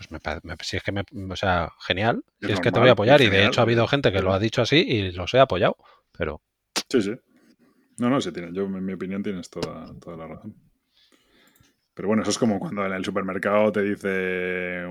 [0.00, 2.78] Pues me, me- si es que me, o sea, genial, Es si es que te
[2.78, 4.76] voy a apoyar y de genial, hecho ha habido gente que lo ha dicho así
[4.78, 5.76] y los he apoyado,
[6.16, 6.40] pero
[6.88, 7.14] Sí, sí.
[7.98, 8.50] No, no, sí tiene.
[8.54, 10.54] Yo, en mi opinión, tienes toda, toda la razón.
[11.92, 14.86] Pero bueno, eso es como cuando en el supermercado te dice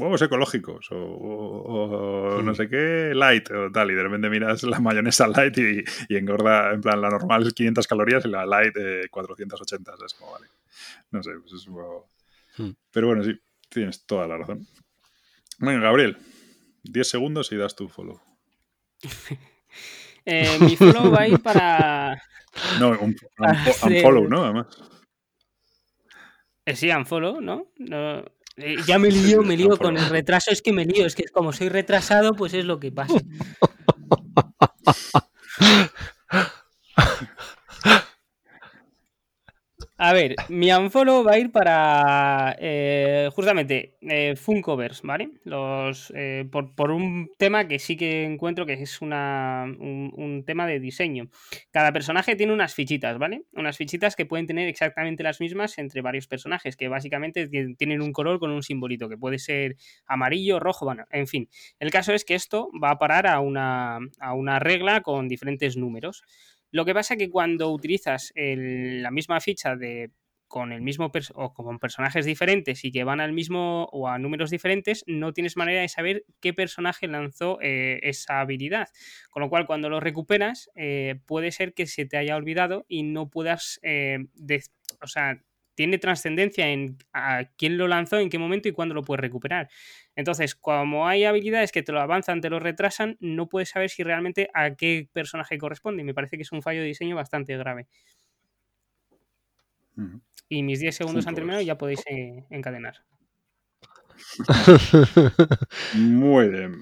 [0.00, 4.64] huevos ecológicos o, o- o no sé qué, light o tal, y de repente miras
[4.64, 8.44] la mayonesa light y, y engorda, en plan, la normal es 500 calorías y la
[8.44, 9.92] light eh, 480.
[10.04, 10.46] Es como, vale.
[11.12, 12.08] No sé, pues es un poco...
[12.56, 12.70] Hmm.
[12.90, 13.38] Pero bueno, sí,
[13.68, 14.66] tienes toda la razón.
[15.58, 16.16] Venga, Gabriel,
[16.84, 18.20] 10 segundos y das tu follow.
[20.30, 22.22] Eh, mi follow va a ir para.
[22.78, 24.44] No, un, un, Hacer- un follow, ¿no?
[24.44, 24.66] Además.
[26.66, 27.72] Eh, sí, unfollow, ¿no?
[27.78, 28.24] no
[28.58, 31.24] eh, ya me lío, me lío con el retraso, es que me lío, es que
[31.28, 33.14] como soy retrasado, pues es lo que pasa.
[40.00, 45.30] A ver, mi unfollow va a ir para eh, justamente eh, Funkoverse, ¿vale?
[45.42, 50.44] Los, eh, por, por un tema que sí que encuentro que es una, un, un
[50.44, 51.30] tema de diseño.
[51.72, 53.42] Cada personaje tiene unas fichitas, ¿vale?
[53.54, 58.00] Unas fichitas que pueden tener exactamente las mismas entre varios personajes, que básicamente ti- tienen
[58.00, 59.74] un color con un simbolito, que puede ser
[60.06, 61.48] amarillo, rojo, bueno, en fin.
[61.80, 65.76] El caso es que esto va a parar a una, a una regla con diferentes
[65.76, 66.22] números.
[66.70, 70.10] Lo que pasa que cuando utilizas la misma ficha de
[70.48, 74.50] con el mismo o con personajes diferentes y que van al mismo o a números
[74.50, 78.88] diferentes, no tienes manera de saber qué personaje lanzó eh, esa habilidad.
[79.30, 83.02] Con lo cual, cuando lo recuperas, eh, puede ser que se te haya olvidado y
[83.02, 84.26] no puedas, eh,
[85.00, 85.42] o sea,
[85.78, 89.68] tiene trascendencia en a quién lo lanzó, en qué momento y cuándo lo puedes recuperar.
[90.16, 94.02] Entonces, como hay habilidades que te lo avanzan, te lo retrasan, no puedes saber si
[94.02, 96.02] realmente a qué personaje corresponde.
[96.02, 97.86] Y me parece que es un fallo de diseño bastante grave.
[100.48, 101.68] Y mis 10 segundos han terminado y Funkoverse.
[101.68, 102.96] ya podéis eh, encadenar.
[105.94, 106.80] Muy bien.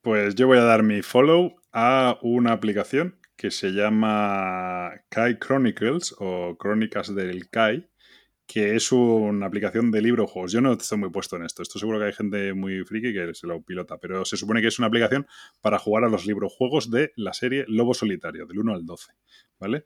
[0.00, 6.14] Pues yo voy a dar mi follow a una aplicación que se llama Kai Chronicles
[6.20, 7.90] o Crónicas del Kai,
[8.46, 10.52] que es una aplicación de libro juegos.
[10.52, 11.62] Yo no estoy muy puesto en esto.
[11.62, 14.68] Esto seguro que hay gente muy friki que se lo pilota, pero se supone que
[14.68, 15.26] es una aplicación
[15.60, 19.12] para jugar a los librojuegos de la serie Lobo Solitario, del 1 al 12,
[19.58, 19.84] ¿vale?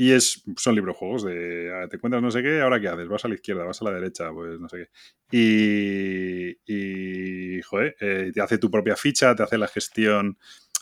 [0.00, 3.24] Y es, son librojuegos de ah, te encuentras no sé qué, ahora qué haces, vas
[3.24, 4.90] a la izquierda, vas a la derecha, pues no sé qué.
[5.36, 7.60] Y, y
[8.00, 10.38] eh, te hace tu propia ficha, te hace la gestión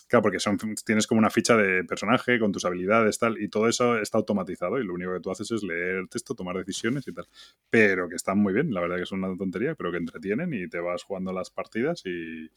[0.09, 3.69] Claro, porque son, tienes como una ficha de personaje con tus habilidades, tal, y todo
[3.69, 7.09] eso está automatizado y lo único que tú haces es leer el texto, tomar decisiones
[7.09, 7.27] y tal.
[7.71, 10.69] Pero que están muy bien, la verdad que es una tontería, pero que entretienen y
[10.69, 12.51] te vas jugando las partidas y,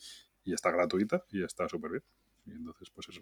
[0.53, 2.03] está gratuita y está súper bien.
[2.47, 3.21] Y entonces, pues eso.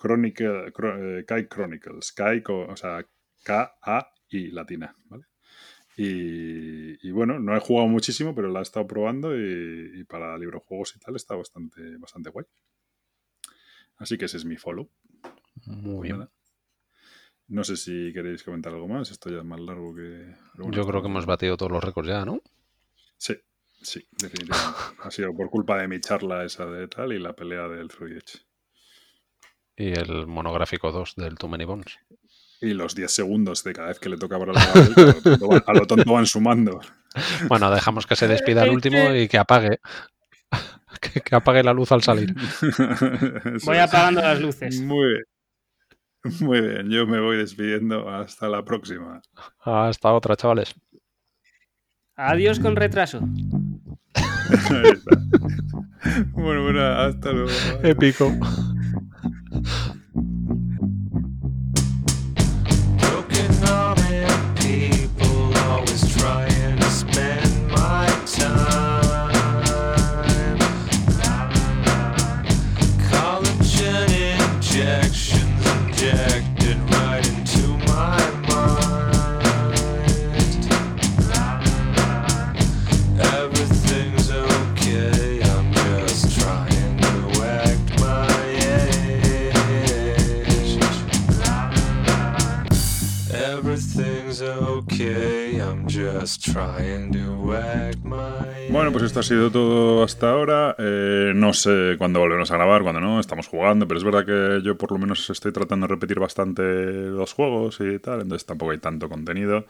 [0.00, 3.06] Chronicle, Cro- eh, Kai Chronicles, Kai, o sea,
[3.44, 5.24] K-A-I latina, ¿vale?
[5.96, 10.38] Y, y bueno, no he jugado muchísimo, pero la he estado probando y, y para
[10.38, 12.46] librojuegos y tal está bastante, bastante guay.
[13.98, 14.88] Así que ese es mi follow.
[15.66, 16.18] Muy bien.
[16.18, 16.30] Nada.
[17.48, 19.10] No sé si queréis comentar algo más.
[19.10, 20.34] Esto ya es más largo que.
[20.56, 22.42] bueno, Yo creo que hemos batido todos los récords ya, ¿no?
[23.16, 23.34] Sí,
[23.82, 24.78] sí, definitivamente.
[25.02, 28.16] ha sido por culpa de mi charla esa de tal y la pelea del Free
[28.16, 28.44] Edge.
[29.76, 31.98] Y el monográfico 2 del Too Many Bones.
[32.60, 35.22] Y los 10 segundos de cada vez que le toca para la vuelta, a lo
[35.22, 36.80] tonto van- a lo tonto van sumando.
[37.48, 39.80] Bueno, dejamos que se despida el último y que apague.
[41.00, 42.34] Que, que apague la luz al salir.
[43.64, 44.80] Voy apagando las luces.
[44.80, 45.22] Muy,
[46.40, 48.08] muy bien, yo me voy despidiendo.
[48.08, 49.22] Hasta la próxima.
[49.60, 50.74] Hasta otra, chavales.
[52.16, 53.20] Adiós con retraso.
[54.70, 55.18] Ahí está.
[56.32, 57.50] Bueno, bueno, hasta luego.
[57.82, 58.32] Épico.
[98.70, 100.76] Bueno, pues esto ha sido todo hasta ahora.
[100.78, 103.18] Eh, no sé cuándo volveremos a grabar, cuándo no.
[103.18, 106.62] Estamos jugando, pero es verdad que yo por lo menos estoy tratando de repetir bastante
[106.62, 109.66] los juegos y tal, entonces tampoco hay tanto contenido.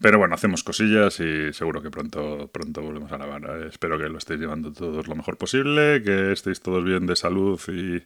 [0.00, 3.42] Pero bueno, hacemos cosillas y seguro que pronto, pronto volvemos a grabar.
[3.44, 7.16] Eh, espero que lo estéis llevando todos lo mejor posible, que estéis todos bien de
[7.16, 8.02] salud y,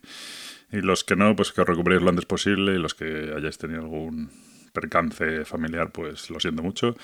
[0.77, 3.59] y los que no, pues que os recuperéis lo antes posible y los que hayáis
[3.59, 4.31] tenido algún
[4.73, 6.97] percance familiar, pues lo siento mucho.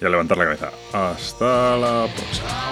[0.00, 0.70] Y a levantar la cabeza.
[0.92, 2.66] Hasta la próxima.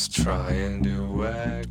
[0.00, 1.69] Just try and do.